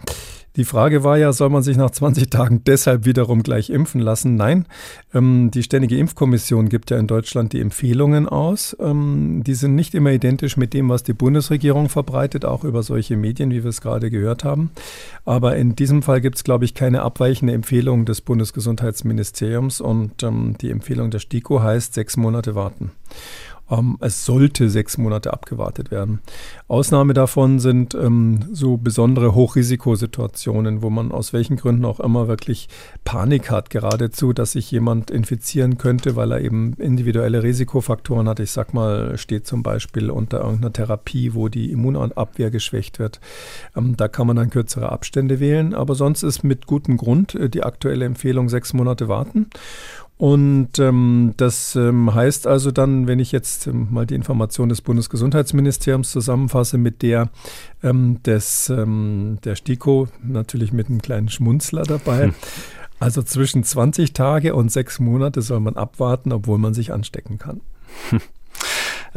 die 0.57 0.65
Frage 0.65 1.03
war 1.03 1.17
ja, 1.17 1.31
soll 1.33 1.49
man 1.49 1.61
sich 1.61 1.77
nach 1.77 1.91
20 1.91 2.31
Tagen 2.31 2.63
deshalb 2.65 3.05
wiederum 3.05 3.43
gleich 3.43 3.69
impfen 3.69 4.01
lassen? 4.01 4.35
Nein. 4.35 4.65
Ähm, 5.13 5.51
die 5.53 5.61
Ständige 5.61 5.97
Impfkommission 5.97 6.67
gibt 6.67 6.89
ja 6.89 6.97
in 6.97 7.05
Deutschland 7.05 7.53
die 7.53 7.61
Empfehlungen 7.61 8.27
aus. 8.27 8.75
Ähm, 8.79 9.43
die 9.45 9.53
sind 9.53 9.75
nicht 9.75 9.93
immer 9.93 10.11
identisch 10.11 10.57
mit 10.57 10.73
dem, 10.73 10.89
was 10.89 11.03
die 11.03 11.13
Bundesregierung 11.13 11.89
verbreitet, 11.89 12.43
auch 12.43 12.63
über 12.63 12.81
solche 12.81 13.17
Medien, 13.17 13.51
wie 13.51 13.63
wir 13.63 13.69
es 13.69 13.81
gerade 13.81 14.09
gehört 14.09 14.43
haben. 14.43 14.71
Aber 15.25 15.55
in 15.55 15.75
diesem 15.75 16.01
Fall 16.01 16.21
gibt 16.21 16.37
es, 16.37 16.43
glaube 16.43 16.65
ich, 16.65 16.73
keine 16.73 17.03
abweichende 17.03 17.53
Empfehlung 17.53 18.05
des 18.05 18.21
Bundesgesundheitsministeriums 18.21 19.79
und 19.79 20.23
ähm, 20.23 20.55
die 20.59 20.71
Empfehlung 20.71 21.11
der 21.11 21.19
STIKO 21.19 21.61
heißt 21.61 21.93
sechs 21.93 22.17
Monate 22.17 22.55
warten. 22.55 22.91
Ähm, 23.69 23.97
es 23.99 24.25
sollte 24.25 24.69
sechs 24.69 24.97
Monate 24.97 25.33
abgewartet 25.33 25.91
werden. 25.91 26.21
Ausnahme 26.67 27.13
davon 27.13 27.59
sind 27.59 27.95
ähm, 27.95 28.45
so 28.51 28.77
besondere 28.77 29.35
Hochrisikosituationen, 29.35 30.81
wo 30.81 30.89
man 30.89 31.11
aus 31.11 31.33
welchen 31.33 31.57
Gründen 31.57 31.85
auch 31.85 31.99
immer 31.99 32.27
wirklich 32.27 32.69
Panik 33.03 33.51
hat, 33.51 33.69
geradezu, 33.69 34.33
dass 34.33 34.53
sich 34.53 34.71
jemand 34.71 35.11
infizieren 35.11 35.77
könnte, 35.77 36.15
weil 36.15 36.31
er 36.31 36.41
eben 36.41 36.73
individuelle 36.73 37.43
Risikofaktoren 37.43 38.27
hat. 38.29 38.39
Ich 38.39 38.51
sag 38.51 38.73
mal, 38.73 39.17
steht 39.17 39.47
zum 39.47 39.63
Beispiel 39.63 40.09
unter 40.09 40.41
irgendeiner 40.41 40.73
Therapie, 40.73 41.33
wo 41.33 41.49
die 41.49 41.71
Immunabwehr 41.71 42.51
geschwächt 42.51 42.99
wird. 42.99 43.19
Ähm, 43.75 43.97
da 43.97 44.07
kann 44.07 44.27
man 44.27 44.35
dann 44.35 44.49
kürzere 44.49 44.91
Abstände 44.91 45.39
wählen, 45.39 45.73
aber 45.73 45.95
sonst 45.95 46.23
ist 46.23 46.43
mit 46.43 46.67
gutem 46.67 46.97
Grund 46.97 47.35
äh, 47.35 47.49
die 47.49 47.63
aktuelle 47.63 48.05
Empfehlung 48.05 48.49
sechs 48.49 48.73
Monate 48.73 49.07
warten. 49.07 49.49
Und 50.17 50.79
ähm, 50.79 51.35
das 51.37 51.75
ähm, 51.75 52.13
heißt 52.13 52.47
also 52.47 52.71
dann, 52.71 53.07
wenn 53.07 53.19
ich 53.19 53.31
jetzt 53.31 53.67
ähm, 53.67 53.87
mal 53.91 54.07
die 54.07 54.15
Information 54.15 54.67
des 54.67 54.81
Bundesgesundheitsministeriums 54.81 56.11
zusammenfasse 56.11 56.79
mit 56.79 57.03
der 57.03 57.29
ähm, 57.83 58.21
des, 58.23 58.69
ähm, 58.69 59.37
der 59.43 59.55
STIKO, 59.55 60.07
natürlich 60.23 60.73
mit 60.73 60.87
einem 60.89 61.03
kleinen 61.03 61.29
Schmunzler 61.29 61.83
dabei. 61.83 62.27
Hm. 62.27 62.33
Also 62.99 63.21
zwischen 63.21 63.63
20 63.63 64.13
Tage 64.13 64.55
und 64.55 64.71
sechs 64.71 64.99
Monate 64.99 65.43
soll 65.43 65.59
man 65.59 65.75
abwarten, 65.75 66.31
obwohl 66.31 66.57
man 66.57 66.73
sich 66.73 66.91
anstecken 66.91 67.37
kann. 67.37 67.61
Hm. 68.09 68.21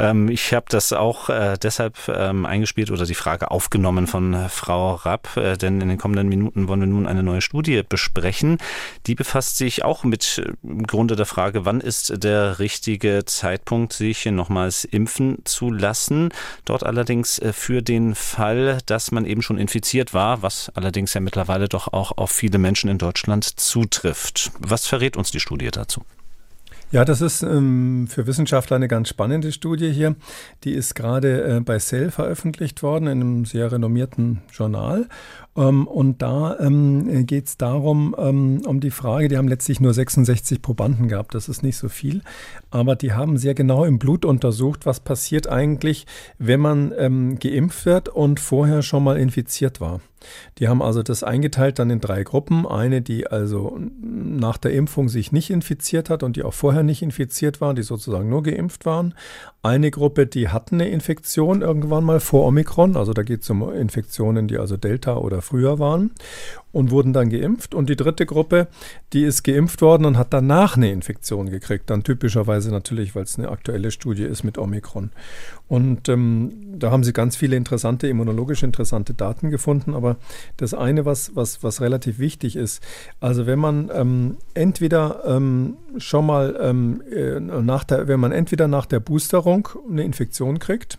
Ähm, 0.00 0.28
ich 0.30 0.54
habe 0.54 0.66
das 0.68 0.92
auch 0.92 1.28
äh, 1.28 1.58
deshalb 1.62 1.96
ähm, 2.08 2.46
eingespielt 2.46 2.90
oder 2.90 3.04
die 3.04 3.14
Frage 3.14 3.50
aufgenommen 3.50 4.06
von 4.06 4.32
äh, 4.32 4.48
Frau 4.48 4.94
Rapp, 4.94 5.36
äh, 5.36 5.56
denn 5.56 5.80
in 5.80 5.88
den 5.88 5.98
kommenden 5.98 6.28
Minuten 6.28 6.68
wollen 6.68 6.80
wir 6.80 6.86
nun 6.86 7.06
eine 7.06 7.22
neue 7.22 7.42
Studie 7.42 7.82
besprechen. 7.86 8.58
Die 9.06 9.14
befasst 9.14 9.58
sich 9.58 9.84
auch 9.84 10.02
mit 10.04 10.38
äh, 10.38 10.52
im 10.62 10.86
Grunde 10.86 11.16
der 11.16 11.26
Frage, 11.26 11.66
wann 11.66 11.80
ist 11.80 12.24
der 12.24 12.58
richtige 12.58 13.24
Zeitpunkt, 13.26 13.92
sich 13.92 14.24
nochmals 14.24 14.84
impfen 14.84 15.38
zu 15.44 15.70
lassen. 15.70 16.30
Dort 16.64 16.84
allerdings 16.84 17.38
äh, 17.38 17.52
für 17.52 17.82
den 17.82 18.14
Fall, 18.14 18.78
dass 18.86 19.12
man 19.12 19.26
eben 19.26 19.42
schon 19.42 19.58
infiziert 19.58 20.14
war, 20.14 20.42
was 20.42 20.70
allerdings 20.74 21.12
ja 21.12 21.20
mittlerweile 21.20 21.68
doch 21.68 21.92
auch 21.92 22.16
auf 22.16 22.30
viele 22.30 22.58
Menschen 22.58 22.88
in 22.88 22.96
Deutschland 22.96 23.44
zutrifft. 23.44 24.50
Was 24.60 24.86
verrät 24.86 25.18
uns 25.18 25.30
die 25.30 25.40
Studie 25.40 25.70
dazu? 25.70 26.04
Ja, 26.92 27.04
das 27.04 27.20
ist 27.20 27.44
ähm, 27.44 28.08
für 28.08 28.26
Wissenschaftler 28.26 28.74
eine 28.74 28.88
ganz 28.88 29.08
spannende 29.08 29.52
Studie 29.52 29.92
hier. 29.92 30.16
Die 30.64 30.72
ist 30.72 30.96
gerade 30.96 31.44
äh, 31.44 31.60
bei 31.60 31.78
Cell 31.78 32.10
veröffentlicht 32.10 32.82
worden, 32.82 33.06
in 33.06 33.20
einem 33.20 33.44
sehr 33.44 33.70
renommierten 33.70 34.42
Journal. 34.52 35.06
Ähm, 35.56 35.86
und 35.86 36.20
da 36.20 36.58
ähm, 36.58 37.26
geht 37.26 37.46
es 37.46 37.56
darum, 37.56 38.16
ähm, 38.18 38.62
um 38.66 38.80
die 38.80 38.90
Frage, 38.90 39.28
die 39.28 39.38
haben 39.38 39.46
letztlich 39.46 39.78
nur 39.78 39.94
66 39.94 40.62
Probanden 40.62 41.06
gehabt, 41.06 41.36
das 41.36 41.48
ist 41.48 41.62
nicht 41.62 41.76
so 41.76 41.88
viel, 41.88 42.22
aber 42.70 42.96
die 42.96 43.12
haben 43.12 43.38
sehr 43.38 43.54
genau 43.54 43.84
im 43.84 44.00
Blut 44.00 44.24
untersucht, 44.24 44.84
was 44.84 44.98
passiert 44.98 45.46
eigentlich, 45.46 46.06
wenn 46.38 46.58
man 46.58 46.92
ähm, 46.98 47.38
geimpft 47.38 47.86
wird 47.86 48.08
und 48.08 48.40
vorher 48.40 48.82
schon 48.82 49.04
mal 49.04 49.16
infiziert 49.16 49.80
war. 49.80 50.00
Die 50.58 50.68
haben 50.68 50.82
also 50.82 51.02
das 51.02 51.22
eingeteilt 51.24 51.78
dann 51.78 51.90
in 51.90 52.00
drei 52.00 52.22
Gruppen. 52.22 52.66
Eine, 52.66 53.00
die 53.00 53.26
also 53.26 53.78
nach 54.00 54.58
der 54.58 54.72
Impfung 54.72 55.08
sich 55.08 55.32
nicht 55.32 55.50
infiziert 55.50 56.10
hat 56.10 56.22
und 56.22 56.36
die 56.36 56.42
auch 56.42 56.54
vorher 56.54 56.82
nicht 56.82 57.00
infiziert 57.02 57.60
waren, 57.62 57.76
die 57.76 57.82
sozusagen 57.82 58.28
nur 58.28 58.42
geimpft 58.42 58.84
waren. 58.84 59.14
Eine 59.62 59.90
Gruppe, 59.90 60.26
die 60.26 60.48
hatten 60.48 60.76
eine 60.76 60.88
Infektion 60.88 61.62
irgendwann 61.62 62.04
mal 62.04 62.20
vor 62.20 62.46
Omikron. 62.46 62.96
Also 62.96 63.14
da 63.14 63.22
geht 63.22 63.42
es 63.42 63.50
um 63.50 63.72
Infektionen, 63.72 64.48
die 64.48 64.58
also 64.58 64.76
Delta 64.76 65.16
oder 65.16 65.30
oder 65.30 65.42
früher 65.42 65.78
waren 65.78 66.10
und 66.72 66.90
wurden 66.90 67.12
dann 67.12 67.30
geimpft. 67.30 67.74
Und 67.74 67.88
die 67.88 67.96
dritte 67.96 68.26
Gruppe, 68.26 68.68
die 69.12 69.24
ist 69.24 69.42
geimpft 69.42 69.82
worden 69.82 70.04
und 70.04 70.16
hat 70.16 70.32
danach 70.32 70.76
eine 70.76 70.90
Infektion 70.90 71.50
gekriegt. 71.50 71.90
Dann 71.90 72.02
typischerweise 72.02 72.70
natürlich, 72.70 73.14
weil 73.14 73.24
es 73.24 73.38
eine 73.38 73.48
aktuelle 73.48 73.90
Studie 73.90 74.24
ist 74.24 74.44
mit 74.44 74.58
Omikron. 74.58 75.10
Und 75.68 76.08
ähm, 76.08 76.78
da 76.78 76.90
haben 76.90 77.04
sie 77.04 77.12
ganz 77.12 77.36
viele 77.36 77.56
interessante, 77.56 78.08
immunologisch 78.08 78.62
interessante 78.62 79.14
Daten 79.14 79.50
gefunden. 79.50 79.94
Aber 79.94 80.16
das 80.56 80.74
eine, 80.74 81.04
was, 81.04 81.34
was, 81.34 81.62
was 81.62 81.80
relativ 81.80 82.18
wichtig 82.18 82.56
ist, 82.56 82.82
also 83.20 83.46
wenn 83.46 83.58
man 83.58 83.90
ähm, 83.92 84.36
entweder 84.54 85.22
ähm, 85.26 85.76
schon 85.98 86.26
mal 86.26 86.56
ähm, 86.60 87.02
äh, 87.10 87.40
nach 87.40 87.84
der, 87.84 88.08
wenn 88.08 88.20
man 88.20 88.32
entweder 88.32 88.68
nach 88.68 88.86
der 88.86 89.00
Boosterung 89.00 89.68
eine 89.88 90.02
Infektion 90.02 90.58
kriegt, 90.58 90.98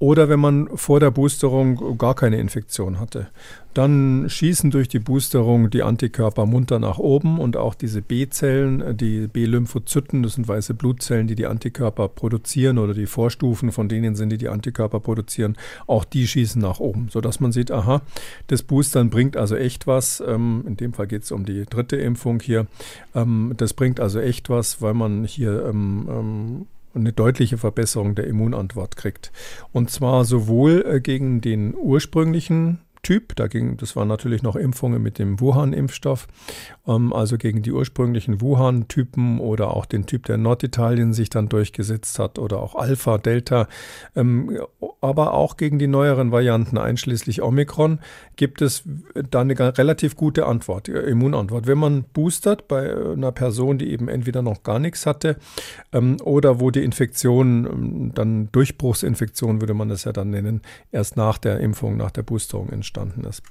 oder 0.00 0.28
wenn 0.28 0.38
man 0.38 0.68
vor 0.76 1.00
der 1.00 1.10
Boosterung 1.10 1.98
gar 1.98 2.14
keine 2.14 2.38
Infektion 2.38 3.00
hatte. 3.00 3.28
Dann 3.74 4.26
schießen 4.28 4.70
durch 4.70 4.88
die 4.88 4.98
Boosterung 4.98 5.70
die 5.70 5.82
Antikörper 5.82 6.46
munter 6.46 6.78
nach 6.78 6.98
oben 6.98 7.38
und 7.38 7.56
auch 7.56 7.74
diese 7.74 8.00
B-Zellen, 8.00 8.96
die 8.96 9.26
B-Lymphozyten, 9.26 10.22
das 10.22 10.34
sind 10.34 10.48
weiße 10.48 10.74
Blutzellen, 10.74 11.26
die 11.26 11.34
die 11.34 11.46
Antikörper 11.46 12.08
produzieren 12.08 12.78
oder 12.78 12.94
die 12.94 13.06
Vorstufen 13.06 13.70
von 13.70 13.88
denen 13.88 14.16
sind, 14.16 14.30
die 14.30 14.38
die 14.38 14.48
Antikörper 14.48 15.00
produzieren, 15.00 15.56
auch 15.86 16.04
die 16.04 16.26
schießen 16.26 16.60
nach 16.60 16.80
oben, 16.80 17.08
sodass 17.10 17.40
man 17.40 17.52
sieht, 17.52 17.70
aha, 17.70 18.02
das 18.46 18.62
Boostern 18.62 19.10
bringt 19.10 19.36
also 19.36 19.54
echt 19.54 19.86
was. 19.86 20.22
Ähm, 20.26 20.64
in 20.66 20.76
dem 20.76 20.92
Fall 20.92 21.06
geht 21.06 21.24
es 21.24 21.32
um 21.32 21.44
die 21.44 21.64
dritte 21.64 21.96
Impfung 21.96 22.40
hier. 22.40 22.66
Ähm, 23.14 23.54
das 23.56 23.74
bringt 23.74 24.00
also 24.00 24.18
echt 24.18 24.48
was, 24.48 24.80
weil 24.80 24.94
man 24.94 25.24
hier 25.24 25.66
ähm, 25.66 26.66
eine 27.00 27.12
deutliche 27.12 27.58
Verbesserung 27.58 28.14
der 28.14 28.26
Immunantwort 28.26 28.96
kriegt. 28.96 29.32
Und 29.72 29.90
zwar 29.90 30.24
sowohl 30.24 30.84
äh, 30.86 31.00
gegen 31.00 31.40
den 31.40 31.74
ursprünglichen 31.74 32.80
Typ. 33.08 33.36
Da 33.36 33.46
ging, 33.46 33.78
das 33.78 33.96
waren 33.96 34.06
natürlich 34.06 34.42
noch 34.42 34.54
Impfungen 34.54 35.02
mit 35.02 35.18
dem 35.18 35.40
Wuhan-Impfstoff, 35.40 36.26
ähm, 36.86 37.14
also 37.14 37.38
gegen 37.38 37.62
die 37.62 37.72
ursprünglichen 37.72 38.42
Wuhan-Typen 38.42 39.40
oder 39.40 39.74
auch 39.74 39.86
den 39.86 40.04
Typ, 40.04 40.26
der 40.26 40.34
in 40.34 40.42
Norditalien 40.42 41.14
sich 41.14 41.30
dann 41.30 41.48
durchgesetzt 41.48 42.18
hat 42.18 42.38
oder 42.38 42.60
auch 42.60 42.74
Alpha, 42.74 43.16
Delta, 43.16 43.66
ähm, 44.14 44.58
aber 45.00 45.32
auch 45.32 45.56
gegen 45.56 45.78
die 45.78 45.86
neueren 45.86 46.32
Varianten, 46.32 46.76
einschließlich 46.76 47.40
Omikron, 47.40 48.00
gibt 48.36 48.60
es 48.60 48.82
da 49.30 49.40
eine 49.40 49.58
relativ 49.78 50.14
gute 50.14 50.44
Antwort, 50.44 50.90
äh, 50.90 51.00
Immunantwort. 51.00 51.66
Wenn 51.66 51.78
man 51.78 52.04
boostert 52.12 52.68
bei 52.68 52.94
einer 52.94 53.32
Person, 53.32 53.78
die 53.78 53.90
eben 53.90 54.08
entweder 54.08 54.42
noch 54.42 54.64
gar 54.64 54.78
nichts 54.78 55.06
hatte 55.06 55.38
ähm, 55.94 56.18
oder 56.22 56.60
wo 56.60 56.70
die 56.70 56.84
Infektion, 56.84 57.64
ähm, 57.64 58.12
dann 58.14 58.52
Durchbruchsinfektion 58.52 59.62
würde 59.62 59.72
man 59.72 59.88
das 59.88 60.04
ja 60.04 60.12
dann 60.12 60.28
nennen, 60.28 60.60
erst 60.92 61.16
nach 61.16 61.38
der 61.38 61.60
Impfung, 61.60 61.96
nach 61.96 62.10
der 62.10 62.22
Boosterung 62.22 62.68
entsteht 62.68 62.97
entstanden 62.98 63.24
ist. 63.24 63.42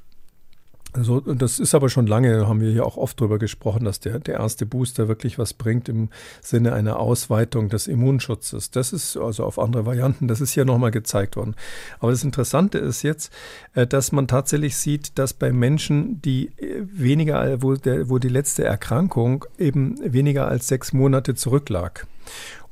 Also, 0.93 1.19
das 1.19 1.59
ist 1.59 1.75
aber 1.75 1.89
schon 1.89 2.07
lange, 2.07 2.47
haben 2.47 2.61
wir 2.61 2.71
hier 2.71 2.85
auch 2.85 2.97
oft 2.97 3.19
darüber 3.19 3.37
gesprochen, 3.37 3.83
dass 3.83 3.99
der, 3.99 4.19
der 4.19 4.35
erste 4.35 4.65
Booster 4.65 5.07
wirklich 5.07 5.37
was 5.37 5.53
bringt 5.53 5.89
im 5.89 6.09
Sinne 6.41 6.73
einer 6.73 6.97
Ausweitung 6.97 7.69
des 7.69 7.87
Immunschutzes. 7.87 8.71
Das 8.71 8.93
ist 8.93 9.17
also 9.17 9.43
auf 9.43 9.59
andere 9.59 9.85
Varianten, 9.85 10.27
das 10.27 10.41
ist 10.41 10.53
hier 10.53 10.65
nochmal 10.65 10.89
gezeigt 10.91 11.35
worden. 11.35 11.55
Aber 11.99 12.11
das 12.11 12.23
Interessante 12.23 12.79
ist 12.79 13.03
jetzt, 13.03 13.31
äh, 13.75 13.85
dass 13.85 14.11
man 14.11 14.27
tatsächlich 14.27 14.77
sieht, 14.77 15.19
dass 15.19 15.33
bei 15.33 15.51
Menschen, 15.51 16.21
die 16.21 16.47
äh, 16.57 16.81
weniger, 16.81 17.61
wo, 17.61 17.75
der, 17.75 18.09
wo 18.09 18.17
die 18.17 18.29
letzte 18.29 18.63
Erkrankung 18.63 19.45
eben 19.59 19.97
weniger 20.01 20.47
als 20.47 20.67
sechs 20.67 20.93
Monate 20.93 21.35
zurücklag 21.35 22.07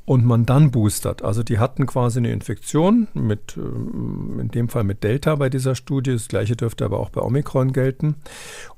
und 0.06 0.24
man 0.24 0.46
dann 0.46 0.72
boostert. 0.72 1.24
Also 1.24 1.44
die 1.44 1.58
hatten 1.58 1.86
quasi 1.88 2.20
eine 2.20 2.32
Infektion 2.32 3.08
mit, 3.14 3.58
ähm, 3.58 4.40
in 4.40 4.50
dem 4.50 4.70
Fall 4.70 4.84
mit 4.84 5.04
Delta 5.04 5.36
bei 5.36 5.50
dieser 5.50 5.76
Studie. 5.76 6.14
Das 6.14 6.28
gleiche 6.28 6.56
dürfte 6.56 6.86
aber 6.86 7.00
auch 7.00 7.10
bei 7.10 7.22
Omikron 7.22 7.74
gelten. 7.74 8.16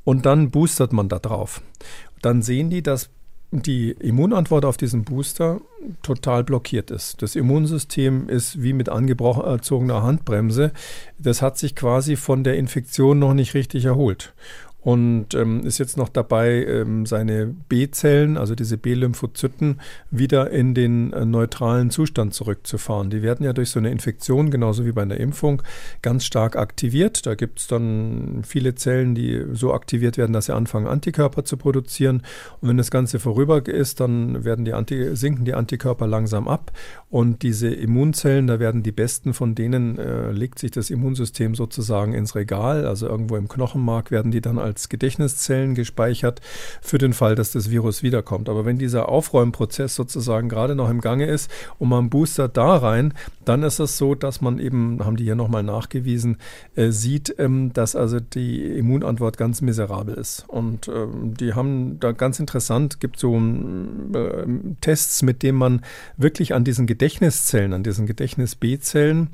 Und 0.03 0.25
dann 0.25 0.51
boostert 0.51 0.93
man 0.93 1.09
da 1.09 1.19
drauf. 1.19 1.61
Dann 2.21 2.41
sehen 2.41 2.69
die, 2.69 2.81
dass 2.81 3.09
die 3.51 3.91
Immunantwort 3.91 4.65
auf 4.65 4.75
diesen 4.75 5.05
Booster 5.05 5.61
total 6.01 6.43
blockiert 6.43 6.91
ist. 6.91 7.21
Das 7.21 7.35
Immunsystem 7.35 8.27
ist 8.27 8.61
wie 8.61 8.73
mit 8.73 8.89
angezogener 8.89 10.03
Handbremse. 10.03 10.73
Das 11.17 11.41
hat 11.41 11.57
sich 11.57 11.75
quasi 11.75 12.17
von 12.17 12.43
der 12.43 12.57
Infektion 12.57 13.19
noch 13.19 13.33
nicht 13.33 13.53
richtig 13.53 13.85
erholt 13.85 14.33
und 14.87 15.33
ähm, 15.33 15.65
ist 15.65 15.79
jetzt 15.79 15.97
noch 15.97 16.07
dabei, 16.07 16.63
ähm, 16.63 17.05
seine 17.05 17.53
B-Zellen, 17.67 18.37
also 18.37 18.55
diese 18.55 18.77
B-Lymphozyten, 18.77 19.81
wieder 20.11 20.49
in 20.49 20.73
den 20.73 21.11
äh, 21.11 21.25
neutralen 21.25 21.89
Zustand 21.89 22.33
zurückzufahren. 22.33 23.09
Die 23.09 23.21
werden 23.21 23.45
ja 23.45 23.51
durch 23.51 23.69
so 23.69 23.79
eine 23.79 23.91
Infektion, 23.91 24.49
genauso 24.49 24.85
wie 24.85 24.93
bei 24.93 25.01
einer 25.01 25.17
Impfung, 25.17 25.61
ganz 26.01 26.23
stark 26.23 26.55
aktiviert. 26.55 27.25
Da 27.25 27.35
gibt 27.35 27.59
es 27.59 27.67
dann 27.67 28.43
viele 28.47 28.75
Zellen, 28.75 29.13
die 29.13 29.43
so 29.51 29.73
aktiviert 29.73 30.17
werden, 30.17 30.31
dass 30.31 30.45
sie 30.45 30.55
anfangen, 30.55 30.87
Antikörper 30.87 31.43
zu 31.43 31.57
produzieren. 31.57 32.21
Und 32.61 32.69
wenn 32.69 32.77
das 32.77 32.89
Ganze 32.89 33.19
vorüber 33.19 33.67
ist, 33.67 33.99
dann 33.99 34.45
werden 34.45 34.63
die 34.63 34.71
Anti 34.71 35.17
sinken 35.17 35.43
die 35.43 35.53
Antikörper 35.53 36.07
langsam 36.07 36.47
ab. 36.47 36.71
Und 37.09 37.43
diese 37.43 37.67
Immunzellen, 37.67 38.47
da 38.47 38.61
werden 38.61 38.83
die 38.83 38.93
besten 38.93 39.33
von 39.33 39.53
denen, 39.53 39.97
äh, 39.97 40.31
legt 40.31 40.59
sich 40.59 40.71
das 40.71 40.89
Immunsystem 40.89 41.55
sozusagen 41.55 42.13
ins 42.13 42.35
Regal, 42.35 42.85
also 42.85 43.05
irgendwo 43.05 43.35
im 43.35 43.49
Knochenmark 43.49 44.11
werden 44.11 44.31
die 44.31 44.39
dann 44.39 44.57
als 44.57 44.76
als 44.77 44.89
Gedächtniszellen 44.89 45.73
gespeichert 45.73 46.39
für 46.81 46.99
den 46.99 47.13
Fall, 47.13 47.33
dass 47.33 47.51
das 47.51 47.71
Virus 47.71 48.03
wiederkommt. 48.03 48.47
Aber 48.47 48.63
wenn 48.63 48.77
dieser 48.77 49.09
Aufräumprozess 49.09 49.95
sozusagen 49.95 50.49
gerade 50.49 50.75
noch 50.75 50.89
im 50.91 51.01
Gange 51.01 51.25
ist 51.25 51.49
und 51.79 51.89
man 51.89 52.11
boostert 52.11 52.57
da 52.57 52.77
rein, 52.77 53.15
dann 53.43 53.63
ist 53.63 53.79
es 53.79 53.97
so, 53.97 54.13
dass 54.13 54.39
man 54.39 54.59
eben, 54.59 55.03
haben 55.03 55.15
die 55.15 55.23
hier 55.23 55.35
nochmal 55.35 55.63
nachgewiesen, 55.63 56.37
äh, 56.75 56.91
sieht, 56.91 57.33
ähm, 57.39 57.73
dass 57.73 57.95
also 57.95 58.19
die 58.19 58.63
Immunantwort 58.65 59.37
ganz 59.37 59.61
miserabel 59.61 60.13
ist. 60.13 60.45
Und 60.47 60.87
ähm, 60.89 61.33
die 61.33 61.53
haben 61.53 61.99
da 61.99 62.11
ganz 62.11 62.39
interessant, 62.39 62.99
gibt 62.99 63.17
so 63.17 63.35
äh, 63.35 64.45
Tests, 64.81 65.23
mit 65.23 65.41
denen 65.41 65.57
man 65.57 65.81
wirklich 66.17 66.53
an 66.53 66.65
diesen 66.65 66.85
Gedächtniszellen, 66.85 67.73
an 67.73 67.81
diesen 67.81 68.05
Gedächtnis-B-Zellen 68.05 69.29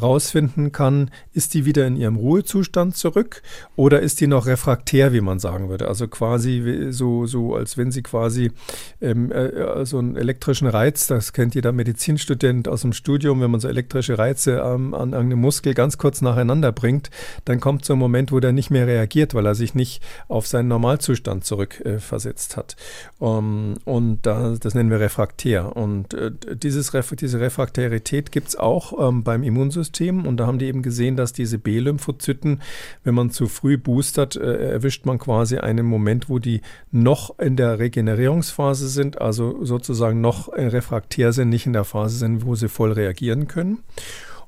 rausfinden 0.00 0.72
kann, 0.72 1.10
ist 1.34 1.52
die 1.52 1.66
wieder 1.66 1.86
in 1.86 1.96
ihrem 1.96 2.16
Ruhezustand 2.16 2.96
zurück 2.96 3.42
oder 3.74 4.00
ist 4.00 4.22
die 4.22 4.26
noch 4.26 4.46
refraktiv 4.46 4.85
refraktär, 4.86 5.12
wie 5.12 5.20
man 5.20 5.38
sagen 5.38 5.68
würde. 5.68 5.88
Also 5.88 6.08
quasi 6.08 6.88
so, 6.90 7.26
so 7.26 7.54
als 7.54 7.76
wenn 7.76 7.90
sie 7.90 8.02
quasi 8.02 8.52
ähm, 9.00 9.32
äh, 9.32 9.84
so 9.84 9.98
einen 9.98 10.16
elektrischen 10.16 10.68
Reiz, 10.68 11.06
das 11.06 11.32
kennt 11.32 11.54
jeder 11.54 11.72
Medizinstudent 11.72 12.68
aus 12.68 12.82
dem 12.82 12.92
Studium, 12.92 13.40
wenn 13.40 13.50
man 13.50 13.60
so 13.60 13.68
elektrische 13.68 14.18
Reize 14.18 14.62
ähm, 14.64 14.94
an 14.94 15.12
irgendeinem 15.12 15.40
Muskel 15.40 15.74
ganz 15.74 15.98
kurz 15.98 16.22
nacheinander 16.22 16.72
bringt, 16.72 17.10
dann 17.44 17.60
kommt 17.60 17.84
so 17.84 17.94
ein 17.94 17.98
Moment, 17.98 18.32
wo 18.32 18.40
der 18.40 18.52
nicht 18.52 18.70
mehr 18.70 18.86
reagiert, 18.86 19.34
weil 19.34 19.46
er 19.46 19.54
sich 19.54 19.74
nicht 19.74 20.02
auf 20.28 20.46
seinen 20.46 20.68
Normalzustand 20.68 21.44
zurückversetzt 21.44 22.54
äh, 22.54 22.56
hat. 22.56 22.76
Um, 23.18 23.74
und 23.84 24.20
da, 24.22 24.54
das 24.60 24.74
nennen 24.74 24.90
wir 24.90 25.00
refraktär. 25.00 25.76
Und 25.76 26.14
äh, 26.14 26.30
dieses, 26.54 26.92
diese 27.18 27.40
Refraktarität 27.40 28.30
gibt 28.30 28.48
es 28.48 28.56
auch 28.56 29.08
ähm, 29.08 29.24
beim 29.24 29.42
Immunsystem. 29.42 30.26
Und 30.26 30.36
da 30.36 30.46
haben 30.46 30.58
die 30.58 30.66
eben 30.66 30.82
gesehen, 30.82 31.16
dass 31.16 31.32
diese 31.32 31.58
B-Lymphozyten, 31.58 32.60
wenn 33.04 33.14
man 33.14 33.30
zu 33.30 33.48
früh 33.48 33.78
boostert, 33.78 34.36
äh, 34.36 34.65
erwischt 34.70 35.06
man 35.06 35.18
quasi 35.18 35.58
einen 35.58 35.86
Moment, 35.86 36.28
wo 36.28 36.38
die 36.38 36.60
noch 36.90 37.38
in 37.38 37.56
der 37.56 37.78
Regenerierungsphase 37.78 38.88
sind, 38.88 39.20
also 39.20 39.64
sozusagen 39.64 40.20
noch 40.20 40.52
refraktär 40.52 41.32
sind, 41.32 41.48
nicht 41.48 41.66
in 41.66 41.72
der 41.72 41.84
Phase 41.84 42.18
sind, 42.18 42.44
wo 42.44 42.54
sie 42.54 42.68
voll 42.68 42.92
reagieren 42.92 43.48
können. 43.48 43.78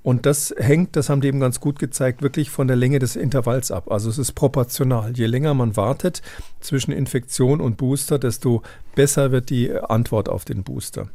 Und 0.03 0.27
das 0.27 0.55
hängt, 0.57 0.97
das 0.97 1.11
haben 1.11 1.21
die 1.21 1.29
eben 1.29 1.41
ganz 1.41 1.61
gut 1.61 1.79
gezeigt, 1.79 2.23
wirklich 2.23 2.51
von 2.51 2.69
der 2.69 2.77
Länge 2.77 2.99
des 2.99 3.17
Intervalls 3.17 3.71
ab. 3.71 3.91
Also 3.91 4.09
es 4.09 4.19
ist 4.19 4.33
proportional. 4.33 5.13
Je 5.15 5.27
länger 5.27 5.55
man 5.55 5.77
wartet 5.77 6.23
zwischen 6.61 6.93
Infektion 6.93 7.61
und 7.61 7.77
Booster, 7.77 8.19
desto 8.19 8.63
besser 8.95 9.33
wird 9.33 9.51
die 9.51 9.73
Antwort 9.73 10.29
auf 10.29 10.45
den 10.45 10.63
Booster. 10.63 11.09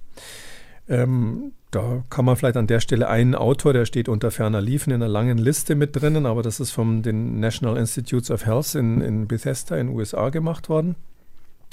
Ähm, 0.87 1.53
da 1.73 2.03
kann 2.09 2.25
man 2.25 2.35
vielleicht 2.35 2.57
an 2.57 2.67
der 2.67 2.79
Stelle 2.79 3.09
einen 3.09 3.35
Autor, 3.35 3.73
der 3.73 3.85
steht 3.85 4.07
unter 4.07 4.31
ferner 4.31 4.61
Liefen 4.61 4.91
in 4.91 5.01
einer 5.01 5.11
langen 5.11 5.37
Liste 5.37 5.75
mit 5.75 5.95
drinnen, 5.99 6.25
aber 6.25 6.43
das 6.43 6.59
ist 6.59 6.71
vom 6.71 7.01
den 7.01 7.39
National 7.39 7.77
Institutes 7.77 8.29
of 8.29 8.45
Health 8.45 8.75
in, 8.75 9.01
in 9.01 9.27
Bethesda 9.27 9.77
in 9.77 9.87
den 9.87 9.95
USA 9.95 10.29
gemacht 10.29 10.69
worden. 10.69 10.95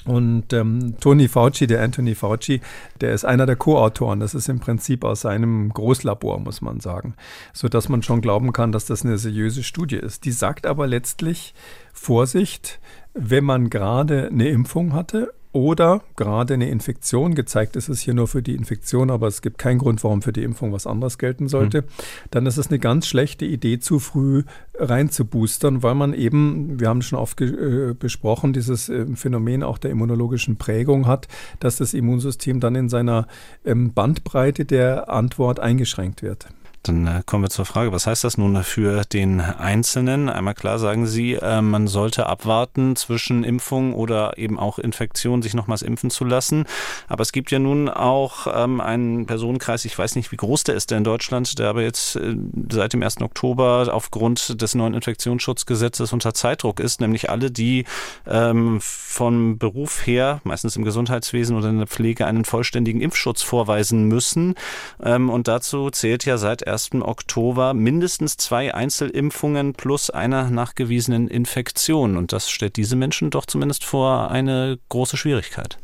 Und 0.06 0.54
ähm, 0.54 0.94
Tony 0.98 1.28
Fauci, 1.28 1.66
der 1.66 1.82
Anthony 1.82 2.14
Fauci, 2.14 2.62
der 3.02 3.12
ist 3.12 3.26
einer 3.26 3.44
der 3.44 3.56
Co-Autoren. 3.56 4.20
Das 4.20 4.34
ist 4.34 4.48
im 4.48 4.58
Prinzip 4.58 5.04
aus 5.04 5.20
seinem 5.20 5.68
Großlabor, 5.74 6.40
muss 6.40 6.62
man 6.62 6.80
sagen. 6.80 7.14
So 7.52 7.68
dass 7.68 7.90
man 7.90 8.02
schon 8.02 8.22
glauben 8.22 8.54
kann, 8.54 8.72
dass 8.72 8.86
das 8.86 9.04
eine 9.04 9.18
seriöse 9.18 9.62
Studie 9.62 9.96
ist. 9.96 10.24
Die 10.24 10.32
sagt 10.32 10.66
aber 10.66 10.86
letztlich, 10.86 11.52
Vorsicht, 11.92 12.80
wenn 13.12 13.44
man 13.44 13.68
gerade 13.68 14.28
eine 14.28 14.48
Impfung 14.48 14.94
hatte 14.94 15.34
oder 15.52 16.02
gerade 16.16 16.54
eine 16.54 16.68
Infektion, 16.68 17.34
gezeigt 17.34 17.74
ist 17.74 17.88
es 17.88 18.00
hier 18.00 18.14
nur 18.14 18.28
für 18.28 18.42
die 18.42 18.54
Infektion, 18.54 19.10
aber 19.10 19.26
es 19.26 19.42
gibt 19.42 19.58
keinen 19.58 19.78
Grund, 19.78 20.02
warum 20.04 20.22
für 20.22 20.32
die 20.32 20.44
Impfung 20.44 20.72
was 20.72 20.86
anderes 20.86 21.18
gelten 21.18 21.48
sollte, 21.48 21.82
mhm. 21.82 21.86
dann 22.30 22.46
ist 22.46 22.56
es 22.56 22.68
eine 22.68 22.78
ganz 22.78 23.06
schlechte 23.06 23.44
Idee, 23.44 23.80
zu 23.80 23.98
früh 23.98 24.44
rein 24.78 25.10
zu 25.10 25.24
boostern, 25.24 25.82
weil 25.82 25.94
man 25.94 26.14
eben, 26.14 26.78
wir 26.78 26.88
haben 26.88 27.02
schon 27.02 27.18
oft 27.18 27.40
äh, 27.40 27.94
besprochen, 27.98 28.52
dieses 28.52 28.88
äh, 28.88 29.06
Phänomen 29.14 29.62
auch 29.62 29.78
der 29.78 29.90
immunologischen 29.90 30.56
Prägung 30.56 31.06
hat, 31.06 31.26
dass 31.58 31.76
das 31.76 31.94
Immunsystem 31.94 32.60
dann 32.60 32.76
in 32.76 32.88
seiner 32.88 33.26
ähm, 33.64 33.92
Bandbreite 33.92 34.64
der 34.64 35.10
Antwort 35.10 35.58
eingeschränkt 35.58 36.22
wird. 36.22 36.46
Dann 36.82 37.06
äh, 37.06 37.22
kommen 37.26 37.44
wir 37.44 37.50
zur 37.50 37.66
Frage, 37.66 37.92
was 37.92 38.06
heißt 38.06 38.24
das 38.24 38.38
nun 38.38 38.64
für 38.64 39.02
den 39.04 39.40
Einzelnen? 39.40 40.30
Einmal 40.30 40.54
klar 40.54 40.78
sagen 40.78 41.06
Sie, 41.06 41.34
äh, 41.34 41.60
man 41.60 41.88
sollte 41.88 42.26
abwarten 42.26 42.96
zwischen 42.96 43.44
Impfung 43.44 43.92
oder 43.92 44.38
eben 44.38 44.58
auch 44.58 44.78
Infektion, 44.78 45.42
sich 45.42 45.52
nochmals 45.52 45.82
impfen 45.82 46.08
zu 46.08 46.24
lassen. 46.24 46.64
Aber 47.06 47.20
es 47.20 47.32
gibt 47.32 47.50
ja 47.50 47.58
nun 47.58 47.90
auch 47.90 48.46
ähm, 48.52 48.80
einen 48.80 49.26
Personenkreis, 49.26 49.84
ich 49.84 49.98
weiß 49.98 50.16
nicht, 50.16 50.32
wie 50.32 50.36
groß 50.36 50.64
der 50.64 50.74
ist 50.74 50.90
der 50.90 50.98
in 50.98 51.04
Deutschland, 51.04 51.58
der 51.58 51.68
aber 51.68 51.82
jetzt 51.82 52.16
äh, 52.16 52.34
seit 52.70 52.94
dem 52.94 53.02
1. 53.02 53.20
Oktober 53.20 53.90
aufgrund 53.92 54.62
des 54.62 54.74
neuen 54.74 54.94
Infektionsschutzgesetzes 54.94 56.14
unter 56.14 56.32
Zeitdruck 56.32 56.80
ist, 56.80 57.02
nämlich 57.02 57.28
alle, 57.28 57.50
die 57.50 57.84
ähm, 58.26 58.78
vom 58.80 59.58
Beruf 59.58 60.06
her, 60.06 60.40
meistens 60.44 60.76
im 60.76 60.84
Gesundheitswesen 60.84 61.56
oder 61.56 61.68
in 61.68 61.76
der 61.76 61.86
Pflege, 61.86 62.24
einen 62.24 62.46
vollständigen 62.46 63.02
Impfschutz 63.02 63.42
vorweisen 63.42 64.04
müssen. 64.04 64.54
Ähm, 65.02 65.28
und 65.28 65.46
dazu 65.46 65.90
zählt 65.90 66.24
ja 66.24 66.38
seit 66.38 66.69
1. 66.70 66.90
Oktober 67.02 67.74
mindestens 67.74 68.36
zwei 68.36 68.74
Einzelimpfungen 68.74 69.74
plus 69.74 70.10
einer 70.10 70.50
nachgewiesenen 70.50 71.28
Infektion. 71.28 72.16
Und 72.16 72.32
das 72.32 72.50
stellt 72.50 72.76
diese 72.76 72.96
Menschen 72.96 73.30
doch 73.30 73.46
zumindest 73.46 73.84
vor 73.84 74.30
eine 74.30 74.78
große 74.88 75.16
Schwierigkeit. 75.16 75.78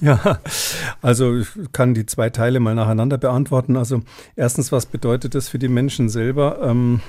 Ja, 0.00 0.40
also 1.02 1.36
ich 1.36 1.48
kann 1.72 1.94
die 1.94 2.06
zwei 2.06 2.30
Teile 2.30 2.60
mal 2.60 2.74
nacheinander 2.74 3.18
beantworten. 3.18 3.76
Also 3.76 4.02
erstens, 4.36 4.72
was 4.72 4.86
bedeutet 4.86 5.34
das 5.34 5.48
für 5.48 5.58
die 5.58 5.68
Menschen 5.68 6.08
selber? 6.08 6.58
Ähm, 6.62 7.00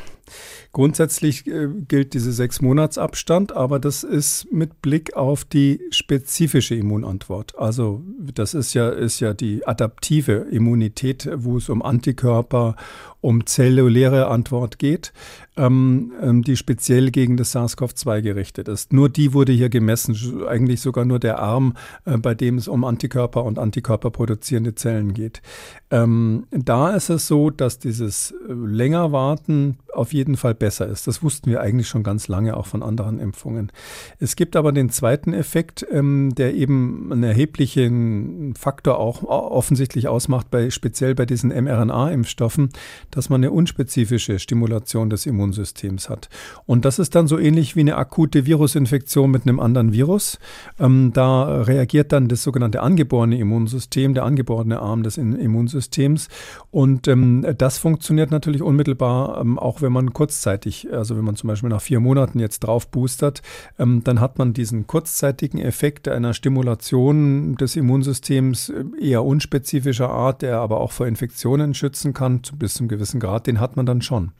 Grundsätzlich 0.74 1.48
äh, 1.48 1.68
gilt 1.88 2.14
diese 2.14 2.32
sechs 2.32 2.62
Monats 2.62 2.98
Abstand, 2.98 3.52
aber 3.54 3.80
das 3.80 4.04
ist 4.04 4.52
mit 4.52 4.82
Blick 4.82 5.16
auf 5.16 5.44
die 5.44 5.82
spezifische 5.92 6.76
Immunantwort. 6.76 7.58
Also 7.58 8.02
das 8.34 8.54
ist 8.54 8.74
ja, 8.74 8.90
ist 8.90 9.20
ja 9.20 9.34
die 9.34 9.68
adaptive 9.68 10.48
Immunität, 10.52 11.30
wo 11.36 11.58
es 11.58 11.68
um 11.70 11.82
Antikörper, 11.82 12.76
um 13.22 13.46
zelluläre 13.46 14.28
Antwort 14.28 14.80
geht, 14.80 15.14
ähm, 15.56 16.12
ähm, 16.22 16.44
die 16.44 16.58
speziell 16.58 17.12
gegen 17.12 17.38
das 17.38 17.56
SARS-CoV-2 17.56 18.22
gerichtet 18.22 18.68
ist. 18.68 18.94
Nur 18.94 19.10
die 19.10 19.34
wurde 19.34 19.52
hier 19.52 19.70
gemessen, 19.70 20.16
eigentlich 20.48 20.82
sogar 20.82 21.06
nur 21.06 21.20
der 21.20 21.40
Arm, 21.40 21.76
äh, 22.06 22.18
bei 22.18 22.34
dem 22.34 22.58
es 22.58 22.68
um 22.68 22.84
Antikörper 22.84 23.44
und 23.44 23.60
Antikörperproduzierende 23.60 24.74
Zellen 24.74 25.14
geht. 25.14 25.42
Ähm, 25.92 26.48
da 26.52 26.96
ist 26.96 27.10
es 27.10 27.28
so, 27.28 27.52
dass 27.52 27.78
dieses 27.78 28.32
äh, 28.32 28.54
länger 28.54 29.12
warten 29.12 29.78
auf 29.94 30.11
jeden 30.14 30.38
Fall 30.38 30.56
besser 30.56 30.88
ist. 30.88 31.08
Das 31.08 31.24
wussten 31.24 31.50
wir 31.50 31.62
eigentlich 31.62 31.88
schon 31.88 32.04
ganz 32.04 32.28
lange 32.28 32.58
auch 32.58 32.68
von 32.68 32.84
anderen 32.84 33.20
Impfungen. 33.20 33.72
Es 34.20 34.36
gibt 34.36 34.56
aber 34.56 34.72
den 34.72 34.90
zweiten 34.90 35.34
Effekt, 35.34 35.86
ähm, 35.92 36.34
der 36.36 36.54
eben 36.54 37.12
einen 37.12 37.24
erheblichen 37.24 38.54
Faktor 38.56 39.00
auch 39.00 39.24
offensichtlich 39.24 40.08
ausmacht, 40.08 40.52
bei, 40.52 40.70
speziell 40.70 41.16
bei 41.16 41.26
diesen 41.26 41.50
mRNA-Impfstoffen, 41.52 42.70
dass 43.12 43.30
man 43.30 43.42
eine 43.42 43.52
unspezifische 43.52 44.40
Stimulation 44.40 45.10
des 45.10 45.26
Immunsystems 45.26 46.10
hat. 46.10 46.30
Und 46.66 46.86
das 46.86 47.00
ist 47.00 47.16
dann 47.16 47.28
so 47.28 47.38
ähnlich 47.38 47.76
wie 47.76 47.82
eine 47.82 47.98
akute 47.98 48.46
Virusinfektion 48.46 49.32
mit 49.32 49.44
einem 49.44 49.60
anderen 49.60 49.94
Virus. 49.94 50.40
Ähm, 50.80 51.12
da 51.14 51.62
reagiert 51.62 52.12
dann 52.12 52.28
das 52.28 52.44
sogenannte 52.44 52.82
angeborene 52.82 53.38
Immunsystem, 53.38 54.14
der 54.14 54.24
angeborene 54.24 54.80
Arm 54.80 55.04
des 55.04 55.18
Immunsystems. 55.18 56.28
Und 56.70 57.08
ähm, 57.08 57.46
das 57.58 57.78
funktioniert 57.78 58.32
natürlich 58.32 58.62
unmittelbar, 58.62 59.40
ähm, 59.42 59.60
auch 59.60 59.82
wenn 59.82 59.92
man 59.92 60.01
kurzzeitig, 60.10 60.92
also 60.92 61.16
wenn 61.16 61.26
man 61.26 61.36
zum 61.36 61.48
Beispiel 61.48 61.70
nach 61.70 61.82
vier 61.82 62.00
Monaten 62.00 62.40
jetzt 62.40 62.62
drauf 62.62 62.88
boostert, 62.88 63.42
ähm, 63.78 64.04
dann 64.04 64.20
hat 64.20 64.40
man 64.40 64.54
diesen 64.54 64.88
kurzzeitigen 64.88 65.60
Effekt 65.60 66.08
einer 66.08 66.34
Stimulation 66.34 67.56
des 67.56 67.76
Immunsystems 67.76 68.70
äh, 68.70 68.84
eher 69.00 69.24
unspezifischer 69.24 70.10
Art, 70.10 70.42
der 70.42 70.58
aber 70.58 70.82
auch 70.82 70.92
vor 70.92 71.08
Infektionen 71.08 71.74
schützen 71.74 72.14
kann, 72.14 72.42
bis 72.58 72.74
zum 72.74 72.88
gewissen 72.88 73.02
gewissen 73.02 73.20
Grad, 73.20 73.48
den 73.48 73.60
hat 73.60 73.76
man 73.76 73.86
dann 73.86 74.02
schon. 74.02 74.32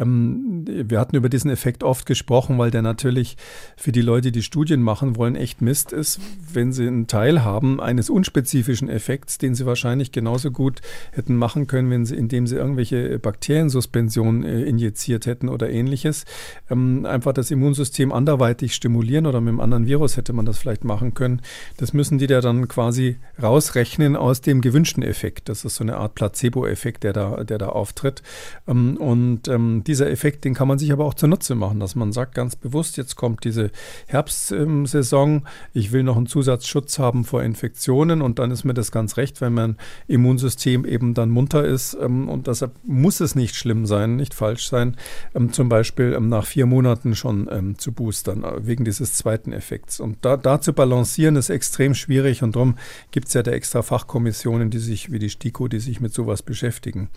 Ähm, 0.00 0.64
wir 0.66 0.98
hatten 0.98 1.16
über 1.16 1.28
diesen 1.28 1.50
Effekt 1.50 1.84
oft 1.84 2.06
gesprochen, 2.06 2.58
weil 2.58 2.70
der 2.70 2.82
natürlich 2.82 3.36
für 3.76 3.92
die 3.92 4.00
Leute, 4.00 4.32
die 4.32 4.42
Studien 4.42 4.82
machen 4.82 5.16
wollen, 5.16 5.36
echt 5.36 5.60
Mist 5.62 5.92
ist, 5.92 6.20
wenn 6.52 6.72
sie 6.72 6.86
einen 6.86 7.06
Teil 7.06 7.44
haben 7.44 7.80
eines 7.80 8.10
unspezifischen 8.10 8.88
Effekts, 8.88 9.38
den 9.38 9.54
sie 9.54 9.66
wahrscheinlich 9.66 10.12
genauso 10.12 10.50
gut 10.50 10.80
hätten 11.12 11.36
machen 11.36 11.66
können, 11.66 11.90
wenn 11.90 12.06
sie, 12.06 12.16
indem 12.16 12.46
sie 12.46 12.56
irgendwelche 12.56 13.18
Bakteriensuspensionen 13.18 14.44
äh, 14.44 14.62
injiziert 14.62 15.26
hätten 15.26 15.48
oder 15.48 15.70
ähnliches. 15.70 16.24
Ähm, 16.70 17.04
einfach 17.04 17.32
das 17.32 17.50
Immunsystem 17.50 18.12
anderweitig 18.12 18.74
stimulieren 18.74 19.26
oder 19.26 19.40
mit 19.40 19.50
einem 19.50 19.60
anderen 19.60 19.86
Virus 19.86 20.16
hätte 20.16 20.32
man 20.32 20.46
das 20.46 20.58
vielleicht 20.58 20.84
machen 20.84 21.14
können. 21.14 21.42
Das 21.76 21.92
müssen 21.92 22.18
die 22.18 22.26
da 22.26 22.40
dann 22.40 22.68
quasi 22.68 23.16
rausrechnen 23.40 24.16
aus 24.16 24.40
dem 24.40 24.60
gewünschten 24.60 25.02
Effekt. 25.02 25.48
Das 25.48 25.64
ist 25.64 25.76
so 25.76 25.84
eine 25.84 25.96
Art 25.96 26.14
Placebo-Effekt, 26.14 27.04
der 27.04 27.12
da, 27.12 27.44
der 27.44 27.58
da 27.58 27.68
auftritt. 27.68 28.22
Ähm, 28.66 28.96
und 28.96 29.48
dieser 29.90 30.08
Effekt, 30.08 30.44
den 30.44 30.54
kann 30.54 30.68
man 30.68 30.78
sich 30.78 30.92
aber 30.92 31.04
auch 31.04 31.14
zunutze 31.14 31.56
machen, 31.56 31.80
dass 31.80 31.96
man 31.96 32.12
sagt 32.12 32.36
ganz 32.36 32.54
bewusst, 32.54 32.96
jetzt 32.96 33.16
kommt 33.16 33.44
diese 33.44 33.72
Herbstsaison, 34.06 35.42
ich 35.72 35.90
will 35.90 36.04
noch 36.04 36.16
einen 36.16 36.28
Zusatzschutz 36.28 37.00
haben 37.00 37.24
vor 37.24 37.42
Infektionen 37.42 38.22
und 38.22 38.38
dann 38.38 38.52
ist 38.52 38.62
mir 38.62 38.72
das 38.72 38.92
ganz 38.92 39.16
recht, 39.16 39.40
wenn 39.40 39.52
mein 39.52 39.76
Immunsystem 40.06 40.84
eben 40.84 41.12
dann 41.14 41.30
munter 41.30 41.64
ist 41.64 41.98
ähm, 42.00 42.28
und 42.28 42.46
deshalb 42.46 42.72
muss 42.84 43.18
es 43.18 43.34
nicht 43.34 43.56
schlimm 43.56 43.84
sein, 43.84 44.14
nicht 44.14 44.32
falsch 44.32 44.68
sein, 44.68 44.96
ähm, 45.34 45.52
zum 45.52 45.68
Beispiel 45.68 46.14
ähm, 46.16 46.28
nach 46.28 46.46
vier 46.46 46.66
Monaten 46.66 47.16
schon 47.16 47.40
zu 47.78 47.92
boostern, 47.92 48.44
äh, 48.44 48.66
wegen 48.66 48.84
dieses 48.84 49.14
zweiten 49.14 49.52
Effekts. 49.52 49.98
Und 49.98 50.18
da, 50.20 50.36
da 50.36 50.60
zu 50.60 50.72
balancieren 50.72 51.34
ist 51.34 51.50
extrem 51.50 51.94
schwierig 51.94 52.44
und 52.44 52.54
darum 52.54 52.76
gibt 53.10 53.26
es 53.26 53.34
ja 53.34 53.42
da 53.42 53.50
extra 53.50 53.82
Fachkommissionen, 53.82 54.70
die 54.70 54.78
sich, 54.78 55.10
wie 55.10 55.18
die 55.18 55.30
STIKO, 55.30 55.66
die 55.66 55.80
sich 55.80 56.00
mit 56.00 56.14
sowas 56.14 56.42
beschäftigen. 56.42 57.08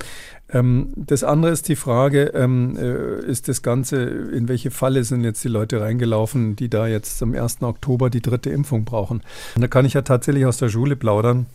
Das 0.47 1.24
andere 1.24 1.51
ist 1.51 1.67
die 1.67 1.76
Frage, 1.76 2.32
äh, 2.77 3.25
ist 3.25 3.47
das 3.47 3.61
Ganze, 3.61 4.01
in 4.01 4.47
welche 4.47 4.71
Falle 4.71 5.03
sind 5.03 5.23
jetzt 5.23 5.43
die 5.43 5.49
Leute 5.49 5.81
reingelaufen, 5.81 6.55
die 6.55 6.69
da 6.69 6.87
jetzt 6.87 7.21
am 7.23 7.33
1. 7.33 7.61
Oktober 7.61 8.09
die 8.09 8.21
dritte 8.21 8.49
Impfung 8.49 8.85
brauchen. 8.85 9.21
Und 9.55 9.61
da 9.61 9.67
kann 9.67 9.85
ich 9.85 9.93
ja 9.93 10.01
tatsächlich 10.01 10.45
aus 10.45 10.57
der 10.57 10.69
Schule 10.69 10.95
plaudern. 10.95 11.45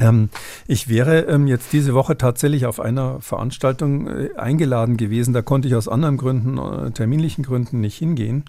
Ähm, 0.00 0.30
ich 0.66 0.88
wäre 0.88 1.22
ähm, 1.22 1.46
jetzt 1.46 1.72
diese 1.72 1.94
Woche 1.94 2.16
tatsächlich 2.16 2.66
auf 2.66 2.80
einer 2.80 3.20
Veranstaltung 3.20 4.08
äh, 4.08 4.30
eingeladen 4.36 4.96
gewesen. 4.96 5.34
Da 5.34 5.42
konnte 5.42 5.68
ich 5.68 5.74
aus 5.74 5.88
anderen 5.88 6.16
Gründen, 6.16 6.58
äh, 6.58 6.90
terminlichen 6.92 7.44
Gründen 7.44 7.80
nicht 7.80 7.98
hingehen. 7.98 8.44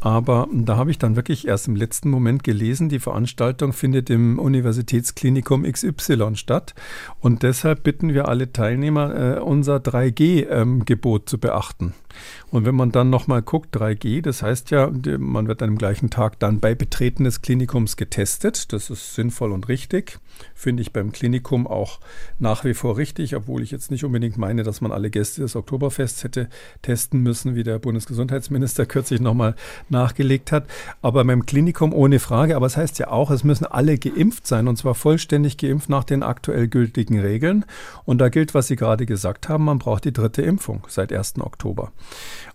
Aber 0.00 0.46
da 0.52 0.76
habe 0.76 0.90
ich 0.90 0.98
dann 0.98 1.16
wirklich 1.16 1.48
erst 1.48 1.66
im 1.66 1.74
letzten 1.74 2.10
Moment 2.10 2.44
gelesen, 2.44 2.88
die 2.88 3.00
Veranstaltung 3.00 3.72
findet 3.72 4.10
im 4.10 4.38
Universitätsklinikum 4.38 5.64
XY 5.64 6.36
statt. 6.36 6.74
Und 7.20 7.42
deshalb 7.42 7.82
bitten 7.82 8.14
wir 8.14 8.28
alle 8.28 8.52
Teilnehmer, 8.52 9.36
äh, 9.36 9.40
unser 9.40 9.76
3G-Gebot 9.76 11.22
ähm, 11.22 11.26
zu 11.26 11.38
beachten. 11.38 11.94
Und 12.50 12.64
wenn 12.64 12.74
man 12.74 12.92
dann 12.92 13.10
nochmal 13.10 13.42
guckt, 13.42 13.76
3G, 13.76 14.22
das 14.22 14.42
heißt 14.42 14.70
ja, 14.70 14.90
man 15.18 15.48
wird 15.48 15.62
an 15.62 15.70
dem 15.70 15.78
gleichen 15.78 16.10
Tag 16.10 16.38
dann 16.38 16.60
bei 16.60 16.74
Betreten 16.74 17.24
des 17.24 17.42
Klinikums 17.42 17.96
getestet. 17.96 18.72
Das 18.72 18.90
ist 18.90 19.14
sinnvoll 19.14 19.52
und 19.52 19.68
richtig. 19.68 20.18
Finde 20.54 20.82
ich 20.82 20.92
beim 20.92 21.12
Klinikum 21.12 21.66
auch 21.66 21.98
nach 22.38 22.64
wie 22.64 22.74
vor 22.74 22.96
richtig, 22.96 23.34
obwohl 23.34 23.62
ich 23.62 23.70
jetzt 23.70 23.90
nicht 23.90 24.04
unbedingt 24.04 24.38
meine, 24.38 24.62
dass 24.62 24.80
man 24.80 24.92
alle 24.92 25.10
Gäste 25.10 25.40
des 25.40 25.56
Oktoberfests 25.56 26.22
hätte 26.24 26.48
testen 26.82 27.20
müssen, 27.20 27.56
wie 27.56 27.64
der 27.64 27.78
Bundesgesundheitsminister 27.78 28.86
kürzlich 28.86 29.20
nochmal 29.20 29.54
nachgelegt 29.88 30.52
hat. 30.52 30.66
Aber 31.02 31.24
beim 31.24 31.46
Klinikum 31.46 31.92
ohne 31.92 32.20
Frage. 32.20 32.54
Aber 32.54 32.66
es 32.66 32.76
das 32.76 32.82
heißt 32.82 32.98
ja 32.98 33.08
auch, 33.08 33.30
es 33.30 33.42
müssen 33.42 33.64
alle 33.64 33.96
geimpft 33.96 34.46
sein 34.46 34.68
und 34.68 34.76
zwar 34.76 34.94
vollständig 34.94 35.56
geimpft 35.56 35.88
nach 35.88 36.04
den 36.04 36.22
aktuell 36.22 36.68
gültigen 36.68 37.18
Regeln. 37.18 37.64
Und 38.04 38.18
da 38.18 38.28
gilt, 38.28 38.52
was 38.52 38.66
Sie 38.66 38.76
gerade 38.76 39.06
gesagt 39.06 39.48
haben, 39.48 39.64
man 39.64 39.78
braucht 39.78 40.04
die 40.04 40.12
dritte 40.12 40.42
Impfung 40.42 40.86
seit 40.88 41.10
1. 41.10 41.40
Oktober. 41.40 41.92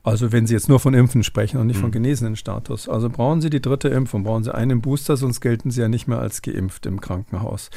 Also 0.04 0.32
wenn 0.32 0.48
Sie 0.48 0.54
jetzt 0.56 0.68
nur 0.68 0.80
von 0.80 0.96
Impfen 0.96 1.24
sprechen 1.24 1.60
und 1.60 1.68
nicht 1.68 1.78
mhm. 1.78 1.82
von 1.82 1.92
genesenen 1.92 2.36
Status. 2.36 2.90
Also 2.90 3.10
brauchen 3.10 3.40
Sie 3.40 3.52
die 3.52 3.62
dritte 3.62 3.90
Impfung, 3.90 4.24
brauchen 4.24 4.44
Sie 4.44 4.54
einen 4.54 4.82
Booster, 4.82 5.16
sonst 5.16 5.42
gelten 5.42 5.70
Sie 5.70 5.80
ja 5.80 5.88
nicht 5.88 6.08
mehr 6.08 6.20
als 6.20 6.42
geimpft 6.42 6.88
im 6.88 7.00
Krankenhaus. 7.00 7.70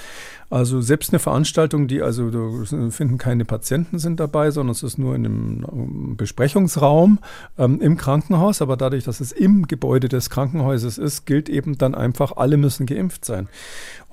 Also 0.48 0.80
selbst 0.80 1.12
eine 1.12 1.18
Veranstaltung, 1.18 1.86
die 1.86 2.00
also 2.00 2.64
finden 2.90 3.18
keine 3.18 3.44
Patienten 3.44 3.98
sind 3.98 4.20
dabei, 4.20 4.50
sondern 4.50 4.72
es 4.72 4.82
ist 4.82 4.96
nur 4.98 5.14
in 5.14 5.26
einem 5.26 6.16
Besprechungsraum 6.16 7.18
ähm, 7.58 7.80
im 7.80 7.96
Krankenhaus. 7.98 8.62
Aber 8.62 8.76
dadurch, 8.76 9.04
dass 9.04 9.20
es 9.20 9.32
im 9.32 9.66
Gebäude 9.66 10.08
des 10.08 10.30
Krankenhauses 10.30 10.96
ist, 10.96 11.26
gilt 11.26 11.50
eben 11.50 11.76
dann 11.76 11.94
einfach, 11.94 12.36
alle 12.36 12.56
müssen 12.56 12.86
geimpft 12.86 13.24
sein. 13.26 13.48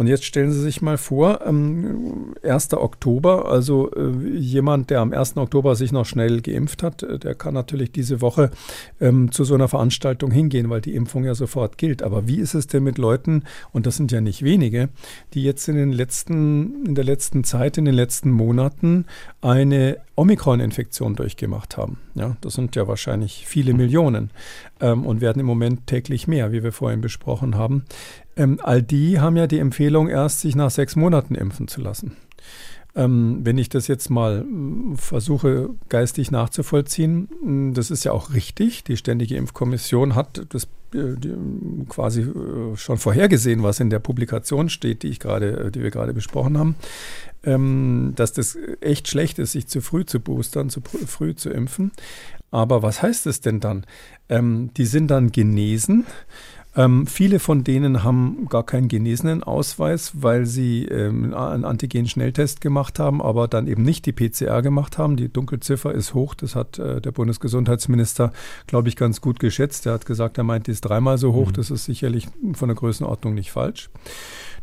Und 0.02 0.08
jetzt 0.08 0.26
stellen 0.26 0.52
Sie 0.52 0.60
sich 0.60 0.82
mal 0.82 0.98
vor, 0.98 1.42
ähm, 1.46 2.34
1. 2.42 2.74
Oktober, 2.74 3.52
also 3.52 3.92
äh, 3.92 4.36
jemand, 4.36 4.90
der 4.90 5.00
am 5.00 5.14
1. 5.14 5.38
Oktober 5.38 5.76
sich 5.76 5.92
noch 5.92 6.08
schnell 6.08 6.42
geimpft 6.42 6.82
hat, 6.82 7.04
äh, 7.04 7.20
der 7.20 7.36
kann 7.36 7.54
natürlich 7.54 7.92
diese 7.92 8.20
Woche 8.20 8.50
ähm, 9.00 9.32
zu 9.32 9.44
so 9.44 9.54
einer 9.54 9.68
Veranstaltung 9.68 10.32
hingehen, 10.32 10.72
weil 10.72 10.82
die 10.82 10.96
Impfung 10.96 11.24
ja 11.24 11.36
sofort 11.36 11.78
gilt. 11.78 12.02
Aber 12.02 12.28
wie 12.28 12.40
ist 12.40 12.56
es 12.56 12.66
denn 12.66 12.82
mit 12.82 12.98
Leuten, 12.98 13.44
und 13.74 13.86
das 13.86 13.96
sind 13.96 14.12
ja 14.12 14.22
nicht 14.22 14.42
wenige, 14.42 14.90
die 15.36 15.44
jetzt 15.44 15.70
in, 15.70 15.76
den 15.76 15.92
letzten, 15.92 16.84
in 16.84 16.96
der 16.96 17.04
letzten 17.04 17.44
Zeit, 17.44 17.78
in 17.78 17.86
den 17.86 17.94
letzten 17.94 18.32
Monaten 18.32 19.06
eine 19.42 19.98
Omikron-Infektion 20.16 21.14
durchgemacht 21.14 21.78
haben? 21.78 22.00
Ja, 22.16 22.38
das 22.42 22.54
sind 22.54 22.76
ja 22.76 22.88
wahrscheinlich 22.88 23.46
viele 23.46 23.76
Millionen 23.76 24.32
ähm, 24.80 25.06
und 25.06 25.22
werden 25.22 25.42
im 25.42 25.46
Moment 25.46 25.86
täglich 25.86 26.28
mehr, 26.28 26.52
wie 26.52 26.64
wir 26.64 26.72
vorhin 26.72 27.02
besprochen 27.02 27.56
haben. 27.56 27.86
Ähm, 28.36 28.60
all 28.62 28.82
die 28.82 29.20
haben 29.20 29.38
ja 29.38 29.48
die 29.48 29.60
Empfehlung, 29.60 30.08
erst 30.08 30.42
sich 30.42 30.56
nach 30.56 30.72
sechs 30.72 30.96
Monaten 30.96 31.36
impfen 31.36 31.68
zu 31.68 31.82
lassen. 31.82 32.16
Ähm, 32.94 33.40
wenn 33.44 33.58
ich 33.58 33.70
das 33.70 33.88
jetzt 33.88 34.10
mal 34.10 34.44
mm, 34.44 34.98
versuche 34.98 35.70
geistig 35.88 36.30
nachzuvollziehen, 36.30 37.30
mm, 37.42 37.74
das 37.74 37.90
ist 37.90 38.04
ja 38.04 38.12
auch 38.12 38.34
richtig. 38.34 38.84
Die 38.84 38.98
Ständige 38.98 39.38
Impfkommission 39.38 40.14
hat 40.14 40.46
das 40.50 40.68
äh, 40.94 41.16
quasi 41.88 42.22
äh, 42.22 42.76
schon 42.76 42.98
vorhergesehen, 42.98 43.64
was 43.64 43.80
in 43.80 43.90
der 43.90 44.00
Publikation 44.00 44.68
steht, 44.68 45.04
die 45.04 45.08
ich 45.08 45.20
gerade, 45.20 45.68
äh, 45.68 45.72
die 45.72 45.82
wir 45.82 45.92
gerade 45.92 46.14
besprochen 46.14 46.58
haben, 46.58 46.76
ähm, 47.44 48.12
dass 48.18 48.34
das 48.34 48.58
echt 48.82 49.08
schlecht 49.08 49.40
ist, 49.40 49.54
sich 49.54 49.68
zu 49.68 49.80
früh 49.80 50.06
zu 50.06 50.20
boostern, 50.20 50.70
zu 50.70 50.82
früh 50.82 51.34
zu 51.34 51.50
impfen. 51.50 51.94
Aber 52.52 52.84
was 52.84 53.02
heißt 53.02 53.26
es 53.28 53.40
denn 53.40 53.62
dann? 53.62 53.86
Ähm, 54.28 54.72
die 54.76 54.86
sind 54.86 55.08
dann 55.08 55.32
genesen 55.32 56.06
ähm, 56.74 57.06
viele 57.06 57.40
von 57.40 57.66
denen 57.66 58.04
haben 58.04 58.48
gar 58.50 58.66
keinen 58.66 58.88
genesenen 58.88 59.44
Ausweis, 59.44 60.14
weil 60.14 60.46
sie 60.46 60.86
ähm, 60.86 61.34
einen 61.34 61.66
Antigen-Schnelltest 61.66 62.62
gemacht 62.62 62.98
haben, 62.98 63.22
aber 63.22 63.50
dann 63.50 63.68
eben 63.68 63.84
nicht 63.84 64.06
die 64.06 64.14
PCR 64.14 64.62
gemacht 64.62 64.98
haben. 64.98 65.18
Die 65.18 65.28
Dunkelziffer 65.28 65.92
ist 65.92 66.14
hoch. 66.14 66.34
Das 66.34 66.56
hat 66.56 66.80
äh, 66.80 67.02
der 67.02 67.12
Bundesgesundheitsminister, 67.12 68.32
glaube 68.68 68.88
ich, 68.88 68.96
ganz 68.96 69.20
gut 69.20 69.40
geschätzt. 69.40 69.86
Er 69.86 69.94
hat 69.94 70.06
gesagt, 70.06 70.38
er 70.38 70.46
meint, 70.46 70.68
die 70.68 70.72
ist 70.72 70.82
dreimal 70.82 71.18
so 71.18 71.34
hoch. 71.34 71.50
Mhm. 71.50 71.54
Das 71.54 71.72
ist 71.72 71.86
sicherlich 71.86 72.28
von 72.54 72.70
der 72.70 72.76
Größenordnung 72.78 73.34
nicht 73.34 73.52
falsch. 73.52 73.90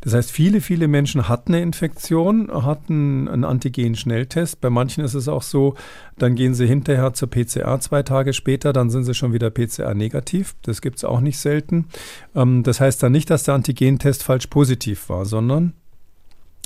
Das 0.01 0.15
heißt, 0.15 0.31
viele, 0.31 0.61
viele 0.61 0.87
Menschen 0.87 1.29
hatten 1.29 1.55
eine 1.55 1.63
Infektion, 1.63 2.51
hatten 2.65 3.29
einen 3.29 3.45
Antigen-Schnelltest. 3.45 4.61
Bei 4.61 4.71
manchen 4.71 5.05
ist 5.05 5.15
es 5.15 5.29
auch 5.29 5.43
so, 5.43 5.75
dann 6.17 6.37
gehen 6.37 6.55
sie 6.55 6.67
hinterher 6.67 7.15
zur 7.15 7.29
PCR 7.29 7.81
zwei 7.81 8.03
Tage 8.03 8.33
später, 8.33 8.73
dann 8.73 8.91
sind 8.91 9.05
sie 9.05 9.15
schon 9.15 9.33
wieder 9.33 9.51
PCR-negativ. 9.51 10.55
Das 10.63 10.81
gibt 10.81 10.99
es 10.99 11.05
auch 11.05 11.21
nicht 11.21 11.39
selten. 11.39 11.87
Ähm, 12.35 12.63
das 12.63 12.81
heißt 12.81 13.03
dann 13.03 13.13
nicht, 13.13 13.31
dass 13.31 13.45
der 13.45 13.55
Antigentest 13.55 14.23
falsch 14.23 14.47
positiv 14.47 15.09
war, 15.09 15.25
sondern 15.25 15.75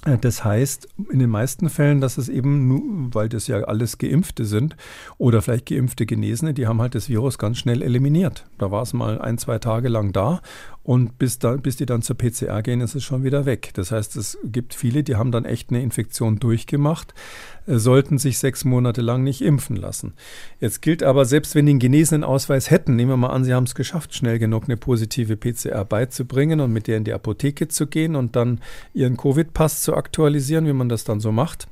äh, 0.05 0.19
das 0.19 0.45
heißt 0.45 0.89
in 1.11 1.19
den 1.19 1.31
meisten 1.31 1.69
Fällen, 1.69 2.01
dass 2.01 2.19
es 2.19 2.29
eben, 2.29 3.15
weil 3.15 3.29
das 3.29 3.47
ja 3.47 3.61
alles 3.63 3.99
Geimpfte 3.99 4.45
sind 4.45 4.77
oder 5.19 5.43
vielleicht 5.43 5.67
geimpfte 5.67 6.07
Genesene, 6.07 6.55
die 6.55 6.67
haben 6.67 6.81
halt 6.81 6.95
das 6.95 7.09
Virus 7.09 7.39
ganz 7.39 7.59
schnell 7.59 7.83
eliminiert. 7.83 8.47
Da 8.59 8.71
war 8.71 8.83
es 8.83 8.93
mal 8.93 9.21
ein, 9.21 9.39
zwei 9.39 9.59
Tage 9.59 9.89
lang 9.89 10.13
da 10.13 10.41
und 10.83 11.19
bis, 11.19 11.39
da, 11.39 11.57
bis 11.57 11.77
die 11.77 11.87
dann 11.87 12.03
zur 12.03 12.17
PCR 12.17 12.63
gehen, 12.63 12.81
ist 12.81 12.95
es 12.95 13.05
schon 13.05 13.23
wieder 13.23 13.47
weg. 13.47 13.71
Das 13.75 13.93
heißt, 13.93 14.17
es 14.17 14.39
gibt 14.45 14.75
viele, 14.75 15.03
die 15.05 15.17
haben 15.17 15.33
dann 15.33 15.45
echt 15.45 15.71
eine 15.71 15.83
Infektion 15.83 16.39
durchgemacht, 16.39 17.15
sollten 17.67 18.19
sich 18.19 18.39
sechs 18.39 18.65
Monate 18.65 19.01
lang 19.01 19.23
nicht 19.23 19.41
impfen 19.41 19.77
lassen. 19.77 20.15
Jetzt 20.61 20.83
gilt 20.83 21.03
aber, 21.03 21.25
selbst 21.25 21.55
wenn 21.55 21.67
die 21.67 21.73
einen 21.73 21.79
genesenen 21.79 22.25
Ausweis 22.25 22.71
hätten, 22.71 22.97
nehmen 22.97 23.11
wir 23.11 23.17
mal 23.17 23.31
an, 23.31 23.45
sie 23.45 23.55
haben 23.55 23.65
es 23.65 23.75
geschafft, 23.75 24.15
schnell 24.15 24.39
genug 24.39 24.65
eine 24.65 24.77
positive 24.77 25.37
PCR 25.37 25.85
beizubringen 25.85 26.61
und 26.61 26.73
mit 26.73 26.87
der 26.87 26.97
in 26.97 27.05
die 27.05 27.13
Apotheke 27.13 27.69
zu 27.69 27.87
gehen 27.87 28.17
und 28.17 28.37
dann 28.37 28.61
ihren 28.95 29.17
Covid-Pass 29.17 29.83
zu 29.83 29.95
aktualisieren, 29.95 30.67
wie 30.67 30.73
man 30.73 30.89
das 30.89 31.05
dann 31.05 31.21
so 31.21 31.33
macht 31.33 31.69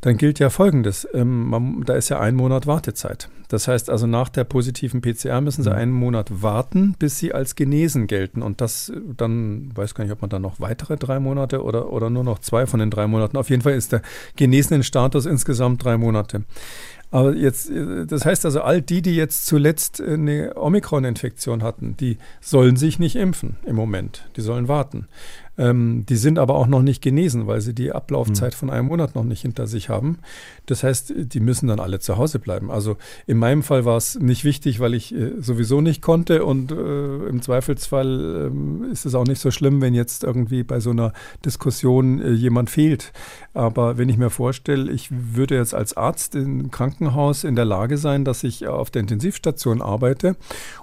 dann 0.00 0.16
gilt 0.16 0.38
ja 0.38 0.50
Folgendes. 0.50 1.06
Ähm, 1.12 1.48
man, 1.48 1.82
da 1.84 1.94
ist 1.94 2.08
ja 2.08 2.20
ein 2.20 2.34
Monat 2.34 2.66
Wartezeit. 2.66 3.28
Das 3.48 3.68
heißt 3.68 3.90
also, 3.90 4.06
nach 4.06 4.28
der 4.28 4.44
positiven 4.44 5.00
PCR 5.00 5.40
müssen 5.40 5.62
Sie 5.62 5.70
mhm. 5.70 5.76
einen 5.76 5.92
Monat 5.92 6.42
warten, 6.42 6.94
bis 6.98 7.18
Sie 7.18 7.34
als 7.34 7.54
genesen 7.54 8.06
gelten. 8.06 8.42
Und 8.42 8.60
das 8.60 8.92
dann, 9.16 9.70
weiß 9.74 9.94
gar 9.94 10.04
nicht, 10.04 10.12
ob 10.12 10.22
man 10.22 10.30
dann 10.30 10.42
noch 10.42 10.60
weitere 10.60 10.96
drei 10.96 11.20
Monate 11.20 11.62
oder, 11.62 11.92
oder 11.92 12.10
nur 12.10 12.24
noch 12.24 12.38
zwei 12.38 12.66
von 12.66 12.80
den 12.80 12.90
drei 12.90 13.06
Monaten. 13.06 13.36
Auf 13.36 13.50
jeden 13.50 13.62
Fall 13.62 13.74
ist 13.74 13.92
der 13.92 14.02
genesenen 14.36 14.82
Status 14.82 15.26
insgesamt 15.26 15.84
drei 15.84 15.98
Monate. 15.98 16.44
Aber 17.12 17.34
jetzt, 17.34 17.70
das 18.06 18.24
heißt 18.24 18.44
also, 18.44 18.60
all 18.60 18.80
die, 18.80 19.02
die 19.02 19.16
jetzt 19.16 19.46
zuletzt 19.46 20.00
eine 20.00 20.54
Omikron-Infektion 20.56 21.62
hatten, 21.62 21.96
die 21.96 22.18
sollen 22.40 22.76
sich 22.76 23.00
nicht 23.00 23.16
impfen 23.16 23.56
im 23.66 23.74
Moment. 23.74 24.28
Die 24.36 24.42
sollen 24.42 24.68
warten. 24.68 25.08
Ähm, 25.58 26.04
die 26.08 26.16
sind 26.16 26.38
aber 26.38 26.54
auch 26.54 26.66
noch 26.66 26.82
nicht 26.82 27.02
genesen, 27.02 27.46
weil 27.46 27.60
sie 27.60 27.74
die 27.74 27.92
Ablaufzeit 27.92 28.52
mhm. 28.52 28.56
von 28.56 28.70
einem 28.70 28.88
Monat 28.88 29.14
noch 29.14 29.24
nicht 29.24 29.42
hinter 29.42 29.66
sich 29.66 29.88
haben. 29.88 30.18
Das 30.66 30.82
heißt, 30.82 31.12
die 31.16 31.40
müssen 31.40 31.68
dann 31.68 31.80
alle 31.80 32.00
zu 32.00 32.16
Hause 32.16 32.38
bleiben. 32.38 32.70
Also 32.70 32.96
in 33.26 33.36
meinem 33.36 33.62
Fall 33.62 33.84
war 33.84 33.96
es 33.96 34.18
nicht 34.18 34.44
wichtig, 34.44 34.80
weil 34.80 34.94
ich 34.94 35.14
äh, 35.14 35.32
sowieso 35.40 35.80
nicht 35.80 36.02
konnte 36.02 36.44
und 36.44 36.72
äh, 36.72 37.26
im 37.26 37.42
Zweifelsfall 37.42 38.50
äh, 38.88 38.92
ist 38.92 39.06
es 39.06 39.14
auch 39.14 39.26
nicht 39.26 39.40
so 39.40 39.50
schlimm, 39.50 39.80
wenn 39.80 39.94
jetzt 39.94 40.24
irgendwie 40.24 40.62
bei 40.62 40.80
so 40.80 40.90
einer 40.90 41.12
Diskussion 41.44 42.20
äh, 42.20 42.30
jemand 42.30 42.70
fehlt. 42.70 43.12
Aber 43.52 43.98
wenn 43.98 44.08
ich 44.08 44.16
mir 44.16 44.30
vorstelle, 44.30 44.90
ich 44.90 45.08
würde 45.10 45.56
jetzt 45.56 45.74
als 45.74 45.96
Arzt 45.96 46.34
im 46.34 46.70
Krankenhaus 46.70 47.44
in 47.44 47.56
der 47.56 47.64
Lage 47.64 47.98
sein, 47.98 48.24
dass 48.24 48.44
ich 48.44 48.66
auf 48.66 48.90
der 48.90 49.00
Intensivstation 49.00 49.82
arbeite 49.82 50.36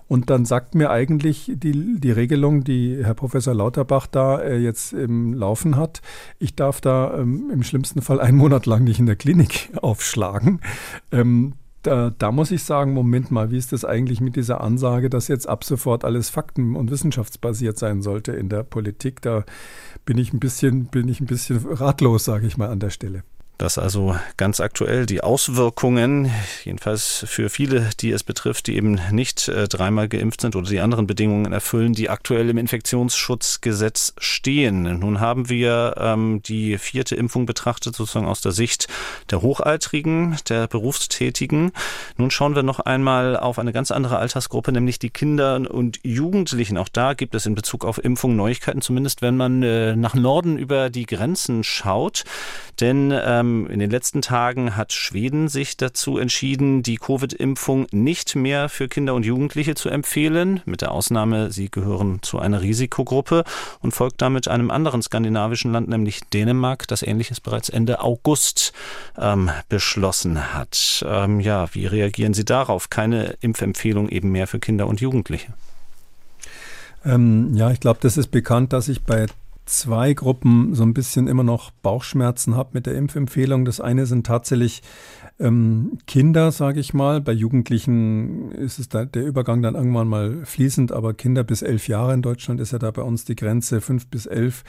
und 0.08 0.30
dann 0.30 0.45
sagt 0.45 0.76
mir 0.76 0.89
eigentlich 0.89 1.51
die, 1.53 1.99
die 1.99 2.12
Regelung, 2.12 2.64
die 2.64 3.03
Herr 3.03 3.14
Professor 3.14 3.53
Lauterbach 3.53 4.08
da 4.08 4.39
äh, 4.39 4.58
jetzt 4.58 4.93
im 4.93 5.34
Laufen 5.34 5.76
hat, 5.76 6.01
ich 6.39 6.55
darf 6.55 6.82
da 6.82 7.18
ähm, 7.18 7.49
im 7.51 7.64
schlimmsten 7.64 8.01
Fall 8.01 8.20
einen 8.20 8.38
Monat 8.38 8.66
lang 8.66 8.84
nicht 8.84 8.99
in 8.99 9.05
der 9.05 9.16
Klinik 9.16 9.70
aufschlagen. 9.82 10.62
Ähm, 11.12 11.53
da, 11.84 12.10
da, 12.10 12.32
muss 12.32 12.51
ich 12.51 12.64
sagen, 12.64 12.93
Moment 12.93 13.32
mal, 13.32 13.51
wie 13.51 13.58
ist 13.58 13.72
das 13.72 13.86
eigentlich 13.86 14.20
mit 14.20 14.36
dieser 14.36 14.62
Ansage, 14.62 15.10
dass 15.10 15.30
jetzt 15.30 15.47
ab 15.47 15.64
sofort 15.64 16.03
alles 16.03 16.30
fakten- 16.30 16.76
und 16.76 16.91
wissenschaftsbasiert 16.91 17.78
sein 17.78 18.01
sollte 18.01 18.34
in 18.34 18.49
der 18.49 18.64
Politik? 18.64 19.22
Da 19.22 19.45
bin 20.03 20.18
ich 20.18 20.34
ein 20.34 20.39
bisschen, 20.39 20.88
bin 20.88 21.08
ich 21.08 21.22
ein 21.22 21.28
bisschen 21.28 21.66
ratlos, 21.66 22.26
sage 22.26 22.47
ich 22.47 22.58
mal 22.58 22.70
an 22.70 22.80
der 22.80 22.89
Stelle. 22.89 23.24
Das 23.58 23.80
also 23.80 24.16
ganz 24.38 24.60
aktuell 24.60 25.08
die 25.08 25.22
Auswirkungen, 25.22 26.32
jedenfalls 26.64 27.26
für 27.28 27.49
viele, 27.49 27.89
die 27.99 28.12
es 28.12 28.22
betrifft, 28.22 28.68
die 28.68 28.76
eben 28.76 28.99
nicht 29.12 29.47
äh, 29.47 29.68
dreimal 29.68 30.08
geimpft 30.08 30.41
sind 30.41 30.55
oder 30.55 30.70
die 30.70 30.80
anderen 30.80 31.08
Bedingungen 31.08 31.51
erfüllen, 31.51 31.93
die 31.93 32.12
aktuell 32.12 32.49
im 32.51 32.60
Infektionsschutzgesetz 32.60 34.14
stehen. 34.20 34.99
Nun 34.99 35.20
haben 35.20 35.49
wir 35.49 35.95
ähm, 35.97 36.41
die 36.43 36.78
vierte 36.78 37.16
Impfung 37.16 37.47
betrachtet, 37.47 37.95
sozusagen 37.95 38.28
aus 38.28 38.41
der 38.41 38.51
Sicht 38.51 38.88
der 39.32 39.41
Hochaltrigen, 39.41 40.38
der 40.49 40.68
Berufstätigen. 40.68 41.72
Nun 42.16 42.30
schauen 42.30 42.53
wir 42.53 42.62
noch 42.62 42.80
einmal 42.80 43.36
auf 43.36 43.58
eine 43.58 43.74
ganz 43.74 43.89
andere 43.89 44.20
Altersgruppe, 44.20 44.72
nämlich 44.72 44.99
die 44.99 45.10
Kinder 45.10 45.60
und 45.72 45.99
Jugendlichen. 46.03 46.78
Auch 46.78 46.89
da 46.89 47.16
gibt 47.16 47.34
es 47.34 47.47
in 47.47 47.55
Bezug 47.55 47.86
auf 47.86 48.03
Impfung 48.03 48.36
Neuigkeiten, 48.36 48.82
zumindest 48.82 49.24
wenn 49.24 49.36
man 49.36 49.64
äh, 49.64 49.95
nach 49.95 50.14
Norden 50.14 50.60
über 50.60 50.91
die 50.91 51.08
Grenzen 51.08 51.64
schaut. 51.64 52.24
Denn 52.80 53.12
ähm, 53.12 53.47
in 53.70 53.80
den 53.80 53.89
letzten 53.89 54.22
Tagen 54.22 54.76
hat 54.76 54.93
Schweden 54.93 55.48
sich 55.48 55.78
dazu 55.78 56.18
entschieden, 56.18 56.84
die 56.84 56.98
Covid-Impfung 56.98 57.88
nicht 57.91 58.36
mehr 58.36 58.70
für 58.70 58.88
Kinder 58.88 59.14
und 59.14 59.26
Jugendliche 59.26 59.76
zu 59.76 59.89
empfehlen, 59.89 60.62
mit 60.66 60.82
der 60.82 60.91
Ausnahme, 60.91 61.52
sie 61.52 61.70
gehören 61.70 62.22
zu 62.22 62.39
einer 62.39 62.62
Risikogruppe 62.62 63.43
und 63.82 63.91
folgt 63.91 64.22
damit 64.22 64.48
einem 64.48 64.72
anderen 64.72 65.02
skandinavischen 65.02 65.72
Land, 65.72 65.89
nämlich 65.89 66.22
Dänemark, 66.34 66.88
das 66.88 67.02
ähnliches 67.02 67.39
bereits 67.39 67.70
Ende 67.70 68.02
August 68.02 68.74
ähm, 69.18 69.50
beschlossen 69.70 70.54
hat. 70.54 71.06
Ähm, 71.08 71.39
ja, 71.39 71.74
wie 71.74 71.86
reagieren 71.86 72.34
Sie 72.34 72.45
darauf? 72.45 72.89
Keine 72.89 73.36
Impfempfehlung 73.41 74.10
eben 74.10 74.32
mehr 74.32 74.48
für 74.48 74.60
Kinder 74.60 74.88
und 74.88 75.02
Jugendliche. 75.02 75.54
Ähm, 77.06 77.56
ja, 77.56 77.72
ich 77.72 77.80
glaube, 77.80 78.00
das 78.02 78.18
ist 78.18 78.28
bekannt, 78.28 78.74
dass 78.74 78.89
ich 78.89 79.04
bei 79.04 79.28
zwei 79.68 80.13
Gruppen 80.13 80.74
so 80.74 80.84
ein 80.84 80.93
bisschen 80.93 81.28
immer 81.28 81.43
noch 81.43 81.72
Bauchschmerzen 81.72 82.55
habe 82.55 82.70
mit 82.74 82.86
der 82.86 82.95
Impfempfehlung. 82.95 83.65
Das 83.65 83.80
eine 83.80 84.05
sind 84.05 84.26
tatsächlich 84.26 84.82
ähm, 85.39 85.99
Kinder, 86.07 86.51
sage 86.51 86.80
ich 86.80 86.93
mal. 86.93 87.22
Bei 87.22 87.34
Jugendlichen 87.34 88.51
ist 88.51 88.80
es 88.80 88.89
da, 88.89 89.05
der 89.05 89.26
Übergang 89.26 89.61
dann 89.61 89.76
irgendwann 89.76 90.07
mal 90.07 90.45
fließend, 90.45 90.91
aber 90.91 91.13
Kinder 91.13 91.43
bis 91.43 91.61
elf 91.61 91.88
Jahre 91.88 92.13
in 92.13 92.22
Deutschland 92.22 92.59
ist 92.59 92.72
ja 92.72 92.80
da 92.80 92.91
bei 92.91 93.03
uns 93.03 93.26
die 93.26 93.36
Grenze 93.36 93.82
fünf 93.82 94.07
bis 94.07 94.26
elf. 94.26 94.63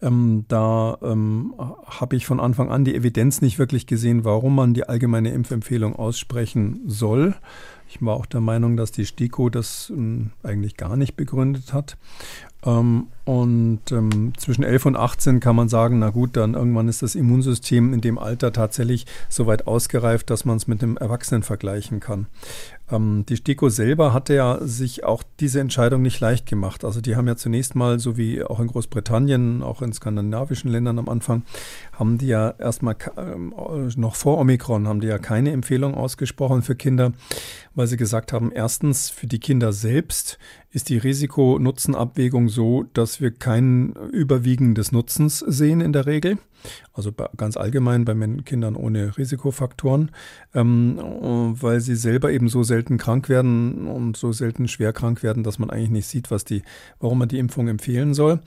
Ähm, 0.00 0.44
da 0.48 0.98
ähm, 1.02 1.54
habe 1.58 2.16
ich 2.16 2.26
von 2.26 2.40
Anfang 2.40 2.70
an 2.70 2.84
die 2.84 2.94
Evidenz 2.94 3.42
nicht 3.42 3.58
wirklich 3.58 3.86
gesehen, 3.86 4.24
warum 4.24 4.54
man 4.54 4.74
die 4.74 4.88
allgemeine 4.88 5.30
Impfempfehlung 5.30 5.94
aussprechen 5.94 6.80
soll. 6.86 7.34
Ich 7.90 8.02
war 8.02 8.16
auch 8.16 8.26
der 8.26 8.40
Meinung, 8.40 8.76
dass 8.76 8.92
die 8.92 9.06
STIKO 9.06 9.48
das 9.48 9.90
ähm, 9.94 10.32
eigentlich 10.42 10.76
gar 10.76 10.96
nicht 10.96 11.16
begründet 11.16 11.72
hat. 11.72 11.96
Ähm, 12.64 13.08
und 13.24 13.80
ähm, 13.92 14.32
zwischen 14.38 14.64
11 14.64 14.86
und 14.86 14.96
18 14.96 15.40
kann 15.40 15.54
man 15.54 15.68
sagen, 15.68 15.98
na 15.98 16.10
gut, 16.10 16.36
dann 16.36 16.54
irgendwann 16.54 16.88
ist 16.88 17.02
das 17.02 17.14
Immunsystem 17.14 17.92
in 17.92 18.00
dem 18.00 18.18
Alter 18.18 18.52
tatsächlich 18.52 19.04
so 19.28 19.46
weit 19.46 19.66
ausgereift, 19.66 20.30
dass 20.30 20.44
man 20.44 20.56
es 20.56 20.66
mit 20.66 20.80
dem 20.80 20.96
Erwachsenen 20.96 21.42
vergleichen 21.42 22.00
kann. 22.00 22.26
Ähm, 22.90 23.24
die 23.28 23.36
STIKO 23.36 23.68
selber 23.68 24.14
hatte 24.14 24.34
ja 24.34 24.58
sich 24.62 25.04
auch 25.04 25.22
diese 25.40 25.60
Entscheidung 25.60 26.02
nicht 26.02 26.20
leicht 26.20 26.46
gemacht. 26.46 26.84
Also 26.84 27.00
die 27.00 27.16
haben 27.16 27.28
ja 27.28 27.36
zunächst 27.36 27.74
mal, 27.74 27.98
so 27.98 28.16
wie 28.16 28.42
auch 28.42 28.60
in 28.60 28.68
Großbritannien, 28.68 29.62
auch 29.62 29.82
in 29.82 29.92
skandinavischen 29.92 30.70
Ländern 30.70 30.98
am 30.98 31.08
Anfang, 31.08 31.42
haben 31.92 32.18
die 32.18 32.28
ja 32.28 32.54
erstmal 32.58 32.96
ähm, 33.18 33.54
noch 33.96 34.14
vor 34.14 34.38
Omikron 34.38 34.88
haben 34.88 35.00
die 35.00 35.08
ja 35.08 35.18
keine 35.18 35.52
Empfehlung 35.52 35.94
ausgesprochen 35.94 36.62
für 36.62 36.76
Kinder, 36.76 37.12
weil 37.78 37.86
sie 37.86 37.96
gesagt 37.96 38.32
haben, 38.32 38.50
erstens 38.50 39.08
für 39.08 39.28
die 39.28 39.38
Kinder 39.38 39.72
selbst 39.72 40.36
ist 40.72 40.88
die 40.88 40.98
Risiko-Nutzen-Abwägung 40.98 42.48
so, 42.48 42.82
dass 42.92 43.20
wir 43.20 43.30
kein 43.30 43.92
Überwiegen 44.10 44.74
des 44.74 44.90
Nutzens 44.90 45.38
sehen 45.38 45.80
in 45.80 45.92
der 45.92 46.04
Regel. 46.04 46.38
Also 46.92 47.12
ganz 47.36 47.56
allgemein 47.56 48.04
bei 48.04 48.16
Kindern 48.44 48.74
ohne 48.74 49.16
Risikofaktoren, 49.16 50.10
ähm, 50.54 50.98
weil 51.60 51.80
sie 51.80 51.94
selber 51.94 52.32
eben 52.32 52.48
so 52.48 52.64
selten 52.64 52.98
krank 52.98 53.28
werden 53.28 53.86
und 53.86 54.16
so 54.16 54.32
selten 54.32 54.66
schwer 54.66 54.92
krank 54.92 55.22
werden, 55.22 55.44
dass 55.44 55.60
man 55.60 55.70
eigentlich 55.70 55.90
nicht 55.90 56.08
sieht, 56.08 56.32
was 56.32 56.44
die, 56.44 56.62
warum 56.98 57.18
man 57.18 57.28
die 57.28 57.38
Impfung 57.38 57.68
empfehlen 57.68 58.12
soll. 58.12 58.40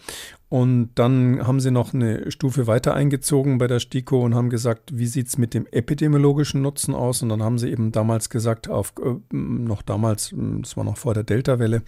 Und 0.51 0.89
dann 0.95 1.47
haben 1.47 1.61
sie 1.61 1.71
noch 1.71 1.93
eine 1.93 2.29
Stufe 2.29 2.67
weiter 2.67 2.93
eingezogen 2.93 3.57
bei 3.57 3.67
der 3.67 3.79
STIKO 3.79 4.21
und 4.21 4.35
haben 4.35 4.49
gesagt, 4.49 4.89
wie 4.91 5.07
sieht 5.07 5.27
es 5.27 5.37
mit 5.37 5.53
dem 5.53 5.65
epidemiologischen 5.71 6.61
Nutzen 6.61 6.93
aus? 6.93 7.23
Und 7.23 7.29
dann 7.29 7.41
haben 7.41 7.57
sie 7.57 7.71
eben 7.71 7.93
damals 7.93 8.29
gesagt, 8.29 8.69
auf, 8.69 8.93
äh, 9.01 9.15
noch 9.33 9.81
damals, 9.81 10.35
das 10.59 10.75
war 10.75 10.83
noch 10.83 10.97
vor 10.97 11.13
der 11.13 11.23
Delta-Welle, 11.23 11.83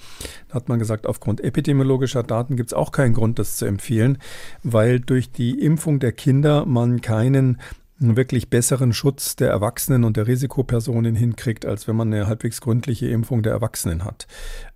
hat 0.50 0.70
man 0.70 0.80
gesagt, 0.80 1.08
aufgrund 1.08 1.42
epidemiologischer 1.42 2.24
Daten 2.24 2.56
gibt 2.56 2.70
es 2.70 2.74
auch 2.74 2.94
keinen 2.94 3.14
Grund, 3.14 3.38
das 3.38 3.58
zu 3.58 3.66
empfehlen, 3.66 4.18
weil 4.64 5.02
durch 5.02 5.30
die 5.30 5.60
Impfung 5.60 6.00
der 6.00 6.14
Kinder 6.14 6.66
man 6.66 7.02
keinen 7.02 7.60
einen 8.04 8.16
wirklich 8.18 8.50
besseren 8.50 8.94
Schutz 8.94 9.36
der 9.36 9.50
Erwachsenen 9.50 10.04
und 10.04 10.18
der 10.18 10.28
Risikopersonen 10.28 11.16
hinkriegt, 11.16 11.66
als 11.66 11.88
wenn 11.88 11.96
man 11.96 12.14
eine 12.14 12.28
halbwegs 12.28 12.62
gründliche 12.62 13.08
Impfung 13.08 13.44
der 13.44 13.54
Erwachsenen 13.54 14.04
hat. 14.04 14.28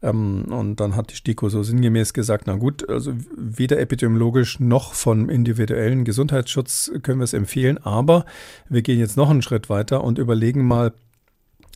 Ähm, 0.01 0.45
und 0.49 0.79
dann 0.79 0.95
hat 0.95 1.11
die 1.11 1.15
STIKO 1.15 1.49
so 1.49 1.63
sinngemäß 1.63 2.13
gesagt, 2.13 2.45
na 2.47 2.55
gut, 2.55 2.89
also 2.89 3.13
weder 3.35 3.79
epidemiologisch 3.79 4.59
noch 4.59 4.93
vom 4.93 5.29
individuellen 5.29 6.05
Gesundheitsschutz 6.05 6.91
können 7.03 7.19
wir 7.19 7.25
es 7.25 7.33
empfehlen, 7.33 7.77
aber 7.77 8.25
wir 8.69 8.81
gehen 8.81 8.99
jetzt 8.99 9.17
noch 9.17 9.29
einen 9.29 9.41
Schritt 9.41 9.69
weiter 9.69 10.03
und 10.03 10.17
überlegen 10.17 10.65
mal, 10.65 10.93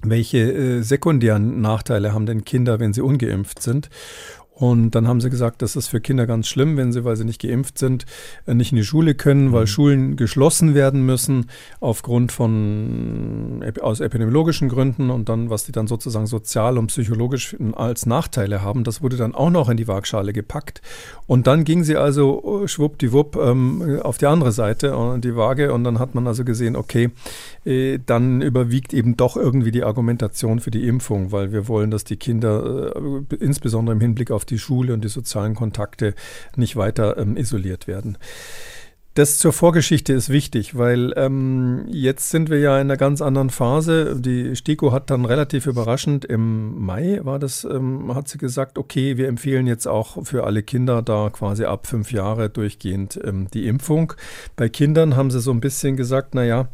welche 0.04 0.40
äh, 0.40 0.82
sekundären 0.82 1.62
Nachteile 1.62 2.14
haben 2.14 2.26
denn 2.26 2.44
Kinder, 2.44 2.80
wenn 2.80 2.94
sie 2.94 3.02
ungeimpft 3.02 3.62
sind? 3.62 3.90
Und 4.62 4.92
dann 4.92 5.08
haben 5.08 5.22
sie 5.22 5.32
gesagt, 5.32 5.64
das 5.64 5.76
ist 5.76 5.88
für 5.88 6.00
Kinder 6.00 6.28
ganz 6.28 6.48
schlimm, 6.48 6.78
wenn 6.78 6.92
sie, 6.92 7.04
weil 7.04 7.16
sie 7.16 7.26
nicht 7.26 7.42
geimpft 7.42 7.80
sind, 7.80 8.06
äh, 8.46 8.54
nicht 8.54 8.72
in 8.72 8.76
die 8.76 8.84
Schule 8.84 9.16
können, 9.16 9.52
weil 9.54 9.62
mhm. 9.62 9.68
Schulen 9.68 10.16
geschlossen 10.18 10.76
werden 10.76 11.04
müssen 11.04 11.48
aufgrund 11.80 12.32
von 12.32 13.66
aus 13.82 14.02
epidemiologischen 14.02 14.70
Gründen 14.70 15.10
und 15.10 15.30
dann, 15.30 15.50
was 15.50 15.66
die 15.66 15.72
dann 15.72 15.88
sozusagen 15.88 16.28
sozial 16.28 16.78
und 16.78 16.88
psychologisch 16.88 17.56
als 17.74 18.06
Nachteile 18.06 18.62
haben, 18.62 18.84
das 18.84 19.02
wurde 19.02 19.18
dann 19.18 19.34
auch 19.34 19.50
noch 19.50 19.68
in 19.68 19.78
die 19.78 19.88
Waagschale 19.88 20.32
gepackt. 20.32 20.84
Und 21.26 21.48
dann 21.48 21.64
ging 21.64 21.84
sie 21.84 21.98
also 21.98 22.44
oh, 22.44 22.68
schwuppdiwupp 22.68 23.38
ähm, 23.38 24.00
auf 24.04 24.20
die 24.20 24.28
andere 24.28 24.52
Seite 24.52 24.96
und 24.96 25.18
äh, 25.18 25.22
die 25.22 25.36
Waage 25.36 25.74
und 25.74 25.84
dann 25.84 25.98
hat 25.98 26.14
man 26.14 26.28
also 26.28 26.44
gesehen, 26.44 26.76
okay, 26.76 27.10
äh, 27.66 27.98
dann 28.06 28.44
überwiegt 28.44 28.94
eben 28.94 29.18
doch 29.18 29.38
irgendwie 29.38 29.72
die 29.72 29.84
Argumentation 29.84 30.60
für 30.60 30.70
die 30.70 30.88
Impfung, 30.88 31.32
weil 31.32 31.52
wir 31.52 31.68
wollen, 31.68 31.90
dass 31.90 32.04
die 32.04 32.18
Kinder 32.18 32.96
äh, 32.96 33.36
insbesondere 33.40 33.96
im 33.96 34.02
Hinblick 34.02 34.30
auf 34.30 34.46
die 34.46 34.51
Schule 34.60 34.94
und 34.94 35.04
die 35.04 35.10
sozialen 35.10 35.56
Kontakte 35.56 36.14
nicht 36.56 36.76
weiter 36.76 37.18
ähm, 37.18 37.38
isoliert 37.38 37.88
werden. 37.88 38.18
Das 39.14 39.40
zur 39.40 39.52
Vorgeschichte 39.52 40.14
ist 40.14 40.30
wichtig, 40.30 40.78
weil 40.78 41.14
ähm, 41.18 41.84
jetzt 41.90 42.30
sind 42.30 42.50
wir 42.50 42.60
ja 42.60 42.76
in 42.78 42.88
einer 42.88 42.96
ganz 42.96 43.22
anderen 43.22 43.50
Phase. 43.50 44.16
Die 44.18 44.56
STIKO 44.56 44.94
hat 44.94 45.10
dann 45.10 45.26
relativ 45.26 45.66
überraschend 45.66 46.24
im 46.24 46.80
Mai 46.80 47.20
war 47.24 47.38
das, 47.38 47.66
ähm, 47.66 48.16
hat 48.16 48.30
sie 48.30 48.38
gesagt, 48.38 48.78
okay, 48.78 49.18
wir 49.18 49.28
empfehlen 49.28 49.68
jetzt 49.68 49.86
auch 49.86 50.26
für 50.26 50.46
alle 50.46 50.64
Kinder 50.64 51.02
da 51.02 51.30
quasi 51.30 51.66
ab 51.66 51.88
fünf 51.88 52.14
Jahre 52.14 52.50
durchgehend 52.50 53.20
ähm, 53.22 53.50
die 53.54 53.68
Impfung. 53.68 54.14
Bei 54.56 54.70
Kindern 54.70 55.18
haben 55.18 55.30
sie 55.30 55.42
so 55.42 55.52
ein 55.52 55.60
bisschen 55.60 55.98
gesagt, 55.98 56.34
naja, 56.34 56.70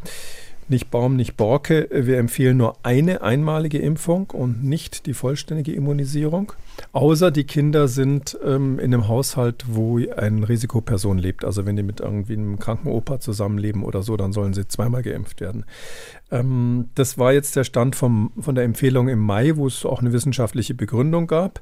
nicht 0.70 0.92
Baum, 0.92 1.16
nicht 1.16 1.38
Borke. 1.38 1.90
Wir 1.92 2.20
empfehlen 2.20 2.58
nur 2.58 2.78
eine 2.84 3.24
einmalige 3.24 3.80
Impfung 3.80 4.30
und 4.30 4.64
nicht 4.64 5.08
die 5.08 5.16
vollständige 5.16 5.74
Immunisierung. 5.74 6.52
Außer 6.92 7.32
die 7.32 7.44
Kinder 7.44 7.88
sind 7.88 8.38
ähm, 8.44 8.80
in 8.80 8.94
einem 8.94 9.08
Haushalt, 9.08 9.66
wo 9.68 9.98
eine 9.98 10.48
Risikoperson 10.48 11.18
lebt. 11.18 11.46
Also 11.46 11.66
wenn 11.66 11.76
die 11.76 11.84
mit 11.84 12.00
irgendwie 12.00 12.34
einem 12.34 12.60
kranken 12.60 12.90
Opa 12.90 13.20
zusammenleben 13.20 13.84
oder 13.84 14.04
so, 14.04 14.18
dann 14.18 14.34
sollen 14.34 14.54
sie 14.54 14.68
zweimal 14.68 15.04
geimpft 15.04 15.42
werden. 15.42 15.66
Ähm, 16.32 16.90
das 16.96 17.18
war 17.18 17.34
jetzt 17.34 17.56
der 17.56 17.64
Stand 17.64 17.96
vom, 17.96 18.32
von 18.40 18.56
der 18.56 18.64
Empfehlung 18.64 19.08
im 19.08 19.20
Mai, 19.20 19.56
wo 19.56 19.68
es 19.68 19.86
auch 19.86 20.02
eine 20.02 20.12
wissenschaftliche 20.12 20.74
Begründung 20.74 21.28
gab. 21.28 21.62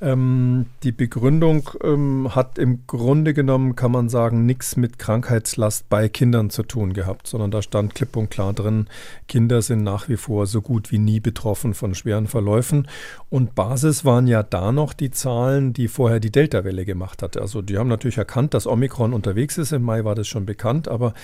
Ähm, 0.00 0.66
die 0.82 0.92
Begründung 0.92 1.70
ähm, 1.82 2.34
hat 2.34 2.58
im 2.58 2.86
Grunde 2.86 3.34
genommen, 3.34 3.76
kann 3.76 3.92
man 3.92 4.08
sagen, 4.08 4.44
nichts 4.44 4.76
mit 4.76 4.98
Krankheitslast 4.98 5.88
bei 5.88 6.08
Kindern 6.08 6.50
zu 6.50 6.62
tun 6.62 6.92
gehabt, 6.92 7.26
sondern 7.26 7.50
da 7.50 7.62
stand 7.62 7.94
klipp 7.94 8.16
und 8.16 8.30
klar 8.30 8.52
drin, 8.52 8.86
Kinder 9.28 9.62
sind 9.62 9.82
nach 9.82 10.08
wie 10.08 10.16
vor 10.16 10.46
so 10.46 10.60
gut 10.60 10.92
wie 10.92 10.98
nie 10.98 11.20
betroffen 11.20 11.74
von 11.74 11.94
schweren 11.94 12.26
Verläufen. 12.26 12.88
Und 13.30 13.54
Basis 13.54 14.04
waren 14.04 14.26
ja 14.26 14.42
da 14.52 14.72
noch 14.72 14.92
die 14.92 15.10
Zahlen, 15.10 15.72
die 15.72 15.88
vorher 15.88 16.20
die 16.20 16.30
Delta-Welle 16.30 16.84
gemacht 16.84 17.22
hatte. 17.22 17.40
Also 17.40 17.62
die 17.62 17.78
haben 17.78 17.88
natürlich 17.88 18.18
erkannt, 18.18 18.54
dass 18.54 18.66
Omikron 18.66 19.14
unterwegs 19.14 19.58
ist. 19.58 19.72
Im 19.72 19.82
Mai 19.82 20.04
war 20.04 20.14
das 20.14 20.28
schon 20.28 20.46
bekannt, 20.46 20.88
aber 20.88 21.14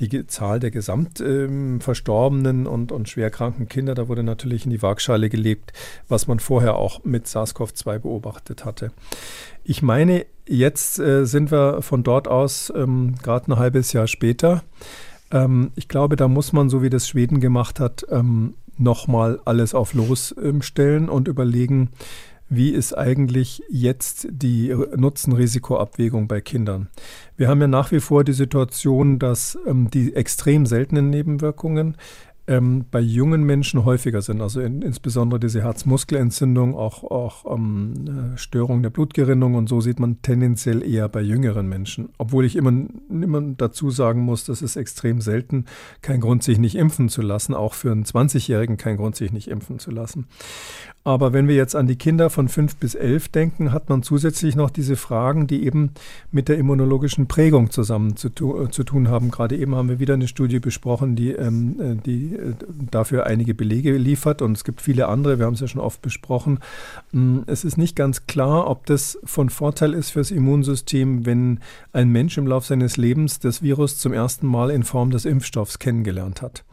die 0.00 0.26
Zahl 0.26 0.60
der 0.60 0.70
Gesamtverstorbenen 0.70 1.80
verstorbenen 2.38 2.66
und, 2.66 2.92
und 2.92 3.08
schwerkranken 3.08 3.68
Kinder, 3.68 3.94
da 3.94 4.08
wurde 4.08 4.22
natürlich 4.22 4.64
in 4.64 4.70
die 4.70 4.82
Waagschale 4.82 5.28
gelegt, 5.28 5.72
was 6.08 6.26
man 6.26 6.38
vorher 6.38 6.76
auch 6.76 7.04
mit 7.04 7.26
SARS-CoV-2 7.26 7.98
beobachtet 7.98 8.64
hatte. 8.64 8.90
Ich 9.64 9.82
meine, 9.82 10.26
jetzt 10.46 10.98
äh, 10.98 11.26
sind 11.26 11.50
wir 11.50 11.82
von 11.82 12.02
dort 12.02 12.28
aus 12.28 12.72
ähm, 12.74 13.14
gerade 13.22 13.52
ein 13.52 13.58
halbes 13.58 13.92
Jahr 13.92 14.06
später. 14.06 14.62
Ähm, 15.30 15.72
ich 15.76 15.88
glaube, 15.88 16.16
da 16.16 16.28
muss 16.28 16.52
man, 16.52 16.68
so 16.68 16.82
wie 16.82 16.90
das 16.90 17.08
Schweden 17.08 17.40
gemacht 17.40 17.80
hat, 17.80 18.06
ähm, 18.10 18.54
nochmal 18.78 19.40
alles 19.44 19.74
auf 19.74 19.94
Los 19.94 20.34
ähm, 20.42 20.62
stellen 20.62 21.08
und 21.08 21.28
überlegen, 21.28 21.90
wie 22.48 22.70
ist 22.70 22.96
eigentlich 22.96 23.62
jetzt 23.68 24.26
die 24.30 24.74
Nutzen-Risiko-Abwägung 24.96 26.28
bei 26.28 26.40
Kindern? 26.40 26.88
Wir 27.36 27.48
haben 27.48 27.60
ja 27.60 27.66
nach 27.66 27.92
wie 27.92 28.00
vor 28.00 28.24
die 28.24 28.32
Situation, 28.32 29.18
dass 29.18 29.58
ähm, 29.66 29.90
die 29.90 30.14
extrem 30.14 30.66
seltenen 30.66 31.10
Nebenwirkungen 31.10 31.96
ähm, 32.48 32.86
bei 32.90 33.00
jungen 33.00 33.44
Menschen 33.44 33.84
häufiger 33.84 34.22
sind. 34.22 34.40
Also 34.40 34.60
in, 34.60 34.80
insbesondere 34.80 35.38
diese 35.38 35.62
Herzmuskelentzündung, 35.62 36.74
auch, 36.74 37.04
auch 37.04 37.54
ähm, 37.54 38.32
Störung 38.36 38.82
der 38.82 38.90
Blutgerinnung 38.90 39.54
und 39.54 39.68
so 39.68 39.80
sieht 39.80 40.00
man 40.00 40.22
tendenziell 40.22 40.82
eher 40.82 41.08
bei 41.08 41.20
jüngeren 41.20 41.68
Menschen. 41.68 42.08
Obwohl 42.16 42.46
ich 42.46 42.56
immer, 42.56 42.72
immer 43.10 43.42
dazu 43.56 43.90
sagen 43.90 44.22
muss, 44.22 44.44
das 44.44 44.62
ist 44.62 44.76
extrem 44.76 45.20
selten. 45.20 45.66
Kein 46.00 46.20
Grund, 46.20 46.42
sich 46.42 46.58
nicht 46.58 46.74
impfen 46.74 47.10
zu 47.10 47.20
lassen. 47.20 47.54
Auch 47.54 47.74
für 47.74 47.92
einen 47.92 48.04
20-Jährigen 48.04 48.78
kein 48.78 48.96
Grund, 48.96 49.14
sich 49.14 49.30
nicht 49.30 49.48
impfen 49.48 49.78
zu 49.78 49.90
lassen. 49.90 50.26
Aber 51.04 51.32
wenn 51.32 51.48
wir 51.48 51.54
jetzt 51.54 51.74
an 51.74 51.86
die 51.86 51.96
Kinder 51.96 52.28
von 52.28 52.48
5 52.48 52.76
bis 52.76 52.94
11 52.94 53.28
denken, 53.28 53.72
hat 53.72 53.88
man 53.88 54.02
zusätzlich 54.02 54.56
noch 54.56 54.68
diese 54.68 54.96
Fragen, 54.96 55.46
die 55.46 55.64
eben 55.64 55.92
mit 56.32 56.48
der 56.48 56.58
immunologischen 56.58 57.28
Prägung 57.28 57.70
zusammen 57.70 58.16
zu, 58.16 58.28
tu 58.28 58.66
zu 58.66 58.84
tun 58.84 59.08
haben. 59.08 59.30
Gerade 59.30 59.56
eben 59.56 59.74
haben 59.74 59.88
wir 59.88 60.00
wieder 60.00 60.14
eine 60.14 60.28
Studie 60.28 60.58
besprochen, 60.58 61.16
die, 61.16 61.30
ähm, 61.30 61.80
äh, 61.80 61.94
die 62.04 62.34
äh, 62.34 62.54
dafür 62.90 63.24
einige 63.24 63.54
Belege 63.54 63.96
liefert 63.96 64.42
und 64.42 64.52
es 64.52 64.64
gibt 64.64 64.82
viele 64.82 65.08
andere, 65.08 65.38
wir 65.38 65.46
haben 65.46 65.54
es 65.54 65.60
ja 65.60 65.68
schon 65.68 65.80
oft 65.80 66.02
besprochen. 66.02 66.58
Mm, 67.12 67.38
es 67.46 67.64
ist 67.64 67.78
nicht 67.78 67.96
ganz 67.96 68.26
klar, 68.26 68.68
ob 68.68 68.84
das 68.84 69.18
von 69.24 69.48
Vorteil 69.48 69.94
ist 69.94 70.10
fürs 70.10 70.30
Immunsystem, 70.30 71.24
wenn 71.24 71.60
ein 71.92 72.10
Mensch 72.10 72.36
im 72.36 72.46
Laufe 72.46 72.66
seines 72.66 72.96
Lebens 72.96 73.38
das 73.38 73.62
Virus 73.62 73.98
zum 73.98 74.12
ersten 74.12 74.46
Mal 74.46 74.70
in 74.70 74.82
Form 74.82 75.10
des 75.10 75.24
Impfstoffs 75.24 75.78
kennengelernt 75.78 76.42
hat. 76.42 76.64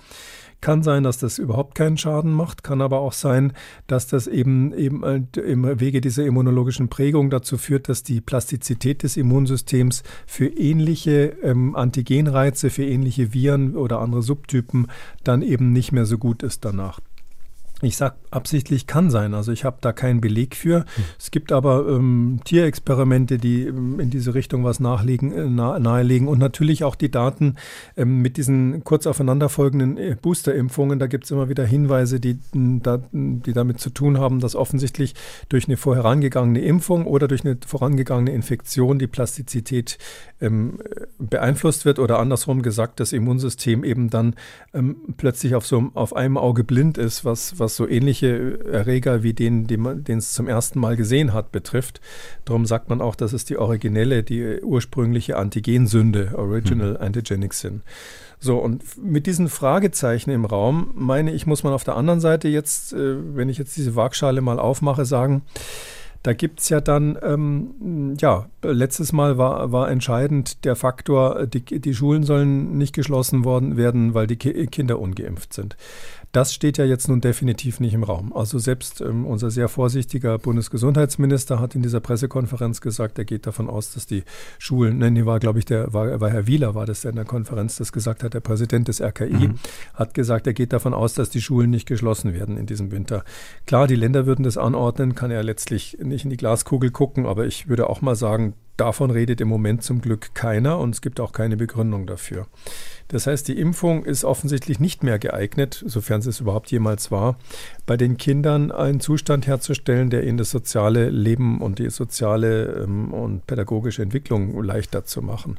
Kann 0.61 0.83
sein, 0.83 1.03
dass 1.03 1.17
das 1.17 1.37
überhaupt 1.37 1.75
keinen 1.75 1.97
Schaden 1.97 2.31
macht, 2.31 2.63
kann 2.63 2.81
aber 2.81 2.99
auch 2.99 3.13
sein, 3.13 3.53
dass 3.87 4.07
das 4.07 4.27
eben, 4.27 4.73
eben 4.73 5.03
äh, 5.03 5.39
im 5.39 5.79
Wege 5.79 6.01
dieser 6.01 6.25
immunologischen 6.25 6.89
Prägung 6.89 7.29
dazu 7.29 7.57
führt, 7.57 7.89
dass 7.89 8.03
die 8.03 8.21
Plastizität 8.21 9.03
des 9.03 9.17
Immunsystems 9.17 10.03
für 10.25 10.47
ähnliche 10.47 11.37
ähm, 11.43 11.75
Antigenreize, 11.75 12.69
für 12.69 12.85
ähnliche 12.85 13.33
Viren 13.33 13.75
oder 13.75 13.99
andere 13.99 14.21
Subtypen 14.21 14.87
dann 15.23 15.41
eben 15.41 15.71
nicht 15.71 15.91
mehr 15.91 16.05
so 16.05 16.17
gut 16.17 16.43
ist 16.43 16.65
danach. 16.65 16.99
Ich 17.81 17.97
sage 17.97 18.15
absichtlich 18.31 18.87
kann 18.87 19.09
sein, 19.09 19.33
also 19.33 19.51
ich 19.51 19.65
habe 19.65 19.77
da 19.81 19.91
keinen 19.91 20.21
Beleg 20.21 20.55
für. 20.55 20.79
Hm. 20.79 21.03
Es 21.19 21.29
gibt 21.29 21.51
aber 21.51 21.85
ähm, 21.89 22.39
Tierexperimente, 22.45 23.37
die 23.37 23.65
ähm, 23.65 23.99
in 23.99 24.09
diese 24.09 24.33
Richtung 24.33 24.63
was 24.63 24.79
nachlegen, 24.79 25.33
äh, 25.33 25.49
nahelegen 25.79 26.29
und 26.29 26.39
natürlich 26.39 26.85
auch 26.85 26.95
die 26.95 27.11
Daten 27.11 27.55
ähm, 27.97 28.21
mit 28.21 28.37
diesen 28.37 28.85
kurz 28.85 29.07
aufeinanderfolgenden 29.07 29.97
äh, 29.97 30.15
Boosterimpfungen. 30.21 30.99
Da 30.99 31.07
gibt 31.07 31.25
es 31.25 31.31
immer 31.31 31.49
wieder 31.49 31.65
Hinweise, 31.65 32.21
die, 32.21 32.39
da, 32.53 33.01
die 33.11 33.51
damit 33.53 33.81
zu 33.81 33.89
tun 33.89 34.19
haben, 34.19 34.39
dass 34.39 34.55
offensichtlich 34.55 35.13
durch 35.49 35.67
eine 35.67 35.75
vorherangegangene 35.75 36.61
Impfung 36.61 37.05
oder 37.05 37.27
durch 37.27 37.43
eine 37.43 37.57
vorangegangene 37.65 38.31
Infektion 38.31 38.99
die 38.99 39.07
Plastizität 39.07 39.97
ähm, 40.39 40.79
beeinflusst 41.19 41.83
wird 41.83 41.99
oder 41.99 42.19
andersrum 42.19 42.61
gesagt, 42.61 43.01
das 43.01 43.11
Immunsystem 43.11 43.83
eben 43.83 44.09
dann 44.09 44.35
ähm, 44.73 44.95
plötzlich 45.17 45.55
auf 45.55 45.65
so 45.65 45.91
auf 45.93 46.15
einem 46.15 46.37
Auge 46.37 46.63
blind 46.63 46.97
ist, 46.97 47.25
was, 47.25 47.59
was 47.59 47.64
was 47.65 47.75
so 47.75 47.87
ähnliche 47.87 48.59
Erreger 48.71 49.23
wie 49.23 49.33
den, 49.33 49.67
den 49.67 50.17
es 50.17 50.33
zum 50.33 50.47
ersten 50.47 50.79
Mal 50.79 50.95
gesehen 50.95 51.33
hat, 51.33 51.51
betrifft. 51.51 51.99
Darum 52.45 52.65
sagt 52.65 52.89
man 52.89 53.01
auch, 53.01 53.15
dass 53.15 53.33
es 53.33 53.43
die 53.45 53.57
originelle, 53.57 54.23
die 54.23 54.61
ursprüngliche 54.61 55.37
Antigensünde, 55.37 56.33
Original 56.35 56.91
mhm. 56.91 56.97
Antigenic 56.97 57.53
Sin. 57.53 57.81
So, 58.39 58.57
und 58.57 58.83
mit 59.03 59.25
diesen 59.25 59.49
Fragezeichen 59.49 60.29
im 60.29 60.45
Raum, 60.45 60.91
meine 60.93 61.31
ich, 61.31 61.47
muss 61.47 61.63
man 61.63 61.73
auf 61.73 61.83
der 61.83 61.95
anderen 61.95 62.19
Seite 62.19 62.47
jetzt, 62.47 62.93
äh, 62.93 63.35
wenn 63.35 63.49
ich 63.49 63.57
jetzt 63.57 63.75
diese 63.75 63.95
Waagschale 63.95 64.41
mal 64.41 64.59
aufmache, 64.59 65.05
sagen, 65.05 65.41
da 66.25 66.33
gibt 66.33 66.59
es 66.59 66.69
ja 66.69 66.81
dann 66.81 67.19
ähm, 67.21 68.15
ja, 68.19 68.47
letztes 68.63 69.13
Mal 69.13 69.37
war, 69.37 69.71
war 69.71 69.91
entscheidend 69.91 70.65
der 70.65 70.75
Faktor, 70.75 71.45
die, 71.45 71.63
die 71.63 71.93
Schulen 71.93 72.23
sollen 72.23 72.79
nicht 72.79 72.95
geschlossen 72.95 73.45
worden 73.45 73.77
werden, 73.77 74.15
weil 74.15 74.25
die 74.25 74.37
Kinder 74.37 74.99
ungeimpft 74.99 75.53
sind. 75.53 75.77
Das 76.35 76.53
steht 76.53 76.77
ja 76.77 76.83
jetzt 76.83 77.07
nun 77.07 77.21
definitiv 77.21 77.79
nicht 77.79 77.93
im 77.93 78.03
Raum. 78.03 78.33
Also 78.35 78.59
selbst 78.59 78.99
ähm, 78.99 79.25
unser 79.25 79.51
sehr 79.51 79.69
vorsichtiger 79.69 80.37
Bundesgesundheitsminister 80.37 81.61
hat 81.61 81.75
in 81.75 81.81
dieser 81.81 82.01
Pressekonferenz 82.01 82.81
gesagt, 82.81 83.17
er 83.17 83.23
geht 83.23 83.47
davon 83.47 83.69
aus, 83.69 83.93
dass 83.93 84.05
die 84.05 84.25
Schulen, 84.59 84.97
nein, 84.97 85.13
nee, 85.13 85.25
war 85.25 85.39
glaube 85.39 85.59
ich, 85.59 85.65
der 85.65 85.93
war, 85.93 86.19
war 86.19 86.29
Herr 86.29 86.45
Wieler, 86.45 86.75
war 86.75 86.85
das 86.85 87.03
der 87.03 87.11
in 87.11 87.15
der 87.15 87.23
Konferenz, 87.23 87.77
das 87.77 87.93
gesagt 87.93 88.21
hat, 88.21 88.33
der 88.33 88.41
Präsident 88.41 88.89
des 88.89 89.01
RKI, 89.01 89.47
mhm. 89.47 89.55
hat 89.93 90.13
gesagt, 90.13 90.45
er 90.45 90.53
geht 90.53 90.73
davon 90.73 90.93
aus, 90.93 91.13
dass 91.13 91.29
die 91.29 91.41
Schulen 91.41 91.69
nicht 91.69 91.87
geschlossen 91.87 92.33
werden 92.33 92.57
in 92.57 92.65
diesem 92.65 92.91
Winter. 92.91 93.23
Klar, 93.65 93.87
die 93.87 93.95
Länder 93.95 94.25
würden 94.25 94.43
das 94.43 94.57
anordnen, 94.57 95.15
kann 95.15 95.31
er 95.31 95.41
letztlich 95.41 95.99
nicht 96.01 96.25
in 96.25 96.31
die 96.31 96.37
Glaskugel 96.37 96.91
gucken, 96.91 97.25
aber 97.27 97.45
ich 97.45 97.69
würde 97.69 97.89
auch 97.89 98.01
mal 98.01 98.15
sagen, 98.15 98.55
davon 98.77 99.11
redet 99.11 99.41
im 99.41 99.47
Moment 99.47 99.83
zum 99.83 100.01
Glück 100.01 100.35
keiner 100.35 100.79
und 100.79 100.95
es 100.95 101.01
gibt 101.01 101.19
auch 101.19 101.31
keine 101.31 101.55
Begründung 101.57 102.07
dafür. 102.07 102.47
Das 103.07 103.27
heißt, 103.27 103.47
die 103.47 103.59
Impfung 103.59 104.03
ist 104.03 104.23
offensichtlich 104.23 104.79
nicht 104.79 105.03
mehr 105.03 105.19
geeignet, 105.19 105.83
sofern 105.85 106.21
es 106.21 106.39
überhaupt 106.39 106.71
jemals 106.71 107.11
war, 107.11 107.37
bei 107.85 107.97
den 107.97 108.17
Kindern 108.17 108.71
einen 108.71 108.99
Zustand 108.99 109.47
herzustellen, 109.47 110.09
der 110.09 110.25
ihnen 110.25 110.37
das 110.37 110.49
soziale 110.49 111.09
Leben 111.09 111.61
und 111.61 111.79
die 111.79 111.89
soziale 111.89 112.83
ähm, 112.83 113.13
und 113.13 113.45
pädagogische 113.47 114.01
Entwicklung 114.01 114.61
leichter 114.63 115.05
zu 115.05 115.21
machen. 115.21 115.57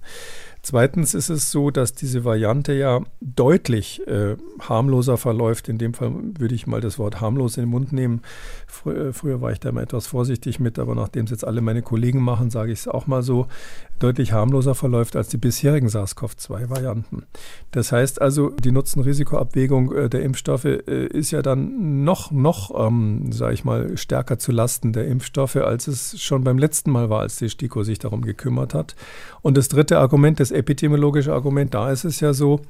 Zweitens 0.67 1.15
ist 1.15 1.29
es 1.29 1.53
so, 1.53 1.71
dass 1.71 1.95
diese 1.95 2.25
Variante 2.25 2.73
ja 2.73 3.01
deutlich 3.21 4.05
äh, 4.09 4.35
harmloser 4.59 5.17
verläuft. 5.17 5.69
In 5.69 5.79
dem 5.79 5.95
Fall 5.95 6.13
würde 6.37 6.57
ich 6.57 6.67
mal 6.67 6.81
das 6.81 6.99
Wort 6.99 7.21
harmlos 7.21 7.57
in 7.57 7.63
den 7.63 7.71
Mund 7.71 7.93
nehmen. 7.93 8.23
Frü 8.67 9.11
äh, 9.11 9.13
früher 9.13 9.41
war 9.41 9.53
ich 9.53 9.61
da 9.61 9.69
immer 9.69 9.83
etwas 9.83 10.09
vorsichtig 10.09 10.59
mit, 10.59 10.81
aber 10.81 10.97
nachdem 10.97 11.27
es 11.27 11.31
jetzt 11.31 11.47
alle 11.47 11.61
meine 11.61 11.83
Kollegen 11.83 12.21
machen, 12.21 12.51
sage 12.51 12.73
ich 12.73 12.81
es 12.81 12.89
auch 12.89 13.07
mal 13.07 13.23
so, 13.23 13.47
deutlich 14.01 14.33
harmloser 14.33 14.75
verläuft 14.75 15.15
als 15.15 15.29
die 15.29 15.37
bisherigen 15.37 15.89
SARS-CoV-2-Varianten. 15.89 17.27
Das 17.71 17.93
heißt 17.93 18.21
also, 18.21 18.51
die 18.51 18.73
Nutzen-Risiko-Abwägung 18.73 19.95
äh, 19.95 20.09
der 20.09 20.23
Impfstoffe 20.23 20.65
äh, 20.65 21.07
ist 21.07 21.31
ja 21.31 21.43
dann 21.43 22.03
noch, 22.03 22.16
noch, 22.31 22.71
ähm, 22.87 23.33
sage 23.33 23.55
ich 23.55 23.65
mal, 23.65 23.97
stärker 23.97 24.39
zu 24.39 24.53
Lasten 24.53 24.93
der 24.93 25.07
Impfstoffe, 25.07 25.57
als 25.57 25.87
es 25.87 26.21
schon 26.21 26.45
beim 26.45 26.59
letzten 26.59 26.91
Mal 26.91 27.11
war, 27.11 27.21
als 27.21 27.37
die 27.37 27.49
STIKO 27.49 27.83
sich 27.83 27.99
darum 27.99 28.23
gekümmert 28.23 28.75
hat. 28.75 28.97
Und 29.43 29.57
das 29.57 29.69
dritte 29.69 29.99
Argument, 29.99 30.41
das 30.41 30.51
epidemiologische 30.51 31.33
Argument, 31.33 31.75
da 31.75 31.91
ist 31.91 32.05
es 32.05 32.21
ja 32.21 32.33
so, 32.33 32.61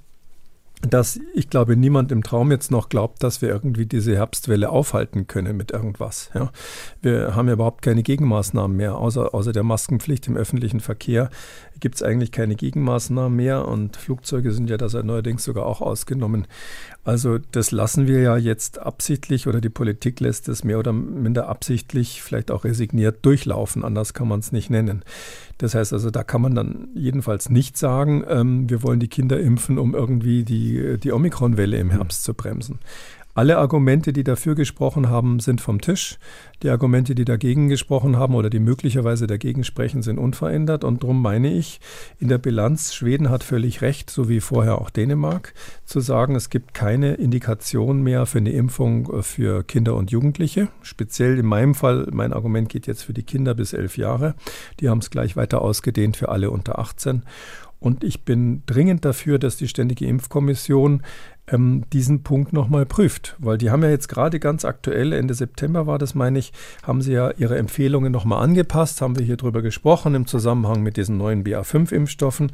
dass 0.83 1.19
ich 1.35 1.49
glaube, 1.49 1.77
niemand 1.77 2.13
im 2.13 2.23
Traum 2.23 2.51
jetzt 2.51 2.71
noch 2.71 2.89
glaubt, 2.89 3.23
dass 3.23 3.41
wir 3.41 3.49
irgendwie 3.49 3.87
diese 3.87 4.15
Herbstwelle 4.15 4.69
aufhalten 4.69 5.27
können 5.27 5.57
mit 5.57 5.71
irgendwas. 5.71 6.31
Ja. 6.35 6.53
Wir 7.01 7.35
haben 7.35 7.49
ja 7.49 7.55
überhaupt 7.55 7.83
keine 7.83 8.03
Gegenmaßnahmen 8.03 8.77
mehr, 8.77 8.97
außer, 8.97 9.35
außer 9.35 9.53
der 9.53 9.63
Maskenpflicht 9.63 10.29
im 10.29 10.37
öffentlichen 10.37 10.81
Verkehr 10.81 11.31
gibt 11.81 11.97
es 11.97 12.03
eigentlich 12.03 12.33
keine 12.33 12.57
Gegenmaßnahmen 12.57 13.35
mehr 13.37 13.69
und 13.69 13.97
Flugzeuge 13.97 14.53
sind 14.53 14.71
ja 14.71 14.77
da 14.77 14.89
seit 14.89 15.05
neuerdings 15.05 15.45
sogar 15.45 15.67
auch 15.67 15.81
ausgenommen. 15.81 16.47
Also 17.05 17.39
das 17.39 17.71
lassen 17.71 18.07
wir 18.07 18.21
ja 18.21 18.37
jetzt 18.37 18.79
absichtlich 18.79 19.47
oder 19.47 19.61
die 19.61 19.69
Politik 19.69 20.21
lässt 20.21 20.49
es 20.49 20.65
mehr 20.65 20.79
oder 20.79 20.93
minder 20.93 21.49
absichtlich, 21.49 22.23
vielleicht 22.23 22.51
auch 22.51 22.65
resigniert 22.65 23.25
durchlaufen, 23.25 23.85
anders 23.85 24.15
kann 24.15 24.29
man 24.29 24.41
es 24.41 24.53
nicht 24.53 24.71
nennen. 24.71 25.05
Das 25.59 25.75
heißt 25.75 25.93
also, 25.93 26.11
da 26.11 26.23
kann 26.23 26.43
man 26.43 26.55
dann 26.55 26.89
jedenfalls 26.95 27.49
nicht 27.49 27.79
sagen, 27.79 28.25
ähm, 28.29 28.69
wir 28.69 28.83
wollen 28.83 29.01
die 29.01 29.09
Kinder 29.09 29.41
impfen, 29.41 29.79
um 29.79 29.95
irgendwie 29.95 30.45
die, 30.45 30.99
die 30.99 31.13
Omikron-Welle 31.13 31.79
im 31.79 31.91
Herbst 31.91 32.25
zu 32.25 32.35
bremsen. 32.35 32.79
Alle 33.37 33.59
Argumente, 33.59 34.15
die 34.15 34.25
dafür 34.25 34.55
gesprochen 34.55 35.11
haben, 35.11 35.41
sind 35.41 35.61
vom 35.61 35.83
Tisch. 35.83 36.19
Die 36.63 36.71
Argumente, 36.71 37.15
die 37.15 37.27
dagegen 37.27 37.69
gesprochen 37.69 38.17
haben 38.17 38.35
oder 38.35 38.49
die 38.49 38.61
möglicherweise 38.61 39.27
dagegen 39.27 39.63
sprechen, 39.63 40.01
sind 40.01 40.17
unverändert. 40.17 40.85
Und 40.85 41.03
darum 41.03 41.21
meine 41.21 41.53
ich, 41.53 41.79
in 42.19 42.29
der 42.29 42.39
Bilanz, 42.39 42.95
Schweden 42.95 43.29
hat 43.29 43.45
völlig 43.45 43.83
recht, 43.83 44.09
so 44.09 44.31
wie 44.31 44.41
vorher 44.41 44.81
auch 44.81 44.89
Dänemark, 44.89 45.53
zu 45.85 46.01
sagen, 46.01 46.35
es 46.35 46.49
gibt 46.49 46.73
keine 46.73 47.13
Indikation 47.17 48.03
mehr 48.03 48.25
für 48.25 48.39
eine 48.39 48.53
Impfung 48.53 49.13
äh, 49.13 49.23
für 49.23 49.65
Kinder 49.65 49.97
und 49.97 50.11
Jugendliche. 50.11 50.69
Speziell 50.81 51.39
in 51.39 51.45
meinem 51.45 51.75
Fall, 51.75 52.09
mein 52.13 52.33
Argument 52.33 52.71
geht 52.71 52.87
jetzt 52.87 53.03
für 53.03 53.13
die 53.13 53.23
Kinder 53.23 53.55
bis 53.55 53.75
elf 53.75 53.99
Jahre. 53.99 54.35
Die 54.81 54.89
haben 54.89 55.01
es 55.01 55.11
gleich 55.11 55.37
weiter 55.37 55.61
ausgedehnt 55.61 56.17
für 56.17 56.31
alle 56.31 56.51
unter 56.51 56.79
18. 56.79 57.23
Und 57.79 58.03
ich 58.03 58.25
bin 58.25 58.63
dringend 58.65 59.05
dafür, 59.05 59.39
dass 59.39 59.59
die 59.59 59.69
Ständige 59.69 60.07
Impfkommission 60.07 61.03
ähm, 61.49 61.85
diesen 61.93 62.23
Punkt 62.23 62.53
nochmal 62.53 62.87
prüft. 62.87 63.37
Weil 63.39 63.59
die 63.59 63.71
haben 63.71 63.83
ja 63.83 63.91
jetzt 63.91 64.09
gerade 64.09 64.41
ganz 64.41 64.65
aktuell, 64.65 65.13
Ende 65.13 65.35
September 65.35 65.87
war 65.87 65.99
das, 65.99 66.15
meine 66.15 66.39
ich, 66.39 66.53
haben 66.83 67.03
sie 67.03 67.13
ja 67.13 67.31
ihre 67.33 67.59
Empfehlungen 67.59 68.13
nochmal 68.13 68.43
angepasst, 68.43 69.01
haben 69.01 69.19
wir 69.19 69.25
hier 69.25 69.37
drüber 69.37 69.63
gesprochen 69.63 70.15
im 70.15 70.27
Zusammenhang 70.27 70.83
mit 70.83 70.97
diesen 70.97 71.17
neuen 71.17 71.45
BA5-Impfstoffen. 71.45 72.51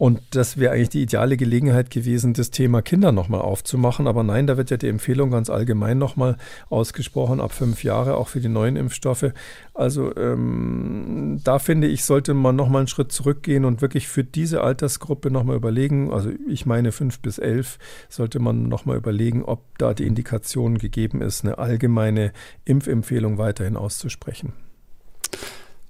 Und 0.00 0.22
das 0.30 0.56
wäre 0.56 0.72
eigentlich 0.72 0.88
die 0.88 1.02
ideale 1.02 1.36
Gelegenheit 1.36 1.90
gewesen, 1.90 2.32
das 2.32 2.50
Thema 2.50 2.80
Kinder 2.80 3.12
nochmal 3.12 3.42
aufzumachen. 3.42 4.06
Aber 4.06 4.22
nein, 4.22 4.46
da 4.46 4.56
wird 4.56 4.70
ja 4.70 4.78
die 4.78 4.88
Empfehlung 4.88 5.30
ganz 5.30 5.50
allgemein 5.50 5.98
nochmal 5.98 6.38
ausgesprochen, 6.70 7.38
ab 7.38 7.52
fünf 7.52 7.84
Jahre, 7.84 8.16
auch 8.16 8.28
für 8.28 8.40
die 8.40 8.48
neuen 8.48 8.76
Impfstoffe. 8.76 9.26
Also 9.74 10.16
ähm, 10.16 11.42
da 11.44 11.58
finde 11.58 11.86
ich, 11.86 12.06
sollte 12.06 12.32
man 12.32 12.56
nochmal 12.56 12.78
einen 12.78 12.88
Schritt 12.88 13.12
zurückgehen 13.12 13.66
und 13.66 13.82
wirklich 13.82 14.08
für 14.08 14.24
diese 14.24 14.62
Altersgruppe 14.62 15.30
nochmal 15.30 15.56
überlegen, 15.56 16.10
also 16.10 16.30
ich 16.48 16.64
meine 16.64 16.92
fünf 16.92 17.20
bis 17.20 17.36
elf, 17.36 17.78
sollte 18.08 18.38
man 18.38 18.68
nochmal 18.70 18.96
überlegen, 18.96 19.44
ob 19.44 19.76
da 19.76 19.92
die 19.92 20.06
Indikation 20.06 20.78
gegeben 20.78 21.20
ist, 21.20 21.44
eine 21.44 21.58
allgemeine 21.58 22.32
Impfempfehlung 22.64 23.36
weiterhin 23.36 23.76
auszusprechen. 23.76 24.54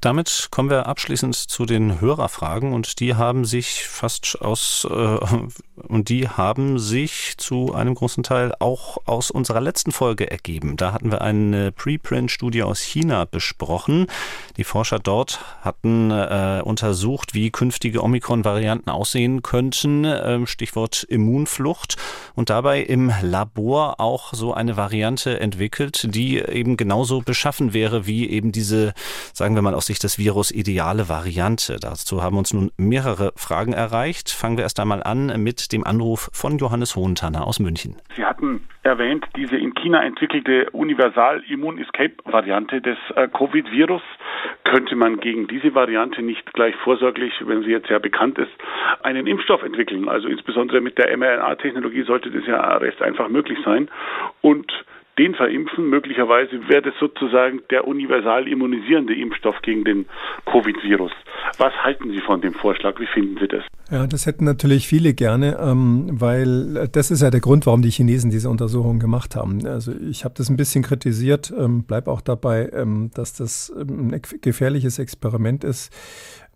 Damit 0.01 0.48
kommen 0.51 0.70
wir 0.70 0.86
abschließend 0.86 1.34
zu 1.34 1.66
den 1.66 2.01
Hörerfragen 2.01 2.72
und 2.72 3.01
die 3.01 3.16
haben 3.16 3.44
sich 3.44 3.86
fast 3.86 4.40
aus 4.40 4.86
äh, 4.90 4.94
und 5.88 6.09
die 6.09 6.26
haben 6.26 6.78
sich 6.78 7.34
zu 7.36 7.74
einem 7.74 7.94
großen 7.94 8.22
Teil 8.22 8.55
auch 8.61 8.96
aus 9.05 9.30
unserer 9.30 9.61
letzten 9.61 9.92
Folge 9.92 10.30
ergeben. 10.30 10.78
Da 10.78 10.92
hatten 10.92 11.11
wir 11.11 11.20
eine 11.20 11.70
Preprint-Studie 11.72 12.62
aus 12.62 12.80
China 12.80 13.26
besprochen. 13.26 14.07
Die 14.57 14.64
Forscher 14.64 15.01
dort 15.01 15.40
hatten 15.61 16.11
äh, 16.11 16.62
untersucht, 16.64 17.34
wie 17.34 17.51
künftige 17.51 18.03
Omikron-Varianten 18.03 18.88
aussehen 18.88 19.42
könnten. 19.42 20.07
Äh, 20.07 20.46
Stichwort 20.46 21.03
Immunflucht 21.05 21.96
und 22.34 22.48
dabei 22.48 22.80
im 22.80 23.12
Labor 23.20 24.01
auch 24.01 24.32
so 24.32 24.55
eine 24.55 24.78
Variante 24.78 25.40
entwickelt, 25.40 26.14
die 26.14 26.38
eben 26.38 26.78
genauso 26.78 27.20
beschaffen 27.20 27.74
wäre 27.74 28.07
wie 28.07 28.30
eben 28.30 28.51
diese, 28.51 28.94
sagen 29.34 29.55
wir 29.55 29.62
mal 29.62 29.74
aus 29.74 29.89
Sicht 29.91 30.05
des 30.05 30.20
Virus 30.20 30.53
ideale 30.53 31.09
Variante. 31.09 31.78
Dazu 31.82 32.22
haben 32.22 32.38
uns 32.38 32.55
nun 32.55 32.70
mehrere 32.76 33.32
Fragen 33.34 33.72
erreicht. 33.72 34.30
Fangen 34.30 34.57
wir 34.57 34.62
erst 34.62 34.78
einmal 34.78 35.03
an 35.03 35.43
mit 35.43 35.72
dem 35.72 35.82
Anruf 35.82 36.30
von 36.32 36.59
Johannes 36.59 36.95
Hohentanner 36.95 37.45
aus 37.45 37.59
München. 37.59 37.97
Sie 38.14 38.24
hatten 38.24 38.68
erwähnt, 38.84 39.26
diese 39.34 39.57
in 39.57 39.74
China 39.74 40.05
entwickelte 40.05 40.70
Universal-Immun-Escape-Variante 40.70 42.80
des 42.80 42.99
äh, 43.16 43.26
Covid-Virus. 43.26 44.03
Könnte 44.62 44.95
man 44.95 45.18
gegen 45.18 45.49
diese 45.49 45.74
Variante 45.74 46.22
nicht 46.22 46.53
gleich 46.53 46.76
vorsorglich, 46.76 47.32
wenn 47.45 47.64
sie 47.64 47.70
jetzt 47.70 47.91
ja 47.91 47.99
bekannt 47.99 48.38
ist, 48.38 48.53
einen 49.03 49.26
Impfstoff 49.26 49.64
entwickeln? 49.64 50.09
Also 50.09 50.28
insbesondere 50.28 50.80
mit 50.80 50.99
der 50.99 51.16
mRNA-Technologie 51.16 52.05
sollte 52.05 52.30
das 52.30 52.47
ja 52.47 52.76
recht 52.76 53.03
einfach 53.03 53.28
möglich 53.28 53.59
sein. 53.64 53.91
Und 54.41 54.72
den 55.21 55.35
verimpfen. 55.35 55.91
Möglicherweise 55.91 56.68
wäre 56.68 56.83
das 56.83 56.95
sozusagen 56.99 57.61
der 57.71 57.87
universal 57.87 58.49
immunisierende 58.49 59.14
Impfstoff 59.14 59.61
gegen 59.62 59.85
den 59.85 60.07
Covid-Virus. 60.47 61.12
Was 61.59 61.75
halten 61.75 62.11
Sie 62.11 62.21
von 62.21 62.41
dem 62.41 62.55
Vorschlag? 62.55 62.99
Wie 62.99 63.07
finden 63.07 63.37
Sie 63.39 63.49
das? 63.49 63.62
Ja, 63.91 64.07
das 64.07 64.25
hätten 64.25 64.45
natürlich 64.45 64.87
viele 64.87 65.12
gerne, 65.12 65.59
ähm, 65.61 66.09
weil 66.12 66.89
das 66.93 67.11
ist 67.11 67.23
ja 67.23 67.31
der 67.31 67.41
Grund, 67.41 67.66
warum 67.66 67.83
die 67.83 67.91
Chinesen 67.91 68.31
diese 68.31 68.49
Untersuchung 68.49 68.99
gemacht 68.99 69.37
haben. 69.37 69.66
Also 69.66 69.93
ich 69.93 70.25
habe 70.25 70.35
das 70.37 70.49
ein 70.49 70.57
bisschen 70.57 70.83
kritisiert, 70.83 71.53
ähm, 71.57 71.85
bleib 71.87 72.09
auch 72.09 72.23
dabei, 72.23 72.71
ähm, 72.73 73.11
dass 73.14 73.35
das 73.35 73.71
ein 73.77 74.18
gefährliches 74.41 74.99
Experiment 74.99 75.64
ist 75.64 75.93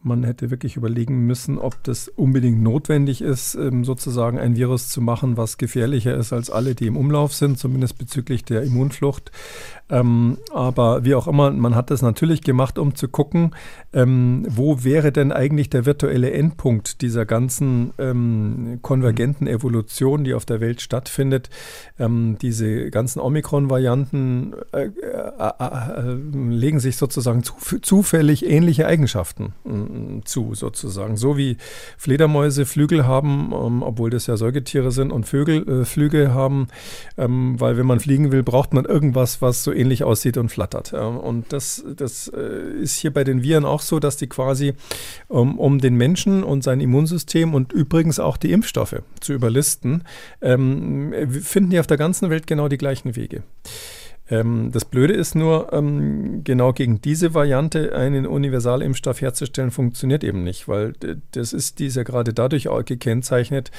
man 0.04 0.22
hätte 0.24 0.50
wirklich 0.50 0.76
überlegen 0.76 1.26
müssen, 1.26 1.58
ob 1.58 1.82
das 1.84 2.08
unbedingt 2.08 2.62
notwendig 2.62 3.22
ist, 3.22 3.54
ähm, 3.54 3.84
sozusagen 3.84 4.38
ein 4.38 4.56
Virus 4.56 4.88
zu 4.88 5.00
machen, 5.00 5.36
was 5.36 5.56
gefährlicher 5.58 6.14
ist 6.14 6.32
als 6.32 6.50
alle, 6.50 6.74
die 6.74 6.86
im 6.86 6.96
Umlauf 6.96 7.32
sind, 7.32 7.58
zumindest 7.58 7.98
bezüglich 7.98 8.44
der 8.44 8.62
Immunflucht. 8.62 9.32
Ähm, 9.90 10.38
aber 10.50 11.04
wie 11.04 11.14
auch 11.14 11.28
immer, 11.28 11.50
man 11.50 11.74
hat 11.74 11.90
das 11.90 12.00
natürlich 12.00 12.40
gemacht, 12.40 12.78
um 12.78 12.94
zu 12.94 13.06
gucken, 13.06 13.54
ähm, 13.92 14.46
wo 14.48 14.82
wäre 14.82 15.12
denn 15.12 15.30
eigentlich 15.30 15.68
der 15.68 15.84
virtuelle 15.84 16.30
Endpunkt 16.30 17.02
dieser 17.02 17.26
ganzen 17.26 17.92
ähm, 17.98 18.78
konvergenten 18.80 19.46
Evolution, 19.46 20.24
die 20.24 20.32
auf 20.32 20.46
der 20.46 20.60
Welt 20.60 20.80
stattfindet. 20.80 21.50
Ähm, 21.98 22.38
diese 22.40 22.90
ganzen 22.90 23.20
Omikron-Varianten 23.20 24.54
äh, 24.72 24.86
äh, 24.86 24.90
äh, 25.38 26.12
äh 26.12 26.16
legen 26.48 26.80
sich 26.80 26.96
sozusagen 26.96 27.42
zu, 27.42 27.54
zufällig 27.82 28.46
ähnliche 28.46 28.86
Eigenschaften 28.86 29.52
ähm, 29.66 30.22
zu, 30.24 30.54
sozusagen. 30.54 31.18
So 31.18 31.36
wie 31.36 31.58
Fledermäuse 31.98 32.64
Flügel 32.64 33.06
haben, 33.06 33.52
ähm, 33.52 33.82
obwohl 33.82 34.08
das 34.08 34.26
ja 34.26 34.38
Säugetiere 34.38 34.92
sind, 34.92 35.12
und 35.12 35.24
Vögel 35.26 35.68
äh, 35.68 35.84
Flügel 35.84 36.32
haben, 36.32 36.68
ähm, 37.18 37.60
weil 37.60 37.76
wenn 37.76 37.86
man 37.86 38.00
fliegen 38.00 38.32
will, 38.32 38.42
braucht 38.42 38.72
man 38.72 38.86
irgendwas, 38.86 39.42
was 39.42 39.62
so 39.62 39.73
ähnlich 39.74 40.04
aussieht 40.04 40.36
und 40.36 40.48
flattert. 40.50 40.92
Ähm, 40.92 41.18
und 41.18 41.52
das, 41.52 41.84
das 41.96 42.28
äh, 42.28 42.80
ist 42.80 42.96
hier 42.96 43.12
bei 43.12 43.24
den 43.24 43.42
Viren 43.42 43.64
auch 43.64 43.80
so, 43.80 43.98
dass 44.00 44.16
die 44.16 44.28
quasi 44.28 44.74
um, 45.28 45.58
um 45.58 45.78
den 45.78 45.94
Menschen 45.96 46.42
und 46.42 46.64
sein 46.64 46.80
Immunsystem 46.80 47.54
und 47.54 47.72
übrigens 47.72 48.18
auch 48.18 48.36
die 48.36 48.52
Impfstoffe 48.52 49.02
zu 49.20 49.32
überlisten, 49.32 50.04
ähm, 50.40 51.12
finden 51.42 51.70
die 51.70 51.80
auf 51.80 51.86
der 51.86 51.96
ganzen 51.96 52.30
Welt 52.30 52.46
genau 52.46 52.68
die 52.68 52.78
gleichen 52.78 53.16
Wege. 53.16 53.42
Ähm, 54.30 54.70
das 54.72 54.84
Blöde 54.84 55.12
ist 55.12 55.34
nur, 55.34 55.72
ähm, 55.72 56.42
genau 56.44 56.72
gegen 56.72 57.00
diese 57.00 57.34
Variante 57.34 57.94
einen 57.94 58.26
Universalimpfstoff 58.26 59.20
herzustellen, 59.20 59.70
funktioniert 59.70 60.24
eben 60.24 60.44
nicht, 60.44 60.66
weil 60.66 60.94
das 61.32 61.52
ist 61.52 61.78
dieser 61.78 62.04
gerade 62.04 62.32
dadurch 62.32 62.68
auch 62.68 62.84
gekennzeichnet, 62.84 63.70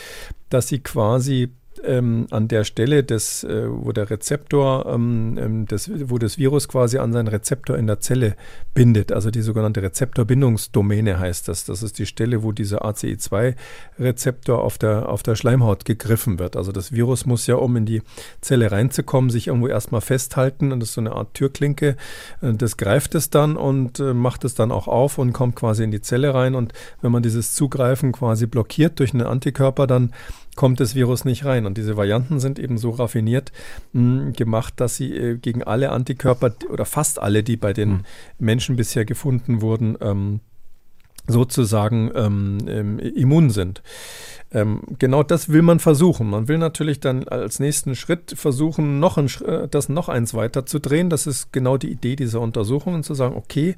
dass 0.49 0.67
sie 0.67 0.79
quasi 0.79 1.49
ähm, 1.83 2.27
an 2.31 2.47
der 2.47 2.63
Stelle, 2.63 3.03
des, 3.03 3.43
äh, 3.43 3.67
wo 3.67 3.91
der 3.91 4.09
Rezeptor, 4.09 4.85
ähm, 4.87 5.37
ähm, 5.39 5.65
des, 5.65 5.89
wo 6.09 6.17
das 6.17 6.37
Virus 6.37 6.67
quasi 6.67 6.97
an 6.97 7.13
seinen 7.13 7.27
Rezeptor 7.27 7.77
in 7.77 7.87
der 7.87 7.99
Zelle 7.99 8.35
bindet, 8.73 9.11
also 9.11 9.31
die 9.31 9.41
sogenannte 9.41 9.81
Rezeptorbindungsdomäne 9.81 11.19
heißt 11.19 11.47
das. 11.47 11.65
Das 11.65 11.83
ist 11.83 11.97
die 11.99 12.05
Stelle, 12.05 12.43
wo 12.43 12.51
dieser 12.51 12.85
ACE2-Rezeptor 12.85 14.59
auf 14.59 14.77
der, 14.77 15.09
auf 15.09 15.23
der 15.23 15.35
Schleimhaut 15.35 15.85
gegriffen 15.85 16.39
wird. 16.39 16.55
Also 16.55 16.71
das 16.71 16.91
Virus 16.91 17.25
muss 17.25 17.47
ja, 17.47 17.55
um 17.55 17.75
in 17.75 17.85
die 17.85 18.01
Zelle 18.41 18.71
reinzukommen, 18.71 19.29
sich 19.29 19.47
irgendwo 19.47 19.67
erstmal 19.67 20.01
festhalten 20.01 20.71
und 20.71 20.79
das 20.79 20.89
ist 20.89 20.95
so 20.95 21.01
eine 21.01 21.13
Art 21.13 21.33
Türklinke. 21.33 21.95
Äh, 22.41 22.53
das 22.53 22.77
greift 22.77 23.15
es 23.15 23.29
dann 23.29 23.57
und 23.57 23.99
äh, 23.99 24.13
macht 24.13 24.43
es 24.45 24.55
dann 24.55 24.71
auch 24.71 24.87
auf 24.87 25.17
und 25.17 25.33
kommt 25.33 25.55
quasi 25.55 25.83
in 25.83 25.91
die 25.91 26.01
Zelle 26.01 26.33
rein. 26.33 26.55
Und 26.55 26.73
wenn 27.01 27.11
man 27.11 27.23
dieses 27.23 27.53
Zugreifen 27.53 28.11
quasi 28.11 28.45
blockiert 28.45 28.99
durch 28.99 29.13
einen 29.13 29.25
Antikörper, 29.25 29.87
dann 29.87 30.11
kommt 30.55 30.79
das 30.79 30.95
Virus 30.95 31.25
nicht 31.25 31.45
rein. 31.45 31.65
Und 31.65 31.77
diese 31.77 31.97
Varianten 31.97 32.39
sind 32.39 32.59
eben 32.59 32.77
so 32.77 32.91
raffiniert 32.91 33.51
mh, 33.93 34.01
hm, 34.01 34.33
gemacht, 34.33 34.73
dass 34.77 34.95
sie 34.95 35.15
äh, 35.15 35.37
gegen 35.37 35.63
alle 35.63 35.91
Antikörper 35.91 36.53
oder 36.69 36.85
fast 36.85 37.21
alle, 37.21 37.43
die 37.43 37.57
bei 37.57 37.73
den 37.73 37.89
mhm. 37.89 38.01
Menschen 38.39 38.75
bisher 38.75 39.05
gefunden 39.05 39.61
wurden, 39.61 39.97
ähm, 40.01 40.39
sozusagen 41.27 42.11
ähm, 42.15 42.57
ähm, 42.67 42.99
immun 42.99 43.49
sind. 43.49 43.81
Ähm, 44.55 44.79
genau 44.99 45.21
das 45.21 45.49
will 45.49 45.61
man 45.61 45.79
versuchen. 45.79 46.29
Man 46.29 46.47
will 46.47 46.57
natürlich 46.57 47.01
dann 47.01 47.27
als 47.27 47.59
nächsten 47.59 47.93
Schritt 47.93 48.35
versuchen, 48.37 49.01
noch 49.01 49.17
ein, 49.17 49.29
äh, 49.45 49.67
das 49.67 49.89
noch 49.89 50.07
eins 50.07 50.33
weiter 50.33 50.65
zu 50.65 50.79
drehen. 50.79 51.09
Das 51.09 51.27
ist 51.27 51.51
genau 51.51 51.75
die 51.75 51.91
Idee 51.91 52.15
dieser 52.15 52.39
Untersuchungen, 52.39 53.03
zu 53.03 53.15
sagen, 53.15 53.35
okay, 53.35 53.75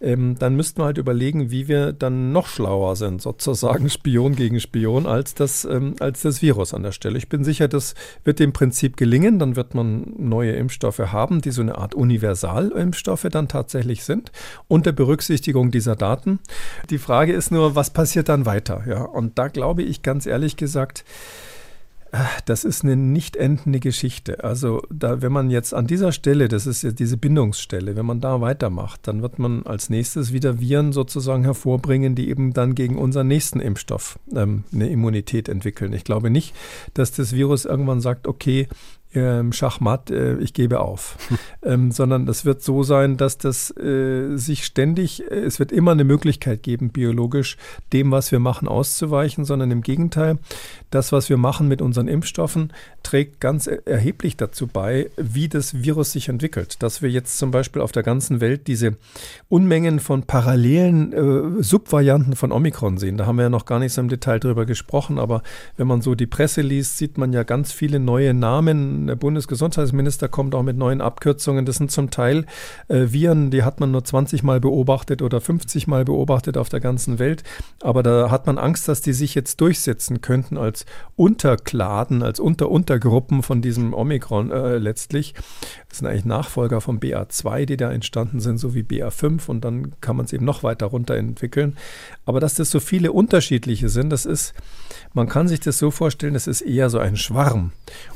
ähm, 0.00 0.34
dann 0.36 0.56
müssten 0.56 0.80
wir 0.80 0.86
halt 0.86 0.98
überlegen, 0.98 1.52
wie 1.52 1.68
wir 1.68 1.92
dann 1.92 2.32
noch 2.32 2.48
schlauer 2.48 2.96
sind, 2.96 3.22
sozusagen 3.22 3.88
Spion 3.96 4.34
gegen 4.34 4.58
Spion, 4.58 5.06
als 5.06 5.34
das, 5.34 5.64
ähm, 5.64 5.94
als 6.00 6.22
das 6.22 6.42
Virus 6.42 6.74
an 6.74 6.82
der 6.82 6.90
Stelle. 6.90 7.18
Ich 7.18 7.28
bin 7.28 7.44
sicher, 7.44 7.68
das 7.68 7.94
wird 8.24 8.40
dem 8.40 8.52
Prinzip 8.52 8.96
gelingen. 8.96 9.38
Dann 9.38 9.54
wird 9.54 9.76
man 9.76 10.12
neue 10.18 10.52
Impfstoffe 10.52 10.98
haben, 10.98 11.40
die 11.40 11.52
so 11.52 11.62
eine 11.62 11.78
Art 11.78 11.94
Universalimpfstoffe 11.94 13.28
dann 13.30 13.46
tatsächlich 13.46 14.02
sind, 14.02 14.32
unter 14.66 14.90
Berücksichtigung 14.90 15.70
dieser 15.70 15.94
Daten. 15.94 16.40
Die 16.90 16.98
Frage 16.98 17.32
ist 17.32 17.52
nur, 17.52 17.76
was 17.76 17.90
passiert 17.90 18.28
dann 18.28 18.44
weiter? 18.44 18.82
Ja, 18.88 19.02
und 19.02 19.38
da 19.38 19.46
glaube 19.46 19.84
ich 19.84 20.02
ganz 20.02 20.15
ganz 20.16 20.24
ehrlich 20.24 20.56
gesagt, 20.56 21.04
äh, 22.10 22.16
das 22.46 22.64
ist 22.64 22.84
eine 22.84 22.96
nicht 22.96 23.36
endende 23.36 23.80
Geschichte. 23.80 24.42
Also, 24.42 24.82
da, 24.88 25.20
wenn 25.20 25.30
man 25.30 25.50
jetzt 25.50 25.74
an 25.74 25.86
dieser 25.86 26.10
Stelle, 26.10 26.48
das 26.48 26.66
ist 26.66 26.80
ja 26.80 26.90
diese 26.90 27.18
Bindungsstelle, 27.18 27.96
wenn 27.96 28.06
man 28.06 28.22
da 28.22 28.40
weitermacht, 28.40 29.06
dann 29.06 29.20
wird 29.20 29.38
man 29.38 29.66
als 29.66 29.90
nächstes 29.90 30.32
wieder 30.32 30.58
Viren 30.58 30.94
sozusagen 30.94 31.44
hervorbringen, 31.44 32.14
die 32.14 32.30
eben 32.30 32.54
dann 32.54 32.74
gegen 32.74 32.96
unseren 32.96 33.28
nächsten 33.28 33.60
Impfstoff 33.60 34.18
ähm, 34.34 34.64
eine 34.72 34.88
Immunität 34.88 35.50
entwickeln. 35.50 35.92
Ich 35.92 36.04
glaube 36.04 36.30
nicht, 36.30 36.54
dass 36.94 37.12
das 37.12 37.34
Virus 37.34 37.66
irgendwann 37.66 38.00
sagt, 38.00 38.26
okay, 38.26 38.68
ähm, 39.16 39.52
Schachmatt, 39.52 40.10
äh, 40.10 40.36
ich 40.38 40.52
gebe 40.52 40.80
auf. 40.80 41.16
ähm, 41.62 41.90
sondern 41.90 42.26
das 42.26 42.44
wird 42.44 42.62
so 42.62 42.82
sein, 42.82 43.16
dass 43.16 43.38
das 43.38 43.76
äh, 43.76 44.36
sich 44.36 44.64
ständig, 44.64 45.22
äh, 45.30 45.34
es 45.34 45.58
wird 45.58 45.72
immer 45.72 45.92
eine 45.92 46.04
Möglichkeit 46.04 46.62
geben, 46.62 46.90
biologisch 46.90 47.56
dem, 47.92 48.10
was 48.10 48.30
wir 48.30 48.38
machen, 48.38 48.68
auszuweichen, 48.68 49.44
sondern 49.44 49.70
im 49.70 49.82
Gegenteil, 49.82 50.38
das, 50.90 51.12
was 51.12 51.28
wir 51.28 51.38
machen 51.38 51.68
mit 51.68 51.82
unseren 51.82 52.08
Impfstoffen, 52.08 52.72
trägt 53.02 53.40
ganz 53.40 53.66
erheblich 53.66 54.36
dazu 54.36 54.66
bei, 54.66 55.10
wie 55.16 55.48
das 55.48 55.82
Virus 55.82 56.12
sich 56.12 56.28
entwickelt. 56.28 56.82
Dass 56.82 57.02
wir 57.02 57.10
jetzt 57.10 57.38
zum 57.38 57.50
Beispiel 57.50 57.80
auf 57.82 57.92
der 57.92 58.02
ganzen 58.02 58.40
Welt 58.40 58.66
diese 58.66 58.96
Unmengen 59.48 60.00
von 60.00 60.24
parallelen 60.24 61.12
äh, 61.12 61.62
Subvarianten 61.62 62.36
von 62.36 62.52
Omikron 62.52 62.98
sehen. 62.98 63.16
Da 63.16 63.26
haben 63.26 63.36
wir 63.36 63.44
ja 63.44 63.50
noch 63.50 63.64
gar 63.64 63.78
nicht 63.78 63.92
so 63.92 64.00
im 64.00 64.08
Detail 64.08 64.40
drüber 64.40 64.66
gesprochen, 64.66 65.18
aber 65.18 65.42
wenn 65.76 65.86
man 65.86 66.02
so 66.02 66.14
die 66.14 66.26
Presse 66.26 66.62
liest, 66.62 66.98
sieht 66.98 67.16
man 67.16 67.32
ja 67.32 67.42
ganz 67.44 67.72
viele 67.72 68.00
neue 68.00 68.34
Namen 68.34 69.05
der 69.06 69.16
Bundesgesundheitsminister 69.16 70.28
kommt 70.28 70.54
auch 70.54 70.62
mit 70.62 70.76
neuen 70.76 71.00
Abkürzungen. 71.00 71.66
Das 71.66 71.76
sind 71.76 71.90
zum 71.90 72.10
Teil 72.10 72.46
äh, 72.88 73.06
Viren, 73.08 73.50
die 73.50 73.62
hat 73.62 73.80
man 73.80 73.90
nur 73.90 74.04
20 74.04 74.42
Mal 74.42 74.60
beobachtet 74.60 75.22
oder 75.22 75.40
50 75.40 75.86
Mal 75.86 76.04
beobachtet 76.04 76.56
auf 76.56 76.68
der 76.68 76.80
ganzen 76.80 77.18
Welt. 77.18 77.42
Aber 77.80 78.02
da 78.02 78.30
hat 78.30 78.46
man 78.46 78.58
Angst, 78.58 78.88
dass 78.88 79.02
die 79.02 79.12
sich 79.12 79.34
jetzt 79.34 79.60
durchsetzen 79.60 80.20
könnten 80.20 80.58
als 80.58 80.86
Unterkladen, 81.16 82.22
als 82.22 82.40
Unter-Untergruppen 82.40 83.42
von 83.42 83.62
diesem 83.62 83.94
Omikron 83.94 84.50
äh, 84.50 84.78
letztlich. 84.78 85.34
Das 85.88 85.98
sind 85.98 86.08
eigentlich 86.08 86.24
Nachfolger 86.24 86.80
von 86.80 87.00
BA2, 87.00 87.64
die 87.64 87.76
da 87.76 87.90
entstanden 87.90 88.40
sind, 88.40 88.58
so 88.58 88.74
wie 88.74 88.82
BA5 88.82 89.48
und 89.48 89.64
dann 89.64 89.98
kann 90.00 90.16
man 90.16 90.26
es 90.26 90.32
eben 90.32 90.44
noch 90.44 90.62
weiter 90.62 90.86
runterentwickeln. 90.86 91.76
Aber 92.24 92.40
dass 92.40 92.54
das 92.54 92.70
so 92.70 92.80
viele 92.80 93.12
unterschiedliche 93.12 93.88
sind, 93.88 94.10
das 94.10 94.26
ist, 94.26 94.54
man 95.14 95.28
kann 95.28 95.48
sich 95.48 95.60
das 95.60 95.78
so 95.78 95.90
vorstellen, 95.90 96.34
das 96.34 96.46
ist 96.46 96.60
eher 96.60 96.90
so 96.90 96.98
ein 96.98 97.16
Schwarm. 97.16 97.72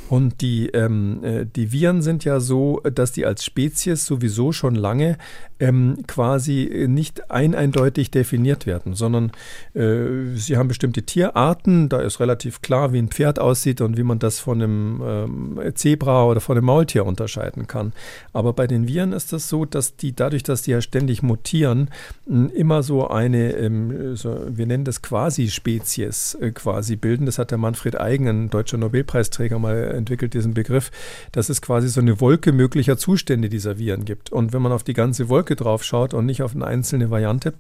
Und 0.09 0.41
die, 0.41 0.75
ähm, 0.85 1.25
äh, 1.25 1.47
die 1.47 1.73
Viren 1.73 2.03
sind 2.03 2.25
ja 2.25 2.41
so, 2.41 2.81
dass 2.81 3.13
die 3.13 3.27
als 3.27 3.45
Spezies 3.45 4.07
sowieso 4.07 4.53
schon 4.53 4.75
lange 4.75 5.19
ähm, 5.59 5.99
quasi 6.07 6.87
nicht 6.89 7.31
ein 7.31 7.55
eindeutig 7.55 8.11
definiert 8.11 8.67
werden, 8.67 8.95
sondern 8.95 9.31
äh, 9.75 10.35
sie 10.35 10.57
haben 10.57 10.69
bestimmte 10.69 11.03
Tierarten. 11.03 11.89
Da 11.89 12.01
ist 12.01 12.19
relativ 12.19 12.63
klar, 12.63 12.93
wie 12.93 12.99
ein 12.99 13.09
Pferd 13.09 13.39
aussieht 13.39 13.81
und 13.81 13.97
wie 13.97 14.03
man 14.03 14.19
das 14.19 14.41
von 14.41 14.63
einem 14.63 15.03
ähm, 15.05 15.61
Zebra 15.75 16.25
oder 16.25 16.41
von 16.41 16.57
einem 16.57 16.67
Maultier 16.67 17.05
unterscheiden 17.05 17.67
kann. 17.67 17.93
Aber 18.33 18.55
bei 18.55 18.67
den 18.67 18.89
Viren 18.89 19.13
ist 19.13 19.33
das 19.33 19.49
so, 19.49 19.65
dass 19.67 19.97
die 19.97 20.15
dadurch, 20.15 20.43
dass 20.43 20.63
die 20.63 20.71
ja 20.71 20.81
ständig 20.81 21.23
mutieren, 21.23 21.91
immer 22.27 22.83
so 22.83 23.09
eine, 23.09 23.53
ähm, 23.53 24.17
so, 24.17 24.41
wir 24.49 24.67
nennen 24.67 24.85
das 24.85 25.03
Quasi-Spezies 25.03 26.39
äh, 26.41 26.53
quasi 26.53 26.97
bilden. 26.97 27.27
Das 27.27 27.39
hat 27.39 27.51
der 27.51 27.59
Manfred 27.59 28.01
Eigen, 28.01 28.29
ein 28.29 28.51
deutscher 28.51 28.79
Nobelpreisträger, 28.79 29.59
mal 29.59 29.77
entwickelt, 29.77 30.33
diesen 30.33 30.55
Begriff, 30.63 30.91
dass 31.33 31.49
es 31.49 31.63
quasi 31.63 31.89
so 31.89 32.01
eine 32.01 32.21
Wolke 32.21 32.53
möglicher 32.53 32.99
Zustände 32.99 33.49
dieser 33.49 33.79
Viren 33.79 34.05
gibt. 34.05 34.31
Und 34.31 34.53
wenn 34.53 34.61
man 34.61 34.73
auf 34.73 34.85
die 34.85 34.93
ganze 34.93 35.29
Wolke 35.29 35.57
drauf 35.57 35.85
schaut 35.85 36.13
und 36.13 36.27
nicht 36.27 36.43
auf 36.43 36.55
eine 36.55 36.67
einzelne 36.67 37.11
Variante, 37.11 37.55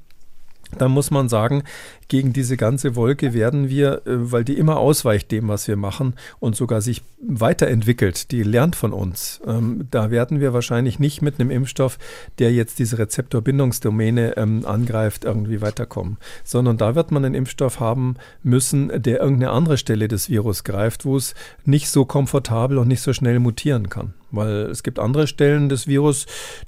dann 0.78 0.90
muss 0.90 1.10
man 1.10 1.28
sagen, 1.28 1.64
gegen 2.08 2.32
diese 2.32 2.56
ganze 2.56 2.96
Wolke 2.96 3.32
werden 3.34 3.68
wir, 3.68 4.02
äh, 4.06 4.32
weil 4.32 4.44
die 4.44 4.58
immer 4.58 4.76
ausweicht 4.78 5.30
dem, 5.30 5.48
was 5.48 5.68
wir 5.68 5.76
machen 5.76 6.14
und 6.40 6.56
sogar 6.56 6.80
sich 6.80 7.02
weiterentwickelt, 7.20 8.30
die 8.32 8.42
lernt 8.42 8.76
von 8.76 8.92
uns. 8.92 9.40
Ähm, 9.46 9.86
da 9.90 10.10
werden 10.10 10.40
wir 10.40 10.52
wahrscheinlich 10.52 10.98
nicht 10.98 11.22
mit 11.22 11.38
einem 11.38 11.50
Impfstoff, 11.50 11.98
der 12.38 12.52
jetzt 12.52 12.78
diese 12.78 12.98
Rezeptorbindungsdomäne 12.98 14.36
ähm, 14.36 14.66
angreift, 14.66 15.24
irgendwie 15.24 15.60
weiterkommen, 15.60 16.18
sondern 16.44 16.76
da 16.76 16.94
wird 16.94 17.10
man 17.12 17.24
einen 17.24 17.34
Impfstoff 17.34 17.80
haben 17.80 18.16
müssen, 18.42 18.88
der 19.02 19.20
irgendeine 19.20 19.52
andere 19.52 19.78
Stelle 19.78 20.08
des 20.08 20.28
Virus 20.28 20.64
greift, 20.64 21.04
wo 21.04 21.16
es 21.16 21.34
nicht 21.64 21.88
so 21.88 22.04
komfortabel 22.04 22.78
und 22.78 22.88
nicht 22.88 23.02
so 23.02 23.12
schnell 23.12 23.38
mutieren 23.38 23.88
kann. 23.88 24.14
Weil 24.31 24.68
es 24.70 24.83
gibt 24.83 24.99
andere 24.99 25.26
Stellen 25.26 25.68
des 25.68 25.87
Virus, 25.87 26.26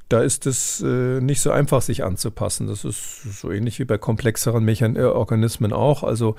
da 0.09 0.21
ist 0.21 0.47
es 0.47 0.83
äh, 0.83 1.21
nicht 1.21 1.41
so 1.41 1.51
einfach, 1.51 1.83
sich 1.83 2.05
anzupassen. 2.05 2.67
Das 2.67 2.85
ist 2.85 3.23
so 3.41 3.51
ähnlich 3.51 3.79
wie 3.79 3.85
bei 3.85 3.99
komplexeren 3.99 4.65
Mechan 4.65 4.97
äh, 4.97 5.03
Organismen 5.03 5.73
auch. 5.73 6.03
Also, 6.03 6.37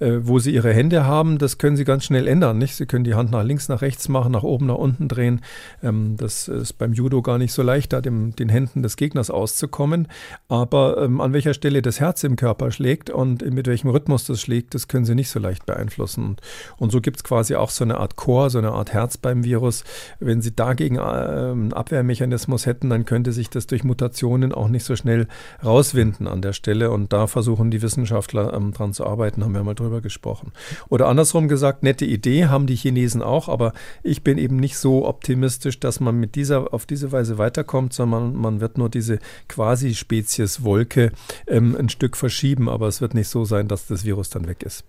äh, 0.00 0.18
wo 0.20 0.38
sie 0.38 0.52
ihre 0.52 0.72
Hände 0.72 1.04
haben, 1.04 1.38
das 1.38 1.58
können 1.58 1.76
sie 1.76 1.84
ganz 1.84 2.04
schnell 2.04 2.28
ändern. 2.28 2.58
Nicht? 2.58 2.76
Sie 2.76 2.86
können 2.86 3.04
die 3.04 3.14
Hand 3.14 3.30
nach 3.30 3.44
links, 3.44 3.68
nach 3.68 3.82
rechts 3.82 4.08
machen, 4.08 4.32
nach 4.32 4.42
oben, 4.42 4.66
nach 4.66 4.76
unten 4.76 5.08
drehen. 5.08 5.40
Ähm, 5.82 6.16
das 6.16 6.48
ist 6.48 6.74
beim 6.74 6.92
Judo 6.92 7.22
gar 7.22 7.38
nicht 7.38 7.52
so 7.52 7.62
leicht, 7.62 7.92
da 7.92 8.00
dem, 8.00 8.34
den 8.36 8.48
Händen 8.48 8.82
des 8.82 8.96
Gegners 8.96 9.30
auszukommen. 9.30 10.08
Aber 10.48 11.02
ähm, 11.02 11.20
an 11.20 11.32
welcher 11.32 11.54
Stelle 11.54 11.82
das 11.82 12.00
Herz 12.00 12.24
im 12.24 12.36
Körper 12.36 12.70
schlägt 12.70 13.10
und 13.10 13.42
mit 13.42 13.66
welchem 13.66 13.90
Rhythmus 13.90 14.26
das 14.26 14.40
schlägt, 14.40 14.74
das 14.74 14.88
können 14.88 15.04
sie 15.04 15.14
nicht 15.14 15.30
so 15.30 15.38
leicht 15.38 15.66
beeinflussen. 15.66 16.24
Und, 16.24 16.40
und 16.78 16.92
so 16.92 17.00
gibt 17.00 17.18
es 17.18 17.24
quasi 17.24 17.54
auch 17.54 17.70
so 17.70 17.84
eine 17.84 17.98
Art 17.98 18.16
Chor, 18.16 18.50
so 18.50 18.58
eine 18.58 18.72
Art 18.72 18.92
Herz 18.92 19.16
beim 19.16 19.44
Virus. 19.44 19.84
Wenn 20.20 20.42
sie 20.42 20.54
da 20.54 20.63
dagegen 20.64 20.98
einen 20.98 21.72
Abwehrmechanismus 21.74 22.64
hätten, 22.64 22.88
dann 22.88 23.04
könnte 23.04 23.32
sich 23.32 23.50
das 23.50 23.66
durch 23.66 23.84
Mutationen 23.84 24.52
auch 24.52 24.68
nicht 24.68 24.84
so 24.84 24.96
schnell 24.96 25.26
rauswinden 25.62 26.26
an 26.26 26.40
der 26.40 26.54
Stelle. 26.54 26.90
Und 26.90 27.12
da 27.12 27.26
versuchen 27.26 27.70
die 27.70 27.82
Wissenschaftler 27.82 28.54
ähm, 28.54 28.72
dran 28.72 28.94
zu 28.94 29.06
arbeiten, 29.06 29.44
haben 29.44 29.54
wir 29.54 29.62
mal 29.62 29.74
drüber 29.74 30.00
gesprochen. 30.00 30.52
Oder 30.88 31.08
andersrum 31.08 31.48
gesagt, 31.48 31.82
nette 31.82 32.06
Idee 32.06 32.46
haben 32.46 32.66
die 32.66 32.76
Chinesen 32.76 33.22
auch, 33.22 33.48
aber 33.48 33.74
ich 34.02 34.24
bin 34.24 34.38
eben 34.38 34.56
nicht 34.56 34.78
so 34.78 35.06
optimistisch, 35.06 35.78
dass 35.80 36.00
man 36.00 36.18
mit 36.18 36.34
dieser, 36.34 36.72
auf 36.72 36.86
diese 36.86 37.12
Weise 37.12 37.36
weiterkommt, 37.36 37.92
sondern 37.92 38.34
man 38.34 38.60
wird 38.60 38.78
nur 38.78 38.88
diese 38.88 39.18
Quasi-Spezies-Wolke 39.48 41.12
ähm, 41.46 41.76
ein 41.78 41.90
Stück 41.90 42.16
verschieben, 42.16 42.70
aber 42.70 42.88
es 42.88 43.02
wird 43.02 43.12
nicht 43.12 43.28
so 43.28 43.44
sein, 43.44 43.68
dass 43.68 43.86
das 43.86 44.04
Virus 44.04 44.30
dann 44.30 44.48
weg 44.48 44.62
ist. 44.62 44.84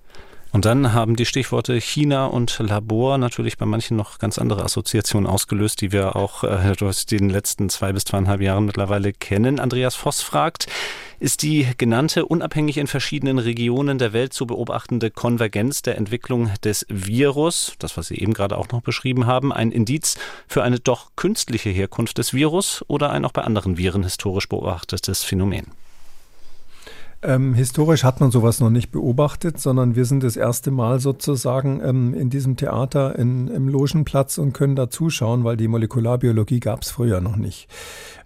Und 0.56 0.64
dann 0.64 0.94
haben 0.94 1.18
die 1.18 1.26
Stichworte 1.26 1.82
China 1.82 2.28
und 2.28 2.60
Labor 2.60 3.18
natürlich 3.18 3.58
bei 3.58 3.66
manchen 3.66 3.98
noch 3.98 4.20
ganz 4.20 4.38
andere 4.40 4.64
Assoziationen 4.64 5.30
ausgelöst, 5.30 5.82
die 5.82 5.92
wir 5.92 6.16
auch 6.16 6.46
äh, 6.46 6.72
durch 6.78 7.06
den 7.06 7.30
letzten 7.30 7.68
zwei 7.68 7.92
bis 7.92 8.06
zweieinhalb 8.06 8.40
Jahren 8.40 8.66
mittlerweile 8.66 9.12
kennen. 9.12 9.60
Andreas 9.60 9.96
Voss 9.96 10.22
fragt, 10.22 10.68
ist 11.20 11.44
die 11.44 11.68
genannte 11.78 12.26
unabhängig 12.26 12.78
in 12.78 12.88
verschiedenen 12.88 13.38
Regionen 13.38 13.98
der 13.98 14.14
Welt 14.14 14.32
zu 14.32 14.48
beobachtende 14.48 15.12
Konvergenz 15.12 15.82
der 15.82 15.98
Entwicklung 15.98 16.50
des 16.64 16.86
Virus, 16.88 17.74
das 17.80 17.98
was 17.98 18.08
Sie 18.08 18.18
eben 18.18 18.34
gerade 18.34 18.58
auch 18.58 18.70
noch 18.70 18.82
beschrieben 18.82 19.26
haben, 19.26 19.52
ein 19.52 19.74
Indiz 19.74 20.18
für 20.48 20.64
eine 20.64 20.80
doch 20.80 21.12
künstliche 21.18 21.70
Herkunft 21.70 22.18
des 22.18 22.34
Virus 22.34 22.82
oder 22.88 23.10
ein 23.10 23.26
auch 23.26 23.34
bei 23.34 23.42
anderen 23.42 23.78
Viren 23.78 24.04
historisch 24.04 24.48
beobachtetes 24.48 25.22
Phänomen? 25.22 25.66
Ähm, 27.28 27.56
historisch 27.56 28.04
hat 28.04 28.22
man 28.22 28.30
sowas 28.30 28.60
noch 28.60 28.70
nicht 28.70 28.92
beobachtet, 28.92 29.60
sondern 29.60 29.96
wir 29.96 30.06
sind 30.06 30.22
das 30.22 30.38
erste 30.38 30.70
Mal 30.70 31.00
sozusagen 31.00 31.82
ähm, 31.84 32.14
in 32.14 32.30
diesem 32.30 32.56
Theater 32.56 33.18
in, 33.18 33.48
im 33.48 33.68
Logenplatz 33.68 34.38
und 34.38 34.54
können 34.54 34.76
da 34.76 34.92
zuschauen, 34.92 35.44
weil 35.44 35.58
die 35.58 35.68
Molekularbiologie 35.68 36.60
gab 36.60 36.84
es 36.84 36.92
früher 36.92 37.22
noch 37.22 37.36
nicht. 37.36 37.68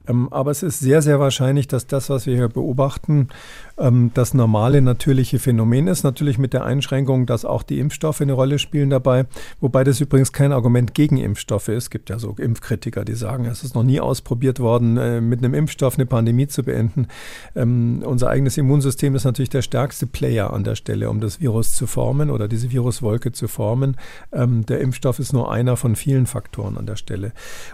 Ähm, 0.09 0.27
aber 0.31 0.51
es 0.51 0.63
ist 0.63 0.79
sehr, 0.79 1.01
sehr 1.01 1.19
wahrscheinlich, 1.19 1.67
dass 1.67 1.87
das, 1.87 2.09
was 2.09 2.25
wir 2.25 2.35
hier 2.35 2.49
beobachten, 2.49 3.29
ähm, 3.77 4.11
das 4.13 4.33
normale, 4.33 4.81
natürliche 4.81 5.39
Phänomen 5.39 5.87
ist. 5.87 6.03
Natürlich 6.03 6.37
mit 6.37 6.53
der 6.53 6.65
Einschränkung, 6.65 7.25
dass 7.25 7.45
auch 7.45 7.63
die 7.63 7.79
Impfstoffe 7.79 8.21
eine 8.21 8.33
Rolle 8.33 8.59
spielen 8.59 8.89
dabei. 8.89 9.25
Wobei 9.61 9.83
das 9.83 10.01
übrigens 10.01 10.33
kein 10.33 10.51
Argument 10.51 10.93
gegen 10.93 11.17
Impfstoffe 11.17 11.69
ist. 11.69 11.83
Es 11.83 11.89
gibt 11.89 12.09
ja 12.09 12.19
so 12.19 12.35
Impfkritiker, 12.37 13.05
die 13.05 13.13
sagen, 13.13 13.45
es 13.45 13.63
ist 13.63 13.75
noch 13.75 13.83
nie 13.83 13.99
ausprobiert 13.99 14.59
worden, 14.59 14.97
äh, 14.97 15.21
mit 15.21 15.39
einem 15.39 15.53
Impfstoff 15.53 15.95
eine 15.95 16.05
Pandemie 16.05 16.47
zu 16.47 16.63
beenden. 16.63 17.07
Ähm, 17.55 18.01
unser 18.03 18.29
eigenes 18.29 18.57
Immunsystem 18.57 19.15
ist 19.15 19.23
natürlich 19.23 19.49
der 19.49 19.61
stärkste 19.61 20.07
Player 20.07 20.51
an 20.51 20.63
der 20.63 20.75
Stelle, 20.75 21.09
um 21.09 21.21
das 21.21 21.39
Virus 21.39 21.73
zu 21.73 21.87
formen 21.87 22.29
oder 22.29 22.47
diese 22.47 22.71
Viruswolke 22.71 23.31
zu 23.31 23.47
formen. 23.47 23.97
der 24.31 24.79
Impfstoff 24.79 25.19
ist 25.19 25.33
nur 25.33 25.51
einer 25.51 25.77
von 25.77 25.95
vielen 25.95 26.25
Faktoren 26.25 26.77
an 26.77 26.85
der 26.85 26.95
Stelle. 26.95 27.31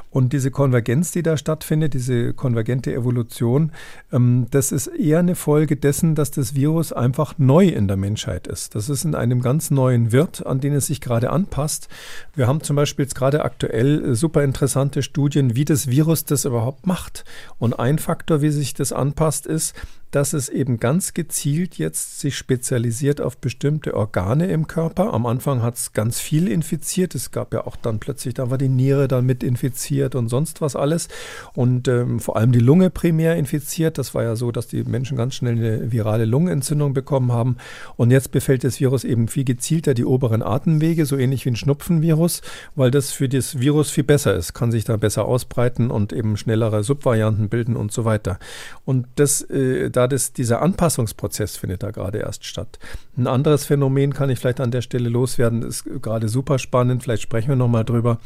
Und 0.09 0.33
diese 0.33 0.51
Konvergenz, 0.51 1.11
die 1.11 1.23
da 1.23 1.37
stattfindet, 1.37 1.93
diese 1.93 2.24
konvergente 2.33 2.93
Evolution, 2.93 3.71
ähm, 4.11 4.47
das 4.51 4.71
ist 4.71 4.87
eher 4.87 5.19
eine 5.19 5.35
Folge 5.35 5.75
dessen, 5.77 6.15
dass 6.15 6.31
das 6.31 6.55
Virus 6.55 6.93
einfach 6.93 7.37
neu 7.37 7.67
in 7.67 7.87
der 7.87 7.97
Menschheit 7.97 8.47
ist. 8.47 8.75
Das 8.75 8.89
ist 8.89 9.05
in 9.05 9.15
einem 9.15 9.41
ganz 9.41 9.71
neuen 9.71 10.11
Wirt, 10.11 10.45
an 10.45 10.59
den 10.59 10.73
es 10.73 10.87
sich 10.87 11.01
gerade 11.01 11.29
anpasst. 11.29 11.87
Wir 12.35 12.47
haben 12.47 12.61
zum 12.61 12.75
Beispiel 12.75 13.05
jetzt 13.05 13.15
gerade 13.15 13.43
aktuell 13.43 14.03
äh, 14.03 14.15
super 14.15 14.43
interessante 14.43 15.03
Studien, 15.03 15.55
wie 15.55 15.65
das 15.65 15.87
Virus 15.87 16.25
das 16.25 16.45
überhaupt 16.45 16.87
macht. 16.87 17.25
Und 17.59 17.79
ein 17.79 17.99
Faktor, 17.99 18.41
wie 18.41 18.49
sich 18.49 18.73
das 18.73 18.91
anpasst, 18.91 19.45
ist, 19.45 19.75
dass 20.11 20.33
es 20.33 20.49
eben 20.49 20.79
ganz 20.79 21.13
gezielt 21.13 21.77
jetzt 21.77 22.19
sich 22.19 22.37
spezialisiert 22.37 23.19
auf 23.21 23.37
bestimmte 23.37 23.95
Organe 23.95 24.47
im 24.47 24.67
Körper. 24.67 25.13
Am 25.13 25.25
Anfang 25.25 25.61
hat 25.61 25.75
es 25.75 25.93
ganz 25.93 26.19
viel 26.19 26.47
infiziert. 26.47 27.15
Es 27.15 27.31
gab 27.31 27.53
ja 27.53 27.67
auch 27.67 27.75
dann 27.75 27.99
plötzlich, 27.99 28.33
da 28.33 28.49
war 28.49 28.57
die 28.57 28.69
Niere 28.69 29.07
dann 29.07 29.25
mit 29.25 29.43
infiziert 29.43 30.15
und 30.15 30.29
sonst 30.29 30.61
was 30.61 30.75
alles. 30.75 31.09
Und 31.53 31.87
ähm, 31.87 32.19
vor 32.19 32.37
allem 32.37 32.51
die 32.51 32.59
Lunge 32.59 32.89
primär 32.89 33.35
infiziert. 33.35 33.97
Das 33.97 34.13
war 34.13 34.23
ja 34.23 34.35
so, 34.35 34.51
dass 34.51 34.67
die 34.67 34.83
Menschen 34.83 35.17
ganz 35.17 35.35
schnell 35.35 35.57
eine 35.57 35.91
virale 35.91 36.25
Lungenentzündung 36.25 36.93
bekommen 36.93 37.31
haben. 37.31 37.57
Und 37.97 38.11
jetzt 38.11 38.31
befällt 38.31 38.63
das 38.63 38.79
Virus 38.79 39.03
eben 39.03 39.27
viel 39.27 39.43
gezielter 39.43 39.93
die 39.93 40.05
oberen 40.05 40.41
Atemwege, 40.41 41.05
so 41.05 41.17
ähnlich 41.17 41.45
wie 41.45 41.49
ein 41.49 41.55
Schnupfenvirus, 41.55 42.41
weil 42.75 42.91
das 42.91 43.11
für 43.11 43.29
das 43.29 43.59
Virus 43.59 43.91
viel 43.91 44.03
besser 44.03 44.35
ist, 44.35 44.53
kann 44.53 44.71
sich 44.71 44.83
da 44.83 44.97
besser 44.97 45.25
ausbreiten 45.25 45.91
und 45.91 46.13
eben 46.13 46.37
schnellere 46.37 46.83
Subvarianten 46.83 47.49
bilden 47.49 47.75
und 47.75 47.91
so 47.91 48.05
weiter. 48.05 48.39
Und 48.85 49.07
das, 49.15 49.41
äh, 49.41 49.89
da 49.95 50.07
das, 50.07 50.33
dieser 50.33 50.61
Anpassungsprozess 50.61 51.57
findet 51.57 51.83
da 51.83 51.91
gerade 51.91 52.19
erst 52.19 52.45
statt. 52.45 52.79
Ein 53.17 53.27
anderes 53.27 53.65
Phänomen 53.65 54.13
kann 54.13 54.29
ich 54.29 54.39
vielleicht 54.39 54.59
an 54.59 54.71
der 54.71 54.81
Stelle 54.81 55.09
loswerden, 55.09 55.61
ist 55.61 55.85
gerade 56.01 56.27
super 56.27 56.59
spannend, 56.59 57.03
vielleicht 57.03 57.23
sprechen 57.23 57.49
wir 57.49 57.55
nochmal 57.55 57.85
drüber. 57.85 58.19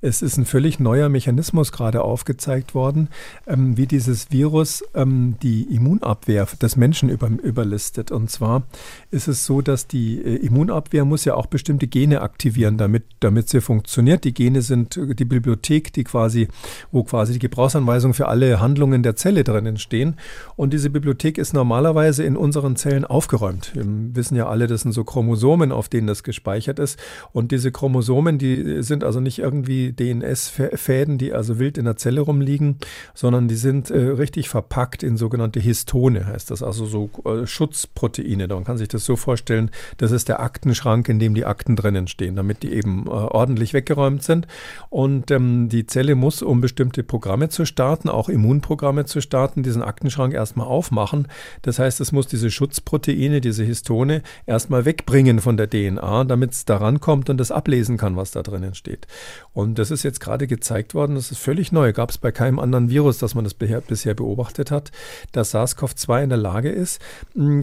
Es 0.00 0.20
ist 0.20 0.36
ein 0.36 0.46
völlig 0.46 0.80
neuer 0.80 1.08
Mechanismus 1.08 1.70
gerade 1.70 2.02
aufgezeigt 2.02 2.74
worden, 2.74 3.08
ähm, 3.46 3.76
wie 3.76 3.86
dieses 3.86 4.30
Virus 4.32 4.84
ähm, 4.94 5.36
die 5.42 5.62
Immunabwehr 5.62 6.46
des 6.60 6.76
Menschen 6.76 7.08
über, 7.08 7.28
überlistet. 7.28 8.10
Und 8.10 8.30
zwar 8.30 8.64
ist 9.10 9.28
es 9.28 9.46
so, 9.46 9.60
dass 9.60 9.86
die 9.86 10.20
äh, 10.20 10.36
Immunabwehr 10.36 11.04
muss 11.04 11.24
ja 11.24 11.34
auch 11.34 11.46
bestimmte 11.46 11.86
Gene 11.86 12.20
aktivieren, 12.20 12.78
damit, 12.78 13.04
damit 13.20 13.48
sie 13.48 13.60
funktioniert. 13.60 14.24
Die 14.24 14.34
Gene 14.34 14.62
sind 14.62 14.98
die 14.98 15.24
Bibliothek, 15.24 15.92
die 15.92 16.04
quasi, 16.04 16.48
wo 16.90 17.04
quasi 17.04 17.34
die 17.34 17.38
Gebrauchsanweisungen 17.38 18.14
für 18.14 18.28
alle 18.28 18.60
Handlungen 18.60 19.02
der 19.02 19.14
Zelle 19.14 19.44
drinnen 19.44 19.76
stehen. 19.78 20.16
Und 20.56 20.72
diese 20.72 20.90
Bibliothek 20.90 21.11
Bibliothek 21.12 21.36
ist 21.36 21.52
normalerweise 21.52 22.24
in 22.24 22.38
unseren 22.38 22.74
Zellen 22.74 23.04
aufgeräumt. 23.04 23.72
Wir 23.74 23.84
wissen 23.86 24.34
ja 24.34 24.48
alle, 24.48 24.66
das 24.66 24.80
sind 24.80 24.92
so 24.92 25.04
Chromosomen, 25.04 25.70
auf 25.70 25.90
denen 25.90 26.06
das 26.06 26.22
gespeichert 26.22 26.78
ist. 26.78 26.98
Und 27.32 27.52
diese 27.52 27.70
Chromosomen, 27.70 28.38
die 28.38 28.82
sind 28.82 29.04
also 29.04 29.20
nicht 29.20 29.38
irgendwie 29.38 29.92
DNS-Fäden, 29.92 31.18
die 31.18 31.34
also 31.34 31.58
wild 31.58 31.76
in 31.76 31.84
der 31.84 31.96
Zelle 31.96 32.22
rumliegen, 32.22 32.78
sondern 33.12 33.46
die 33.46 33.56
sind 33.56 33.90
äh, 33.90 33.98
richtig 33.98 34.48
verpackt 34.48 35.02
in 35.02 35.18
sogenannte 35.18 35.60
Histone, 35.60 36.24
heißt 36.24 36.50
das, 36.50 36.62
also 36.62 36.86
so 36.86 37.10
äh, 37.26 37.46
Schutzproteine. 37.46 38.48
Man 38.48 38.64
kann 38.64 38.78
sich 38.78 38.88
das 38.88 39.04
so 39.04 39.16
vorstellen, 39.16 39.70
das 39.98 40.12
ist 40.12 40.30
der 40.30 40.40
Aktenschrank, 40.40 41.10
in 41.10 41.18
dem 41.18 41.34
die 41.34 41.44
Akten 41.44 41.76
drinnen 41.76 42.08
stehen, 42.08 42.36
damit 42.36 42.62
die 42.62 42.72
eben 42.72 43.04
äh, 43.06 43.10
ordentlich 43.10 43.74
weggeräumt 43.74 44.22
sind. 44.22 44.46
Und 44.88 45.30
ähm, 45.30 45.68
die 45.68 45.84
Zelle 45.84 46.14
muss, 46.14 46.40
um 46.40 46.62
bestimmte 46.62 47.02
Programme 47.02 47.50
zu 47.50 47.66
starten, 47.66 48.08
auch 48.08 48.30
Immunprogramme 48.30 49.04
zu 49.04 49.20
starten, 49.20 49.62
diesen 49.62 49.82
Aktenschrank 49.82 50.32
erstmal 50.32 50.66
aufmachen 50.66 51.01
machen. 51.02 51.26
Das 51.62 51.80
heißt, 51.80 52.00
es 52.00 52.12
muss 52.12 52.28
diese 52.28 52.48
Schutzproteine, 52.48 53.40
diese 53.40 53.64
Histone 53.64 54.22
erstmal 54.46 54.84
wegbringen 54.84 55.40
von 55.40 55.56
der 55.56 55.68
DNA, 55.68 56.24
damit 56.24 56.52
es 56.52 56.64
daran 56.64 57.00
kommt 57.00 57.28
und 57.28 57.38
das 57.38 57.50
ablesen 57.50 57.96
kann, 57.96 58.14
was 58.14 58.30
da 58.30 58.42
drinnen 58.44 58.76
steht. 58.76 59.08
Und 59.52 59.80
das 59.80 59.90
ist 59.90 60.04
jetzt 60.04 60.20
gerade 60.20 60.46
gezeigt 60.46 60.94
worden, 60.94 61.16
das 61.16 61.32
ist 61.32 61.38
völlig 61.38 61.72
neu, 61.72 61.92
gab 61.92 62.10
es 62.10 62.18
bei 62.18 62.30
keinem 62.30 62.60
anderen 62.60 62.88
Virus, 62.88 63.18
dass 63.18 63.34
man 63.34 63.42
das 63.42 63.54
bisher 63.54 64.14
beobachtet 64.14 64.70
hat, 64.70 64.92
dass 65.32 65.54
SARS-CoV-2 65.54 66.22
in 66.22 66.28
der 66.28 66.38
Lage 66.38 66.70
ist, 66.70 67.00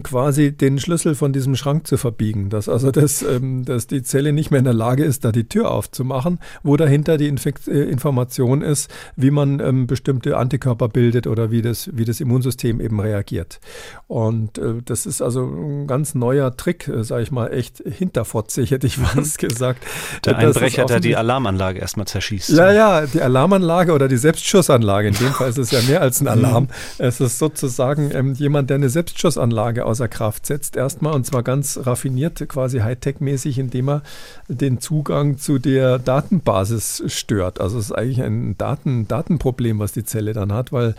quasi 0.02 0.52
den 0.52 0.78
Schlüssel 0.78 1.14
von 1.14 1.32
diesem 1.32 1.56
Schrank 1.56 1.86
zu 1.86 1.96
verbiegen, 1.96 2.50
dass 2.50 2.68
also 2.68 2.90
das, 2.90 3.22
ähm, 3.22 3.64
dass 3.64 3.86
die 3.86 4.02
Zelle 4.02 4.34
nicht 4.34 4.50
mehr 4.50 4.58
in 4.58 4.64
der 4.64 4.74
Lage 4.74 5.04
ist, 5.04 5.24
da 5.24 5.32
die 5.32 5.48
Tür 5.48 5.70
aufzumachen, 5.70 6.38
wo 6.62 6.76
dahinter 6.76 7.16
die 7.16 7.28
Infekt 7.28 7.68
äh, 7.68 7.84
Information 7.84 8.60
ist, 8.60 8.90
wie 9.16 9.30
man 9.30 9.60
ähm, 9.60 9.86
bestimmte 9.86 10.36
Antikörper 10.36 10.88
bildet 10.88 11.26
oder 11.26 11.50
wie 11.50 11.62
das, 11.62 11.88
wie 11.94 12.04
das 12.04 12.20
Immunsystem 12.20 12.80
eben 12.80 13.00
reagiert 13.00 13.29
reagiert. 13.30 13.60
Und 14.06 14.58
äh, 14.58 14.82
das 14.84 15.06
ist 15.06 15.22
also 15.22 15.44
ein 15.44 15.86
ganz 15.86 16.14
neuer 16.14 16.56
Trick, 16.56 16.88
äh, 16.88 17.04
sage 17.04 17.22
ich 17.22 17.30
mal, 17.30 17.52
echt 17.52 17.78
hinterfotzig, 17.78 18.70
hätte 18.70 18.86
ich 18.86 18.96
fast 18.98 19.38
gesagt. 19.38 19.84
Der 20.24 20.36
Einbrecher, 20.36 20.86
der 20.86 21.00
die 21.00 21.16
Alarmanlage 21.16 21.78
erstmal 21.78 22.06
zerschießt. 22.06 22.50
Ja, 22.50 22.72
ja, 22.72 23.06
die 23.06 23.22
Alarmanlage 23.22 23.92
oder 23.92 24.08
die 24.08 24.16
Selbstschussanlage. 24.16 25.08
In 25.08 25.14
dem 25.14 25.32
Fall 25.32 25.50
ist 25.50 25.58
es 25.58 25.70
ja 25.70 25.80
mehr 25.82 26.00
als 26.00 26.20
ein 26.20 26.28
Alarm. 26.28 26.68
es 26.98 27.20
ist 27.20 27.38
sozusagen 27.38 28.10
ähm, 28.12 28.34
jemand, 28.34 28.70
der 28.70 28.76
eine 28.76 28.88
Selbstschussanlage 28.88 29.84
außer 29.84 30.08
Kraft 30.08 30.46
setzt, 30.46 30.76
erstmal 30.76 31.14
und 31.14 31.26
zwar 31.26 31.42
ganz 31.42 31.78
raffiniert, 31.82 32.48
quasi 32.48 32.78
Hightech-mäßig, 32.78 33.58
indem 33.58 33.88
er 33.88 34.02
den 34.48 34.80
Zugang 34.80 35.38
zu 35.38 35.58
der 35.58 35.98
Datenbasis 35.98 37.04
stört. 37.06 37.60
Also 37.60 37.78
es 37.78 37.86
ist 37.86 37.92
eigentlich 37.92 38.22
ein 38.22 38.56
Daten, 38.58 39.06
Datenproblem, 39.06 39.78
was 39.78 39.92
die 39.92 40.04
Zelle 40.04 40.32
dann 40.32 40.52
hat, 40.52 40.72
weil 40.72 40.94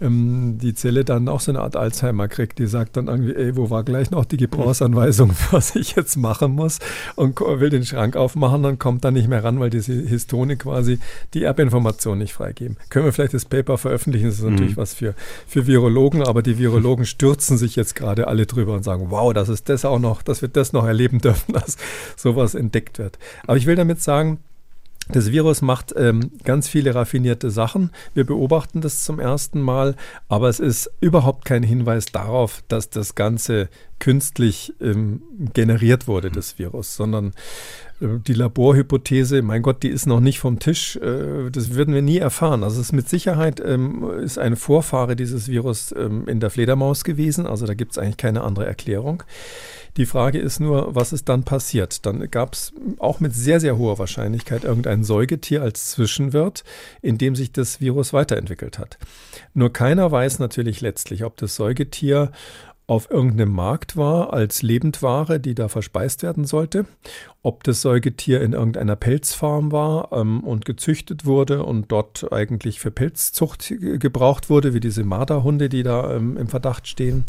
ähm, 0.00 0.58
die 0.60 0.74
Zelle 0.74 1.04
dann 1.04 1.28
auch 1.28 1.40
so 1.40 1.52
eine 1.52 1.60
Art 1.60 1.75
Alzheimer 1.76 2.28
kriegt, 2.28 2.58
die 2.58 2.66
sagt 2.66 2.96
dann 2.96 3.08
irgendwie, 3.08 3.34
ey, 3.34 3.56
wo 3.56 3.70
war 3.70 3.84
gleich 3.84 4.10
noch 4.10 4.24
die 4.24 4.36
Gebrauchsanweisung, 4.36 5.30
was 5.50 5.76
ich 5.76 5.96
jetzt 5.96 6.16
machen 6.16 6.52
muss 6.52 6.78
und 7.14 7.40
will 7.40 7.70
den 7.70 7.84
Schrank 7.84 8.16
aufmachen, 8.16 8.62
dann 8.62 8.78
kommt 8.78 9.04
da 9.04 9.10
nicht 9.10 9.28
mehr 9.28 9.44
ran, 9.44 9.60
weil 9.60 9.70
diese 9.70 9.92
Histone 9.92 10.56
quasi 10.56 10.98
die 11.34 11.44
Erbinformation 11.44 12.18
nicht 12.18 12.32
freigeben. 12.32 12.76
Können 12.88 13.04
wir 13.04 13.12
vielleicht 13.12 13.34
das 13.34 13.44
Paper 13.44 13.78
veröffentlichen? 13.78 14.26
Das 14.26 14.36
ist 14.36 14.44
natürlich 14.44 14.76
mhm. 14.76 14.80
was 14.80 14.94
für, 14.94 15.14
für 15.46 15.66
Virologen, 15.66 16.22
aber 16.22 16.42
die 16.42 16.58
Virologen 16.58 17.06
stürzen 17.06 17.58
sich 17.58 17.76
jetzt 17.76 17.94
gerade 17.94 18.26
alle 18.26 18.46
drüber 18.46 18.74
und 18.74 18.82
sagen, 18.82 19.06
wow, 19.10 19.32
das 19.32 19.48
ist 19.48 19.68
das 19.68 19.84
auch 19.84 19.98
noch, 19.98 20.22
dass 20.22 20.42
wir 20.42 20.48
das 20.48 20.72
noch 20.72 20.86
erleben 20.86 21.20
dürfen, 21.20 21.52
dass 21.52 21.76
sowas 22.16 22.54
entdeckt 22.54 22.98
wird. 22.98 23.18
Aber 23.46 23.56
ich 23.56 23.66
will 23.66 23.76
damit 23.76 24.02
sagen, 24.02 24.38
Das 25.08 25.30
Virus 25.30 25.62
macht 25.62 25.94
ähm, 25.96 26.32
ganz 26.42 26.68
viele 26.68 26.94
raffinierte 26.94 27.50
Sachen. 27.50 27.90
Wir 28.14 28.24
beobachten 28.24 28.80
das 28.80 29.04
zum 29.04 29.20
ersten 29.20 29.60
Mal, 29.60 29.94
aber 30.28 30.48
es 30.48 30.58
ist 30.58 30.90
überhaupt 31.00 31.44
kein 31.44 31.62
Hinweis 31.62 32.06
darauf, 32.06 32.62
dass 32.68 32.90
das 32.90 33.14
Ganze 33.14 33.68
künstlich 33.98 34.74
ähm, 34.80 35.22
generiert 35.54 36.06
wurde, 36.06 36.30
das 36.30 36.58
Virus, 36.58 36.96
sondern 36.96 37.32
äh, 38.00 38.18
die 38.26 38.34
Laborhypothese, 38.34 39.42
mein 39.42 39.62
Gott, 39.62 39.82
die 39.82 39.88
ist 39.88 40.06
noch 40.06 40.20
nicht 40.20 40.40
vom 40.40 40.58
Tisch. 40.58 40.96
Äh, 40.96 41.50
das 41.50 41.74
würden 41.74 41.94
wir 41.94 42.02
nie 42.02 42.18
erfahren. 42.18 42.62
Also 42.62 42.80
es 42.80 42.88
ist 42.88 42.92
mit 42.92 43.08
Sicherheit 43.08 43.62
ähm, 43.64 44.04
ist 44.22 44.38
ein 44.38 44.56
Vorfahre 44.56 45.16
dieses 45.16 45.48
Virus 45.48 45.94
ähm, 45.96 46.26
in 46.26 46.40
der 46.40 46.50
Fledermaus 46.50 47.04
gewesen. 47.04 47.46
Also 47.46 47.64
da 47.64 47.74
gibt 47.74 47.92
es 47.92 47.98
eigentlich 47.98 48.18
keine 48.18 48.42
andere 48.42 48.66
Erklärung. 48.66 49.22
Die 49.96 50.06
Frage 50.06 50.38
ist 50.38 50.60
nur, 50.60 50.94
was 50.94 51.14
ist 51.14 51.28
dann 51.28 51.44
passiert? 51.44 52.04
Dann 52.04 52.30
gab 52.30 52.52
es 52.52 52.74
auch 52.98 53.18
mit 53.20 53.34
sehr, 53.34 53.60
sehr 53.60 53.78
hoher 53.78 53.98
Wahrscheinlichkeit 53.98 54.64
irgendein 54.64 55.04
Säugetier 55.04 55.62
als 55.62 55.90
Zwischenwirt, 55.90 56.64
in 57.00 57.16
dem 57.16 57.34
sich 57.34 57.50
das 57.50 57.80
Virus 57.80 58.12
weiterentwickelt 58.12 58.78
hat. 58.78 58.98
Nur 59.54 59.72
keiner 59.72 60.12
weiß 60.12 60.38
natürlich 60.38 60.82
letztlich, 60.82 61.24
ob 61.24 61.38
das 61.38 61.56
Säugetier 61.56 62.30
auf 62.88 63.10
irgendeinem 63.10 63.52
Markt 63.52 63.96
war 63.96 64.32
als 64.32 64.62
Lebendware, 64.62 65.40
die 65.40 65.56
da 65.56 65.66
verspeist 65.68 66.22
werden 66.22 66.44
sollte, 66.44 66.86
ob 67.42 67.64
das 67.64 67.80
Säugetier 67.80 68.40
in 68.42 68.52
irgendeiner 68.52 68.96
Pelzfarm 68.96 69.70
war 69.70 70.12
ähm, 70.12 70.40
und 70.40 70.64
gezüchtet 70.64 71.24
wurde 71.24 71.64
und 71.64 71.92
dort 71.92 72.32
eigentlich 72.32 72.80
für 72.80 72.90
Pelzzucht 72.90 73.72
gebraucht 73.78 74.50
wurde, 74.50 74.74
wie 74.74 74.80
diese 74.80 75.04
Marderhunde, 75.04 75.68
die 75.68 75.82
da 75.82 76.14
ähm, 76.14 76.36
im 76.36 76.48
Verdacht 76.48 76.88
stehen, 76.88 77.24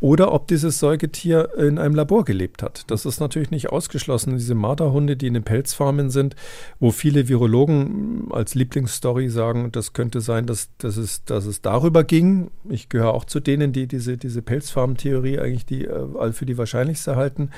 oder 0.00 0.32
ob 0.32 0.46
dieses 0.48 0.78
Säugetier 0.78 1.50
in 1.56 1.78
einem 1.78 1.94
Labor 1.94 2.24
gelebt 2.24 2.62
hat. 2.62 2.84
Das 2.88 3.06
ist 3.06 3.18
natürlich 3.18 3.50
nicht 3.50 3.70
ausgeschlossen. 3.70 4.36
Diese 4.36 4.54
Marderhunde, 4.54 5.16
die 5.16 5.26
in 5.26 5.34
den 5.34 5.44
Pelzfarmen 5.44 6.10
sind, 6.10 6.36
wo 6.78 6.90
viele 6.90 7.28
Virologen 7.28 8.28
als 8.30 8.54
Lieblingsstory 8.54 9.28
sagen, 9.28 9.72
das 9.72 9.92
könnte 9.92 10.20
sein, 10.20 10.46
dass, 10.46 10.68
dass, 10.78 10.96
es, 10.96 11.24
dass 11.24 11.46
es 11.46 11.60
darüber 11.60 12.04
ging. 12.04 12.50
Ich 12.68 12.88
gehöre 12.88 13.14
auch 13.14 13.24
zu 13.24 13.40
denen, 13.40 13.72
die 13.72 13.86
diese, 13.88 14.16
diese 14.16 14.42
Pelzfarm-Theorie 14.96 15.38
eigentlich 15.38 15.66
die, 15.66 15.84
äh, 15.84 16.32
für 16.32 16.46
die 16.46 16.58
wahrscheinlichste 16.58 17.16
halten. 17.16 17.50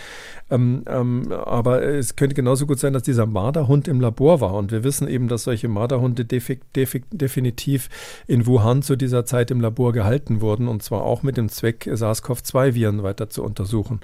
Ähm, 0.50 0.82
ähm, 0.86 1.32
aber 1.32 1.82
es 1.82 2.16
könnte 2.16 2.34
genauso 2.34 2.66
gut 2.66 2.78
sein, 2.78 2.92
dass 2.92 3.02
dieser 3.02 3.26
Marderhund 3.26 3.88
im 3.88 4.00
Labor 4.00 4.40
war. 4.40 4.54
Und 4.54 4.72
wir 4.72 4.84
wissen 4.84 5.08
eben, 5.08 5.28
dass 5.28 5.44
solche 5.44 5.68
Marderhunde 5.68 6.24
definitiv 6.24 7.88
in 8.26 8.46
Wuhan 8.46 8.82
zu 8.82 8.96
dieser 8.96 9.24
Zeit 9.24 9.50
im 9.50 9.60
Labor 9.60 9.92
gehalten 9.92 10.40
wurden. 10.40 10.68
Und 10.68 10.82
zwar 10.82 11.02
auch 11.02 11.22
mit 11.22 11.36
dem 11.36 11.48
Zweck, 11.48 11.88
SARS-CoV-2-Viren 11.90 13.02
weiter 13.02 13.30
zu 13.30 13.42
untersuchen. 13.42 14.00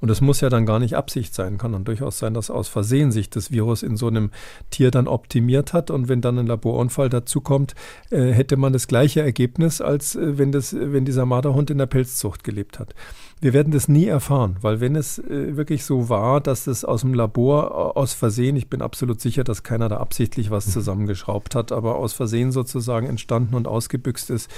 Und 0.00 0.08
das 0.08 0.20
muss 0.20 0.40
ja 0.40 0.48
dann 0.48 0.66
gar 0.66 0.78
nicht 0.78 0.94
Absicht 0.94 1.34
sein. 1.34 1.58
Kann 1.58 1.72
dann 1.72 1.84
durchaus 1.84 2.18
sein, 2.18 2.34
dass 2.34 2.50
aus 2.50 2.68
Versehen 2.68 3.12
sich 3.12 3.30
das 3.30 3.50
Virus 3.50 3.82
in 3.82 3.96
so 3.96 4.08
einem 4.08 4.30
Tier 4.70 4.90
dann 4.90 5.08
optimiert 5.08 5.72
hat. 5.72 5.90
Und 5.90 6.08
wenn 6.08 6.20
dann 6.20 6.38
ein 6.38 6.46
Laborunfall 6.46 7.08
dazukommt, 7.08 7.74
äh, 8.10 8.32
hätte 8.32 8.56
man 8.56 8.72
das 8.72 8.88
gleiche 8.88 9.22
Ergebnis, 9.22 9.80
als 9.80 10.14
äh, 10.14 10.38
wenn, 10.38 10.52
das, 10.52 10.76
wenn 10.78 11.04
dieser 11.04 11.26
Marderhund 11.26 11.70
in 11.70 11.78
der 11.78 11.86
Pilzzucht 11.86 12.44
gelebt 12.44 12.75
hat. 12.78 12.94
Wir 13.40 13.52
werden 13.52 13.72
das 13.72 13.86
nie 13.88 14.06
erfahren, 14.06 14.56
weil 14.62 14.80
wenn 14.80 14.96
es 14.96 15.18
äh, 15.18 15.56
wirklich 15.56 15.84
so 15.84 16.08
war, 16.08 16.40
dass 16.40 16.66
es 16.66 16.84
aus 16.84 17.02
dem 17.02 17.12
Labor 17.12 17.64
äh, 17.94 17.98
aus 17.98 18.14
Versehen, 18.14 18.56
ich 18.56 18.70
bin 18.70 18.80
absolut 18.80 19.20
sicher, 19.20 19.44
dass 19.44 19.62
keiner 19.62 19.88
da 19.88 19.98
absichtlich 19.98 20.50
was 20.50 20.66
mhm. 20.66 20.70
zusammengeschraubt 20.70 21.54
hat, 21.54 21.70
aber 21.70 21.96
aus 21.96 22.14
Versehen 22.14 22.50
sozusagen 22.50 23.06
entstanden 23.06 23.54
und 23.54 23.68
ausgebüxt 23.68 24.30
ist, 24.30 24.50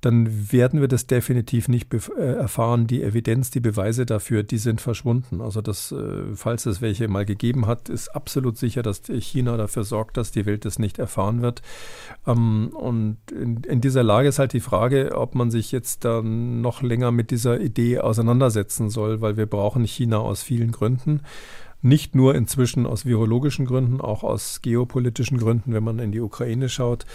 dann 0.00 0.50
werden 0.50 0.80
wir 0.80 0.88
das 0.88 1.06
definitiv 1.06 1.68
nicht 1.68 1.92
äh, 1.92 2.34
erfahren. 2.34 2.86
Die 2.86 3.02
Evidenz, 3.02 3.50
die 3.50 3.60
Beweise 3.60 4.06
dafür, 4.06 4.42
die 4.42 4.56
sind 4.58 4.80
verschwunden. 4.80 5.40
Also 5.40 5.60
das, 5.60 5.92
äh, 5.92 6.34
falls 6.34 6.64
es 6.66 6.80
welche 6.80 7.08
mal 7.08 7.26
gegeben 7.26 7.66
hat, 7.66 7.88
ist 7.88 8.08
absolut 8.08 8.56
sicher, 8.56 8.82
dass 8.82 9.02
China 9.02 9.56
dafür 9.56 9.84
sorgt, 9.84 10.16
dass 10.16 10.30
die 10.30 10.46
Welt 10.46 10.64
das 10.64 10.78
nicht 10.78 10.98
erfahren 10.98 11.42
wird. 11.42 11.60
Ähm, 12.26 12.70
und 12.74 13.18
in, 13.30 13.62
in, 13.64 13.80
dieser 13.80 14.02
Lage 14.02 14.28
ist 14.28 14.38
halt 14.38 14.54
die 14.54 14.60
Frage, 14.60 15.16
ob 15.16 15.34
man 15.34 15.50
sich 15.50 15.70
jetzt 15.70 16.04
dann 16.04 16.62
noch 16.62 16.80
länger 16.82 17.10
mit 17.10 17.30
dieser 17.30 17.60
Idee 17.60 17.98
auseinandersetzen 17.98 18.88
soll, 18.88 19.20
weil 19.20 19.36
wir 19.36 19.46
brauchen 19.46 19.84
China 19.84 20.18
aus 20.18 20.42
vielen 20.42 20.72
Gründen. 20.72 21.20
Nicht 21.82 22.14
nur 22.14 22.34
inzwischen 22.34 22.86
aus 22.86 23.06
virologischen 23.06 23.64
Gründen, 23.64 24.00
auch 24.00 24.22
aus 24.22 24.60
geopolitischen 24.62 25.38
Gründen, 25.38 25.72
wenn 25.72 25.82
man 25.82 25.98
in 25.98 26.12
die 26.12 26.20
Ukraine 26.20 26.68
schaut. 26.68 27.06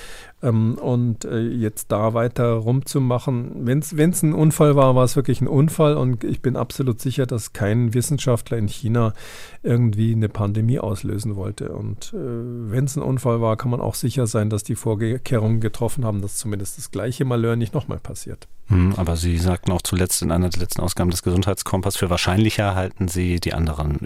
Ähm, 0.41 0.75
und 0.75 1.25
äh, 1.25 1.39
jetzt 1.41 1.91
da 1.91 2.13
weiter 2.13 2.51
rumzumachen, 2.53 3.65
wenn 3.65 3.79
es 3.79 4.23
ein 4.23 4.33
Unfall 4.33 4.75
war, 4.75 4.95
war 4.95 5.03
es 5.03 5.15
wirklich 5.15 5.41
ein 5.41 5.47
Unfall. 5.47 5.95
Und 5.95 6.23
ich 6.23 6.41
bin 6.41 6.55
absolut 6.55 6.99
sicher, 6.99 7.25
dass 7.25 7.53
kein 7.53 7.93
Wissenschaftler 7.93 8.57
in 8.57 8.67
China 8.67 9.13
irgendwie 9.61 10.13
eine 10.13 10.29
Pandemie 10.29 10.79
auslösen 10.79 11.35
wollte. 11.35 11.71
Und 11.71 12.13
äh, 12.13 12.17
wenn 12.17 12.85
es 12.85 12.95
ein 12.95 13.03
Unfall 13.03 13.41
war, 13.41 13.57
kann 13.57 13.71
man 13.71 13.81
auch 13.81 13.95
sicher 13.95 14.27
sein, 14.27 14.49
dass 14.49 14.63
die 14.63 14.75
Vorkehrungen 14.75 15.59
getroffen 15.59 16.05
haben, 16.05 16.21
dass 16.21 16.37
zumindest 16.37 16.77
das 16.77 16.91
gleiche 16.91 17.25
Malheur 17.25 17.55
nicht 17.55 17.73
nochmal 17.73 17.99
passiert. 17.99 18.47
Hm, 18.67 18.95
aber 18.97 19.15
Sie 19.15 19.37
sagten 19.37 19.71
auch 19.71 19.81
zuletzt 19.83 20.23
in 20.23 20.31
einer 20.31 20.49
der 20.49 20.59
letzten 20.59 20.81
Ausgaben 20.81 21.11
des 21.11 21.21
Gesundheitskompass, 21.21 21.97
für 21.97 22.09
wahrscheinlicher 22.09 22.73
halten 22.73 23.07
Sie 23.07 23.39
die 23.39 23.53
anderen 23.53 23.97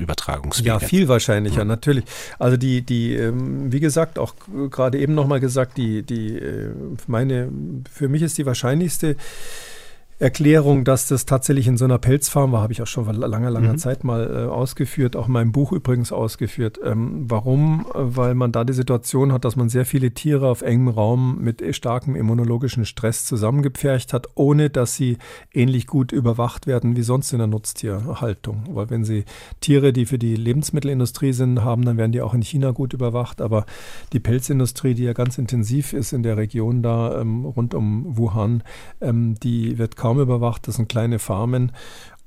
Übertragungswege. 0.49 0.67
Ja, 0.67 0.79
viel 0.79 1.07
wahrscheinlicher, 1.07 1.63
mhm. 1.63 1.69
natürlich. 1.69 2.05
Also 2.37 2.57
die, 2.57 2.81
die, 2.81 3.15
ähm, 3.15 3.71
wie 3.71 3.79
gesagt, 3.79 4.19
auch 4.19 4.33
gerade 4.69 4.99
eben 4.99 5.13
nochmal 5.13 5.39
gesagt, 5.39 5.77
die, 5.77 6.03
die, 6.03 6.37
äh, 6.37 6.69
meine, 7.07 7.49
für 7.91 8.07
mich 8.07 8.21
ist 8.21 8.37
die 8.37 8.45
wahrscheinlichste 8.45 9.15
Erklärung, 10.21 10.83
dass 10.83 11.07
das 11.07 11.25
tatsächlich 11.25 11.65
in 11.67 11.77
so 11.77 11.85
einer 11.85 11.97
Pelzfarm 11.97 12.51
war, 12.51 12.61
habe 12.61 12.73
ich 12.73 12.81
auch 12.81 12.87
schon 12.87 13.05
vor 13.05 13.13
langer, 13.13 13.49
langer 13.49 13.71
mhm. 13.71 13.77
Zeit 13.77 14.03
mal 14.03 14.29
äh, 14.29 14.49
ausgeführt, 14.49 15.15
auch 15.15 15.27
in 15.27 15.31
meinem 15.31 15.53
Buch 15.53 15.71
übrigens 15.71 16.11
ausgeführt. 16.11 16.77
Ähm, 16.83 17.23
warum? 17.29 17.85
Weil 17.93 18.35
man 18.35 18.51
da 18.51 18.65
die 18.65 18.73
Situation 18.73 19.31
hat, 19.31 19.45
dass 19.45 19.55
man 19.55 19.69
sehr 19.69 19.85
viele 19.85 20.11
Tiere 20.11 20.49
auf 20.49 20.61
engem 20.61 20.89
Raum 20.89 21.39
mit 21.39 21.63
starkem 21.73 22.17
immunologischen 22.17 22.83
Stress 22.83 23.25
zusammengepfercht 23.25 24.11
hat, 24.11 24.27
ohne 24.35 24.69
dass 24.69 24.93
sie 24.95 25.17
ähnlich 25.53 25.87
gut 25.87 26.11
überwacht 26.11 26.67
werden 26.67 26.97
wie 26.97 27.03
sonst 27.03 27.31
in 27.31 27.37
der 27.37 27.47
Nutztierhaltung. 27.47 28.65
Weil 28.71 28.89
wenn 28.89 29.05
sie 29.05 29.23
Tiere, 29.61 29.93
die 29.93 30.05
für 30.05 30.19
die 30.19 30.35
Lebensmittelindustrie 30.35 31.31
sind, 31.31 31.63
haben, 31.63 31.85
dann 31.85 31.95
werden 31.95 32.11
die 32.11 32.21
auch 32.21 32.33
in 32.33 32.41
China 32.41 32.71
gut 32.71 32.91
überwacht. 32.91 33.39
Aber 33.39 33.65
die 34.11 34.19
Pelzindustrie, 34.19 34.95
die 34.95 35.03
ja 35.03 35.13
ganz 35.13 35.37
intensiv 35.37 35.93
ist 35.93 36.11
in 36.11 36.23
der 36.23 36.35
Region 36.35 36.83
da 36.83 37.21
ähm, 37.21 37.45
rund 37.45 37.73
um 37.73 38.17
Wuhan, 38.17 38.63
ähm, 38.99 39.35
die 39.41 39.77
wird 39.77 39.95
kaum 39.95 40.08
kaum 40.09 40.19
überwacht. 40.19 40.67
Das 40.67 40.75
sind 40.77 40.89
kleine 40.89 41.19
Farmen 41.19 41.71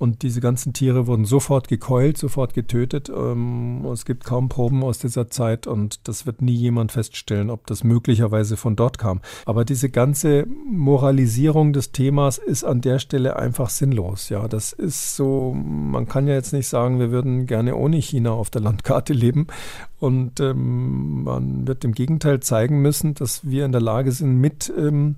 und 0.03 0.23
diese 0.23 0.41
ganzen 0.41 0.73
Tiere 0.73 1.07
wurden 1.07 1.25
sofort 1.25 1.69
gekeult, 1.69 2.19
sofort 2.19 2.55
getötet. 2.55 3.09
Ähm, 3.09 3.85
es 3.93 4.05
gibt 4.05 4.25
kaum 4.25 4.49
Proben 4.49 4.83
aus 4.83 4.99
dieser 4.99 5.31
Zeit 5.31 5.69
und 5.69 6.09
das 6.09 6.27
wird 6.27 6.43
nie 6.43 6.55
jemand 6.55 6.91
feststellen, 6.91 7.51
ob 7.51 7.69
das 7.69 7.85
möglicherweise 7.85 8.57
von 8.57 8.75
dort 8.75 8.99
kam. 8.99 9.21
Aber 9.47 9.65
diese 9.65 9.91
ganze 9.91 10.45
Moralisierung 10.69 11.73
des 11.73 11.93
Themas 11.93 12.39
ist 12.39 12.65
an 12.65 12.81
der 12.81 12.99
Stelle 12.99 13.37
einfach 13.37 13.71
sinnlos. 13.71 14.29
Ja, 14.29 14.49
das 14.49 14.73
ist 14.73 15.15
so, 15.15 15.55
man 15.55 16.09
kann 16.09 16.27
ja 16.27 16.35
jetzt 16.35 16.53
nicht 16.53 16.67
sagen, 16.67 16.99
wir 16.99 17.13
würden 17.13 17.47
gerne 17.47 17.77
ohne 17.77 17.99
China 17.99 18.33
auf 18.33 18.51
der 18.51 18.63
Landkarte 18.63 19.13
leben. 19.13 19.47
Und 20.03 20.41
ähm, 20.41 21.23
man 21.23 21.69
wird 21.69 21.85
im 21.85 21.93
Gegenteil 21.93 22.41
zeigen 22.41 22.83
müssen, 22.83 23.15
dass 23.15 23.49
wir 23.49 23.65
in 23.65 23.71
der 23.71 23.81
Lage 23.81 24.11
sind, 24.11 24.41
mit 24.41 24.73
ähm, 24.77 25.15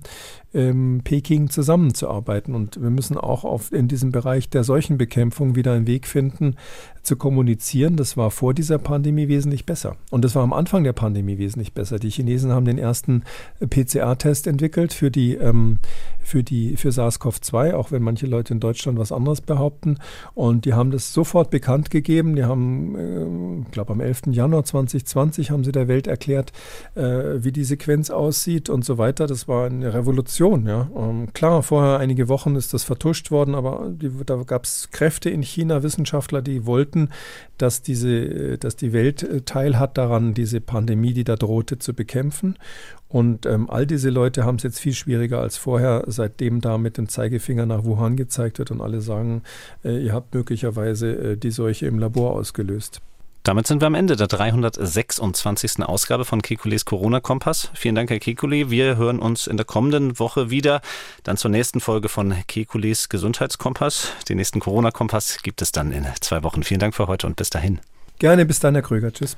ähm, 0.53 1.01
Peking 1.03 1.49
zusammenzuarbeiten. 1.49 2.53
Und 2.53 2.79
wir 2.79 2.91
müssen 2.91 3.17
auch 3.17 3.45
auf, 3.45 3.71
in 3.71 3.87
diesem 3.87 4.11
Bereich 4.11 4.47
der 4.47 4.63
Seuchenbekämpfung 4.63 5.55
wieder 5.55 5.73
einen 5.73 5.87
Weg 5.87 6.05
finden, 6.05 6.55
zu 7.05 7.15
kommunizieren. 7.15 7.95
Das 7.95 8.17
war 8.17 8.31
vor 8.31 8.53
dieser 8.53 8.77
Pandemie 8.77 9.27
wesentlich 9.27 9.65
besser. 9.65 9.95
Und 10.11 10.25
das 10.25 10.35
war 10.35 10.43
am 10.43 10.53
Anfang 10.53 10.83
der 10.83 10.93
Pandemie 10.93 11.37
wesentlich 11.37 11.73
besser. 11.73 11.99
Die 11.99 12.09
Chinesen 12.09 12.51
haben 12.51 12.65
den 12.65 12.77
ersten 12.77 13.23
PCR-Test 13.59 14.47
entwickelt 14.47 14.93
für 14.93 15.11
die, 15.11 15.35
ähm, 15.35 15.79
für 16.19 16.43
die, 16.43 16.75
für 16.77 16.89
SARS-CoV-2, 16.89 17.73
auch 17.73 17.91
wenn 17.91 18.01
manche 18.01 18.27
Leute 18.27 18.53
in 18.53 18.59
Deutschland 18.59 18.97
was 18.97 19.11
anderes 19.11 19.41
behaupten. 19.41 19.97
Und 20.33 20.65
die 20.65 20.73
haben 20.73 20.91
das 20.91 21.13
sofort 21.13 21.49
bekannt 21.49 21.91
gegeben. 21.91 22.35
Die 22.35 22.43
haben, 22.43 22.95
äh, 22.95 23.65
ich 23.65 23.71
glaube, 23.71 23.93
am 23.93 24.01
11. 24.01 24.23
Januar 24.31 24.63
2020 24.63 25.51
haben 25.51 25.63
sie 25.63 25.71
der 25.71 25.87
Welt 25.87 26.07
erklärt, 26.07 26.51
äh, 26.95 27.01
wie 27.43 27.51
die 27.51 27.63
Sequenz 27.63 28.09
aussieht 28.09 28.69
und 28.69 28.83
so 28.83 28.97
weiter. 28.97 29.27
Das 29.27 29.47
war 29.47 29.67
eine 29.67 29.93
Revolution, 29.93 30.65
ja. 30.65 30.89
Ähm, 30.95 31.31
klar, 31.33 31.63
vorher 31.63 31.99
einige 31.99 32.27
Wochen 32.27 32.55
ist 32.55 32.73
das 32.73 32.83
vertuscht 32.83 33.31
worden, 33.31 33.55
aber 33.55 33.91
die, 33.91 34.09
da 34.25 34.35
gab 34.43 34.65
es 34.65 34.89
Kräfte 34.91 35.29
in 35.29 35.41
China, 35.41 35.83
Wissenschaftler, 35.83 36.41
die 36.41 36.65
wollten 36.65 36.94
wollten, 36.95 37.09
dass, 37.57 37.81
diese, 37.81 38.57
dass 38.57 38.75
die 38.75 38.93
Welt 38.93 39.23
äh, 39.23 39.41
teilhat 39.41 39.97
daran, 39.97 40.33
diese 40.33 40.61
Pandemie, 40.61 41.13
die 41.13 41.23
da 41.23 41.35
drohte, 41.35 41.79
zu 41.79 41.93
bekämpfen. 41.93 42.57
Und 43.07 43.45
ähm, 43.45 43.69
all 43.69 43.85
diese 43.85 44.09
Leute 44.09 44.43
haben 44.43 44.55
es 44.55 44.63
jetzt 44.63 44.79
viel 44.79 44.93
schwieriger 44.93 45.39
als 45.39 45.57
vorher, 45.57 46.03
seitdem 46.07 46.59
da 46.59 46.77
mit 46.77 46.97
dem 46.97 47.07
Zeigefinger 47.07 47.65
nach 47.65 47.85
Wuhan 47.85 48.17
gezeigt 48.17 48.59
wird 48.59 48.71
und 48.71 48.81
alle 48.81 49.01
sagen, 49.01 49.43
äh, 49.83 50.03
ihr 50.03 50.13
habt 50.13 50.33
möglicherweise 50.33 51.11
äh, 51.11 51.37
die 51.37 51.51
Seuche 51.51 51.85
im 51.85 51.99
Labor 51.99 52.33
ausgelöst. 52.33 53.01
Damit 53.45 53.67
sind 53.67 53.79
wir 53.79 53.85
am 53.85 53.93
Ende 53.93 54.15
der 54.15 54.25
326. 54.25 55.83
Ausgabe 55.83 56.25
von 56.25 56.41
Kekules 56.41 56.83
Corona-Kompass. 56.83 57.69
Vielen 57.75 57.93
Dank, 57.93 58.09
Herr 58.09 58.17
Kekule. 58.17 58.71
Wir 58.71 58.97
hören 58.97 59.19
uns 59.19 59.45
in 59.45 59.55
der 59.55 59.67
kommenden 59.67 60.17
Woche 60.17 60.49
wieder. 60.49 60.81
Dann 61.21 61.37
zur 61.37 61.51
nächsten 61.51 61.79
Folge 61.79 62.09
von 62.09 62.33
Kekules 62.47 63.07
Gesundheitskompass. 63.07 64.13
Den 64.27 64.37
nächsten 64.37 64.61
Corona-Kompass 64.61 65.43
gibt 65.43 65.61
es 65.61 65.71
dann 65.71 65.91
in 65.91 66.07
zwei 66.21 66.41
Wochen. 66.41 66.63
Vielen 66.63 66.79
Dank 66.79 66.95
für 66.95 67.05
heute 67.05 67.27
und 67.27 67.35
bis 67.35 67.51
dahin. 67.51 67.79
Gerne, 68.17 68.47
bis 68.47 68.59
dann, 68.59 68.73
Herr 68.73 68.81
Kröger. 68.81 69.13
Tschüss. 69.13 69.37